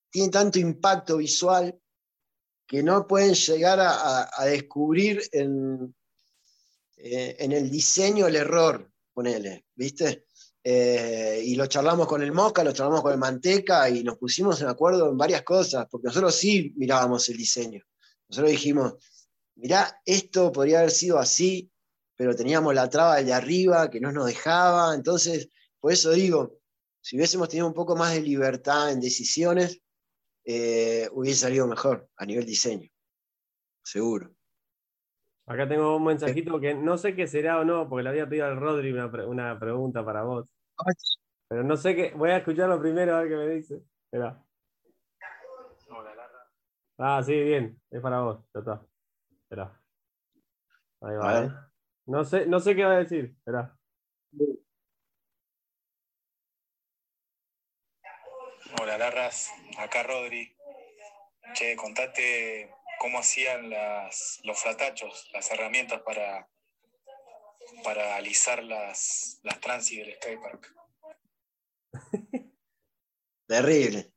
tiene 0.10 0.30
tanto 0.30 0.60
impacto 0.60 1.18
visual 1.18 1.78
que 2.68 2.84
no 2.84 3.06
pueden 3.06 3.34
llegar 3.34 3.80
a, 3.82 4.46
descubrir 4.46 5.22
en, 5.32 5.94
eh, 6.98 7.36
en 7.40 7.52
el 7.52 7.70
diseño 7.70 8.28
el 8.28 8.36
error, 8.36 8.90
ponele, 9.14 9.66
¿viste? 9.76 10.26
Eh, 10.64 11.42
y 11.44 11.56
lo 11.56 11.66
charlamos 11.66 12.08
con 12.08 12.22
el 12.22 12.32
Mosca, 12.32 12.64
lo 12.64 12.72
charlamos 12.72 13.02
con 13.02 13.12
el 13.12 13.18
Manteca 13.18 13.90
y 13.90 14.04
nos 14.04 14.18
pusimos 14.18 14.62
en 14.62 14.68
acuerdo 14.68 15.10
en 15.10 15.18
varias 15.18 15.42
cosas, 15.42 15.88
porque 15.90 16.08
nosotros 16.08 16.36
sí 16.36 16.72
mirábamos 16.76 17.28
el 17.30 17.38
diseño. 17.38 17.84
Nosotros 18.30 18.52
dijimos, 18.52 18.94
mirá, 19.62 20.02
esto 20.06 20.52
podría 20.52 20.80
haber 20.80 20.92
sido 20.92 21.20
así, 21.20 21.72
pero 22.16 22.36
teníamos 22.36 22.74
la 22.74 22.90
traba 22.90 23.22
de 23.22 23.34
arriba 23.34 23.90
que 23.90 24.00
no 24.00 24.12
nos 24.12 24.26
dejaba. 24.26 24.96
Entonces, 24.96 25.50
por 25.80 25.92
eso 25.92 26.12
digo, 26.12 26.58
si 27.02 27.16
hubiésemos 27.16 27.50
tenido 27.50 27.68
un 27.68 27.74
poco 27.74 27.96
más 27.96 28.14
de 28.14 28.22
libertad 28.22 28.92
en 28.92 29.00
decisiones, 29.00 29.82
eh, 30.46 31.08
hubiese 31.14 31.42
salido 31.42 31.68
mejor 31.68 32.10
a 32.18 32.26
nivel 32.26 32.46
diseño, 32.46 32.90
seguro. 33.84 34.34
Acá 35.46 35.68
tengo 35.68 35.98
un 35.98 36.06
mensajito 36.06 36.60
que 36.60 36.74
no 36.74 36.98
sé 36.98 37.16
qué 37.16 37.28
será 37.28 37.60
o 37.60 37.66
no, 37.66 37.90
porque 37.90 38.04
le 38.04 38.10
había 38.10 38.30
pedido 38.30 38.46
al 38.46 38.58
Rodri 38.58 38.92
una, 38.94 39.60
pregunta 39.60 40.06
para 40.06 40.24
vos. 40.24 40.48
Pero 41.50 41.64
no 41.64 41.76
sé 41.76 41.96
qué. 41.96 42.14
Voy 42.16 42.30
a 42.30 42.38
escucharlo 42.38 42.80
primero 42.80 43.16
a 43.16 43.22
ver 43.22 43.30
qué 43.30 43.36
me 43.36 43.50
dice. 43.50 43.82
Espera. 44.06 44.42
Ah, 46.98 47.22
sí, 47.24 47.34
bien. 47.34 47.82
Es 47.90 48.00
para 48.00 48.22
vos. 48.22 48.40
Está. 48.54 48.86
Espera. 49.52 49.84
Ahí 51.02 51.16
va. 51.18 51.44
¿eh? 51.44 51.50
No, 52.06 52.24
sé, 52.24 52.46
no 52.46 52.62
sé 52.62 52.74
qué 52.74 52.86
va 52.86 52.94
a 52.94 53.04
decir. 53.04 53.36
Espera. 53.38 53.78
Hola, 58.80 58.98
Larras. 58.98 59.52
Acá 59.78 60.04
Rodri. 60.04 60.56
Che, 61.54 61.76
contate 61.76 62.72
cómo 62.98 63.20
hacían 63.20 63.70
los 63.70 64.58
flatachos, 64.58 65.30
las 65.34 65.52
herramientas 65.52 66.02
para, 66.04 66.50
para 67.84 68.16
alisar 68.16 68.64
las, 68.64 69.42
las 69.44 69.60
transis 69.60 69.98
del 69.98 70.16
skatepark. 70.16 70.76
Terrible. 73.50 74.14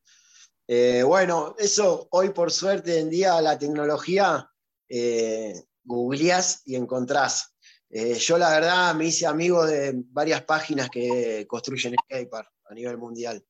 Eh, 0.69 1.02
bueno, 1.02 1.56
eso 1.59 2.06
hoy 2.12 2.31
por 2.31 2.52
suerte 2.52 3.01
en 3.01 3.11
día 3.11 3.40
la 3.40 3.59
tecnología 3.59 4.48
eh, 4.97 5.65
googleás 5.83 6.62
y 6.65 6.77
encontrás. 6.77 7.57
Eh, 7.91 8.15
yo 8.15 8.39
la 8.39 8.51
verdad 8.51 8.95
me 8.95 9.07
hice 9.07 9.27
amigo 9.27 9.66
de 9.66 9.93
varias 9.97 10.43
páginas 10.45 10.89
que 10.89 11.47
construyen 11.49 11.97
skatepark 12.05 12.49
a 12.66 12.75
nivel 12.75 12.99
mundial. 12.99 13.45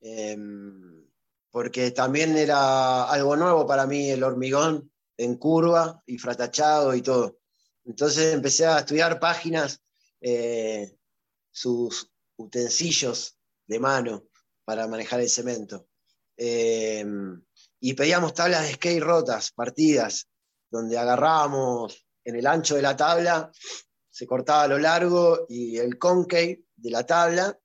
Em, 0.00 1.04
porque 1.50 1.90
también 1.90 2.36
era 2.36 3.04
algo 3.04 3.36
nuevo 3.36 3.66
para 3.66 3.86
mí 3.86 4.10
el 4.10 4.22
hormigón 4.22 4.92
en 5.16 5.36
curva 5.36 6.00
y 6.06 6.18
fratachado 6.18 6.94
y 6.94 7.02
todo. 7.02 7.38
Entonces 7.84 8.32
empecé 8.32 8.66
a 8.66 8.78
estudiar 8.78 9.18
páginas, 9.18 9.82
eh, 10.20 10.96
sus 11.50 12.10
utensilios 12.36 13.36
de 13.66 13.78
mano 13.80 14.28
para 14.64 14.86
manejar 14.86 15.20
el 15.20 15.28
cemento. 15.28 15.88
Eh, 16.36 17.04
y 17.80 17.94
pedíamos 17.94 18.34
tablas 18.34 18.62
de 18.62 18.74
skate 18.74 19.02
rotas, 19.02 19.52
partidas, 19.52 20.28
donde 20.70 20.98
agarrábamos 20.98 22.06
en 22.24 22.36
el 22.36 22.46
ancho 22.46 22.76
de 22.76 22.82
la 22.82 22.96
tabla, 22.96 23.50
se 24.10 24.26
cortaba 24.26 24.62
a 24.62 24.68
lo 24.68 24.78
largo 24.78 25.46
y 25.48 25.76
el 25.78 25.98
concave 25.98 26.64
de 26.76 26.90
la 26.90 27.04
tabla 27.04 27.58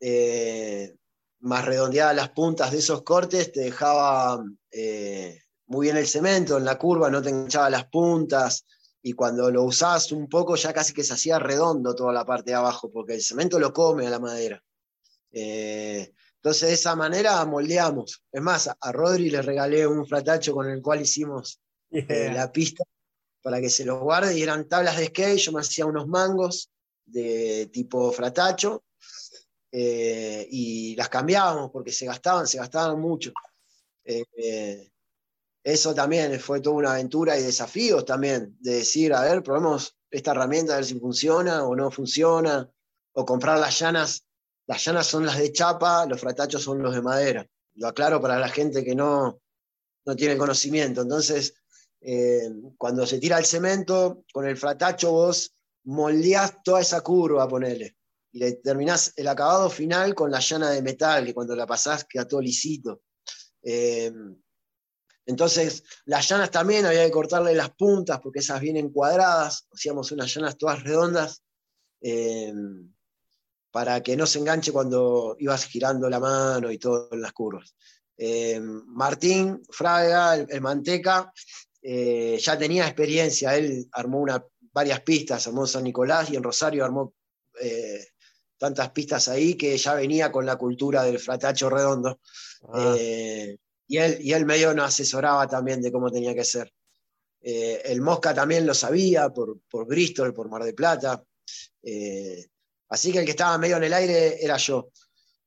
eh, 0.00 0.96
más 1.40 1.64
redondeadas 1.64 2.16
las 2.16 2.30
puntas 2.30 2.72
de 2.72 2.78
esos 2.78 3.02
cortes, 3.02 3.52
te 3.52 3.60
dejaba 3.60 4.42
eh, 4.70 5.40
muy 5.66 5.86
bien 5.86 5.96
el 5.96 6.06
cemento, 6.06 6.56
en 6.56 6.64
la 6.64 6.78
curva 6.78 7.10
no 7.10 7.22
te 7.22 7.30
enganchaba 7.30 7.70
las 7.70 7.86
puntas, 7.88 8.64
y 9.02 9.12
cuando 9.12 9.50
lo 9.50 9.64
usabas 9.64 10.10
un 10.12 10.28
poco 10.28 10.56
ya 10.56 10.72
casi 10.72 10.94
que 10.94 11.04
se 11.04 11.12
hacía 11.12 11.38
redondo 11.38 11.94
toda 11.94 12.12
la 12.12 12.24
parte 12.24 12.52
de 12.52 12.56
abajo, 12.56 12.90
porque 12.90 13.14
el 13.14 13.22
cemento 13.22 13.58
lo 13.58 13.70
come 13.70 14.06
a 14.06 14.10
la 14.10 14.18
madera. 14.18 14.62
Eh, 15.30 16.14
entonces 16.36 16.68
de 16.68 16.74
esa 16.74 16.96
manera 16.96 17.44
moldeamos. 17.44 18.22
Es 18.32 18.40
más, 18.40 18.70
a 18.80 18.92
Rodri 18.92 19.28
le 19.28 19.42
regalé 19.42 19.86
un 19.86 20.06
fratacho 20.06 20.54
con 20.54 20.70
el 20.70 20.80
cual 20.80 21.02
hicimos 21.02 21.60
eh, 22.08 22.32
la 22.32 22.50
pista 22.50 22.84
para 23.42 23.60
que 23.60 23.70
se 23.70 23.84
los 23.84 24.00
guarde 24.00 24.36
y 24.36 24.42
eran 24.42 24.68
tablas 24.68 24.96
de 24.96 25.06
skate, 25.06 25.38
yo 25.38 25.52
me 25.52 25.60
hacía 25.60 25.86
unos 25.86 26.08
mangos 26.08 26.70
de 27.04 27.68
tipo 27.72 28.10
fratacho 28.10 28.84
eh, 29.70 30.46
y 30.50 30.96
las 30.96 31.08
cambiábamos 31.08 31.70
porque 31.70 31.92
se 31.92 32.06
gastaban, 32.06 32.46
se 32.46 32.58
gastaban 32.58 32.98
mucho. 33.00 33.32
Eh, 34.04 34.90
eso 35.62 35.94
también 35.94 36.38
fue 36.40 36.60
toda 36.60 36.76
una 36.76 36.92
aventura 36.92 37.38
y 37.38 37.42
desafíos 37.42 38.04
también, 38.04 38.56
de 38.60 38.76
decir, 38.76 39.12
a 39.14 39.22
ver, 39.22 39.42
probemos 39.42 39.96
esta 40.10 40.32
herramienta 40.32 40.74
a 40.74 40.76
ver 40.76 40.84
si 40.84 40.98
funciona 40.98 41.64
o 41.64 41.76
no 41.76 41.90
funciona, 41.90 42.70
o 43.12 43.24
comprar 43.24 43.58
las 43.58 43.78
llanas. 43.78 44.24
Las 44.66 44.84
llanas 44.84 45.06
son 45.06 45.26
las 45.26 45.38
de 45.38 45.52
chapa, 45.52 46.06
los 46.06 46.20
fratachos 46.20 46.62
son 46.62 46.82
los 46.82 46.94
de 46.94 47.02
madera. 47.02 47.46
Lo 47.74 47.88
aclaro 47.88 48.20
para 48.20 48.38
la 48.38 48.48
gente 48.48 48.84
que 48.84 48.94
no, 48.94 49.40
no 50.06 50.16
tiene 50.16 50.36
conocimiento. 50.36 51.02
Entonces, 51.02 51.54
eh, 52.06 52.50
cuando 52.76 53.06
se 53.06 53.18
tira 53.18 53.38
el 53.38 53.46
cemento, 53.46 54.24
con 54.30 54.46
el 54.46 54.58
fratacho 54.58 55.10
vos 55.10 55.54
moldeás 55.84 56.62
toda 56.62 56.82
esa 56.82 57.00
curva, 57.00 57.48
ponele 57.48 57.96
y 58.30 58.40
le 58.40 58.52
terminás 58.54 59.12
el 59.16 59.28
acabado 59.28 59.70
final 59.70 60.14
con 60.14 60.30
la 60.30 60.40
llana 60.40 60.70
de 60.70 60.82
metal, 60.82 61.24
que 61.24 61.32
cuando 61.32 61.54
la 61.56 61.66
pasás 61.66 62.04
queda 62.04 62.26
todo 62.26 62.42
lisito. 62.42 63.02
Eh, 63.62 64.12
entonces, 65.24 65.84
las 66.04 66.28
llanas 66.28 66.50
también 66.50 66.84
había 66.84 67.06
que 67.06 67.12
cortarle 67.12 67.54
las 67.54 67.70
puntas 67.70 68.20
porque 68.20 68.40
esas 68.40 68.60
vienen 68.60 68.90
cuadradas, 68.90 69.66
hacíamos 69.72 70.10
unas 70.12 70.34
llanas 70.34 70.58
todas 70.58 70.82
redondas 70.82 71.42
eh, 72.02 72.52
para 73.70 74.02
que 74.02 74.16
no 74.16 74.26
se 74.26 74.40
enganche 74.40 74.72
cuando 74.72 75.36
ibas 75.38 75.64
girando 75.64 76.10
la 76.10 76.20
mano 76.20 76.70
y 76.70 76.78
todo 76.78 77.08
en 77.12 77.22
las 77.22 77.32
curvas. 77.32 77.74
Martín 78.86 79.62
Fraga, 79.70 80.34
el, 80.36 80.60
Manteca, 80.60 81.32
ya 81.86 82.58
tenía 82.58 82.86
experiencia, 82.86 83.56
él 83.56 83.86
armó 83.92 84.20
una, 84.20 84.42
varias 84.72 85.00
pistas, 85.02 85.46
armó 85.46 85.66
San 85.66 85.84
Nicolás 85.84 86.30
y 86.30 86.36
en 86.36 86.42
Rosario 86.42 86.84
armó 86.84 87.14
tantas 88.58 88.90
pistas 88.90 89.28
ahí 89.28 89.54
que 89.54 89.76
ya 89.76 89.94
venía 89.94 90.32
con 90.32 90.46
la 90.46 90.56
cultura 90.56 91.02
del 91.02 91.18
fratacho 91.18 91.68
redondo. 91.68 92.20
Ah. 92.72 92.94
Eh, 92.98 93.58
y, 93.86 93.98
él, 93.98 94.18
y 94.20 94.32
él 94.32 94.46
medio 94.46 94.72
nos 94.72 94.88
asesoraba 94.88 95.46
también 95.46 95.82
de 95.82 95.92
cómo 95.92 96.10
tenía 96.10 96.34
que 96.34 96.44
ser. 96.44 96.72
Eh, 97.46 97.82
el 97.84 98.00
Mosca 98.00 98.32
también 98.32 98.66
lo 98.66 98.72
sabía 98.72 99.28
por, 99.28 99.60
por, 99.70 99.86
Bristol, 99.86 100.32
por 100.32 100.48
Mar 100.48 100.64
de 100.64 100.72
Plata. 100.72 101.22
Eh, 101.82 102.46
así 102.88 103.12
que 103.12 103.18
el 103.18 103.24
que 103.26 103.32
estaba 103.32 103.58
medio 103.58 103.76
en 103.76 103.84
el 103.84 103.92
aire 103.92 104.42
era 104.42 104.56
yo. 104.56 104.88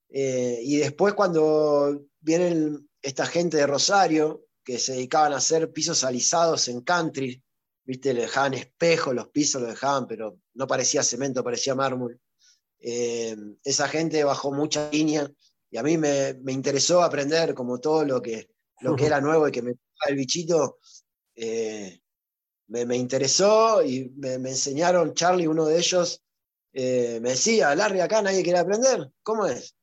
Eh, 0.09 0.59
y 0.61 0.77
después 0.77 1.15
cuando 1.15 2.03
vienen 2.19 2.87
esta 3.01 3.25
gente 3.25 3.57
de 3.57 3.65
Rosario, 3.65 4.43
que 4.67 4.79
se 4.79 4.91
dedicaban 4.91 5.31
a 5.31 5.37
hacer 5.37 5.71
pisos 5.71 6.03
alisados 6.03 6.67
en 6.67 6.81
country, 6.81 7.41
viste, 7.85 8.13
le 8.13 8.23
dejaban 8.23 8.53
espejo, 8.53 9.13
los 9.13 9.29
pisos 9.29 9.61
lo 9.61 9.69
dejaban, 9.69 10.05
pero 10.05 10.41
no 10.55 10.67
parecía 10.67 11.03
cemento, 11.03 11.41
parecía 11.41 11.73
mármol. 11.73 12.19
Eh, 12.77 13.33
esa 13.63 13.87
gente 13.87 14.25
bajó 14.25 14.51
mucha 14.51 14.91
línea 14.91 15.31
y 15.71 15.77
a 15.77 15.83
mí 15.83 15.97
me, 15.97 16.35
interesó 16.47 17.01
aprender 17.01 17.53
como 17.53 17.79
todo 17.79 18.03
lo 18.03 18.21
que, 18.21 18.49
lo 18.81 18.93
que 18.97 19.05
era 19.05 19.21
nuevo 19.21 19.47
y 19.47 19.53
que 19.53 19.61
me 19.61 19.75
el 20.05 20.15
bichito, 20.17 20.79
eh, 21.33 22.01
me, 22.67 22.97
interesó 22.97 23.81
y 23.81 24.11
me, 24.17 24.33
enseñaron, 24.33 25.13
Charlie, 25.13 25.47
uno 25.47 25.65
de 25.65 25.77
ellos, 25.77 26.21
me 26.73 27.19
decía, 27.21 27.73
Larry, 27.73 28.01
acá 28.01 28.21
nadie 28.21 28.43
quiere 28.43 28.59
aprender, 28.59 29.13
¿cómo 29.23 29.45
es? 29.45 29.77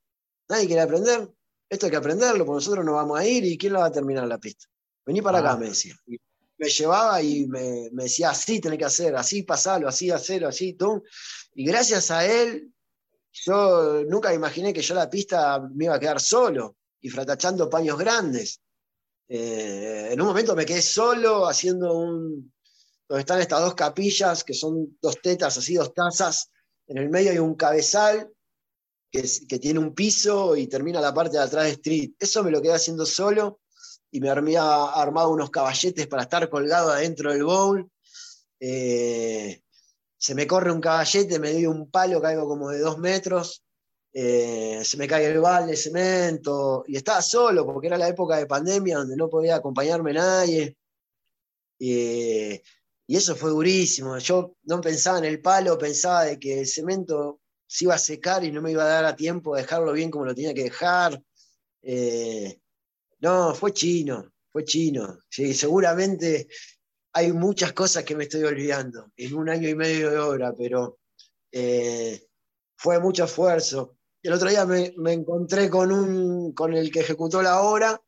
Nadie 0.46 0.66
quiere 0.66 0.82
aprender. 0.82 1.32
Esto 1.70 1.86
hay 1.86 1.90
que 1.90 1.96
aprenderlo, 1.96 2.44
porque 2.44 2.56
nosotros 2.56 2.84
no 2.84 2.92
vamos 2.92 3.18
a 3.18 3.26
ir 3.26 3.46
y 3.46 3.56
¿quién 3.56 3.72
lo 3.72 3.80
va 3.80 3.86
a 3.86 3.92
terminar 3.92 4.28
la 4.28 4.36
pista? 4.36 4.66
Vení 5.06 5.22
para 5.22 5.38
acá, 5.38 5.52
ah. 5.52 5.56
me 5.56 5.68
decía. 5.68 5.94
me 6.06 6.68
llevaba 6.68 7.22
y 7.22 7.46
me, 7.46 7.90
decía, 7.92 8.30
así 8.30 8.60
tenés 8.60 8.78
que 8.78 8.84
hacer, 8.84 9.16
así 9.16 9.42
pasalo, 9.42 9.88
así 9.88 10.10
hacerlo, 10.10 10.48
así, 10.48 10.74
tú. 10.74 11.02
Y 11.54 11.64
gracias 11.64 12.10
a 12.10 12.24
él, 12.26 12.72
yo 13.32 14.04
nunca 14.04 14.32
imaginé 14.32 14.72
que 14.72 14.82
yo 14.82 14.94
la 14.94 15.10
pista 15.10 15.60
me 15.74 15.86
iba 15.86 15.94
a 15.94 16.00
quedar 16.00 16.20
solo 16.20 16.76
y 17.00 17.08
fratachando 17.08 17.68
paños 17.68 17.98
grandes. 17.98 18.60
Eh, 19.28 20.10
en 20.12 20.20
un 20.20 20.28
momento 20.28 20.54
me 20.54 20.66
quedé 20.66 20.82
solo 20.82 21.46
haciendo 21.46 21.94
un. 21.94 22.52
donde 23.08 23.20
están 23.20 23.40
estas 23.40 23.60
dos 23.60 23.74
capillas, 23.74 24.44
que 24.44 24.54
son 24.54 24.96
dos 25.00 25.20
tetas, 25.20 25.56
así, 25.58 25.74
dos 25.74 25.92
tazas. 25.92 26.50
En 26.86 26.98
el 26.98 27.10
medio 27.10 27.30
hay 27.30 27.38
un 27.38 27.54
cabezal 27.54 28.30
que, 29.10 29.58
tiene 29.58 29.78
un 29.78 29.94
piso 29.94 30.56
y 30.56 30.66
termina 30.66 31.00
la 31.00 31.14
parte 31.14 31.36
de 31.36 31.42
atrás 31.42 31.64
de 31.64 31.70
street. 31.72 32.12
Eso 32.18 32.42
me 32.42 32.50
lo 32.50 32.60
quedé 32.60 32.74
haciendo 32.74 33.06
solo 33.06 33.60
y 34.14 34.20
me 34.20 34.30
había 34.30 34.84
armado 34.84 35.30
unos 35.30 35.50
caballetes 35.50 36.06
para 36.06 36.22
estar 36.22 36.48
colgado 36.48 36.92
adentro 36.92 37.32
del 37.32 37.42
bowl. 37.42 37.90
Eh, 38.60 39.60
se 40.16 40.34
me 40.36 40.46
corre 40.46 40.70
un 40.70 40.80
caballete, 40.80 41.40
me 41.40 41.52
doy 41.52 41.66
un 41.66 41.90
palo, 41.90 42.22
caigo 42.22 42.46
como 42.46 42.70
de 42.70 42.78
dos 42.78 42.96
metros, 42.98 43.64
eh, 44.12 44.80
se 44.84 44.96
me 44.98 45.08
cae 45.08 45.26
el 45.26 45.40
balde 45.40 45.72
de 45.72 45.76
cemento, 45.76 46.84
y 46.86 46.96
estaba 46.96 47.20
solo 47.22 47.66
porque 47.66 47.88
era 47.88 47.98
la 47.98 48.06
época 48.06 48.36
de 48.36 48.46
pandemia 48.46 48.98
donde 48.98 49.16
no 49.16 49.28
podía 49.28 49.56
acompañarme 49.56 50.12
nadie. 50.12 50.76
y 51.76 53.16
eso 53.16 53.34
fue 53.34 53.50
durísimo. 53.50 54.16
Yo 54.18 54.54
no 54.62 54.80
pensaba 54.80 55.18
en 55.18 55.24
el 55.24 55.40
palo, 55.42 55.76
pensaba 55.76 56.24
de 56.24 56.38
que 56.38 56.60
el 56.60 56.68
cemento 56.68 57.40
se 57.66 57.86
iba 57.86 57.96
a 57.96 57.98
secar 57.98 58.44
y 58.44 58.52
no 58.52 58.62
me 58.62 58.70
iba 58.70 58.84
a 58.84 58.88
dar 58.88 59.04
a 59.06 59.16
tiempo 59.16 59.56
de 59.56 59.62
dejarlo 59.62 59.92
bien 59.92 60.10
como 60.12 60.24
lo 60.24 60.34
tenía 60.36 60.54
que 60.54 60.62
dejar. 60.64 61.20
Eh, 61.82 62.60
no, 63.24 63.54
fue 63.54 63.72
chino, 63.72 64.34
fue 64.52 64.64
chino. 64.64 65.20
Sí, 65.30 65.54
seguramente 65.54 66.46
hay 67.14 67.32
muchas 67.32 67.72
cosas 67.72 68.04
que 68.04 68.14
me 68.14 68.24
estoy 68.24 68.42
olvidando 68.42 69.12
en 69.16 69.34
un 69.34 69.48
año 69.48 69.66
y 69.66 69.74
medio 69.74 70.10
de 70.10 70.18
obra, 70.18 70.52
pero 70.54 70.98
eh, 71.50 72.28
fue 72.76 73.00
mucho 73.00 73.24
esfuerzo. 73.24 73.96
El 74.22 74.34
otro 74.34 74.50
día 74.50 74.66
me, 74.66 74.92
encontré 75.10 75.70
con, 75.70 75.90
un, 75.90 76.52
con 76.52 76.74
el 76.74 76.92
que 76.92 77.00
ejecutó 77.00 77.40
la 77.40 77.62
obra 77.62 77.98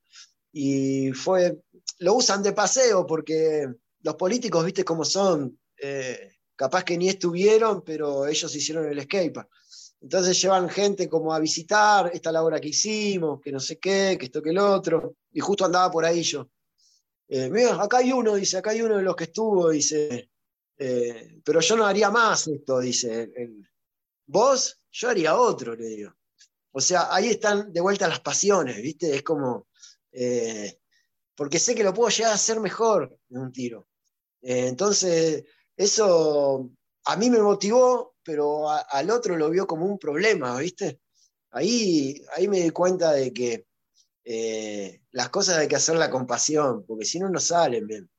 y 0.52 1.12
fue, 1.12 1.62
lo 2.00 2.14
usan 2.14 2.42
de 2.42 2.52
paseo 2.52 3.06
porque 3.06 3.66
los 4.02 4.16
políticos, 4.16 4.66
viste 4.66 4.84
cómo 4.84 5.02
son, 5.02 5.58
eh, 5.80 6.32
capaz 6.54 6.84
que 6.84 6.98
ni 6.98 7.08
estuvieron, 7.08 7.82
pero 7.82 8.26
ellos 8.26 8.54
hicieron 8.54 8.86
el 8.86 8.98
escape. 8.98 9.46
Entonces 10.00 10.40
llevan 10.40 10.68
gente 10.68 11.08
como 11.08 11.32
a 11.32 11.38
visitar, 11.38 12.10
esta 12.12 12.30
la 12.30 12.42
obra 12.42 12.60
que 12.60 12.68
hicimos, 12.68 13.40
que 13.40 13.50
no 13.50 13.60
sé 13.60 13.78
qué, 13.78 14.16
que 14.18 14.26
esto 14.26 14.42
que 14.42 14.50
el 14.50 14.58
otro, 14.58 15.16
y 15.32 15.40
justo 15.40 15.64
andaba 15.64 15.90
por 15.90 16.04
ahí 16.04 16.22
yo. 16.22 16.48
Eh, 17.28 17.50
mira, 17.50 17.82
acá 17.82 17.98
hay 17.98 18.12
uno, 18.12 18.34
dice, 18.34 18.58
acá 18.58 18.70
hay 18.70 18.82
uno 18.82 18.96
de 18.96 19.02
los 19.02 19.16
que 19.16 19.24
estuvo, 19.24 19.70
dice, 19.70 20.30
eh, 20.78 21.40
pero 21.44 21.60
yo 21.60 21.76
no 21.76 21.86
haría 21.86 22.10
más 22.10 22.46
esto, 22.46 22.78
dice. 22.80 23.32
Vos, 24.26 24.80
yo 24.90 25.08
haría 25.08 25.36
otro, 25.36 25.74
le 25.74 25.86
digo. 25.86 26.14
O 26.72 26.80
sea, 26.80 27.12
ahí 27.14 27.28
están 27.28 27.72
de 27.72 27.80
vuelta 27.80 28.06
las 28.06 28.20
pasiones, 28.20 28.76
¿viste? 28.82 29.14
Es 29.14 29.22
como, 29.22 29.66
eh, 30.12 30.78
porque 31.34 31.58
sé 31.58 31.74
que 31.74 31.84
lo 31.84 31.94
puedo 31.94 32.10
llegar 32.10 32.32
a 32.32 32.36
hacer 32.36 32.60
mejor 32.60 33.18
en 33.30 33.38
un 33.38 33.52
tiro. 33.52 33.88
entonces, 34.42 35.44
eso 35.76 36.70
a 37.04 37.16
mí 37.16 37.30
me 37.30 37.40
motivó, 37.40 38.15
pero 38.26 38.68
al 38.68 39.10
otro 39.10 39.36
lo 39.36 39.48
vio 39.48 39.66
como 39.66 39.86
un 39.86 39.98
problema, 39.98 40.58
¿viste? 40.58 41.00
Ahí, 41.52 42.20
ahí 42.34 42.48
me 42.48 42.60
di 42.60 42.70
cuenta 42.70 43.12
de 43.12 43.32
que 43.32 43.66
eh, 44.24 45.00
las 45.12 45.28
cosas 45.30 45.58
hay 45.58 45.68
que 45.68 45.76
hacerlas 45.76 46.08
con 46.08 46.26
pasión, 46.26 46.84
porque 46.84 47.04
si 47.04 47.20
no, 47.20 47.30
no 47.30 47.38
salen 47.38 47.86
bien. 47.86 48.10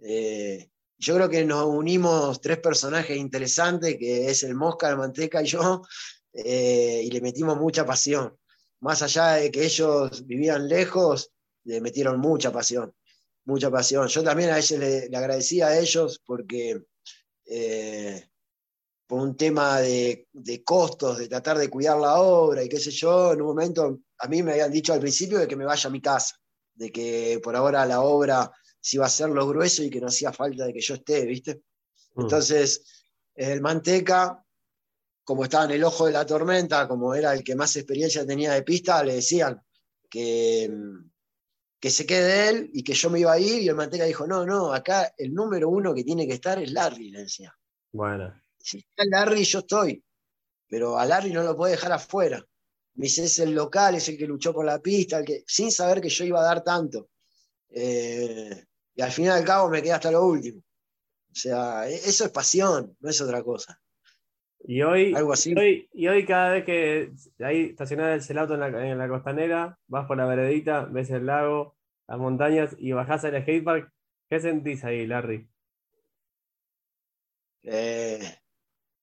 Eh, 0.00 0.68
yo 0.98 1.14
creo 1.14 1.28
que 1.28 1.44
nos 1.44 1.64
unimos 1.66 2.40
tres 2.40 2.58
personajes 2.58 3.16
interesantes, 3.16 3.96
que 3.96 4.28
es 4.28 4.42
el 4.42 4.54
Mosca, 4.54 4.90
la 4.90 4.96
Manteca 4.96 5.40
y 5.40 5.46
yo, 5.46 5.82
eh, 6.34 7.02
y 7.04 7.10
le 7.10 7.20
metimos 7.20 7.56
mucha 7.56 7.86
pasión. 7.86 8.36
Más 8.80 9.00
allá 9.02 9.34
de 9.34 9.50
que 9.50 9.64
ellos 9.64 10.26
vivían 10.26 10.68
lejos, 10.68 11.30
le 11.64 11.80
metieron 11.80 12.18
mucha 12.18 12.52
pasión 12.52 12.92
mucha 13.44 13.70
pasión. 13.70 14.08
Yo 14.08 14.22
también 14.22 14.50
a 14.50 14.58
ellos 14.58 14.78
le, 14.78 15.16
agradecía 15.16 15.68
a 15.68 15.78
ellos 15.78 16.20
porque 16.24 16.82
por 19.10 19.22
un 19.22 19.36
tema 19.36 19.80
de, 19.80 20.28
costos, 20.64 21.18
de 21.18 21.26
tratar 21.26 21.58
de 21.58 21.68
cuidar 21.68 21.98
la 21.98 22.20
obra 22.20 22.62
y 22.62 22.68
qué 22.68 22.78
sé 22.78 22.92
yo, 22.92 23.32
en 23.32 23.40
un 23.40 23.48
momento 23.48 24.02
a 24.16 24.28
mí 24.28 24.40
me 24.40 24.52
habían 24.52 24.70
dicho 24.70 24.92
al 24.92 25.00
principio 25.00 25.40
de 25.40 25.48
que 25.48 25.56
me 25.56 25.64
vaya 25.64 25.88
a 25.88 25.92
mi 25.92 26.00
casa, 26.00 26.36
de 26.74 26.92
que 26.92 27.40
por 27.42 27.56
ahora 27.56 27.84
la 27.86 28.02
obra 28.02 28.48
se 28.80 28.98
iba 28.98 29.06
a 29.06 29.08
hacer 29.08 29.28
lo 29.30 29.48
grueso 29.48 29.82
y 29.82 29.90
que 29.90 30.00
no 30.00 30.06
hacía 30.06 30.32
falta 30.32 30.64
de 30.64 30.72
que 30.72 30.80
yo 30.80 30.94
esté, 30.94 31.26
¿viste? 31.26 31.62
Mm. 32.14 32.20
Entonces, 32.20 32.84
el 33.34 33.60
Manteca, 33.60 34.44
como 35.24 35.42
estaba 35.42 35.64
en 35.64 35.72
el 35.72 35.82
ojo 35.82 36.06
de 36.06 36.12
la 36.12 36.24
tormenta, 36.24 36.86
como 36.86 37.12
era 37.12 37.32
el 37.32 37.42
que 37.42 37.56
más 37.56 37.74
experiencia 37.74 38.24
tenía 38.24 38.52
de 38.52 38.62
pista, 38.62 39.02
le 39.02 39.14
decían 39.14 39.60
que 40.08 40.72
que 41.80 41.90
se 41.90 42.06
quede 42.06 42.48
él 42.50 42.70
y 42.74 42.84
que 42.84 42.92
yo 42.92 43.10
me 43.10 43.18
iba 43.18 43.32
a 43.32 43.40
ir, 43.40 43.62
y 43.62 43.68
el 43.68 43.74
Manteca 43.74 44.04
dijo, 44.04 44.24
no, 44.26 44.46
no, 44.46 44.72
acá 44.72 45.12
el 45.16 45.34
número 45.34 45.68
uno 45.68 45.94
que 45.94 46.04
tiene 46.04 46.28
que 46.28 46.34
estar 46.34 46.62
es 46.62 46.70
Larry, 46.70 47.10
le 47.10 47.22
decía. 47.22 47.52
Bueno. 47.90 48.39
Si 48.62 48.78
está 48.78 49.04
Larry, 49.06 49.44
yo 49.44 49.60
estoy, 49.60 50.02
pero 50.68 50.98
a 50.98 51.06
Larry 51.06 51.32
no 51.32 51.42
lo 51.42 51.56
puede 51.56 51.72
dejar 51.72 51.92
afuera. 51.92 52.44
Me 52.94 53.04
dice, 53.04 53.24
es 53.24 53.38
el 53.38 53.54
local, 53.54 53.94
es 53.94 54.08
el 54.08 54.18
que 54.18 54.26
luchó 54.26 54.52
por 54.52 54.64
la 54.64 54.80
pista, 54.80 55.18
el 55.18 55.24
que, 55.24 55.42
sin 55.46 55.70
saber 55.70 56.00
que 56.00 56.08
yo 56.08 56.24
iba 56.24 56.40
a 56.40 56.44
dar 56.44 56.62
tanto. 56.62 57.08
Eh, 57.70 58.64
y 58.94 59.02
al 59.02 59.12
final 59.12 59.38
al 59.38 59.44
cabo 59.44 59.70
me 59.70 59.80
quedé 59.80 59.92
hasta 59.92 60.10
lo 60.10 60.24
último. 60.24 60.60
O 60.60 61.34
sea, 61.34 61.88
e, 61.88 61.94
eso 61.94 62.24
es 62.24 62.30
pasión, 62.30 62.96
no 63.00 63.10
es 63.10 63.20
otra 63.20 63.42
cosa. 63.42 63.80
Y 64.62 64.82
hoy, 64.82 65.14
Algo 65.14 65.32
así. 65.32 65.54
y 65.92 66.08
hoy 66.08 66.26
cada 66.26 66.52
vez 66.52 66.64
que 66.64 67.12
ahí 67.38 67.70
estacionás 67.70 68.28
el 68.28 68.38
auto 68.38 68.54
en 68.54 68.60
la, 68.60 68.90
en 68.90 68.98
la, 68.98 69.08
costanera, 69.08 69.78
vas 69.86 70.06
por 70.06 70.18
la 70.18 70.26
veredita, 70.26 70.84
ves 70.84 71.10
el 71.10 71.26
lago, 71.26 71.76
las 72.06 72.18
montañas 72.18 72.76
y 72.78 72.92
bajás 72.92 73.24
al 73.24 73.40
skatepark, 73.40 73.90
¿qué 74.28 74.40
sentís 74.40 74.84
ahí, 74.84 75.06
Larry? 75.06 75.48
Eh, 77.62 78.20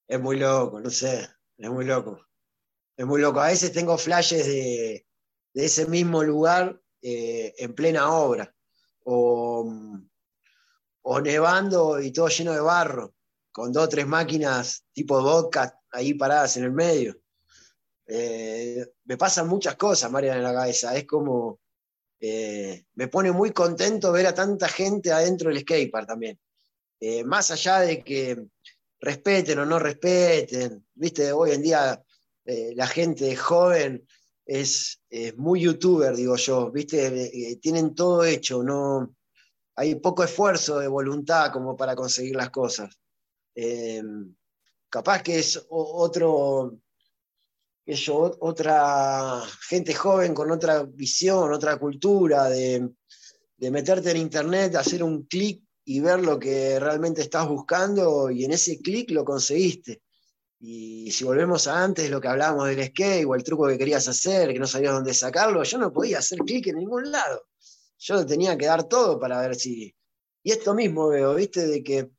es 0.08 0.20
muy 0.20 0.38
loco, 0.38 0.80
no 0.80 0.90
sé, 0.90 1.28
es 1.58 1.70
muy 1.70 1.86
loco. 1.86 2.20
Es 2.96 3.06
muy 3.06 3.22
loco. 3.22 3.40
A 3.40 3.48
veces 3.48 3.72
tengo 3.72 3.98
flashes 3.98 4.46
de, 4.46 5.06
ese 5.54 5.88
mismo 5.88 6.24
lugar 6.24 6.80
eh, 7.02 7.54
en 7.58 7.74
plena 7.74 8.12
obra, 8.12 8.54
o, 9.04 9.72
o 11.02 11.22
nevando 11.22 12.00
y 12.00 12.12
todo 12.12 12.28
lleno 12.28 12.54
de 12.54 12.60
barro 12.60 13.16
con 13.52 13.72
dos 13.72 13.86
o 13.86 13.90
tres 13.90 14.06
máquinas 14.06 14.86
tipo 14.94 15.22
vodka 15.22 15.80
ahí 15.92 16.14
paradas 16.14 16.58
en 16.58 16.66
el 16.66 16.72
medio. 16.72 17.20
Eh, 18.06 18.86
me 19.06 19.18
pasan 19.18 19.48
muchas 19.48 19.76
cosas, 19.76 20.12
María, 20.12 20.36
en 20.36 20.44
la 20.44 20.54
cabeza. 20.54 20.96
Es 20.96 21.06
como, 21.06 21.60
eh, 22.20 22.86
me 22.94 23.08
pone 23.08 23.32
muy 23.32 23.52
contento 23.52 24.12
ver 24.12 24.28
a 24.28 24.34
tanta 24.34 24.70
gente 24.70 25.12
adentro 25.12 25.50
del 25.50 25.62
skatepark 25.62 26.08
también. 26.08 26.40
Más 27.26 27.52
allá 27.52 27.82
de 27.82 28.04
que 28.04 28.48
respeten 29.00 29.60
o 29.60 29.66
no 29.66 29.80
respeten, 29.80 30.86
viste, 30.96 31.32
hoy 31.32 31.52
en 31.52 31.62
día 31.62 32.04
la 32.46 32.88
gente 32.88 33.36
joven 33.36 34.08
es, 34.46 35.02
muy 35.36 35.62
youtuber, 35.62 36.16
digo 36.16 36.38
yo, 36.38 36.72
viste, 36.72 37.58
tienen 37.62 37.94
todo 37.94 38.24
hecho, 38.24 38.64
no, 38.64 39.14
hay 39.78 39.96
poco 39.96 40.24
esfuerzo 40.24 40.80
de 40.80 40.88
voluntad 40.88 41.52
como 41.52 41.78
para 41.78 41.96
conseguir 41.96 42.36
las 42.36 42.50
cosas. 42.50 43.00
Eh, 43.54 44.02
capaz 44.90 45.22
que 45.22 45.38
es 45.38 45.64
otro, 45.70 46.80
otra 48.40 49.42
gente 49.70 49.94
joven 49.94 50.34
con 50.34 50.50
otra 50.50 50.84
visión, 50.84 51.54
otra 51.54 51.78
cultura, 51.78 52.50
de, 52.50 52.90
meterte 53.60 54.12
en 54.12 54.18
internet, 54.18 54.76
hacer 54.76 55.04
un 55.04 55.26
clic 55.26 55.64
y 55.90 56.02
ver 56.02 56.20
lo 56.20 56.38
que 56.38 56.82
realmente 56.82 57.22
estás 57.22 57.48
buscando 57.48 58.30
y 58.30 58.44
en 58.44 58.52
ese 58.52 58.82
clic 58.82 59.10
lo 59.12 59.24
conseguiste. 59.24 60.02
Y 60.60 61.10
si 61.12 61.24
volvemos 61.24 61.66
a 61.66 61.82
antes, 61.82 62.10
lo 62.10 62.20
que 62.20 62.28
hablábamos 62.28 62.68
del 62.68 62.86
skate 62.88 63.26
o 63.26 63.36
el 63.36 63.44
truco 63.44 63.68
que 63.68 63.78
querías 63.78 64.06
hacer, 64.10 64.52
que 64.52 64.60
no 64.60 64.68
sabías 64.68 64.92
dónde 64.92 65.14
sacarlo, 65.14 65.64
yo 65.64 65.78
no 65.78 65.94
podía 65.94 66.20
hacer 66.20 66.40
clic 66.40 66.68
en 66.68 66.80
ningún 66.80 67.10
lado. 67.10 67.48
Yo 68.00 68.26
tenía 68.26 68.58
que 68.58 68.66
dar 68.66 68.84
todo 68.84 69.18
para 69.18 69.40
ver 69.40 69.56
si. 69.56 69.96
Y 70.44 70.52
esto 70.52 70.74
mismo 70.76 71.08
veo, 71.08 71.34
¿viste? 71.36 71.66
De 71.66 71.82
que 71.82 72.10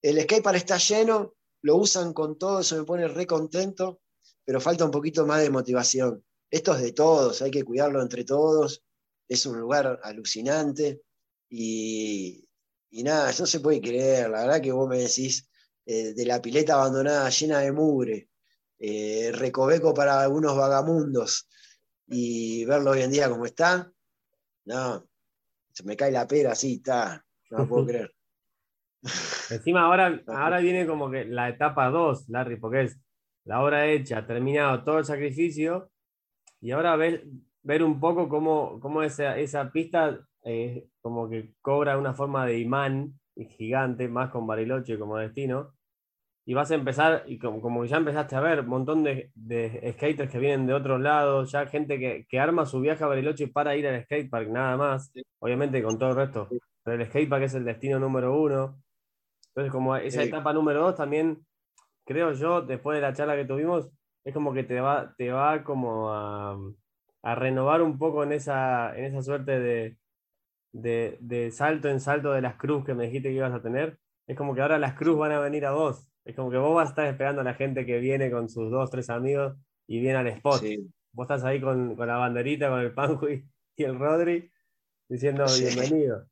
el 0.00 0.22
skatepark 0.22 0.56
está 0.56 0.78
lleno, 0.78 1.34
lo 1.62 1.74
usan 1.74 2.12
con 2.12 2.38
todo, 2.38 2.60
eso 2.60 2.76
me 2.76 2.84
pone 2.84 3.08
re 3.08 3.26
contento, 3.26 4.00
pero 4.44 4.60
falta 4.60 4.84
un 4.84 4.92
poquito 4.92 5.26
más 5.26 5.42
de 5.42 5.50
motivación. 5.50 6.24
Esto 6.48 6.72
es 6.76 6.82
de 6.82 6.92
todos, 6.92 7.42
hay 7.42 7.50
que 7.50 7.64
cuidarlo 7.64 8.00
entre 8.00 8.22
todos. 8.22 8.84
Es 9.28 9.44
un 9.44 9.58
lugar 9.58 9.98
alucinante 10.04 11.02
y, 11.50 12.47
y 12.90 13.02
nada, 13.02 13.30
no 13.38 13.46
se 13.46 13.60
puede 13.60 13.80
creer. 13.80 14.30
La 14.30 14.42
verdad 14.42 14.60
que 14.60 14.72
vos 14.72 14.88
me 14.88 14.98
decís, 14.98 15.48
eh, 15.86 16.14
de 16.14 16.26
la 16.26 16.40
pileta 16.40 16.74
abandonada 16.74 17.28
llena 17.30 17.60
de 17.60 17.72
mugre, 17.72 18.28
eh, 18.78 19.32
recoveco 19.34 19.92
para 19.94 20.20
algunos 20.20 20.56
vagamundos, 20.56 21.48
y 22.06 22.64
verlo 22.64 22.92
hoy 22.92 23.02
en 23.02 23.10
día 23.10 23.28
como 23.28 23.46
está, 23.46 23.90
no, 24.64 25.06
se 25.72 25.84
me 25.84 25.96
cae 25.96 26.10
la 26.10 26.26
pera 26.26 26.52
así, 26.52 26.74
está, 26.74 27.24
no 27.50 27.58
lo 27.58 27.68
puedo 27.68 27.86
creer. 27.86 28.14
Encima 29.50 29.82
ahora, 29.82 30.22
ahora 30.26 30.58
viene 30.58 30.86
como 30.86 31.10
que 31.10 31.24
la 31.24 31.48
etapa 31.48 31.88
2, 31.90 32.28
Larry, 32.28 32.56
porque 32.56 32.82
es 32.82 32.98
la 33.44 33.62
obra 33.62 33.86
hecha, 33.86 34.26
terminado 34.26 34.84
todo 34.84 34.98
el 34.98 35.04
sacrificio, 35.04 35.90
y 36.60 36.70
ahora 36.72 36.96
ver, 36.96 37.24
ver 37.62 37.82
un 37.82 37.98
poco 38.00 38.28
cómo, 38.28 38.78
cómo 38.80 39.02
esa, 39.02 39.38
esa 39.38 39.70
pista 39.70 40.18
eh, 40.48 40.88
como 41.02 41.28
que 41.28 41.52
cobra 41.60 41.98
una 41.98 42.14
forma 42.14 42.46
de 42.46 42.58
imán 42.58 43.20
gigante, 43.36 44.08
más 44.08 44.30
con 44.30 44.46
Bariloche 44.46 44.98
como 44.98 45.18
destino, 45.18 45.74
y 46.46 46.54
vas 46.54 46.70
a 46.70 46.74
empezar, 46.74 47.24
y 47.26 47.38
como, 47.38 47.60
como 47.60 47.84
ya 47.84 47.98
empezaste 47.98 48.34
a 48.34 48.40
ver, 48.40 48.60
un 48.60 48.68
montón 48.68 49.04
de, 49.04 49.30
de, 49.34 49.92
skaters 49.92 50.30
que 50.30 50.38
vienen 50.38 50.66
de 50.66 50.72
otros 50.72 51.00
lados, 51.02 51.52
ya 51.52 51.66
gente 51.66 51.98
que, 51.98 52.26
que, 52.26 52.40
arma 52.40 52.64
su 52.64 52.80
viaje 52.80 53.04
a 53.04 53.08
Bariloche 53.08 53.48
para 53.48 53.76
ir 53.76 53.86
al 53.86 54.02
skatepark, 54.04 54.48
nada 54.48 54.78
más, 54.78 55.12
obviamente 55.38 55.82
con 55.82 55.98
todo 55.98 56.10
el 56.10 56.16
resto, 56.16 56.48
pero 56.82 57.02
el 57.02 57.06
skatepark 57.06 57.42
es 57.44 57.54
el 57.54 57.66
destino 57.66 57.98
número 57.98 58.40
uno. 58.40 58.80
Entonces, 59.48 59.70
como 59.70 59.96
esa 59.96 60.22
etapa 60.22 60.54
número 60.54 60.80
dos 60.80 60.94
también, 60.94 61.44
creo 62.06 62.32
yo, 62.32 62.62
después 62.62 62.96
de 62.96 63.02
la 63.02 63.12
charla 63.12 63.36
que 63.36 63.44
tuvimos, 63.44 63.90
es 64.24 64.32
como 64.32 64.54
que 64.54 64.64
te 64.64 64.80
va, 64.80 65.14
te 65.18 65.30
va 65.30 65.62
como 65.62 66.10
a, 66.10 66.58
a 67.22 67.34
renovar 67.34 67.82
un 67.82 67.98
poco 67.98 68.22
en 68.22 68.32
esa, 68.32 68.96
en 68.96 69.04
esa 69.04 69.22
suerte 69.22 69.60
de, 69.60 69.98
de, 70.72 71.18
de 71.20 71.50
salto 71.50 71.88
en 71.88 72.00
salto 72.00 72.32
de 72.32 72.42
las 72.42 72.56
cruz 72.56 72.84
que 72.84 72.94
me 72.94 73.04
dijiste 73.04 73.28
que 73.28 73.36
ibas 73.36 73.54
a 73.54 73.62
tener. 73.62 73.98
Es 74.26 74.36
como 74.36 74.54
que 74.54 74.60
ahora 74.60 74.78
las 74.78 74.94
cruz 74.94 75.18
van 75.18 75.32
a 75.32 75.40
venir 75.40 75.64
a 75.66 75.72
vos 75.72 76.08
es 76.28 76.36
como 76.36 76.50
que 76.50 76.58
vos 76.58 76.74
vas 76.74 76.88
a 76.88 76.90
estar 76.90 77.06
esperando 77.06 77.40
a 77.40 77.44
la 77.44 77.54
gente 77.54 77.86
que 77.86 77.98
viene 78.00 78.30
con 78.30 78.50
sus 78.50 78.70
dos, 78.70 78.90
tres 78.90 79.08
amigos 79.08 79.56
y 79.86 79.98
viene 79.98 80.18
al 80.18 80.26
spot. 80.26 80.62
Vos 81.12 81.24
estás 81.24 81.42
ahí 81.42 81.58
con, 81.58 81.96
la 81.96 82.18
banderita, 82.18 82.68
con 82.68 82.80
el 82.80 82.92
Panju 82.92 83.28
y, 83.28 83.44
el 83.82 83.98
Rodri, 83.98 84.50
diciendo 85.08 85.46
bienvenido. 85.58 86.28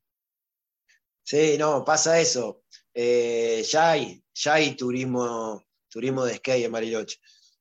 Sí, 1.23 1.57
no, 1.59 1.83
pasa 1.83 2.21
eso. 2.21 2.63
Eh, 2.93 3.65
ya 3.67 3.93
hay, 3.93 4.23
ya 4.35 4.55
hay 4.55 4.77
turismo, 4.77 5.65
turismo 5.89 6.27
de 6.27 6.35
skate 6.35 6.67
en 6.67 6.73
Bariloche. 6.73 7.17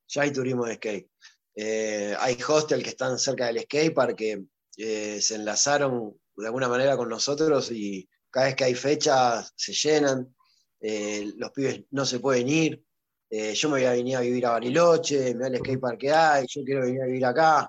Ya 0.08 0.22
hay 0.22 0.30
turismo 0.30 0.66
de 0.66 0.74
skate. 0.74 1.10
Eh, 1.54 2.14
hay 2.20 2.36
hostel 2.46 2.82
que 2.82 2.90
están 2.90 3.18
cerca 3.18 3.46
del 3.46 3.60
skatepark 3.60 4.14
que 4.14 4.44
eh, 4.76 5.22
se 5.22 5.36
enlazaron 5.36 6.20
de 6.36 6.46
alguna 6.46 6.68
manera 6.68 6.96
con 6.96 7.08
nosotros 7.08 7.70
y 7.70 8.08
cada 8.30 8.46
vez 8.46 8.56
que 8.56 8.64
hay 8.64 8.74
fechas 8.74 9.52
se 9.56 9.72
llenan. 9.72 10.34
Eh, 10.80 11.32
los 11.36 11.50
pibes 11.52 11.84
no 11.90 12.04
se 12.04 12.20
pueden 12.20 12.48
ir, 12.48 12.84
eh, 13.30 13.54
yo 13.54 13.70
me 13.70 13.78
voy 13.78 13.86
a 13.86 13.92
venir 13.92 14.16
a 14.16 14.20
vivir 14.20 14.44
a 14.46 14.50
Bariloche, 14.50 15.34
me 15.34 15.40
da 15.40 15.46
el 15.48 15.58
skatepark 15.58 15.98
que 15.98 16.12
hay, 16.12 16.46
yo 16.46 16.62
quiero 16.62 16.82
venir 16.82 17.02
a 17.02 17.06
vivir 17.06 17.24
acá. 17.24 17.68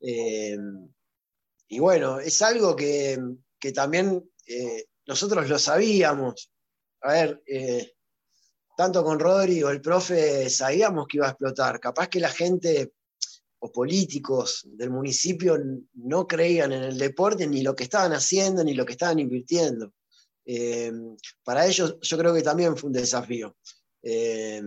Eh, 0.00 0.56
y 1.68 1.78
bueno, 1.78 2.18
es 2.18 2.42
algo 2.42 2.74
que, 2.74 3.18
también 3.72 4.28
nosotros 5.06 5.48
lo 5.48 5.58
sabíamos. 5.58 6.50
A 7.02 7.12
ver, 7.12 7.42
tanto 8.76 9.04
con 9.04 9.20
Rodri 9.20 9.62
o 9.62 9.70
el 9.70 9.80
profe 9.80 10.50
sabíamos 10.50 11.06
que 11.06 11.18
iba 11.18 11.26
a 11.26 11.30
explotar. 11.30 11.78
Capaz 11.78 12.08
que 12.08 12.20
la 12.20 12.28
gente 12.28 12.92
o 13.64 13.70
políticos 13.70 14.62
del 14.64 14.90
municipio 14.90 15.56
no 15.94 16.26
creían 16.26 16.72
en 16.72 16.82
el 16.82 16.98
deporte, 16.98 17.46
ni 17.46 17.62
lo 17.62 17.76
que 17.76 17.84
estaban 17.84 18.12
haciendo, 18.12 18.64
ni 18.64 18.74
lo 18.74 18.84
que 18.84 18.92
estaban 18.92 19.20
invirtiendo. 19.20 19.92
Eh, 20.44 20.92
para 21.44 21.64
ellos 21.64 21.96
yo 22.00 22.18
creo 22.18 22.34
que 22.34 22.42
también 22.42 22.76
fue 22.76 22.88
un 22.88 22.94
desafío. 22.94 23.56
Eh, 24.02 24.60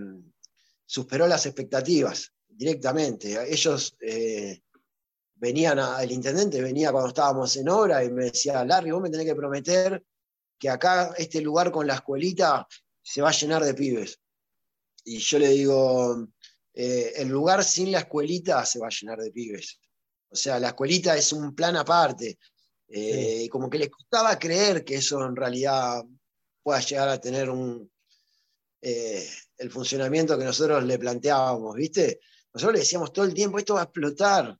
superó 0.85 1.27
las 1.27 1.45
expectativas 1.45 2.31
directamente. 2.47 3.37
Ellos 3.51 3.97
eh, 3.99 4.61
venían, 5.35 5.77
el 5.99 6.11
intendente 6.13 6.61
venía 6.61 6.93
cuando 6.93 7.09
estábamos 7.09 7.53
en 7.57 7.67
obra 7.67 8.01
y 8.01 8.09
me 8.09 8.25
decía, 8.25 8.63
Larry, 8.63 8.91
vos 8.91 9.01
me 9.01 9.09
tenés 9.09 9.25
que 9.25 9.35
prometer 9.35 10.01
que 10.57 10.69
acá 10.69 11.13
este 11.17 11.41
lugar 11.41 11.69
con 11.69 11.85
la 11.85 11.95
escuelita 11.95 12.65
se 13.01 13.21
va 13.21 13.27
a 13.27 13.33
llenar 13.33 13.65
de 13.65 13.73
pibes. 13.73 14.21
Y 15.03 15.19
yo 15.19 15.37
le 15.37 15.49
digo, 15.49 16.29
el 16.75 17.29
lugar 17.29 17.63
sin 17.63 17.91
la 17.91 17.99
escuelita 17.99 18.65
se 18.65 18.79
va 18.79 18.87
a 18.87 18.89
llenar 18.89 19.19
de 19.19 19.31
pibes. 19.31 19.79
O 20.29 20.35
sea, 20.35 20.59
la 20.59 20.69
escuelita 20.69 21.15
es 21.15 21.31
un 21.31 21.55
plan 21.55 21.77
aparte. 21.77 22.37
Eh, 22.87 23.47
como 23.49 23.69
que 23.69 23.79
les 23.79 23.89
costaba 23.89 24.37
creer 24.37 24.83
que 24.83 24.95
eso 24.95 25.25
en 25.25 25.35
realidad 25.35 26.03
pueda 26.61 26.79
llegar 26.81 27.09
a 27.09 27.19
tener 27.19 27.49
un, 27.49 27.89
eh, 28.81 29.27
el 29.57 29.71
funcionamiento 29.71 30.37
que 30.37 30.43
nosotros 30.43 30.83
le 30.83 30.99
planteábamos, 30.99 31.75
¿viste? 31.75 32.19
Nosotros 32.53 32.73
le 32.73 32.79
decíamos 32.79 33.11
todo 33.11 33.25
el 33.25 33.33
tiempo, 33.33 33.57
esto 33.57 33.75
va 33.75 33.81
a 33.81 33.83
explotar, 33.85 34.57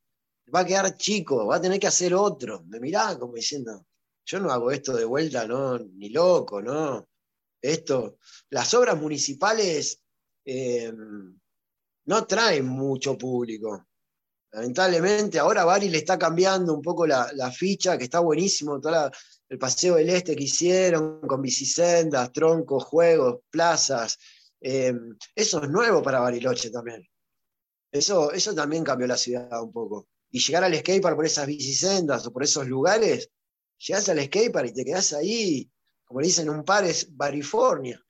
va 0.53 0.59
a 0.59 0.65
quedar 0.65 0.97
chico, 0.97 1.45
va 1.45 1.57
a 1.57 1.61
tener 1.61 1.79
que 1.79 1.87
hacer 1.87 2.13
otro. 2.13 2.63
Me 2.65 2.79
miraban 2.79 3.19
como 3.19 3.33
diciendo, 3.33 3.85
yo 4.25 4.39
no 4.39 4.51
hago 4.51 4.71
esto 4.71 4.95
de 4.95 5.05
vuelta, 5.05 5.47
no, 5.47 5.77
ni 5.77 6.09
loco, 6.09 6.61
¿no? 6.61 7.07
Esto, 7.61 8.17
las 8.49 8.73
obras 8.73 8.99
municipales 8.99 10.01
eh, 10.43 10.91
no 12.05 12.25
traen 12.25 12.65
mucho 12.65 13.17
público. 13.17 13.87
Lamentablemente, 14.51 15.37
ahora 15.37 15.65
Bari 15.65 15.89
le 15.89 15.97
está 15.97 16.17
cambiando 16.17 16.73
un 16.73 16.81
poco 16.81 17.05
la, 17.05 17.51
ficha, 17.51 17.97
que 17.97 18.05
está 18.05 18.19
buenísimo, 18.19 18.79
todo 18.79 19.11
el 19.49 19.59
paseo 19.59 19.95
del 19.95 20.09
este 20.09 20.35
que 20.35 20.45
hicieron, 20.45 21.19
con 21.21 21.41
bicisendas, 21.41 22.31
troncos, 22.31 22.85
juegos, 22.85 23.41
plazas. 23.49 24.17
Eh, 24.61 24.93
eso 25.35 25.61
es 25.61 25.69
nuevo 25.69 26.01
para 26.01 26.19
Bariloche 26.19 26.69
también. 26.69 27.05
Eso, 27.91 28.31
eso 28.31 28.55
también 28.55 28.83
cambió 28.83 29.07
la 29.07 29.17
ciudad 29.17 29.61
un 29.61 29.73
poco. 29.73 30.07
Y 30.31 30.39
llegar 30.39 30.63
al 30.63 30.75
skatepark 30.75 31.15
por 31.15 31.25
esas 31.25 31.47
bicisendas 31.47 32.25
o 32.25 32.31
por 32.31 32.43
esos 32.43 32.65
lugares, 32.67 33.29
llegas 33.77 34.07
al 34.09 34.23
skatepark 34.23 34.69
y 34.69 34.73
te 34.73 34.85
quedas 34.85 35.13
ahí, 35.13 35.69
como 36.05 36.21
dicen 36.21 36.49
un 36.49 36.63
par, 36.63 36.85
es 36.85 37.13
Barifornia. 37.15 38.01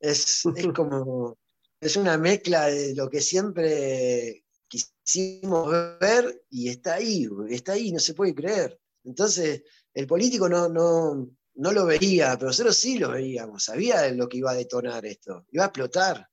Es, 0.00 0.42
es 0.56 0.66
como, 0.74 1.38
es 1.82 1.96
una 1.96 2.16
mezcla 2.16 2.66
de 2.66 2.94
lo 2.94 3.10
que 3.10 3.20
siempre 3.20 4.44
quisimos 4.68 5.68
ver 5.98 6.44
y 6.48 6.68
está 6.68 6.94
ahí, 6.94 7.28
está 7.50 7.72
ahí, 7.72 7.90
no 7.90 7.98
se 7.98 8.14
puede 8.14 8.36
creer. 8.36 8.80
Entonces, 9.02 9.62
el 9.92 10.06
político 10.06 10.48
no, 10.48 10.68
no, 10.68 11.28
no 11.56 11.72
lo 11.72 11.84
veía, 11.84 12.36
pero 12.36 12.50
nosotros 12.50 12.76
sí 12.76 13.00
lo 13.00 13.10
veíamos, 13.10 13.64
sabía 13.64 14.08
lo 14.12 14.28
que 14.28 14.38
iba 14.38 14.52
a 14.52 14.54
detonar 14.54 15.04
esto, 15.04 15.44
iba 15.50 15.64
a 15.64 15.66
explotar. 15.66 16.28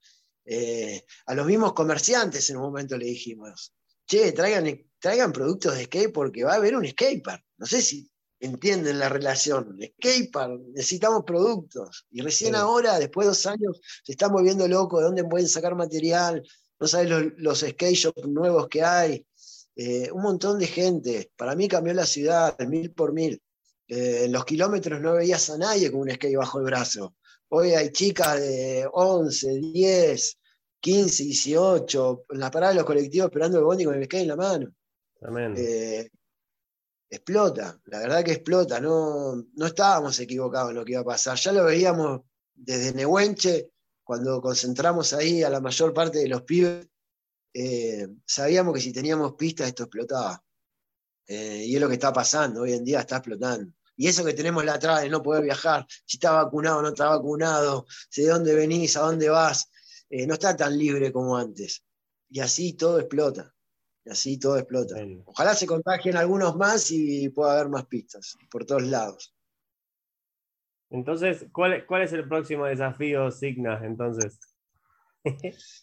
Eh, 0.45 1.03
a 1.25 1.33
los 1.33 1.47
mismos 1.47 1.73
comerciantes 1.73 2.47
en 2.51 2.57
un 2.57 2.63
momento 2.63 2.95
le 2.95 3.05
dijimos, 3.05 3.73
che, 4.05 4.31
traigan, 4.33 4.79
traigan 4.99 5.33
productos 5.33 5.75
de 5.75 5.85
skate 5.85 6.13
porque 6.13 6.43
va 6.43 6.53
a 6.53 6.57
haber 6.57 6.75
un 6.75 6.87
skatepark. 6.87 7.43
No 7.57 7.65
sé 7.65 7.81
si 7.81 8.07
entienden 8.39 8.99
la 8.99 9.09
relación. 9.09 9.77
Skatepark, 9.97 10.61
necesitamos 10.73 11.23
productos. 11.25 12.05
Y 12.11 12.21
recién 12.21 12.55
ahora, 12.55 12.99
después 12.99 13.25
de 13.25 13.29
dos 13.29 13.45
años, 13.45 13.81
se 14.03 14.13
están 14.13 14.31
volviendo 14.31 14.67
locos 14.67 14.99
de 14.99 15.05
dónde 15.05 15.23
pueden 15.25 15.47
sacar 15.47 15.75
material, 15.75 16.43
no 16.79 16.87
sabes 16.87 17.33
los, 17.37 17.59
skate 17.59 17.95
shops 17.95 18.25
nuevos 18.27 18.67
que 18.69 18.83
hay, 18.83 19.25
eh, 19.75 20.09
un 20.11 20.21
montón 20.21 20.59
de 20.59 20.67
gente. 20.67 21.31
Para 21.35 21.55
mí 21.55 21.67
cambió 21.67 21.93
la 21.93 22.05
ciudad, 22.05 22.57
mil 22.59 22.91
por 22.91 23.13
mil. 23.13 23.41
Eh, 23.87 24.25
en 24.25 24.31
los 24.31 24.45
kilómetros 24.45 25.01
no 25.01 25.13
veías 25.13 25.49
a 25.49 25.57
nadie 25.57 25.91
con 25.91 26.01
un 26.01 26.11
skate 26.11 26.37
bajo 26.37 26.59
el 26.59 26.65
brazo. 26.65 27.15
Hoy 27.49 27.71
hay 27.71 27.91
chicas 27.91 28.39
de 28.39 28.87
11, 28.91 29.55
10, 29.73 30.37
15, 30.79 31.23
18, 31.23 32.25
en 32.29 32.39
la 32.39 32.51
parada 32.51 32.73
de 32.73 32.77
los 32.77 32.85
colectivos 32.85 33.25
esperando 33.25 33.57
el 33.57 33.63
bondi 33.63 33.85
con 33.85 33.95
el 33.95 34.05
skate 34.05 34.21
en 34.21 34.27
la 34.27 34.35
mano. 34.35 34.71
Eh, 35.57 36.09
explota, 37.09 37.79
la 37.85 37.99
verdad 37.99 38.23
que 38.23 38.33
explota, 38.33 38.79
no, 38.79 39.35
no 39.53 39.65
estábamos 39.65 40.19
equivocados 40.19 40.69
en 40.71 40.77
lo 40.77 40.85
que 40.85 40.91
iba 40.93 41.01
a 41.01 41.05
pasar, 41.05 41.37
ya 41.37 41.51
lo 41.51 41.65
veíamos 41.65 42.21
desde 42.53 42.93
Nehuenche 42.93 43.71
cuando 44.03 44.41
concentramos 44.41 45.13
ahí 45.13 45.43
a 45.43 45.49
la 45.49 45.59
mayor 45.59 45.93
parte 45.93 46.19
de 46.19 46.27
los 46.27 46.41
pibes, 46.43 46.87
eh, 47.53 48.07
sabíamos 48.25 48.73
que 48.73 48.81
si 48.81 48.91
teníamos 48.91 49.33
pistas 49.33 49.67
esto 49.67 49.83
explotaba. 49.83 50.43
Eh, 51.27 51.65
y 51.67 51.75
es 51.75 51.81
lo 51.81 51.87
que 51.87 51.93
está 51.93 52.11
pasando, 52.11 52.61
hoy 52.61 52.73
en 52.73 52.83
día 52.83 53.01
está 53.01 53.17
explotando. 53.17 53.71
Y 53.95 54.07
eso 54.07 54.25
que 54.25 54.33
tenemos 54.33 54.65
la 54.65 54.79
traba 54.79 55.01
de 55.01 55.09
no 55.09 55.21
poder 55.21 55.43
viajar, 55.43 55.85
si 56.05 56.17
está 56.17 56.31
vacunado 56.31 56.79
o 56.79 56.81
no 56.81 56.87
está 56.89 57.09
vacunado, 57.09 57.85
de 58.15 58.25
dónde 58.25 58.55
venís, 58.55 58.97
a 58.97 59.01
dónde 59.01 59.29
vas. 59.29 59.69
eh, 60.09 60.25
no 60.25 60.33
está 60.33 60.55
tan 60.55 60.77
libre 60.77 61.11
como 61.11 61.37
antes. 61.37 61.83
Y 62.29 62.39
así 62.39 62.73
todo 62.73 62.99
explota. 62.99 63.53
Y 64.05 64.09
así 64.09 64.39
todo 64.39 64.57
explota. 64.57 64.95
Ojalá 65.25 65.53
se 65.55 65.67
contagien 65.67 66.17
algunos 66.17 66.55
más 66.55 66.89
y 66.91 67.29
pueda 67.29 67.53
haber 67.53 67.69
más 67.69 67.85
pistas 67.85 68.35
por 68.49 68.65
todos 68.65 68.83
lados. 68.83 69.35
Entonces, 70.89 71.45
¿cuál, 71.51 71.85
cuál 71.85 72.03
es 72.03 72.13
el 72.13 72.27
próximo 72.27 72.65
desafío, 72.65 73.29
Signa? 73.31 73.79
Entonces. 73.83 74.39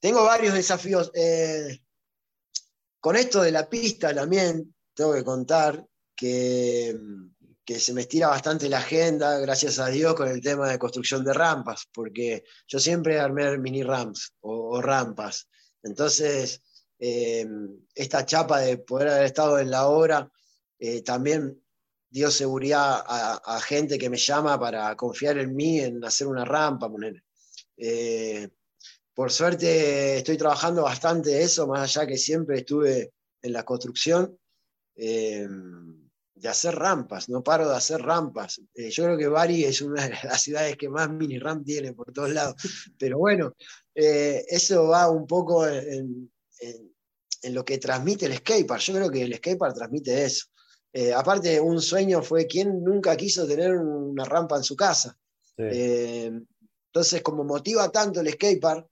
Tengo 0.00 0.22
varios 0.22 0.54
desafíos. 0.54 1.10
Eh, 1.14 1.80
con 3.00 3.16
esto 3.16 3.42
de 3.42 3.52
la 3.52 3.68
pista 3.68 4.14
también, 4.14 4.74
tengo 4.94 5.14
que 5.14 5.24
contar 5.24 5.84
que, 6.14 6.94
se 7.66 7.92
me 7.92 8.02
estira 8.02 8.28
bastante 8.28 8.68
la 8.68 8.78
agenda, 8.78 9.38
gracias 9.38 9.78
a 9.78 9.88
Dios, 9.88 10.14
con 10.14 10.28
el 10.28 10.40
tema 10.40 10.70
de 10.70 10.78
construcción 10.78 11.24
de 11.24 11.32
rampas, 11.32 11.88
porque 11.92 12.44
yo 12.66 12.78
siempre 12.78 13.18
armé 13.18 13.58
mini 13.58 13.82
ramps 13.82 14.34
o, 14.40 14.80
rampas. 14.80 15.48
Entonces, 15.82 16.62
eh, 16.98 17.46
esta 17.94 18.24
chapa 18.24 18.60
de 18.60 18.78
poder 18.78 19.08
haber 19.08 19.24
estado 19.24 19.58
en 19.58 19.70
la 19.70 19.88
obra 19.88 20.30
eh, 20.78 21.02
también 21.02 21.60
dio 22.14 22.30
seguridad 22.30 23.02
a, 23.04 23.60
gente 23.60 23.98
que 23.98 24.08
me 24.08 24.16
llama 24.16 24.58
para 24.58 24.94
confiar 24.94 25.36
en 25.38 25.52
mí, 25.52 25.80
en 25.80 26.04
hacer 26.04 26.28
una 26.28 26.44
rampa, 26.44 26.88
poner. 26.88 27.24
Eh, 27.76 28.48
por 29.12 29.32
suerte 29.32 30.18
estoy 30.18 30.36
trabajando 30.36 30.84
bastante 30.84 31.42
eso, 31.42 31.66
más 31.66 31.96
allá 31.96 32.06
que 32.06 32.16
siempre 32.16 32.58
estuve 32.58 33.14
en 33.42 33.52
la 33.52 33.64
construcción, 33.64 34.38
eh, 34.94 35.48
de 36.36 36.48
hacer 36.48 36.76
rampas, 36.76 37.28
no 37.28 37.42
paro 37.42 37.68
de 37.68 37.74
hacer 37.74 38.00
rampas. 38.00 38.60
Eh, 38.74 38.90
yo 38.90 39.04
creo 39.06 39.18
que 39.18 39.26
Bari 39.26 39.64
es 39.64 39.82
una 39.82 40.06
de 40.06 40.10
las 40.22 40.40
ciudades 40.40 40.76
que 40.76 40.88
más 40.88 41.10
mini 41.10 41.40
ramp 41.40 41.66
tiene 41.66 41.94
por 41.94 42.12
todos 42.12 42.30
lados, 42.30 42.54
pero 42.96 43.18
bueno, 43.18 43.56
eso 43.92 44.86
va 44.86 45.10
un 45.10 45.26
poco 45.26 45.66
en, 45.66 46.30
en, 46.60 47.54
lo 47.54 47.64
que 47.64 47.78
transmite 47.78 48.26
el 48.26 48.36
skatepark. 48.36 48.80
Yo 48.80 48.94
creo 48.94 49.10
que 49.10 49.22
el 49.22 49.34
skatepark 49.34 49.74
transmite 49.74 50.24
eso. 50.24 50.46
Eh, 50.92 51.12
aparte, 51.12 51.60
un 51.60 51.80
sueño 51.80 52.22
fue 52.22 52.46
quien 52.46 52.82
nunca 52.82 53.16
quiso 53.16 53.46
tener 53.46 53.76
una 53.76 54.24
rampa 54.24 54.56
en 54.56 54.62
su 54.62 54.76
casa. 54.76 55.18
Eh, 55.58 56.30
entonces, 56.86 57.22
como 57.22 57.44
motiva 57.44 57.90
tanto 57.90 58.20
el 58.20 58.30
skatepark, 58.30 58.86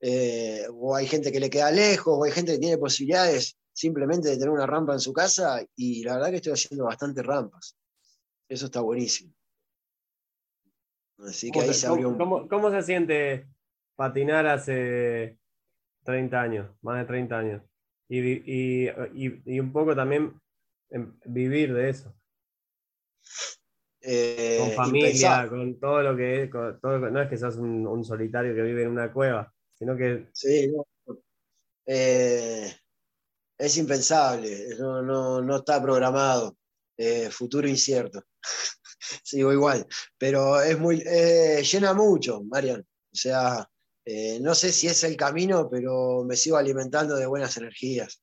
eh, 0.00 0.66
o 0.72 0.96
hay 0.96 1.06
gente 1.06 1.30
que 1.30 1.40
le 1.40 1.50
queda 1.50 1.70
lejos, 1.70 2.16
o 2.16 2.24
hay 2.24 2.32
gente 2.32 2.52
que 2.52 2.58
tiene 2.58 2.78
posibilidades 2.78 3.56
simplemente 3.72 4.28
de 4.28 4.36
tener 4.36 4.50
una 4.50 4.66
rampa 4.66 4.92
en 4.94 5.00
su 5.00 5.12
casa, 5.12 5.62
y 5.76 6.02
la 6.04 6.14
verdad 6.14 6.30
que 6.30 6.36
estoy 6.36 6.52
haciendo 6.52 6.84
bastantes 6.84 7.24
rampas. 7.24 7.76
Eso 8.48 8.66
está 8.66 8.80
buenísimo. 8.80 9.34
Así 11.18 11.50
que 11.50 11.60
ahí 11.60 11.74
se 11.74 11.86
abrió 11.86 12.08
un... 12.08 12.48
¿cómo, 12.48 12.70
se 12.70 12.82
siente 12.82 13.46
patinar 13.94 14.46
hace 14.46 15.38
30 16.04 16.40
años, 16.40 16.70
más 16.82 16.98
de 16.98 17.04
30 17.06 17.38
años? 17.38 17.62
y 18.08 19.60
un 19.60 19.72
poco 19.72 19.94
también 19.94 20.34
vivir 21.26 21.72
de 21.74 21.90
eso. 21.90 22.14
Eh, 24.02 24.56
con 24.58 24.70
familia, 24.72 25.46
con 25.48 25.78
todo 25.78 26.02
lo 26.02 26.16
que 26.16 26.44
es, 26.44 26.50
no 26.82 27.20
es 27.20 27.28
que 27.28 27.36
seas 27.36 27.56
un, 27.56 28.04
solitario 28.04 28.54
que 28.54 28.62
vive 28.62 28.82
en 28.82 28.90
una 28.90 29.12
cueva, 29.12 29.52
sino 29.78 29.96
que... 29.96 30.28
Sí, 30.32 30.72
eh, 31.86 32.72
es 33.58 33.76
impensable, 33.76 34.68
no, 34.78 35.56
está 35.56 35.82
programado, 35.82 36.56
eh, 36.96 37.28
futuro 37.30 37.68
incierto. 37.68 38.22
Sigo 39.22 39.52
igual, 39.52 39.86
pero 40.16 40.60
es 40.62 40.78
muy, 40.78 41.02
llena 41.62 41.92
mucho, 41.92 42.42
Marian. 42.44 42.80
O 42.80 43.16
sea, 43.16 43.68
no 44.40 44.54
sé 44.54 44.72
si 44.72 44.86
es 44.86 45.04
el 45.04 45.16
camino, 45.16 45.68
pero 45.70 46.24
me 46.24 46.36
sigo 46.36 46.56
alimentando 46.56 47.16
de 47.16 47.26
buenas 47.26 47.56
energías. 47.56 48.22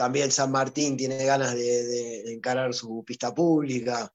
También 0.00 0.30
San 0.30 0.50
Martín 0.50 0.96
tiene 0.96 1.22
ganas 1.26 1.54
de, 1.54 2.32
encarar 2.32 2.72
su 2.72 3.04
pista 3.04 3.34
pública, 3.34 4.10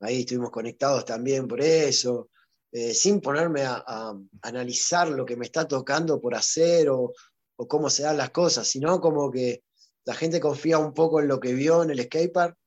ahí 0.00 0.20
estuvimos 0.20 0.50
conectados 0.50 1.06
también 1.06 1.48
por 1.48 1.62
eso, 1.62 2.28
eh, 2.70 2.92
sin 2.92 3.22
ponerme 3.22 3.62
a, 3.62 4.12
analizar 4.42 5.08
lo 5.08 5.24
que 5.24 5.38
me 5.38 5.46
está 5.46 5.66
tocando 5.66 6.20
por 6.20 6.34
hacer 6.34 6.90
o, 6.90 7.14
cómo 7.56 7.88
se 7.88 8.02
dan 8.02 8.18
las 8.18 8.28
cosas, 8.32 8.68
sino 8.68 9.00
como 9.00 9.30
que 9.30 9.62
la 10.04 10.12
gente 10.12 10.40
confía 10.40 10.78
un 10.78 10.92
poco 10.92 11.20
en 11.20 11.28
lo 11.28 11.40
que 11.40 11.54
vio 11.54 11.84
en 11.84 11.90
el 11.90 12.02
skatepark 12.02 12.58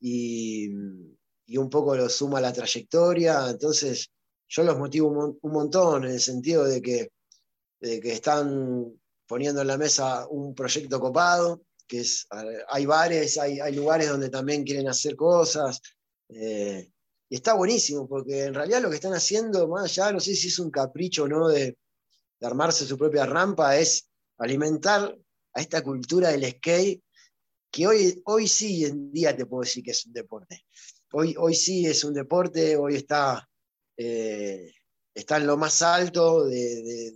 y, 0.00 0.72
un 0.72 1.68
poco 1.68 1.96
lo 1.96 2.08
suma 2.08 2.38
a 2.38 2.42
la 2.42 2.52
trayectoria, 2.52 3.50
entonces 3.50 4.12
yo 4.48 4.62
los 4.62 4.78
motivo 4.78 5.08
un, 5.08 5.52
montón 5.52 6.04
en 6.04 6.12
el 6.12 6.20
sentido 6.20 6.64
de 6.64 6.80
que, 6.80 7.10
de 7.80 8.00
que 8.00 8.12
están 8.12 8.92
poniendo 9.26 9.62
en 9.62 9.66
la 9.66 9.78
mesa 9.78 10.26
un 10.28 10.54
proyecto 10.54 11.00
copado, 11.00 11.62
que 11.86 12.00
es, 12.00 12.26
hay 12.68 12.86
bares, 12.86 13.38
hay, 13.38 13.74
lugares 13.74 14.08
donde 14.08 14.30
también 14.30 14.64
quieren 14.64 14.88
hacer 14.88 15.16
cosas. 15.16 15.80
Eh, 16.28 16.90
y 17.28 17.36
está 17.36 17.54
buenísimo, 17.54 18.08
porque 18.08 18.44
en 18.44 18.54
realidad 18.54 18.82
lo 18.82 18.90
que 18.90 18.96
están 18.96 19.14
haciendo, 19.14 19.66
más 19.68 19.84
allá, 19.84 20.12
no 20.12 20.20
sé 20.20 20.34
si 20.34 20.48
es 20.48 20.58
un 20.58 20.70
capricho 20.70 21.24
o 21.24 21.28
no 21.28 21.48
de, 21.48 21.76
armarse 22.40 22.84
su 22.84 22.98
propia 22.98 23.24
rampa, 23.24 23.78
es 23.78 24.10
alimentar 24.36 25.16
a 25.54 25.60
esta 25.60 25.82
cultura 25.82 26.28
del 26.28 26.44
skate, 26.50 27.02
que 27.70 27.86
hoy, 27.86 28.22
hoy 28.26 28.46
sí 28.46 28.84
en 28.84 29.10
día 29.10 29.34
te 29.34 29.46
puedo 29.46 29.62
decir 29.62 29.82
que 29.82 29.92
es 29.92 30.04
un 30.04 30.12
deporte. 30.12 30.64
Hoy, 31.12 31.34
hoy 31.38 31.54
sí 31.54 31.86
es 31.86 32.04
un 32.04 32.12
deporte, 32.12 32.76
hoy 32.76 32.96
está, 32.96 33.48
eh, 33.96 34.72
está 35.14 35.36
en 35.36 35.46
lo 35.46 35.56
más 35.56 35.82
alto 35.82 36.44
de, 36.44 37.12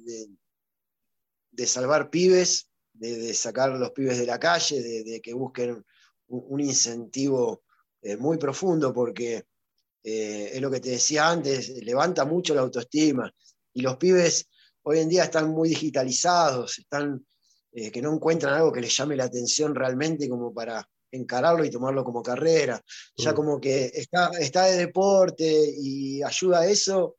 de 1.51 1.67
salvar 1.67 2.11
pibes 2.11 2.69
de, 2.99 3.35
sacar 3.35 3.71
a 3.71 3.79
los 3.79 3.91
pibes 3.93 4.19
de 4.19 4.27
la 4.27 4.39
calle, 4.39 4.83
de, 4.83 5.21
que 5.21 5.33
busquen 5.33 5.85
un, 6.29 6.61
incentivo 6.61 7.63
eh, 8.03 8.17
muy 8.17 8.39
profundo, 8.39 8.93
porque 8.93 9.47
eh, 10.03 10.51
es 10.53 10.61
lo 10.61 10.71
que 10.71 10.81
te 10.81 10.91
decía 10.91 11.29
antes, 11.31 11.69
levanta 11.85 12.25
mucho 12.25 12.55
la 12.55 12.63
autoestima. 12.63 13.33
Y 13.73 13.83
los 13.83 13.97
pibes 13.97 14.49
hoy 14.83 14.99
en 14.99 15.09
día 15.09 15.25
están 15.25 15.51
muy 15.51 15.69
digitalizados, 15.69 16.79
están, 16.79 17.25
que 17.73 18.03
no 18.03 18.13
encuentran 18.13 18.55
algo 18.55 18.73
que 18.73 18.81
les 18.81 18.97
llame 18.97 19.15
la 19.15 19.25
atención 19.25 19.75
realmente 19.75 20.29
como 20.29 20.53
para 20.53 20.89
encararlo 21.11 21.65
y 21.65 21.71
tomarlo 21.71 22.05
como 22.05 22.23
carrera. 22.23 22.83
Ya 23.17 23.35
como 23.35 23.61
que 23.61 23.91
está, 23.95 24.31
está 24.39 24.65
de 24.67 24.77
deporte 24.77 25.73
y 25.77 26.23
ayuda 26.23 26.61
a 26.61 26.67
eso 26.69 27.17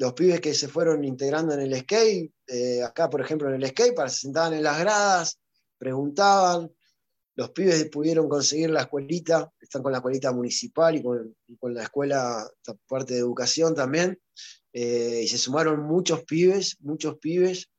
los 0.00 0.14
pibes 0.14 0.40
que 0.40 0.54
se 0.54 0.66
fueron 0.66 1.04
integrando 1.04 1.52
en 1.52 1.60
el 1.60 1.78
skate, 1.78 2.32
eh, 2.46 2.82
acá 2.82 3.10
por 3.10 3.20
ejemplo 3.20 3.48
en 3.48 3.62
el 3.62 3.68
skate, 3.68 3.94
se 4.08 4.20
sentaban 4.20 4.54
en 4.54 4.62
las 4.62 4.80
gradas, 4.80 5.38
preguntaban, 5.76 6.72
los 7.36 7.50
pibes 7.50 7.86
pudieron 7.90 8.26
conseguir 8.26 8.70
la 8.70 8.80
escuelita, 8.80 9.52
están 9.60 9.82
con 9.82 9.92
la 9.92 9.98
escuelita 9.98 10.32
municipal 10.32 10.96
y 10.96 11.02
con, 11.02 11.34
la 11.74 11.82
escuela, 11.82 12.48
parte 12.88 13.12
de 13.12 13.20
educación 13.20 13.74
también, 13.74 14.18
eh, 14.72 15.20
y 15.22 15.28
se 15.28 15.36
sumaron 15.36 15.82
muchos 15.82 16.24
pibes, 16.24 16.78
muchos 16.80 17.18
pibes, 17.18 17.69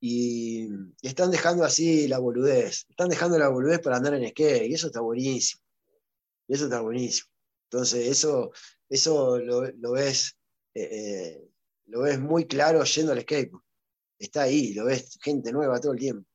y, 0.00 0.68
están 1.02 1.30
dejando 1.30 1.64
así 1.64 2.08
la 2.08 2.18
boludez, 2.18 2.86
están 2.88 3.08
dejando 3.08 3.38
la 3.38 3.48
boludez 3.48 3.80
para 3.80 3.96
andar 3.96 4.14
en 4.14 4.28
skate, 4.28 4.68
y 4.68 4.74
eso 4.74 4.88
está 4.88 5.00
buenísimo, 5.00 5.62
y 6.48 6.54
eso 6.54 6.64
está 6.64 6.80
buenísimo. 6.80 7.28
Entonces 7.70 8.06
eso, 8.06 8.52
eso 8.88 9.38
lo, 9.38 9.92
ves 9.92 10.36
eh, 10.74 11.48
lo 11.86 12.02
ves 12.02 12.20
muy 12.20 12.46
claro 12.46 12.84
yendo 12.84 13.12
al 13.12 13.20
skate. 13.22 13.52
Está 14.18 14.42
ahí, 14.42 14.72
lo 14.74 14.86
ves 14.86 15.18
gente 15.20 15.52
nueva 15.52 15.80
todo 15.80 15.92
el 15.92 15.98
tiempo. 15.98 16.28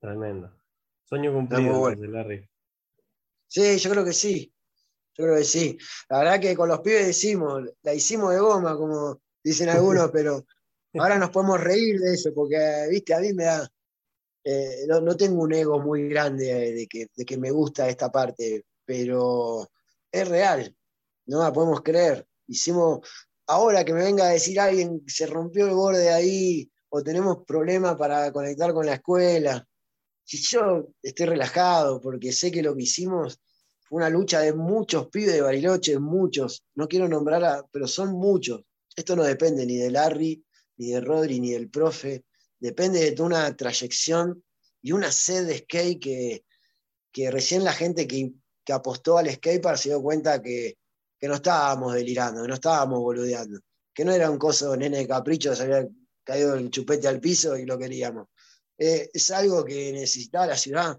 Tremendo. 0.00 0.52
Sueño 1.04 1.32
cumplido, 1.32 1.94
Larry. 1.94 2.48
Sí, 3.48 3.78
yo 3.78 3.90
creo 3.90 4.04
que 4.04 4.12
sí. 4.12 4.52
Yo 5.14 5.24
creo 5.24 5.36
que 5.36 5.44
sí. 5.44 5.78
La 6.08 6.18
verdad 6.18 6.40
que 6.40 6.56
con 6.56 6.68
los 6.68 6.80
pibes 6.80 7.06
decimos, 7.06 7.62
la 7.82 7.94
hicimos 7.94 8.32
de 8.32 8.40
goma, 8.40 8.76
como 8.76 9.20
dicen 9.42 9.68
algunos, 9.68 10.10
pero 10.12 10.46
ahora 10.98 11.18
nos 11.18 11.30
podemos 11.30 11.60
reír 11.60 12.00
de 12.00 12.14
eso, 12.14 12.32
porque, 12.34 12.86
viste, 12.90 13.14
a 13.14 13.20
mí 13.20 13.32
me 13.32 13.44
da. 13.44 13.68
Eh, 14.44 14.86
no, 14.86 15.16
tengo 15.16 15.42
un 15.42 15.52
ego 15.52 15.80
muy 15.80 16.08
grande 16.08 16.72
de 16.72 16.86
que, 16.86 17.08
de 17.14 17.24
que 17.24 17.36
me 17.36 17.50
gusta 17.50 17.88
esta 17.88 18.10
parte, 18.10 18.64
pero 18.84 19.68
es 20.12 20.28
real, 20.28 20.74
no 21.26 21.42
la 21.42 21.52
podemos 21.52 21.82
creer. 21.82 22.26
Hicimos, 22.46 23.00
ahora 23.46 23.84
que 23.84 23.92
me 23.92 24.04
venga 24.04 24.24
a 24.28 24.32
decir 24.32 24.60
alguien 24.60 25.02
se 25.06 25.26
rompió 25.26 25.66
el 25.66 25.74
borde 25.74 26.10
ahí 26.10 26.70
o 26.90 27.02
tenemos 27.02 27.44
problemas 27.44 27.96
para 27.96 28.30
conectar 28.32 28.72
con 28.72 28.86
la 28.86 28.94
escuela, 28.94 29.66
si 30.26 30.38
yo 30.42 30.88
estoy 31.02 31.26
relajado 31.26 32.00
porque 32.00 32.32
sé 32.32 32.50
que 32.50 32.62
lo 32.62 32.74
que 32.74 32.82
hicimos 32.82 33.40
fue 33.82 33.98
una 33.98 34.10
lucha 34.10 34.40
de 34.40 34.52
muchos 34.52 35.06
pibes 35.06 35.34
de 35.34 35.40
Bariloche, 35.40 36.00
muchos, 36.00 36.64
no 36.74 36.88
quiero 36.88 37.08
nombrar, 37.08 37.64
pero 37.70 37.86
son 37.86 38.12
muchos. 38.12 38.62
Esto 38.96 39.14
no 39.14 39.22
depende 39.22 39.64
ni 39.64 39.76
de 39.76 39.92
Larry, 39.92 40.44
ni 40.76 40.92
de 40.92 41.00
Rodri, 41.00 41.40
ni 41.40 41.52
del 41.52 41.68
profe, 41.70 42.24
depende 42.58 43.10
de 43.10 43.22
una 43.22 43.54
trayección 43.56 44.42
y 44.82 44.92
una 44.92 45.10
sed 45.10 45.46
de 45.46 45.58
skate 45.58 46.00
que, 46.00 46.44
que 47.12 47.30
recién 47.30 47.64
la 47.64 47.72
gente 47.72 48.06
que, 48.06 48.32
que 48.64 48.72
apostó 48.72 49.18
al 49.18 49.30
skatepark 49.30 49.78
se 49.78 49.90
dio 49.90 50.02
cuenta 50.02 50.42
que, 50.42 50.78
que 51.18 51.28
no 51.28 51.34
estábamos 51.36 51.94
delirando, 51.94 52.42
que 52.42 52.48
no 52.48 52.54
estábamos 52.54 53.00
boludeando, 53.00 53.60
que 53.92 54.04
no 54.04 54.12
era 54.12 54.30
un 54.30 54.38
coso 54.38 54.76
nene 54.76 54.98
de 54.98 55.08
capricho, 55.08 55.54
se 55.54 55.62
había 55.62 55.88
caído 56.22 56.54
el 56.54 56.70
chupete 56.70 57.08
al 57.08 57.20
piso 57.20 57.56
y 57.56 57.64
lo 57.64 57.78
queríamos. 57.78 58.28
Eh, 58.78 59.10
es 59.12 59.30
algo 59.30 59.64
que 59.64 59.92
necesitaba 59.92 60.46
la 60.46 60.56
ciudad 60.56 60.98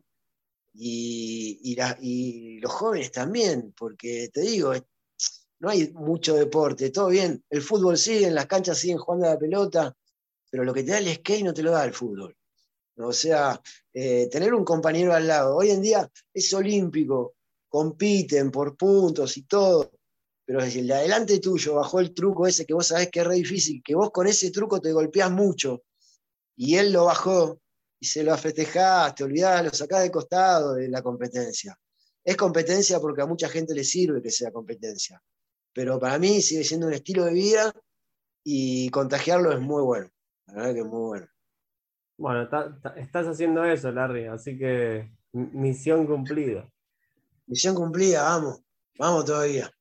y, 0.74 1.76
y, 2.02 2.60
los 2.60 2.72
jóvenes 2.72 3.12
también, 3.12 3.74
porque 3.78 4.30
te 4.34 4.42
digo, 4.42 4.74
no 5.60 5.70
hay 5.70 5.92
mucho 5.94 6.36
deporte, 6.36 6.92
todo 6.92 7.08
bien, 7.08 7.44
el 7.50 7.62
fútbol 7.62 7.98
sigue, 7.98 8.28
en 8.28 8.36
las 8.36 8.46
canchas 8.46 8.78
siguen 8.78 8.98
jugando 8.98 9.28
a 9.28 9.32
la 9.32 9.40
pelota, 9.40 9.96
pero 10.50 10.64
lo 10.64 10.74
que 10.74 10.84
te 10.84 10.92
da 10.92 11.00
el 11.00 11.14
skate 11.14 11.44
no 11.44 11.54
te 11.54 11.64
lo 11.64 11.72
da 11.72 11.84
el 11.86 11.94
fútbol. 11.94 12.36
O 13.00 13.14
sea, 13.14 13.62
eh, 13.94 14.28
tener 14.30 14.54
un 14.54 14.66
compañero 14.66 15.14
al 15.14 15.28
lado. 15.28 15.56
Hoy 15.56 15.70
en 15.70 15.82
día 15.82 16.10
es 16.34 16.52
olímpico, 16.54 17.36
compiten 17.68 18.50
por 18.50 18.76
puntos 18.76 19.38
y 19.38 19.44
todo, 19.44 19.92
pero 20.46 20.62
si 20.62 20.80
el 20.80 20.88
de 20.88 20.94
adelante 20.96 21.40
tuyo 21.40 21.76
bajó 21.76 22.00
el 22.00 22.14
truco 22.14 22.48
ese 22.48 22.66
que 22.66 22.74
vos 22.74 22.88
sabés 22.88 23.10
que 23.12 23.20
es 23.20 23.28
re 23.28 23.36
difícil, 23.36 23.82
que 23.84 23.96
vos 23.96 24.12
con 24.12 24.28
ese 24.28 24.50
truco 24.50 24.80
te 24.80 24.92
golpeás 24.92 25.30
mucho, 25.30 25.84
y 26.56 26.76
él 26.76 26.92
lo 26.92 27.06
bajó 27.06 27.60
y 28.00 28.06
se 28.06 28.24
lo 28.24 28.36
festejás, 28.38 29.14
te 29.14 29.24
olvidás, 29.24 29.64
lo 29.64 29.72
sacás 29.72 30.02
de 30.04 30.12
costado 30.12 30.74
de 30.74 30.88
la 30.88 31.02
competencia. 31.02 31.78
Es 32.24 32.36
competencia 32.36 33.00
porque 33.00 33.22
a 33.22 33.26
mucha 33.26 33.48
gente 33.50 33.76
le 33.76 33.84
sirve 33.84 34.22
que 34.22 34.32
sea 34.32 34.52
competencia, 34.52 35.22
pero 35.78 36.00
para 36.00 36.18
mí 36.18 36.42
sigue 36.42 36.64
siendo 36.64 36.88
un 36.88 36.94
estilo 36.94 37.26
de 37.26 37.34
vida 37.34 37.72
y 38.44 38.90
contagiarlo 38.90 39.52
es 39.52 39.60
muy 39.60 39.84
bueno, 39.84 40.10
la 40.48 40.54
verdad 40.56 40.74
que 40.74 40.80
es 40.80 40.86
muy 40.88 41.02
bueno. 41.02 41.28
Bueno, 42.18 42.50
estás 42.96 43.28
haciendo 43.28 43.64
eso, 43.64 43.92
Larry, 43.92 44.26
así 44.26 44.58
que 44.58 45.12
misión 45.34 46.08
cumplida. 46.08 46.68
Misión 47.46 47.76
cumplida, 47.76 48.24
vamos, 48.24 48.64
vamos 48.98 49.26
todavía. 49.26 49.72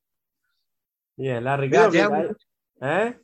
Bien, 1.15 1.43
Larry, 1.43 1.71
¿Eh? 2.79 3.19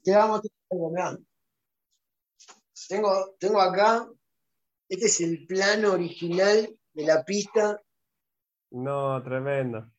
Tengo, 2.89 3.35
tengo 3.37 3.61
acá, 3.61 4.09
este 4.89 5.05
es 5.05 5.21
el 5.21 5.45
plano 5.45 5.91
original 5.91 6.75
de 6.91 7.05
la 7.05 7.23
pista. 7.23 7.79
No, 8.71 9.21
tremendo. 9.21 9.92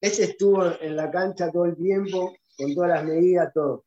Este 0.00 0.24
estuvo 0.24 0.64
en 0.80 0.96
la 0.96 1.10
cancha 1.10 1.50
todo 1.50 1.64
el 1.64 1.76
tiempo, 1.76 2.34
con 2.56 2.74
todas 2.74 2.90
las 2.90 3.04
medidas, 3.04 3.52
todo. 3.52 3.84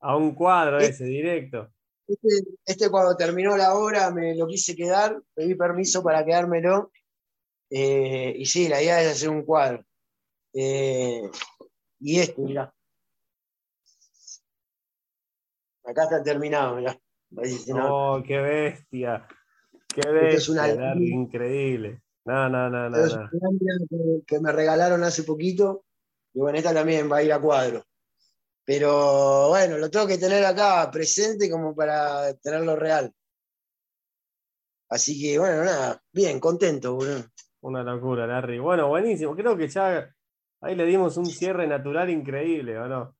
A 0.00 0.16
un 0.16 0.34
cuadro 0.34 0.78
este 0.78 0.92
ese, 0.92 1.04
directo. 1.04 1.72
Este, 2.06 2.28
este, 2.66 2.90
cuando 2.90 3.16
terminó 3.16 3.56
la 3.56 3.74
obra 3.74 4.10
me 4.10 4.34
lo 4.34 4.46
quise 4.46 4.74
quedar, 4.74 5.20
pedí 5.34 5.54
permiso 5.54 6.02
para 6.02 6.24
quedármelo. 6.24 6.90
Eh, 7.70 8.34
y 8.36 8.44
sí, 8.44 8.68
la 8.68 8.82
idea 8.82 9.00
es 9.00 9.12
hacer 9.12 9.30
un 9.30 9.44
cuadro. 9.44 9.84
Eh, 10.52 11.22
y 12.00 12.20
este, 12.20 12.42
mirá. 12.42 12.74
Acá 15.84 16.04
está 16.04 16.22
terminado, 16.22 16.76
mirá. 16.76 16.98
Oh, 17.74 18.22
qué 18.26 18.38
bestia. 18.38 19.26
Qué 19.94 20.08
bestia. 20.08 20.38
Es 20.38 20.48
una 20.48 20.94
increíble. 20.96 22.01
No, 22.24 22.48
no, 22.48 22.70
no, 22.70 22.90
no. 22.90 23.04
Es 23.04 23.12
una 23.12 23.28
que, 23.88 24.22
que 24.26 24.40
me 24.40 24.52
regalaron 24.52 25.02
hace 25.02 25.24
poquito. 25.24 25.84
Y 26.34 26.40
bueno, 26.40 26.58
esta 26.58 26.72
también 26.72 27.10
va 27.10 27.18
a 27.18 27.22
ir 27.22 27.32
a 27.32 27.40
cuadro. 27.40 27.84
Pero 28.64 29.48
bueno, 29.48 29.76
lo 29.78 29.90
tengo 29.90 30.06
que 30.06 30.18
tener 30.18 30.44
acá 30.44 30.88
presente 30.90 31.50
como 31.50 31.74
para 31.74 32.32
tenerlo 32.34 32.76
real. 32.76 33.12
Así 34.88 35.20
que 35.20 35.38
bueno, 35.38 35.64
nada, 35.64 36.00
bien, 36.12 36.38
contento, 36.38 36.94
boludo. 36.94 37.24
Una 37.62 37.82
locura, 37.82 38.26
Larry. 38.26 38.58
Bueno, 38.58 38.88
buenísimo. 38.88 39.34
Creo 39.34 39.56
que 39.56 39.68
ya 39.68 40.14
ahí 40.60 40.74
le 40.74 40.84
dimos 40.84 41.16
un 41.16 41.26
cierre 41.26 41.66
natural 41.66 42.10
increíble, 42.10 42.78
¿o 42.78 42.86
no? 42.86 43.16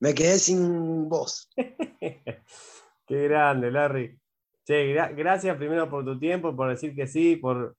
Me 0.00 0.14
quedé 0.14 0.38
sin 0.38 1.08
voz. 1.08 1.48
Qué 1.56 3.28
grande, 3.28 3.70
Larry. 3.70 4.18
Che, 4.66 4.94
gracias 5.14 5.56
primero 5.56 5.88
por 5.88 6.04
tu 6.04 6.18
tiempo, 6.18 6.56
por 6.56 6.68
decir 6.68 6.92
que 6.92 7.06
sí, 7.06 7.36
por, 7.36 7.76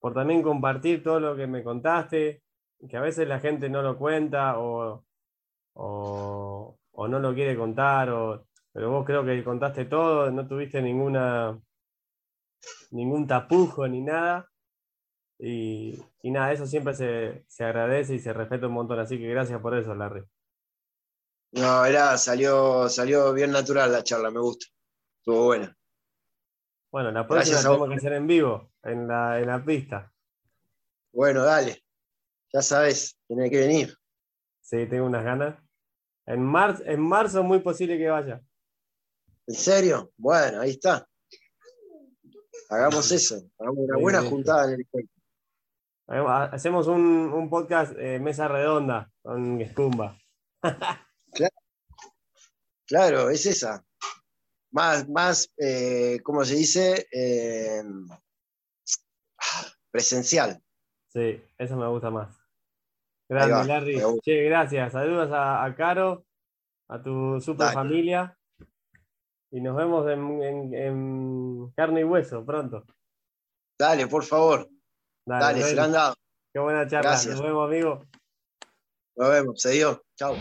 por 0.00 0.14
también 0.14 0.42
compartir 0.42 1.02
todo 1.02 1.20
lo 1.20 1.36
que 1.36 1.46
me 1.46 1.62
contaste, 1.62 2.42
que 2.88 2.96
a 2.96 3.02
veces 3.02 3.28
la 3.28 3.38
gente 3.38 3.68
no 3.68 3.82
lo 3.82 3.98
cuenta 3.98 4.58
o, 4.58 5.04
o, 5.74 6.78
no 7.08 7.18
lo 7.18 7.34
quiere 7.34 7.54
contar, 7.54 8.08
o, 8.08 8.46
pero 8.72 8.90
vos 8.90 9.04
creo 9.04 9.24
que 9.26 9.44
contaste 9.44 9.84
todo, 9.84 10.30
no 10.30 10.48
tuviste 10.48 10.80
ninguna 10.80 11.60
ningún 12.92 13.26
tapujo 13.26 13.86
ni 13.86 14.00
nada. 14.00 14.48
Y, 15.38 16.02
nada, 16.22 16.52
eso 16.52 16.66
siempre 16.66 16.94
se, 16.94 17.64
agradece 17.64 18.14
y 18.14 18.20
se 18.20 18.32
respeta 18.32 18.68
un 18.68 18.74
montón, 18.74 18.98
así 19.00 19.18
que 19.18 19.28
gracias 19.28 19.60
por 19.60 19.76
eso, 19.76 19.94
Larry. 19.94 20.24
No, 21.52 21.84
era, 21.84 22.16
salió, 22.16 22.88
salió 22.88 23.34
bien 23.34 23.50
natural 23.50 23.92
la 23.92 24.02
charla, 24.02 24.30
me 24.30 24.40
gusta. 24.40 24.66
Estuvo 25.18 25.44
buena. 25.44 25.76
Bueno, 26.92 27.10
la 27.10 27.26
próxima 27.26 27.56
la 27.56 27.62
tenemos 27.62 27.88
que 27.88 27.94
hacer 27.94 28.12
en 28.12 28.26
vivo, 28.26 28.70
en 28.82 29.08
la, 29.08 29.40
en 29.40 29.46
la 29.46 29.64
pista. 29.64 30.12
Bueno, 31.10 31.42
dale. 31.42 31.82
Ya 32.52 32.60
sabes, 32.60 33.18
tiene 33.26 33.48
que 33.48 33.60
venir. 33.60 33.96
Sí, 34.60 34.86
tengo 34.86 35.06
unas 35.06 35.24
ganas. 35.24 35.58
En, 36.26 36.42
marzo, 36.42 36.82
en 36.84 37.00
marzo 37.00 37.40
es 37.40 37.46
muy 37.46 37.60
posible 37.60 37.96
que 37.96 38.08
vaya. 38.08 38.42
¿En 39.46 39.54
serio? 39.54 40.12
Bueno, 40.18 40.60
ahí 40.60 40.70
está. 40.72 41.08
Hagamos 42.68 43.10
eso. 43.10 43.40
Hagamos 43.58 43.84
una 43.88 43.98
buena 43.98 44.22
juntada 44.22 44.66
en 44.66 44.74
el 44.74 44.80
encuentro. 44.80 45.12
Hacemos 46.52 46.88
un, 46.88 47.48
podcast 47.48 47.94
eh, 47.98 48.18
mesa 48.18 48.48
redonda 48.48 49.10
con 49.22 49.64
Scumba. 49.70 50.18
claro. 52.86 53.30
es 53.30 53.46
esa. 53.46 53.82
Más, 54.72 55.08
más 55.08 55.52
eh, 55.58 56.18
¿cómo 56.22 56.44
se 56.44 56.54
dice? 56.56 57.06
Eh, 57.12 57.82
presencial. 59.90 60.60
Sí, 61.08 61.42
eso 61.58 61.76
me 61.76 61.86
gusta 61.88 62.10
más. 62.10 62.34
Grande, 63.28 63.66
Larry. 63.66 64.00
gracias. 64.24 64.92
Saludos 64.92 65.30
a, 65.32 65.72
Caro, 65.76 66.24
a 66.88 67.02
tu 67.02 67.40
super 67.40 67.72
familia. 67.72 68.36
Y 69.50 69.60
nos 69.60 69.76
vemos 69.76 70.08
en, 70.10 71.70
carne 71.76 72.00
y 72.00 72.04
hueso 72.04 72.44
pronto. 72.44 72.84
Dale, 73.78 74.06
por 74.06 74.24
favor. 74.24 74.68
Dale, 75.26 75.62
se 75.62 75.74
lo 75.74 75.82
han 75.82 75.92
dado. 75.92 76.14
Qué 76.52 76.60
buena 76.60 76.86
charla. 76.86 77.12
Nos 77.12 77.42
vemos, 77.42 77.68
amigo. 77.68 78.06
Nos 79.16 79.30
vemos. 79.30 79.60
Se 79.60 79.70
dio. 79.70 80.02
Chao. 80.16 80.34